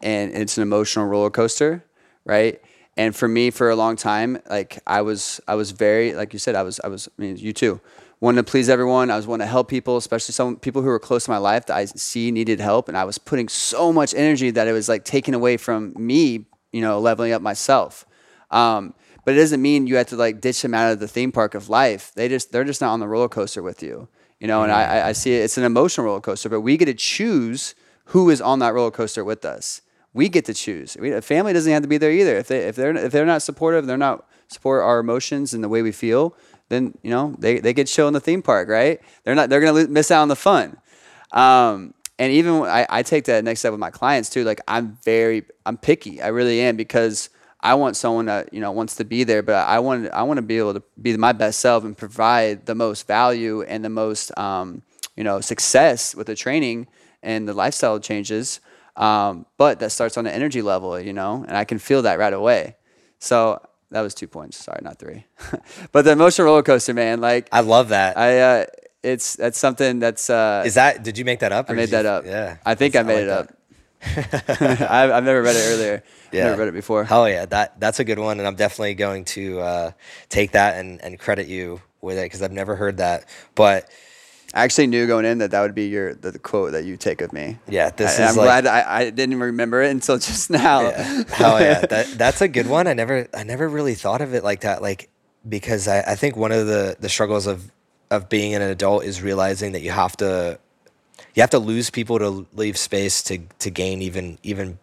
and 0.00 0.32
it's 0.32 0.56
an 0.56 0.62
emotional 0.62 1.06
roller 1.06 1.30
coaster, 1.30 1.84
right? 2.24 2.60
And 3.00 3.16
for 3.16 3.26
me, 3.26 3.48
for 3.48 3.70
a 3.70 3.76
long 3.76 3.96
time, 3.96 4.42
like 4.50 4.78
I 4.86 5.00
was, 5.00 5.40
I 5.48 5.54
was 5.54 5.70
very, 5.70 6.12
like 6.12 6.34
you 6.34 6.38
said, 6.38 6.54
I 6.54 6.62
was, 6.62 6.78
I 6.84 6.88
was, 6.88 7.08
I 7.08 7.22
mean, 7.22 7.38
you 7.38 7.54
too, 7.54 7.80
wanting 8.20 8.44
to 8.44 8.50
please 8.50 8.68
everyone. 8.68 9.10
I 9.10 9.16
was 9.16 9.26
wanting 9.26 9.46
to 9.46 9.50
help 9.50 9.70
people, 9.70 9.96
especially 9.96 10.34
some 10.34 10.56
people 10.56 10.82
who 10.82 10.88
were 10.88 10.98
close 10.98 11.24
to 11.24 11.30
my 11.30 11.38
life 11.38 11.64
that 11.64 11.76
I 11.76 11.86
see 11.86 12.30
needed 12.30 12.60
help, 12.60 12.88
and 12.88 12.98
I 12.98 13.04
was 13.04 13.16
putting 13.16 13.48
so 13.48 13.90
much 13.90 14.12
energy 14.12 14.50
that 14.50 14.68
it 14.68 14.72
was 14.72 14.86
like 14.86 15.06
taken 15.06 15.32
away 15.32 15.56
from 15.56 15.94
me, 15.96 16.44
you 16.72 16.82
know, 16.82 17.00
leveling 17.00 17.32
up 17.32 17.40
myself. 17.40 18.04
Um, 18.50 18.92
but 19.24 19.32
it 19.32 19.38
doesn't 19.38 19.62
mean 19.62 19.86
you 19.86 19.96
have 19.96 20.08
to 20.08 20.16
like 20.16 20.42
ditch 20.42 20.60
them 20.60 20.74
out 20.74 20.92
of 20.92 21.00
the 21.00 21.08
theme 21.08 21.32
park 21.32 21.54
of 21.54 21.70
life. 21.70 22.12
They 22.14 22.28
just 22.28 22.52
they're 22.52 22.64
just 22.64 22.82
not 22.82 22.92
on 22.92 23.00
the 23.00 23.08
roller 23.08 23.30
coaster 23.30 23.62
with 23.62 23.82
you. 23.82 24.08
You 24.40 24.46
know, 24.46 24.62
and 24.62 24.70
I, 24.70 25.08
I 25.08 25.12
see 25.12 25.32
it, 25.32 25.44
it's 25.44 25.56
an 25.56 25.64
emotional 25.64 26.04
roller 26.04 26.20
coaster, 26.20 26.50
but 26.50 26.60
we 26.60 26.76
get 26.76 26.84
to 26.84 26.94
choose 26.94 27.74
who 28.12 28.28
is 28.28 28.42
on 28.42 28.58
that 28.58 28.74
roller 28.74 28.90
coaster 28.90 29.24
with 29.24 29.46
us. 29.46 29.80
We 30.12 30.28
get 30.28 30.44
to 30.46 30.54
choose. 30.54 30.96
We, 30.98 31.12
a 31.12 31.22
family 31.22 31.52
doesn't 31.52 31.72
have 31.72 31.82
to 31.82 31.88
be 31.88 31.98
there 31.98 32.10
either. 32.10 32.36
If 32.36 32.48
they 32.48 32.60
if 32.60 32.76
they're 32.76 32.96
if 32.96 33.12
they're 33.12 33.26
not 33.26 33.42
supportive, 33.42 33.86
they're 33.86 33.96
not 33.96 34.26
support 34.48 34.82
our 34.82 34.98
emotions 34.98 35.54
and 35.54 35.62
the 35.62 35.68
way 35.68 35.82
we 35.82 35.92
feel. 35.92 36.34
Then 36.68 36.96
you 37.02 37.10
know 37.10 37.34
they, 37.38 37.60
they 37.60 37.72
get 37.72 37.86
chill 37.86 38.08
in 38.08 38.14
the 38.14 38.20
theme 38.20 38.42
park, 38.42 38.68
right? 38.68 39.00
They're 39.24 39.34
not 39.34 39.50
they're 39.50 39.60
gonna 39.60 39.88
miss 39.88 40.10
out 40.10 40.22
on 40.22 40.28
the 40.28 40.36
fun. 40.36 40.76
Um, 41.32 41.94
and 42.18 42.32
even 42.32 42.62
I, 42.62 42.86
I 42.90 43.02
take 43.02 43.24
that 43.24 43.44
next 43.44 43.60
step 43.60 43.72
with 43.72 43.80
my 43.80 43.90
clients 43.90 44.30
too. 44.30 44.44
Like 44.44 44.60
I'm 44.68 44.98
very 45.04 45.44
I'm 45.64 45.76
picky. 45.76 46.20
I 46.20 46.28
really 46.28 46.60
am 46.60 46.76
because 46.76 47.30
I 47.62 47.74
want 47.74 47.96
someone 47.96 48.26
that 48.26 48.52
you 48.52 48.60
know 48.60 48.72
wants 48.72 48.96
to 48.96 49.04
be 49.04 49.24
there, 49.24 49.42
but 49.42 49.54
I 49.54 49.78
want 49.78 50.10
I 50.10 50.22
want 50.22 50.38
to 50.38 50.42
be 50.42 50.58
able 50.58 50.74
to 50.74 50.82
be 51.00 51.16
my 51.16 51.32
best 51.32 51.60
self 51.60 51.84
and 51.84 51.96
provide 51.96 52.66
the 52.66 52.74
most 52.74 53.06
value 53.06 53.62
and 53.62 53.84
the 53.84 53.90
most 53.90 54.36
um, 54.38 54.82
you 55.16 55.24
know 55.24 55.40
success 55.40 56.14
with 56.14 56.26
the 56.26 56.34
training 56.34 56.88
and 57.22 57.48
the 57.48 57.52
lifestyle 57.52 58.00
changes. 58.00 58.60
Um, 59.00 59.46
but 59.56 59.80
that 59.80 59.90
starts 59.90 60.16
on 60.18 60.24
the 60.24 60.32
energy 60.32 60.62
level, 60.62 61.00
you 61.00 61.12
know, 61.12 61.44
and 61.48 61.56
I 61.56 61.64
can 61.64 61.78
feel 61.78 62.02
that 62.02 62.18
right 62.18 62.32
away. 62.32 62.76
So 63.18 63.60
that 63.90 64.02
was 64.02 64.14
two 64.14 64.28
points. 64.28 64.58
Sorry, 64.58 64.80
not 64.82 64.98
three. 64.98 65.24
but 65.92 66.04
the 66.04 66.12
emotional 66.12 66.44
roller 66.46 66.62
coaster, 66.62 66.92
man. 66.94 67.20
Like 67.20 67.48
I 67.50 67.60
love 67.60 67.88
that. 67.88 68.18
I 68.18 68.38
uh, 68.40 68.66
it's 69.02 69.36
that's 69.36 69.58
something 69.58 69.98
that's. 70.00 70.28
Uh, 70.28 70.62
Is 70.66 70.74
that? 70.74 71.02
Did 71.02 71.16
you 71.18 71.24
make 71.24 71.40
that 71.40 71.50
up? 71.52 71.70
I 71.70 71.72
made 71.72 71.86
did 71.90 71.96
you- 71.96 72.02
that 72.02 72.06
up. 72.06 72.26
Yeah, 72.26 72.58
I 72.64 72.74
think 72.74 72.94
I 72.94 73.02
made 73.02 73.26
like 73.26 73.48
it 73.48 73.50
up. 73.50 73.56
I've, 74.90 75.10
I've 75.10 75.24
never 75.24 75.42
read 75.42 75.56
it 75.56 75.66
earlier. 75.74 76.02
Yeah. 76.32 76.44
Never 76.44 76.58
read 76.60 76.68
it 76.68 76.74
before. 76.74 77.02
Hell 77.02 77.28
yeah, 77.28 77.44
that 77.46 77.80
that's 77.80 77.98
a 77.98 78.04
good 78.04 78.20
one, 78.20 78.38
and 78.38 78.46
I'm 78.46 78.54
definitely 78.54 78.94
going 78.94 79.24
to 79.34 79.58
uh, 79.58 79.90
take 80.28 80.52
that 80.52 80.78
and, 80.78 81.02
and 81.02 81.18
credit 81.18 81.48
you 81.48 81.80
with 82.00 82.18
it 82.18 82.22
because 82.26 82.40
I've 82.40 82.52
never 82.52 82.76
heard 82.76 82.98
that. 82.98 83.24
But 83.56 83.90
I 84.52 84.64
actually 84.64 84.88
knew 84.88 85.06
going 85.06 85.24
in 85.24 85.38
that 85.38 85.52
that 85.52 85.60
would 85.60 85.74
be 85.74 85.86
your 85.86 86.14
the, 86.14 86.32
the 86.32 86.38
quote 86.38 86.72
that 86.72 86.84
you 86.84 86.96
take 86.96 87.20
of 87.20 87.32
me. 87.32 87.58
yeah, 87.68 87.90
this 87.90 88.18
I, 88.18 88.24
is 88.24 88.30
am 88.30 88.36
like 88.36 88.64
glad 88.64 88.66
I, 88.66 88.98
I 88.98 89.10
didn't 89.10 89.38
remember 89.38 89.82
it 89.82 89.90
until 89.90 90.18
just 90.18 90.50
now. 90.50 90.82
Yeah. 90.82 91.24
Hell 91.28 91.60
yeah. 91.60 91.80
That 91.90 92.06
that's 92.18 92.40
a 92.40 92.48
good 92.48 92.66
one. 92.66 92.86
I 92.86 92.94
never 92.94 93.28
I 93.34 93.44
never 93.44 93.68
really 93.68 93.94
thought 93.94 94.20
of 94.20 94.34
it 94.34 94.42
like 94.42 94.60
that. 94.60 94.82
Like 94.82 95.08
because 95.48 95.88
I, 95.88 96.00
I 96.00 96.14
think 96.16 96.36
one 96.36 96.52
of 96.52 96.66
the, 96.66 96.96
the 96.98 97.08
struggles 97.08 97.46
of 97.46 97.70
of 98.10 98.28
being 98.28 98.54
an 98.54 98.62
adult 98.62 99.04
is 99.04 99.22
realizing 99.22 99.72
that 99.72 99.82
you 99.82 99.92
have 99.92 100.16
to 100.18 100.58
you 101.34 101.42
have 101.42 101.50
to 101.50 101.58
lose 101.58 101.90
people 101.90 102.18
to 102.18 102.46
leave 102.54 102.76
space 102.76 103.22
to 103.24 103.38
to 103.60 103.70
gain 103.70 104.02
even 104.02 104.38
even 104.42 104.78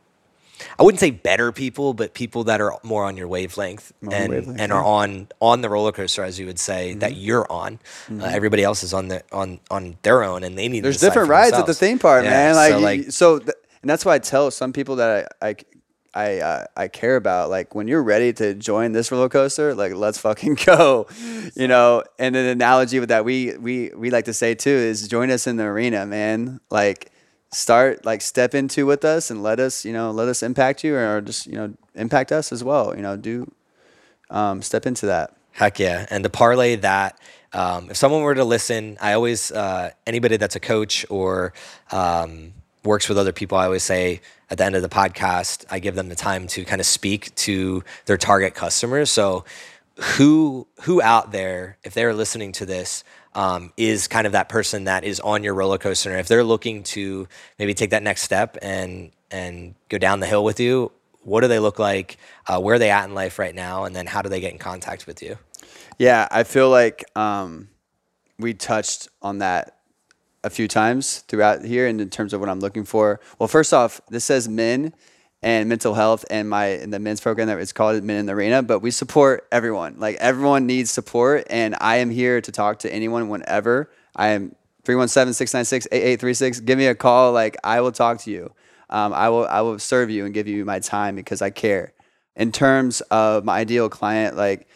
I 0.80 0.84
wouldn't 0.84 1.00
say 1.00 1.12
better 1.12 1.52
people, 1.52 1.94
but 1.94 2.14
people 2.14 2.44
that 2.46 2.62
are 2.62 2.78
more 2.84 3.04
on 3.06 3.16
your 3.18 3.28
wavelength 3.28 3.92
on 4.04 4.14
and 4.14 4.30
wavelength, 4.32 4.60
and 4.60 4.70
yeah. 4.70 4.76
are 4.76 4.84
on 4.84 5.28
on 5.40 5.62
the 5.62 5.70
roller 5.70 5.92
coaster, 5.92 6.24
as 6.24 6.40
you 6.40 6.46
would 6.48 6.60
say, 6.60 6.94
that 6.96 7.12
Mm-hmm. 7.12 7.20
you're 7.22 7.52
on. 7.52 7.80
Uh, 8.12 8.24
everybody 8.26 8.64
else 8.64 8.84
is 8.84 8.94
on 8.94 9.08
the 9.08 9.24
on 9.32 9.60
on 9.70 9.98
their 10.02 10.24
own, 10.24 10.44
and 10.44 10.58
they 10.58 10.68
need. 10.68 10.82
There's 10.84 11.00
different 11.00 11.30
rides 11.30 11.54
at 11.54 11.60
the 11.62 11.74
themselves. 11.74 11.80
theme 11.80 12.00
park, 12.00 12.24
Yeah, 12.24 12.30
man. 12.32 12.56
Like 12.56 12.72
so, 12.72 12.80
like 12.80 13.12
so, 13.12 13.40
th- 13.40 13.52
and 13.82 13.90
that's 13.90 14.04
why 14.06 14.16
I 14.16 14.20
tell 14.20 14.50
some 14.52 14.74
people 14.74 14.96
that 14.98 15.32
I 15.42 15.48
I 15.50 15.56
I, 16.14 16.40
uh, 16.40 16.66
I 16.76 16.88
care 16.88 17.16
about. 17.16 17.52
Like 17.52 17.76
when 17.76 17.88
you're 17.88 18.02
ready 18.02 18.34
to 18.34 18.56
join 18.56 18.92
this 18.94 19.12
roller 19.12 19.30
coaster, 19.30 19.76
like 19.76 19.94
let's 19.94 20.18
fucking 20.18 20.56
go, 20.66 21.06
you 21.56 21.68
know. 21.68 22.04
And 22.18 22.36
an 22.36 22.46
analogy 22.48 23.00
with 23.00 23.10
that 23.10 23.24
we 23.26 23.56
we 23.58 23.92
we 23.96 24.10
like 24.10 24.26
to 24.26 24.34
say 24.34 24.56
too 24.56 24.72
is 24.72 25.08
join 25.08 25.30
us 25.30 25.46
in 25.46 25.58
the 25.58 25.66
arena, 25.66 26.06
man. 26.08 26.60
Like 26.72 27.12
start 27.52 28.06
like 28.06 28.22
step 28.22 28.54
into 28.54 28.86
with 28.86 29.06
us 29.06 29.32
and 29.32 29.42
let 29.42 29.60
us 29.60 29.86
you 29.86 29.94
know 29.94 30.12
let 30.12 30.28
us 30.28 30.44
impact 30.44 30.84
you 30.84 30.96
or 30.96 31.22
just 31.22 31.48
you 31.48 31.54
know 31.54 31.74
impact 31.96 32.32
us 32.32 32.52
as 32.52 32.64
well. 32.64 32.96
You 32.96 33.02
know 33.02 33.18
do 33.18 33.52
um, 34.30 34.62
step 34.62 34.86
into 34.86 35.06
that. 35.08 35.34
Heck 35.52 35.80
yeah. 35.80 36.06
And 36.12 36.24
to 36.24 36.30
parlay 36.30 36.76
that, 36.78 37.20
um, 37.54 37.90
if 37.90 37.98
someone 37.98 38.22
were 38.22 38.36
to 38.36 38.44
listen, 38.44 38.98
I 39.02 39.14
always, 39.14 39.52
uh, 39.52 39.90
anybody 40.06 40.38
that's 40.38 40.56
a 40.56 40.60
coach 40.60 41.04
or 41.10 41.54
um, 41.92 42.54
works 42.84 43.10
with 43.10 43.18
other 43.18 43.32
people, 43.32 43.58
I 43.58 43.66
always 43.66 43.84
say 43.84 44.22
at 44.52 44.60
the 44.60 44.66
end 44.66 44.76
of 44.76 44.84
the 44.84 44.90
podcast, 44.90 45.66
I 45.72 45.80
give 45.80 45.96
them 45.96 46.10
the 46.10 46.16
time 46.16 46.46
to 46.48 46.64
kind 46.64 46.80
of 46.80 46.86
speak 46.86 47.34
to 47.36 47.84
their 48.06 48.18
target 48.18 48.54
customers. 48.54 49.10
So, 49.10 49.46
who 50.18 50.68
who 50.82 51.02
out 51.02 51.32
there, 51.32 51.78
if 51.84 51.96
they're 51.96 52.14
listening 52.14 52.52
to 52.52 52.68
this, 52.68 53.04
um, 53.38 53.72
is 53.78 54.08
kind 54.08 54.26
of 54.26 54.34
that 54.34 54.50
person 54.50 54.86
that 54.86 55.04
is 55.04 55.20
on 55.20 55.44
your 55.44 55.54
roller 55.54 55.78
coaster, 55.78 56.10
and 56.10 56.20
if 56.20 56.28
they're 56.28 56.44
looking 56.44 56.84
to 56.84 57.28
maybe 57.60 57.74
take 57.74 57.92
that 57.92 58.04
next 58.04 58.24
step 58.24 58.58
and 58.62 59.12
and 59.30 59.76
go 59.90 59.98
down 59.98 60.20
the 60.20 60.26
hill 60.26 60.44
with 60.44 60.60
you, 60.60 60.92
what 61.22 61.42
do 61.42 61.48
they 61.48 61.60
look 61.60 61.78
like? 61.78 62.18
Uh, 62.48 62.60
where 62.60 62.76
are 62.76 62.80
they 62.80 62.90
at 62.90 63.06
in 63.06 63.14
life 63.14 63.38
right 63.38 63.54
now? 63.54 63.84
And 63.84 63.96
then 63.96 64.08
how 64.08 64.22
do 64.22 64.30
they 64.30 64.40
get 64.40 64.54
in 64.54 64.58
contact 64.58 65.06
with 65.06 65.22
you? 65.22 65.38
Yeah, 66.00 66.28
I 66.32 66.44
feel 66.44 66.70
like 66.70 67.04
um, 67.16 67.70
we 68.40 68.54
touched 68.54 69.10
on 69.22 69.38
that 69.40 69.78
a 70.44 70.50
few 70.50 70.68
times 70.68 71.20
throughout 71.28 71.64
here, 71.64 71.88
and 71.88 72.02
in 72.02 72.10
terms 72.10 72.34
of 72.34 72.40
what 72.40 72.50
I'm 72.50 72.60
looking 72.60 72.86
for. 72.86 73.20
Well, 73.38 73.48
first 73.48 73.72
off, 73.72 74.02
this 74.10 74.26
says 74.26 74.50
men 74.50 74.94
and 75.42 75.70
mental 75.70 75.94
health, 75.94 76.26
and 76.30 76.50
my 76.50 76.68
in 76.68 76.90
the 76.90 77.00
men's 77.00 77.22
program 77.22 77.48
that 77.48 77.60
it's 77.60 77.74
called 77.74 78.04
Men 78.04 78.18
in 78.18 78.26
the 78.26 78.34
Arena. 78.34 78.64
But 78.64 78.80
we 78.80 78.92
support 78.92 79.48
everyone. 79.52 79.96
Like 80.00 80.16
everyone 80.18 80.66
needs 80.66 80.92
support, 80.92 81.46
and 81.50 81.76
I 81.80 81.98
am 81.98 82.10
here 82.10 82.42
to 82.42 82.52
talk 82.52 82.80
to 82.80 82.94
anyone 82.94 83.30
whenever. 83.30 83.92
I 84.16 84.30
am 84.30 84.56
317-696-8836. 84.84 86.66
Give 86.66 86.78
me 86.78 86.88
a 86.88 86.96
call. 86.96 87.34
Like 87.34 87.58
I 87.64 87.82
will 87.82 87.92
talk 87.92 88.20
to 88.22 88.32
you. 88.32 88.52
Um, 88.90 89.14
I 89.14 89.30
will 89.30 89.46
I 89.48 89.62
will 89.62 89.80
serve 89.80 90.10
you 90.10 90.26
and 90.26 90.34
give 90.34 90.48
you 90.48 90.66
my 90.66 90.80
time 90.80 91.16
because 91.16 91.42
I 91.42 91.50
care. 91.50 91.94
In 92.36 92.52
terms 92.52 93.02
of 93.02 93.44
my 93.44 93.58
ideal 93.58 93.90
client, 93.90 94.38
like 94.38 94.68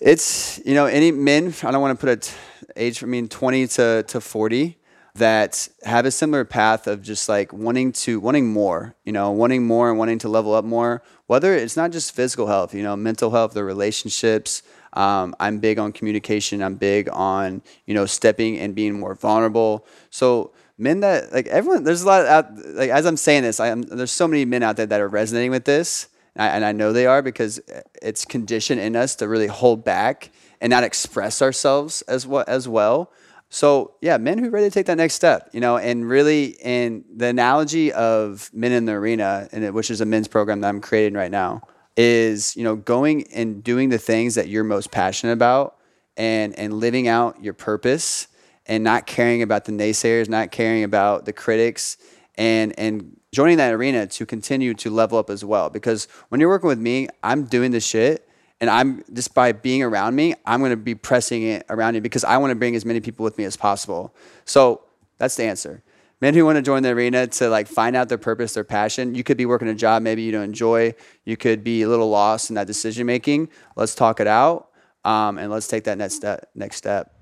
it's 0.00 0.58
you 0.64 0.74
know 0.74 0.86
any 0.86 1.12
men 1.12 1.54
i 1.62 1.70
don't 1.70 1.82
want 1.82 1.98
to 1.98 2.00
put 2.00 2.08
a 2.08 2.16
t- 2.16 2.32
age 2.76 3.04
i 3.04 3.06
mean 3.06 3.28
20 3.28 3.66
to, 3.66 4.02
to 4.08 4.20
40 4.20 4.78
that 5.14 5.68
have 5.82 6.06
a 6.06 6.10
similar 6.10 6.44
path 6.44 6.86
of 6.86 7.02
just 7.02 7.28
like 7.28 7.52
wanting 7.52 7.92
to 7.92 8.20
wanting 8.20 8.46
more 8.52 8.94
you 9.04 9.12
know 9.12 9.30
wanting 9.30 9.66
more 9.66 9.90
and 9.90 9.98
wanting 9.98 10.18
to 10.18 10.28
level 10.28 10.54
up 10.54 10.64
more 10.64 11.02
whether 11.26 11.54
it's 11.54 11.76
not 11.76 11.90
just 11.90 12.14
physical 12.14 12.46
health 12.46 12.74
you 12.74 12.82
know 12.82 12.96
mental 12.96 13.30
health 13.30 13.54
their 13.54 13.64
relationships. 13.64 14.62
Um, 14.92 15.36
i'm 15.38 15.60
big 15.60 15.78
on 15.78 15.92
communication. 15.92 16.62
I'm 16.62 16.74
big 16.74 17.08
on 17.12 17.62
you 17.86 17.94
know 17.94 18.06
stepping 18.06 18.58
and 18.58 18.74
being 18.74 18.98
more 18.98 19.14
vulnerable. 19.14 19.86
So 20.10 20.52
men 20.78 21.00
that 21.00 21.32
like 21.32 21.46
everyone 21.48 21.84
there's 21.84 22.02
a 22.02 22.06
lot 22.06 22.24
out 22.24 22.46
like 22.68 22.88
as 22.88 23.04
i'm 23.04 23.16
saying 23.16 23.42
this 23.42 23.60
i 23.60 23.68
am 23.68 23.82
there's 23.82 24.10
so 24.10 24.26
many 24.26 24.46
men 24.46 24.62
out 24.62 24.76
there 24.78 24.86
that 24.86 24.98
are 24.98 25.08
resonating 25.08 25.50
with 25.50 25.66
this 25.66 26.08
and 26.34 26.42
I, 26.42 26.48
and 26.48 26.64
I 26.64 26.72
know 26.72 26.92
they 26.92 27.06
are 27.06 27.22
because 27.22 27.60
it's 28.02 28.24
conditioned 28.24 28.80
in 28.80 28.96
us 28.96 29.16
to 29.16 29.28
really 29.28 29.46
hold 29.46 29.84
back 29.84 30.30
and 30.60 30.70
not 30.70 30.84
express 30.84 31.42
ourselves 31.42 32.02
as 32.02 32.26
well 32.26 32.44
as 32.46 32.68
well. 32.68 33.10
So 33.50 33.94
yeah, 34.00 34.16
men 34.16 34.38
who 34.38 34.46
are 34.46 34.50
ready 34.50 34.68
to 34.68 34.70
take 34.70 34.86
that 34.86 34.96
next 34.96 35.14
step, 35.14 35.50
you 35.52 35.58
know, 35.60 35.76
and 35.76 36.08
really 36.08 36.56
in 36.62 37.04
the 37.12 37.26
analogy 37.26 37.92
of 37.92 38.48
men 38.54 38.70
in 38.70 38.84
the 38.84 38.92
arena, 38.92 39.48
and 39.50 39.64
it, 39.64 39.74
which 39.74 39.90
is 39.90 40.00
a 40.00 40.06
men's 40.06 40.28
program 40.28 40.60
that 40.60 40.68
I'm 40.68 40.80
creating 40.80 41.14
right 41.14 41.30
now, 41.30 41.62
is 41.96 42.56
you 42.56 42.62
know 42.62 42.76
going 42.76 43.24
and 43.32 43.62
doing 43.62 43.88
the 43.88 43.98
things 43.98 44.36
that 44.36 44.48
you're 44.48 44.62
most 44.62 44.92
passionate 44.92 45.32
about, 45.32 45.76
and 46.16 46.56
and 46.56 46.74
living 46.74 47.08
out 47.08 47.42
your 47.42 47.52
purpose, 47.52 48.28
and 48.66 48.84
not 48.84 49.06
caring 49.06 49.42
about 49.42 49.64
the 49.64 49.72
naysayers, 49.72 50.28
not 50.28 50.52
caring 50.52 50.84
about 50.84 51.24
the 51.24 51.32
critics, 51.32 51.96
and 52.36 52.72
and 52.78 53.16
joining 53.32 53.56
that 53.56 53.74
arena 53.74 54.06
to 54.06 54.24
continue 54.26 54.74
to 54.74 54.90
level 54.90 55.18
up 55.18 55.28
as 55.28 55.44
well. 55.44 55.70
Because 55.70 56.06
when 56.28 56.40
you're 56.40 56.48
working 56.48 56.68
with 56.68 56.78
me, 56.78 57.08
I'm 57.24 57.44
doing 57.44 57.72
this 57.72 57.84
shit, 57.84 58.28
and 58.60 58.68
I'm 58.68 59.02
just 59.12 59.34
by 59.34 59.52
being 59.52 59.82
around 59.82 60.14
me, 60.14 60.34
I'm 60.44 60.60
going 60.60 60.70
to 60.70 60.76
be 60.76 60.94
pressing 60.94 61.42
it 61.42 61.64
around 61.70 61.94
you 61.94 62.00
because 62.00 62.24
I 62.24 62.36
want 62.36 62.50
to 62.50 62.54
bring 62.54 62.76
as 62.76 62.84
many 62.84 63.00
people 63.00 63.24
with 63.24 63.38
me 63.38 63.44
as 63.44 63.56
possible. 63.56 64.14
So 64.44 64.82
that's 65.18 65.36
the 65.36 65.44
answer. 65.44 65.82
Men 66.20 66.34
who 66.34 66.44
want 66.44 66.56
to 66.56 66.62
join 66.62 66.82
the 66.82 66.90
arena 66.90 67.26
to 67.26 67.48
like 67.48 67.66
find 67.66 67.96
out 67.96 68.10
their 68.10 68.18
purpose, 68.18 68.52
their 68.52 68.64
passion. 68.64 69.14
You 69.14 69.24
could 69.24 69.38
be 69.38 69.46
working 69.46 69.68
a 69.68 69.74
job 69.74 70.02
maybe 70.02 70.22
you 70.22 70.32
don't 70.32 70.44
enjoy. 70.44 70.94
You 71.24 71.36
could 71.38 71.64
be 71.64 71.82
a 71.82 71.88
little 71.88 72.10
lost 72.10 72.50
in 72.50 72.56
that 72.56 72.66
decision 72.66 73.06
making. 73.06 73.48
Let's 73.74 73.94
talk 73.94 74.20
it 74.20 74.26
out, 74.26 74.68
um, 75.06 75.38
and 75.38 75.50
let's 75.50 75.66
take 75.66 75.84
that 75.84 75.96
next 75.96 76.14
step. 76.16 76.50
Next 76.54 76.76
step. 76.76 77.14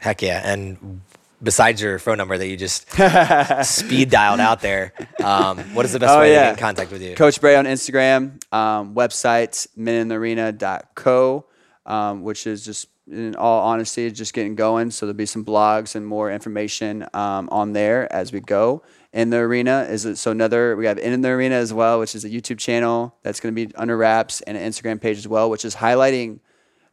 Heck 0.00 0.20
yeah. 0.20 0.42
And 0.44 1.00
besides 1.42 1.80
your 1.80 1.98
phone 1.98 2.18
number 2.18 2.36
that 2.38 2.46
you 2.46 2.56
just 2.56 2.88
speed 3.64 4.10
dialed 4.10 4.40
out 4.40 4.60
there, 4.60 4.92
um, 5.22 5.58
what 5.74 5.84
is 5.84 5.92
the 5.92 5.98
best 5.98 6.14
Oh, 6.14 6.20
way 6.20 6.28
to 6.30 6.34
get 6.34 6.50
in 6.54 6.56
contact 6.58 6.90
with 6.92 7.02
you? 7.02 7.14
Coach 7.14 7.40
Bray 7.40 7.56
on 7.56 7.64
Instagram, 7.66 8.40
um, 8.52 8.94
website 8.94 9.66
meninthearena.co, 9.78 11.44
um, 11.86 12.22
which 12.22 12.46
is 12.46 12.64
just 12.64 12.88
in 13.10 13.36
all 13.36 13.62
honesty, 13.62 14.10
just 14.10 14.34
getting 14.34 14.54
going. 14.56 14.90
So 14.90 15.06
there'll 15.06 15.16
be 15.16 15.26
some 15.26 15.44
blogs 15.44 15.94
and 15.94 16.06
more 16.06 16.30
information 16.30 17.06
um, 17.14 17.48
on 17.52 17.72
there 17.72 18.12
as 18.12 18.32
we 18.32 18.40
go. 18.40 18.82
In 19.12 19.30
the 19.30 19.38
arena 19.38 19.86
is 19.88 20.04
it, 20.04 20.16
so 20.16 20.30
another 20.30 20.76
we 20.76 20.84
have 20.86 20.98
in 20.98 21.20
the 21.22 21.28
arena 21.28 21.54
as 21.54 21.72
well, 21.72 22.00
which 22.00 22.14
is 22.14 22.24
a 22.24 22.28
YouTube 22.28 22.58
channel 22.58 23.16
that's 23.22 23.40
going 23.40 23.54
to 23.54 23.66
be 23.66 23.74
under 23.76 23.96
wraps 23.96 24.40
and 24.42 24.58
an 24.58 24.68
Instagram 24.70 25.00
page 25.00 25.16
as 25.18 25.28
well, 25.28 25.48
which 25.48 25.64
is 25.64 25.76
highlighting 25.76 26.40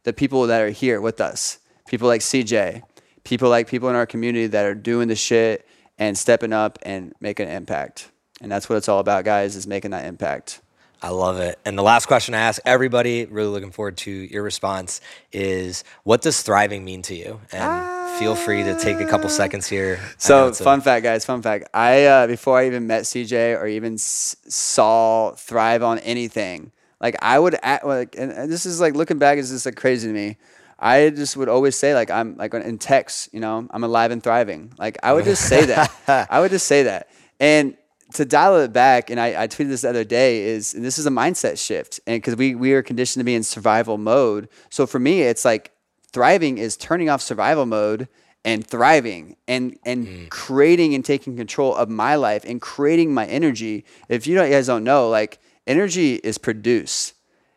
the 0.04 0.12
people 0.12 0.46
that 0.46 0.62
are 0.62 0.70
here 0.70 1.00
with 1.00 1.20
us. 1.20 1.58
People 1.88 2.08
like 2.08 2.22
CJ, 2.22 2.82
people 3.24 3.48
like 3.48 3.68
people 3.68 3.88
in 3.88 3.96
our 3.96 4.06
community 4.06 4.46
that 4.48 4.64
are 4.64 4.74
doing 4.74 5.08
the 5.08 5.16
shit 5.16 5.66
and 5.98 6.16
stepping 6.16 6.52
up 6.52 6.78
and 6.82 7.12
making 7.20 7.48
an 7.48 7.56
impact. 7.56 8.10
And 8.40 8.50
that's 8.50 8.68
what 8.68 8.76
it's 8.76 8.88
all 8.88 8.98
about, 8.98 9.24
guys, 9.24 9.56
is 9.56 9.66
making 9.66 9.92
that 9.92 10.04
impact. 10.06 10.60
I 11.02 11.10
love 11.10 11.38
it. 11.38 11.58
And 11.66 11.76
the 11.76 11.82
last 11.82 12.06
question 12.06 12.34
I 12.34 12.38
ask 12.40 12.60
everybody, 12.64 13.26
really 13.26 13.48
looking 13.50 13.70
forward 13.72 13.98
to 13.98 14.10
your 14.10 14.42
response, 14.42 15.00
is 15.32 15.84
what 16.02 16.22
does 16.22 16.42
thriving 16.42 16.84
mean 16.84 17.02
to 17.02 17.14
you? 17.14 17.40
And 17.52 18.18
feel 18.18 18.34
free 18.34 18.62
to 18.62 18.78
take 18.78 19.00
a 19.00 19.06
couple 19.06 19.28
seconds 19.28 19.66
here. 19.66 20.00
So, 20.16 20.52
fun 20.52 20.78
a- 20.78 20.82
fact, 20.82 21.02
guys, 21.02 21.24
fun 21.24 21.42
fact. 21.42 21.68
I, 21.74 22.04
uh, 22.06 22.26
before 22.26 22.58
I 22.58 22.66
even 22.66 22.86
met 22.86 23.02
CJ 23.02 23.54
or 23.60 23.66
even 23.66 23.94
s- 23.94 24.36
saw 24.48 25.32
Thrive 25.32 25.82
on 25.82 25.98
anything, 25.98 26.72
like 27.00 27.16
I 27.20 27.38
would, 27.38 27.56
act, 27.62 27.84
like, 27.84 28.14
and 28.16 28.50
this 28.50 28.64
is 28.64 28.80
like 28.80 28.94
looking 28.94 29.18
back, 29.18 29.36
is 29.36 29.50
just 29.50 29.66
like 29.66 29.76
crazy 29.76 30.08
to 30.08 30.14
me. 30.14 30.38
I 30.78 31.10
just 31.10 31.36
would 31.36 31.48
always 31.48 31.76
say 31.76 31.94
like 31.94 32.10
I'm 32.10 32.36
like 32.36 32.54
in 32.54 32.78
text, 32.78 33.30
you 33.32 33.40
know, 33.40 33.66
I'm 33.70 33.84
alive 33.84 34.10
and 34.10 34.22
thriving. 34.22 34.72
Like 34.78 34.98
I 35.02 35.12
would 35.12 35.24
just 35.24 35.48
say 35.48 35.66
that. 35.66 35.90
I 36.30 36.40
would 36.40 36.50
just 36.50 36.66
say 36.66 36.84
that. 36.84 37.08
And 37.40 37.76
to 38.14 38.24
dial 38.24 38.56
it 38.58 38.72
back, 38.72 39.10
and 39.10 39.18
I, 39.18 39.42
I 39.42 39.48
tweeted 39.48 39.68
this 39.68 39.82
the 39.82 39.88
other 39.88 40.04
day, 40.04 40.42
is 40.42 40.72
this 40.72 40.98
is 40.98 41.06
a 41.06 41.10
mindset 41.10 41.58
shift, 41.64 42.00
and 42.06 42.20
because 42.20 42.36
we 42.36 42.54
we 42.54 42.72
are 42.72 42.82
conditioned 42.82 43.20
to 43.20 43.24
be 43.24 43.34
in 43.34 43.42
survival 43.42 43.98
mode. 43.98 44.48
So 44.70 44.86
for 44.86 44.98
me, 44.98 45.22
it's 45.22 45.44
like 45.44 45.72
thriving 46.12 46.58
is 46.58 46.76
turning 46.76 47.08
off 47.08 47.22
survival 47.22 47.66
mode 47.66 48.08
and 48.44 48.66
thriving 48.66 49.36
and 49.48 49.76
and 49.84 50.06
mm. 50.06 50.28
creating 50.30 50.94
and 50.94 51.04
taking 51.04 51.36
control 51.36 51.74
of 51.74 51.88
my 51.88 52.14
life 52.14 52.44
and 52.44 52.60
creating 52.60 53.12
my 53.12 53.26
energy. 53.26 53.84
If 54.08 54.26
you, 54.26 54.34
don't, 54.36 54.46
you 54.46 54.52
guys 54.52 54.66
don't 54.66 54.84
know, 54.84 55.08
like 55.08 55.40
energy 55.66 56.14
is 56.16 56.38
produced. 56.38 57.13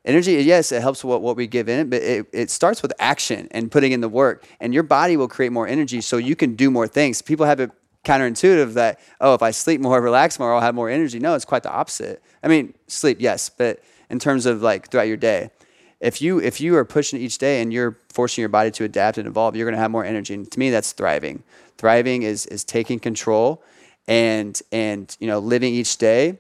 Energy, 0.08 0.36
yes, 0.36 0.72
it 0.72 0.82
helps 0.82 1.04
what, 1.04 1.22
what 1.22 1.36
we 1.36 1.48
give 1.48 1.68
in 1.68 1.90
but 1.90 2.02
it, 2.02 2.26
it 2.32 2.50
starts 2.50 2.82
with 2.82 2.94
action 2.98 3.50
and 3.52 3.70
putting 3.70 3.92
in 3.92 4.00
the 4.00 4.08
work. 4.08 4.48
And 4.62 4.74
your 4.74 4.84
body 4.84 5.18
will 5.18 5.28
create 5.28 5.52
more 5.52 5.68
energy 5.68 6.00
so 6.00 6.16
you 6.16 6.34
can 6.34 6.56
do 6.56 6.72
more 6.72 6.88
things. 6.88 7.22
People 7.22 7.46
have 7.46 7.60
it 7.60 7.72
counterintuitive 8.06 8.74
that, 8.76 9.02
oh, 9.20 9.34
if 9.34 9.44
I 9.44 9.52
sleep 9.52 9.82
more, 9.82 10.02
relax 10.12 10.40
more, 10.40 10.54
I'll 10.54 10.62
have 10.62 10.74
more 10.74 10.90
energy. 10.90 11.20
No, 11.20 11.36
it's 11.36 11.44
quite 11.44 11.64
the 11.64 11.72
opposite. 11.72 12.24
I 12.42 12.48
mean, 12.48 12.74
sleep, 12.88 13.18
yes, 13.20 13.50
but 13.50 13.82
in 14.10 14.18
terms 14.18 14.46
of 14.46 14.62
like 14.62 14.90
throughout 14.90 15.10
your 15.10 15.18
day, 15.18 15.52
if 16.00 16.22
you 16.22 16.40
if 16.40 16.62
you 16.62 16.78
are 16.78 16.86
pushing 16.86 17.20
each 17.20 17.38
day 17.40 17.62
and 17.62 17.74
you're 17.74 17.98
forcing 18.14 18.42
your 18.42 18.50
body 18.50 18.72
to 18.72 18.86
adapt 18.86 19.18
and 19.18 19.28
evolve, 19.28 19.56
you're 19.56 19.66
going 19.66 19.76
to 19.76 19.82
have 19.82 19.92
more 19.92 20.06
energy. 20.06 20.36
And 20.36 20.50
to 20.52 20.60
me, 20.60 20.70
that's 20.70 20.94
thriving. 20.94 21.44
Thriving 21.78 22.22
is 22.24 22.46
is 22.46 22.64
taking 22.64 23.00
control 23.00 23.62
and 24.08 24.62
and 24.72 25.18
you 25.20 25.28
know 25.28 25.40
living 25.40 25.74
each 25.74 25.98
day 25.98 26.38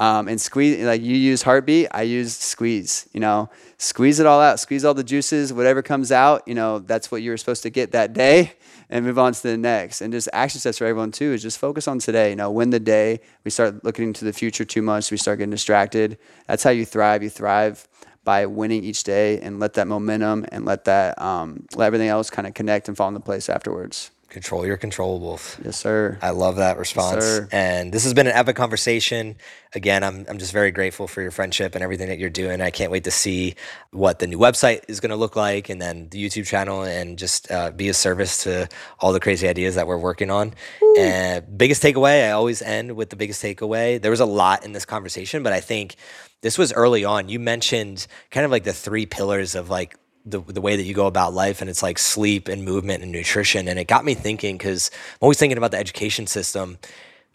um, 0.00 0.26
and 0.26 0.40
squeeze 0.40 0.84
like 0.84 1.02
you 1.02 1.14
use 1.14 1.42
heartbeat 1.42 1.86
i 1.92 2.02
use 2.02 2.34
squeeze 2.36 3.08
you 3.12 3.20
know? 3.20 3.48
Squeeze 3.78 4.18
it 4.18 4.26
all 4.26 4.40
out 4.40 4.58
squeeze 4.58 4.84
all 4.84 4.94
the 4.94 5.04
juices 5.04 5.52
whatever 5.52 5.82
comes 5.82 6.10
out 6.10 6.42
you 6.46 6.54
know 6.54 6.80
that's 6.80 7.12
what 7.12 7.22
you're 7.22 7.36
supposed 7.36 7.62
to 7.62 7.70
get 7.70 7.92
that 7.92 8.12
day 8.12 8.52
and 8.90 9.04
move 9.04 9.18
on 9.18 9.32
to 9.32 9.42
the 9.42 9.56
next. 9.56 10.00
And 10.00 10.12
just 10.12 10.28
action 10.32 10.60
steps 10.60 10.78
for 10.78 10.84
everyone 10.84 11.12
too 11.12 11.32
is 11.32 11.42
just 11.42 11.58
focus 11.58 11.86
on 11.88 11.98
today 11.98 12.30
you 12.30 12.36
know 12.36 12.50
win 12.50 12.70
the 12.70 12.80
day. 12.80 13.20
We 13.44 13.50
start 13.50 13.84
looking 13.84 14.08
into 14.08 14.24
the 14.24 14.32
future 14.32 14.64
too 14.64 14.82
much 14.82 15.10
we 15.10 15.16
start 15.16 15.38
getting 15.38 15.50
distracted. 15.50 16.18
That's 16.46 16.62
how 16.62 16.70
you 16.70 16.84
thrive. 16.84 17.22
You 17.22 17.30
thrive 17.30 17.86
by 18.24 18.44
winning 18.46 18.84
each 18.84 19.04
day 19.04 19.40
and 19.40 19.58
let 19.60 19.74
that 19.74 19.86
momentum 19.86 20.44
and 20.52 20.64
let 20.64 20.84
that 20.84 21.20
um, 21.20 21.66
let 21.74 21.86
everything 21.86 22.08
else 22.08 22.28
kind 22.28 22.46
of 22.46 22.54
connect 22.54 22.88
and 22.88 22.96
fall 22.96 23.08
into 23.08 23.20
place 23.20 23.48
afterwards 23.48 24.10
Control 24.30 24.64
your 24.64 24.78
controllables. 24.78 25.62
Yes, 25.64 25.76
sir. 25.76 26.16
I 26.22 26.30
love 26.30 26.56
that 26.56 26.78
response. 26.78 27.24
Yes, 27.24 27.48
and 27.50 27.92
this 27.92 28.04
has 28.04 28.14
been 28.14 28.28
an 28.28 28.32
epic 28.32 28.54
conversation. 28.54 29.34
Again, 29.74 30.04
I'm, 30.04 30.24
I'm 30.28 30.38
just 30.38 30.52
very 30.52 30.70
grateful 30.70 31.08
for 31.08 31.20
your 31.20 31.32
friendship 31.32 31.74
and 31.74 31.82
everything 31.82 32.06
that 32.08 32.20
you're 32.20 32.30
doing. 32.30 32.60
I 32.60 32.70
can't 32.70 32.92
wait 32.92 33.04
to 33.04 33.10
see 33.10 33.56
what 33.90 34.20
the 34.20 34.28
new 34.28 34.38
website 34.38 34.84
is 34.86 35.00
going 35.00 35.10
to 35.10 35.16
look 35.16 35.34
like 35.34 35.68
and 35.68 35.82
then 35.82 36.08
the 36.10 36.24
YouTube 36.24 36.46
channel 36.46 36.82
and 36.82 37.18
just 37.18 37.50
uh, 37.50 37.72
be 37.72 37.88
a 37.88 37.94
service 37.94 38.44
to 38.44 38.68
all 39.00 39.12
the 39.12 39.18
crazy 39.18 39.48
ideas 39.48 39.74
that 39.74 39.88
we're 39.88 39.98
working 39.98 40.30
on. 40.30 40.54
Ooh. 40.80 40.94
And 40.96 41.58
biggest 41.58 41.82
takeaway, 41.82 42.28
I 42.28 42.30
always 42.30 42.62
end 42.62 42.94
with 42.94 43.10
the 43.10 43.16
biggest 43.16 43.42
takeaway. 43.42 44.00
There 44.00 44.12
was 44.12 44.20
a 44.20 44.26
lot 44.26 44.64
in 44.64 44.70
this 44.70 44.84
conversation, 44.84 45.42
but 45.42 45.52
I 45.52 45.58
think 45.58 45.96
this 46.40 46.56
was 46.56 46.72
early 46.72 47.04
on. 47.04 47.28
You 47.28 47.40
mentioned 47.40 48.06
kind 48.30 48.44
of 48.44 48.52
like 48.52 48.62
the 48.62 48.72
three 48.72 49.06
pillars 49.06 49.56
of 49.56 49.70
like 49.70 49.96
the 50.24 50.40
the 50.40 50.60
way 50.60 50.76
that 50.76 50.82
you 50.82 50.94
go 50.94 51.06
about 51.06 51.32
life 51.32 51.60
and 51.60 51.70
it's 51.70 51.82
like 51.82 51.98
sleep 51.98 52.48
and 52.48 52.64
movement 52.64 53.02
and 53.02 53.10
nutrition 53.12 53.68
and 53.68 53.78
it 53.78 53.86
got 53.86 54.04
me 54.04 54.14
thinking 54.14 54.58
cuz 54.58 54.90
I'm 54.92 55.18
always 55.22 55.38
thinking 55.38 55.58
about 55.58 55.70
the 55.70 55.78
education 55.78 56.26
system 56.26 56.78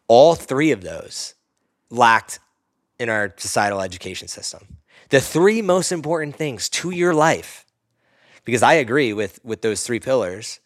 all 0.07 0.35
three 0.35 0.71
of 0.71 0.81
those 0.81 1.33
lacked 1.89 2.39
in 2.99 3.09
our 3.09 3.33
societal 3.37 3.81
education 3.81 4.27
system 4.27 4.77
the 5.09 5.19
three 5.19 5.61
most 5.61 5.91
important 5.91 6.35
things 6.35 6.69
to 6.69 6.91
your 6.91 7.13
life 7.13 7.65
because 8.43 8.61
I 8.61 8.73
agree 8.73 9.13
with 9.13 9.43
with 9.43 9.61
those 9.61 9.83
three 9.83 9.99
pillars 9.99 10.59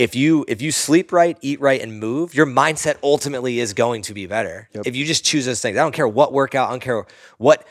if 0.00 0.16
you 0.16 0.46
if 0.48 0.62
you 0.62 0.72
sleep 0.72 1.12
right, 1.12 1.36
eat 1.42 1.60
right, 1.60 1.78
and 1.78 2.00
move, 2.00 2.34
your 2.34 2.46
mindset 2.46 2.96
ultimately 3.02 3.60
is 3.60 3.74
going 3.74 4.00
to 4.02 4.14
be 4.14 4.24
better. 4.24 4.66
Yep. 4.72 4.86
If 4.86 4.96
you 4.96 5.04
just 5.04 5.26
choose 5.26 5.44
those 5.44 5.60
things, 5.60 5.76
I 5.76 5.82
don't 5.82 5.92
care 5.92 6.08
what 6.08 6.32
workout, 6.32 6.68
I 6.68 6.72
don't 6.72 6.80
care 6.80 7.04
what 7.36 7.66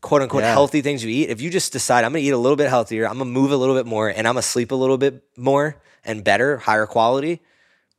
quote 0.00 0.22
unquote 0.22 0.42
yeah. 0.42 0.52
healthy 0.52 0.80
things 0.80 1.04
you 1.04 1.10
eat, 1.10 1.30
if 1.30 1.40
you 1.40 1.50
just 1.50 1.72
decide 1.72 2.04
I'm 2.04 2.12
gonna 2.12 2.24
eat 2.24 2.30
a 2.30 2.38
little 2.38 2.56
bit 2.56 2.68
healthier, 2.68 3.06
I'm 3.06 3.18
gonna 3.18 3.30
move 3.30 3.52
a 3.52 3.56
little 3.56 3.74
bit 3.74 3.86
more, 3.86 4.08
and 4.08 4.26
I'm 4.26 4.34
gonna 4.34 4.42
sleep 4.42 4.72
a 4.72 4.76
little 4.76 4.98
bit 4.98 5.22
more 5.36 5.76
and 6.04 6.24
better, 6.24 6.58
higher 6.58 6.86
quality, 6.86 7.40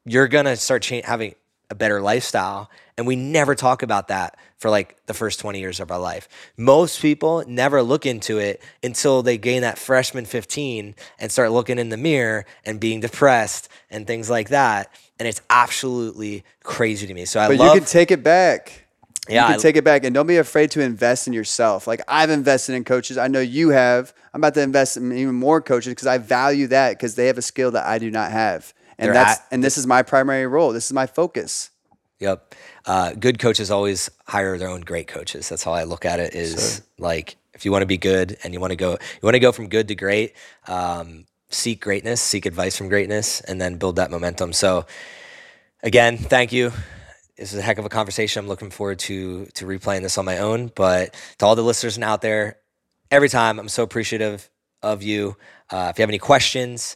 you're 0.06 0.28
gonna 0.28 0.56
start 0.56 0.84
cha- 0.84 1.02
having 1.04 1.36
a 1.70 1.76
better 1.76 2.02
lifestyle. 2.02 2.70
And 2.98 3.08
we 3.08 3.16
never 3.16 3.56
talk 3.56 3.84
about 3.84 4.10
that 4.10 4.38
for 4.58 4.70
like 4.70 5.06
the 5.06 5.14
first 5.14 5.40
20 5.40 5.60
years 5.60 5.80
of 5.80 5.92
our 5.92 6.00
life. 6.00 6.28
Most 6.58 7.02
people 7.02 7.44
never 7.48 7.82
look 7.82 8.06
into 8.06 8.40
it 8.40 8.62
until 8.84 9.24
they 9.24 9.38
gain 9.38 9.62
that 9.62 9.78
freshman 9.78 10.26
15 10.26 10.96
and 11.20 11.32
start 11.32 11.52
looking 11.52 11.80
in 11.80 11.90
the 11.90 11.98
mirror 11.98 12.46
and 12.66 12.80
being 12.80 13.00
depressed 13.00 13.70
and 13.90 14.06
things 14.06 14.30
like 14.30 14.50
that. 14.50 14.92
And 15.18 15.28
it's 15.28 15.42
absolutely 15.50 16.44
crazy 16.64 17.08
to 17.08 17.14
me. 17.14 17.26
So 17.26 17.40
I 17.40 17.48
but 17.48 17.58
love. 17.58 17.76
you 17.76 17.82
can 17.82 17.88
take 17.88 18.12
it 18.12 18.24
back. 18.24 18.86
Yeah, 19.28 19.44
you 19.44 19.48
can 19.48 19.60
I, 19.60 19.62
take 19.62 19.76
it 19.76 19.84
back 19.84 20.04
and 20.04 20.14
don't 20.14 20.28
be 20.28 20.38
afraid 20.38 20.72
to 20.72 20.82
invest 20.82 21.28
in 21.28 21.34
yourself. 21.34 21.88
Like 21.88 22.02
I've 22.08 22.30
invested 22.30 22.76
in 22.76 22.84
coaches. 22.84 23.18
I 23.18 23.28
know 23.28 23.42
you 23.42 23.70
have. 23.70 24.14
I'm 24.34 24.42
about 24.42 24.54
to 24.56 24.62
invest 24.62 24.98
in 24.98 25.12
even 25.12 25.36
more 25.36 25.62
coaches 25.62 25.92
because 25.92 26.08
I 26.08 26.18
value 26.18 26.68
that 26.68 26.92
because 26.92 27.16
they 27.16 27.28
have 27.28 27.38
a 27.38 27.42
skill 27.42 27.72
that 27.72 27.86
I 27.86 28.00
do 28.00 28.10
not 28.10 28.32
have. 28.32 28.74
And 28.98 29.14
that's 29.14 29.40
at, 29.40 29.48
and 29.52 29.64
this 29.64 29.78
is 29.78 29.88
my 29.88 30.04
primary 30.04 30.46
role. 30.46 30.72
This 30.72 30.86
is 30.86 30.94
my 30.94 31.08
focus. 31.08 31.70
Yep. 32.20 32.56
Uh, 32.86 33.14
good 33.14 33.40
coaches 33.40 33.72
always 33.72 34.10
hire 34.28 34.58
their 34.58 34.68
own 34.68 34.82
great 34.82 35.08
coaches. 35.08 35.48
That's 35.48 35.64
how 35.64 35.72
I 35.72 35.84
look 35.84 36.06
at 36.06 36.20
it. 36.20 36.36
Is 36.36 36.76
sure. 36.76 36.86
like 36.98 37.38
if 37.54 37.66
you 37.66 37.72
want 37.72 37.84
to 37.84 37.88
be 37.88 37.98
good 37.98 38.38
and 38.44 38.54
you 38.54 38.60
want 38.60 38.72
to 38.72 38.78
go, 38.78 38.92
you 38.92 39.22
want 39.24 39.36
to 39.36 39.40
go 39.40 39.52
from 39.52 39.70
good 39.70 39.88
to 39.88 39.96
great. 39.96 40.34
Um, 40.68 41.26
seek 41.50 41.82
greatness, 41.82 42.22
seek 42.22 42.46
advice 42.46 42.78
from 42.78 42.90
greatness, 42.90 43.42
and 43.42 43.60
then 43.60 43.78
build 43.78 43.96
that 43.96 44.12
momentum. 44.12 44.54
So, 44.54 44.86
again, 45.82 46.18
thank 46.18 46.52
you 46.52 46.72
this 47.40 47.54
is 47.54 47.60
a 47.60 47.62
heck 47.62 47.78
of 47.78 47.86
a 47.86 47.90
conversation. 47.90 48.42
I'm 48.42 48.48
looking 48.48 48.70
forward 48.70 49.00
to 49.00 49.46
to 49.56 49.66
replaying 49.66 50.02
this 50.02 50.18
on 50.18 50.26
my 50.26 50.40
own. 50.40 50.72
But 50.76 51.16
to 51.40 51.46
all 51.46 51.56
the 51.56 51.64
listeners 51.64 51.98
out 51.98 52.22
there, 52.22 52.58
every 53.10 53.30
time 53.30 53.60
I'm 53.60 53.70
so 53.70 53.84
appreciative 53.84 54.50
of 54.82 55.04
you. 55.04 55.36
Uh, 55.70 55.88
if 55.92 56.00
you 56.00 56.04
have 56.04 56.10
any 56.10 56.20
questions, 56.20 56.96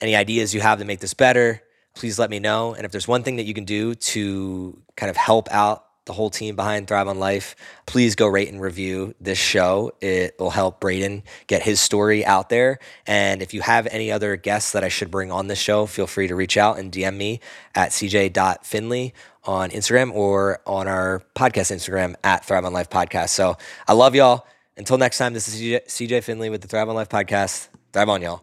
any 0.00 0.16
ideas 0.16 0.54
you 0.54 0.60
have 0.60 0.78
to 0.78 0.84
make 0.84 1.00
this 1.00 1.14
better, 1.14 1.62
please 1.94 2.18
let 2.18 2.30
me 2.30 2.38
know. 2.38 2.74
And 2.74 2.84
if 2.84 2.92
there's 2.92 3.08
one 3.08 3.22
thing 3.22 3.36
that 3.36 3.44
you 3.44 3.54
can 3.54 3.64
do 3.64 3.94
to 3.94 4.82
kind 4.96 5.10
of 5.10 5.16
help 5.16 5.48
out 5.50 5.85
the 6.06 6.12
whole 6.12 6.30
team 6.30 6.56
behind 6.56 6.88
Thrive 6.88 7.08
on 7.08 7.18
Life, 7.18 7.54
please 7.84 8.14
go 8.14 8.26
rate 8.26 8.48
and 8.48 8.60
review 8.60 9.14
this 9.20 9.38
show. 9.38 9.92
It 10.00 10.36
will 10.38 10.50
help 10.50 10.80
Braden 10.80 11.24
get 11.46 11.62
his 11.62 11.80
story 11.80 12.24
out 12.24 12.48
there. 12.48 12.78
And 13.06 13.42
if 13.42 13.52
you 13.52 13.60
have 13.60 13.86
any 13.88 14.10
other 14.10 14.36
guests 14.36 14.72
that 14.72 14.84
I 14.84 14.88
should 14.88 15.10
bring 15.10 15.30
on 15.30 15.48
this 15.48 15.58
show, 15.58 15.84
feel 15.86 16.06
free 16.06 16.28
to 16.28 16.34
reach 16.34 16.56
out 16.56 16.78
and 16.78 16.90
DM 16.90 17.16
me 17.16 17.40
at 17.74 17.90
cj.finley 17.90 19.14
on 19.44 19.70
Instagram 19.70 20.12
or 20.14 20.60
on 20.66 20.88
our 20.88 21.22
podcast 21.34 21.74
Instagram 21.74 22.14
at 22.24 22.44
Thrive 22.44 22.64
on 22.64 22.72
Life 22.72 22.88
Podcast. 22.88 23.30
So 23.30 23.56
I 23.86 23.92
love 23.92 24.14
y'all. 24.14 24.46
Until 24.76 24.98
next 24.98 25.18
time, 25.18 25.32
this 25.32 25.48
is 25.48 25.60
CJ, 25.60 26.22
Finley 26.22 26.50
with 26.50 26.60
the 26.60 26.68
Thrive 26.68 26.88
on 26.88 26.94
Life 26.94 27.08
Podcast. 27.08 27.68
Thrive 27.92 28.08
on, 28.08 28.22
y'all. 28.22 28.42